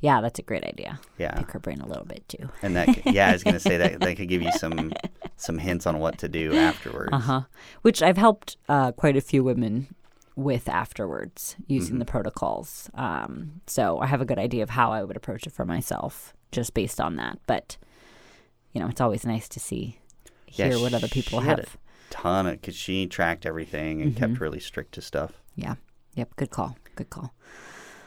Yeah, 0.00 0.20
that's 0.20 0.38
a 0.38 0.42
great 0.42 0.62
idea. 0.64 1.00
Yeah, 1.18 1.34
Pick 1.38 1.50
her 1.52 1.58
brain 1.58 1.80
a 1.80 1.86
little 1.86 2.04
bit 2.04 2.28
too. 2.28 2.50
and 2.62 2.76
that 2.76 3.06
yeah, 3.06 3.30
I 3.30 3.32
was 3.32 3.42
gonna 3.42 3.58
say 3.58 3.78
that 3.78 3.98
that 4.00 4.16
could 4.16 4.28
give 4.28 4.42
you 4.42 4.52
some 4.52 4.92
some 5.36 5.58
hints 5.58 5.86
on 5.86 5.98
what 5.98 6.18
to 6.18 6.28
do 6.28 6.54
afterwards. 6.54 7.10
Uh 7.12 7.18
huh. 7.18 7.40
Which 7.82 8.02
I've 8.02 8.18
helped 8.18 8.56
uh, 8.68 8.92
quite 8.92 9.16
a 9.16 9.20
few 9.22 9.42
women 9.42 9.88
with 10.36 10.68
afterwards 10.68 11.56
using 11.66 11.98
the 11.98 12.04
protocols. 12.04 12.90
Um, 12.94 13.62
so 13.66 13.98
I 14.00 14.06
have 14.06 14.20
a 14.20 14.24
good 14.26 14.38
idea 14.38 14.62
of 14.62 14.70
how 14.70 14.92
I 14.92 15.02
would 15.02 15.16
approach 15.16 15.46
it 15.46 15.52
for 15.52 15.64
myself 15.64 16.34
just 16.52 16.74
based 16.74 17.00
on 17.00 17.16
that. 17.16 17.38
But 17.46 17.76
you 18.72 18.80
know, 18.80 18.88
it's 18.88 19.00
always 19.00 19.24
nice 19.24 19.48
to 19.48 19.58
see 19.60 19.98
Yeah, 20.52 20.68
hear 20.68 20.78
what 20.78 20.92
other 20.92 21.08
people 21.08 21.40
have. 21.40 21.58
a 21.60 21.66
ton 22.10 22.46
of 22.46 22.60
because 22.60 22.76
she 22.76 23.06
tracked 23.06 23.46
everything 23.46 24.02
and 24.02 24.12
Mm-hmm. 24.14 24.18
kept 24.32 24.40
really 24.40 24.60
strict 24.60 24.92
to 24.92 25.00
stuff. 25.00 25.32
Yeah. 25.56 25.76
Yep. 26.14 26.36
Good 26.36 26.50
call. 26.50 26.76
Good 26.94 27.08
call. 27.10 27.32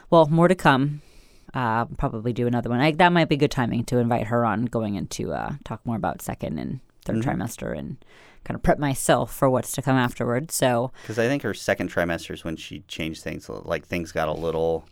Well, 0.08 0.26
more 0.26 0.48
to 0.48 0.54
come. 0.54 1.02
Uh, 1.52 1.84
probably 1.86 2.32
do 2.32 2.46
another 2.46 2.70
one. 2.70 2.80
I, 2.80 2.92
that 2.92 3.12
might 3.12 3.28
be 3.28 3.36
good 3.36 3.50
timing 3.50 3.82
to 3.86 3.98
invite 3.98 4.28
her 4.28 4.44
on 4.44 4.66
going 4.66 4.94
into 4.94 5.32
uh, 5.32 5.54
talk 5.64 5.84
more 5.84 5.96
about 5.96 6.22
second 6.22 6.58
and 6.58 6.78
3rd 7.06 7.22
trimester 7.24 7.76
and 7.76 7.96
kind 8.44 8.56
of 8.56 8.62
prep 8.62 8.78
myself 8.78 9.34
for 9.34 9.48
what's 9.50 9.72
to 9.72 9.82
come 9.82 9.96
afterwards. 9.96 10.54
So 10.54 10.92
Because 11.02 11.18
I 11.18 11.26
think 11.26 11.42
her 11.42 11.54
second 11.54 11.92
trimester 11.92 12.32
is 12.32 12.44
when 12.44 12.56
she 12.56 12.80
changed 12.88 13.22
things. 13.22 13.48
Like 13.48 13.86
things 13.86 14.12
got 14.12 14.28
a 14.28 14.32
little. 14.32 14.86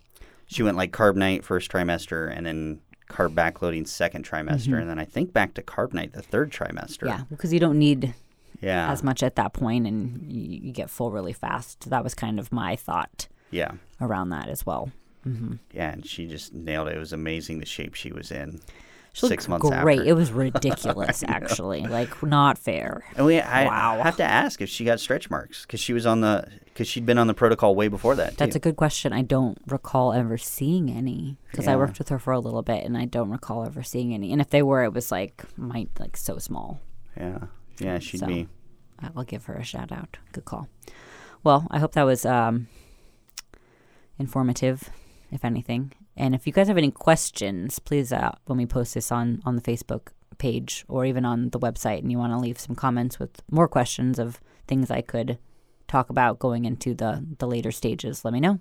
She 0.47 0.63
went 0.63 0.77
like 0.77 0.91
Carb 0.91 1.15
Nite 1.15 1.43
first 1.43 1.71
trimester, 1.71 2.35
and 2.35 2.45
then 2.45 2.81
carb 3.09 3.33
backloading 3.33 3.87
second 3.87 4.23
trimester, 4.23 4.79
and 4.79 4.89
then 4.89 4.99
I 4.99 5.05
think 5.05 5.33
back 5.33 5.55
to 5.55 5.61
Carb 5.61 5.93
Nite 5.93 6.13
the 6.13 6.21
third 6.21 6.51
trimester. 6.51 6.99
Mm-hmm. 6.99 7.07
yeah, 7.07 7.23
because 7.29 7.51
you 7.51 7.59
don't 7.59 7.77
need 7.77 8.13
yeah, 8.61 8.91
as 8.91 9.03
much 9.03 9.23
at 9.23 9.35
that 9.35 9.53
point 9.53 9.87
and 9.87 10.31
you, 10.31 10.59
you 10.63 10.71
get 10.71 10.89
full 10.89 11.11
really 11.11 11.33
fast. 11.33 11.89
That 11.89 12.03
was 12.03 12.13
kind 12.13 12.39
of 12.39 12.51
my 12.51 12.75
thought 12.75 13.27
yeah, 13.51 13.71
around 14.01 14.29
that 14.29 14.47
as 14.47 14.65
well. 14.65 14.91
yeah. 15.71 15.91
And 15.91 16.05
she 16.05 16.27
just 16.27 16.53
nailed 16.53 16.87
it. 16.87 16.95
It 16.95 16.99
was 16.99 17.13
amazing 17.13 17.59
the 17.59 17.65
shape 17.65 17.93
she 17.93 18.11
was 18.11 18.31
in. 18.31 18.61
She 19.13 19.27
six 19.27 19.47
months 19.47 19.67
great. 19.69 19.99
after. 19.99 20.09
It 20.09 20.13
was 20.15 20.31
ridiculous, 20.47 21.23
actually. 21.27 21.81
Like 21.81 22.21
not 22.23 22.57
fair. 22.57 23.03
And 23.15 23.25
we, 23.25 23.39
I, 23.39 23.65
Wow. 23.65 23.99
I 23.99 24.03
have 24.03 24.17
to 24.17 24.23
ask 24.23 24.61
if 24.61 24.69
she 24.69 24.85
got 24.85 24.99
stretch 24.99 25.29
marks 25.29 25.63
because 25.63 25.79
she 25.79 25.93
was 25.93 26.05
on 26.05 26.21
the 26.21 26.45
because 26.65 26.87
she'd 26.87 27.05
been 27.05 27.17
on 27.17 27.27
the 27.27 27.33
protocol 27.33 27.75
way 27.75 27.87
before 27.89 28.15
that. 28.15 28.37
That's 28.37 28.53
too. 28.53 28.57
a 28.57 28.59
good 28.61 28.77
question. 28.77 29.11
I 29.11 29.21
don't 29.21 29.57
recall 29.67 30.13
ever 30.13 30.37
seeing 30.37 30.89
any 30.89 31.37
because 31.51 31.67
I 31.67 31.75
worked 31.75 31.97
with 31.99 32.09
her 32.09 32.19
for 32.19 32.31
a 32.31 32.39
little 32.39 32.61
bit, 32.61 32.85
and 32.85 32.97
I 32.97 33.05
don't 33.05 33.29
recall 33.29 33.65
ever 33.65 33.83
seeing 33.83 34.13
any. 34.13 34.31
And 34.31 34.39
if 34.39 34.49
they 34.49 34.61
were, 34.61 34.83
it 34.83 34.93
was 34.93 35.11
like 35.11 35.43
my 35.57 35.87
like 35.99 36.15
so 36.15 36.37
small. 36.37 36.79
yeah, 37.17 37.39
yeah. 37.79 37.99
She'd 37.99 38.19
So. 38.19 38.27
be. 38.27 38.47
I'll 39.15 39.23
give 39.23 39.45
her 39.45 39.55
a 39.55 39.63
shout 39.63 39.91
out. 39.91 40.17
Good 40.33 40.45
call. 40.45 40.67
Well, 41.43 41.67
I 41.71 41.79
hope 41.79 41.93
that 41.93 42.03
was 42.03 42.25
um, 42.25 42.67
informative, 44.17 44.89
if 45.31 45.43
anything. 45.45 45.93
And 46.19 46.35
if 46.35 46.45
you 46.45 46.51
guys 46.53 46.67
have 46.67 46.77
any 46.77 46.91
questions, 46.91 47.79
please, 47.79 48.11
uh, 48.11 48.33
when 48.45 48.57
we 48.57 48.65
post 48.65 48.93
this 48.93 49.11
on 49.11 49.41
on 49.45 49.55
the 49.55 49.61
Facebook 49.61 50.09
page 50.37 50.85
or 50.87 51.05
even 51.05 51.25
on 51.25 51.49
the 51.49 51.59
website, 51.59 51.99
and 51.99 52.11
you 52.11 52.17
want 52.19 52.33
to 52.33 52.37
leave 52.37 52.59
some 52.59 52.75
comments 52.75 53.17
with 53.19 53.41
more 53.49 53.67
questions 53.67 54.19
of 54.19 54.39
things 54.67 54.91
I 54.91 55.01
could 55.01 55.39
talk 55.87 56.09
about 56.09 56.37
going 56.37 56.65
into 56.65 56.93
the 56.93 57.25
the 57.39 57.47
later 57.47 57.71
stages, 57.71 58.23
let 58.25 58.33
me 58.33 58.39
know. 58.41 58.59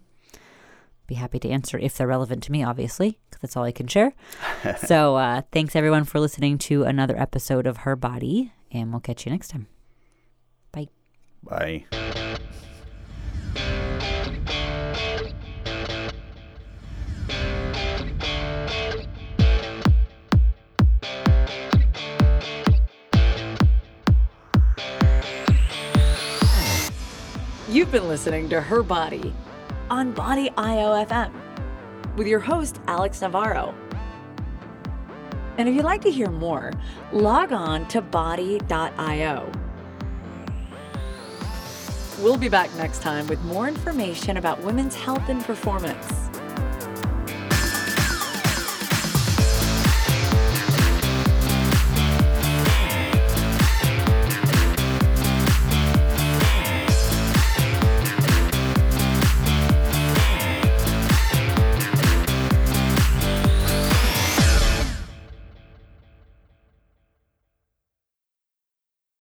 Be 1.09 1.17
happy 1.17 1.39
to 1.41 1.49
answer 1.49 1.79
if 1.79 1.97
they're 1.97 2.07
relevant 2.07 2.43
to 2.45 2.53
me, 2.53 2.63
obviously, 2.63 3.19
'cause 3.31 3.41
that's 3.43 3.57
all 3.57 3.65
I 3.65 3.73
can 3.73 3.89
share. 3.89 4.13
so 4.87 5.17
uh, 5.17 5.43
thanks 5.53 5.75
everyone 5.75 6.05
for 6.05 6.21
listening 6.21 6.59
to 6.59 6.85
another 6.85 7.19
episode 7.19 7.67
of 7.67 7.79
Her 7.79 7.97
Body, 7.97 8.53
and 8.71 8.93
we'll 8.93 9.01
catch 9.01 9.27
you 9.27 9.33
next 9.33 9.49
time. 9.49 9.67
Bye. 10.71 10.89
Bye. 11.43 12.28
You've 27.79 27.93
been 27.93 28.09
listening 28.09 28.49
to 28.49 28.61
Her 28.61 28.83
Body 28.83 29.33
on 29.89 30.11
Body 30.11 30.51
IOFM 30.57 31.31
with 32.17 32.27
your 32.27 32.41
host, 32.41 32.81
Alex 32.89 33.21
Navarro. 33.21 33.73
And 35.59 35.69
if 35.69 35.77
you'd 35.77 35.85
like 35.85 36.01
to 36.01 36.11
hear 36.11 36.29
more, 36.29 36.73
log 37.13 37.53
on 37.53 37.87
to 37.87 38.01
body.io. 38.01 39.53
We'll 42.19 42.37
be 42.37 42.49
back 42.49 42.75
next 42.75 43.01
time 43.01 43.29
with 43.29 43.41
more 43.45 43.69
information 43.69 44.39
about 44.39 44.61
women's 44.65 44.97
health 44.97 45.29
and 45.29 45.41
performance. 45.45 46.31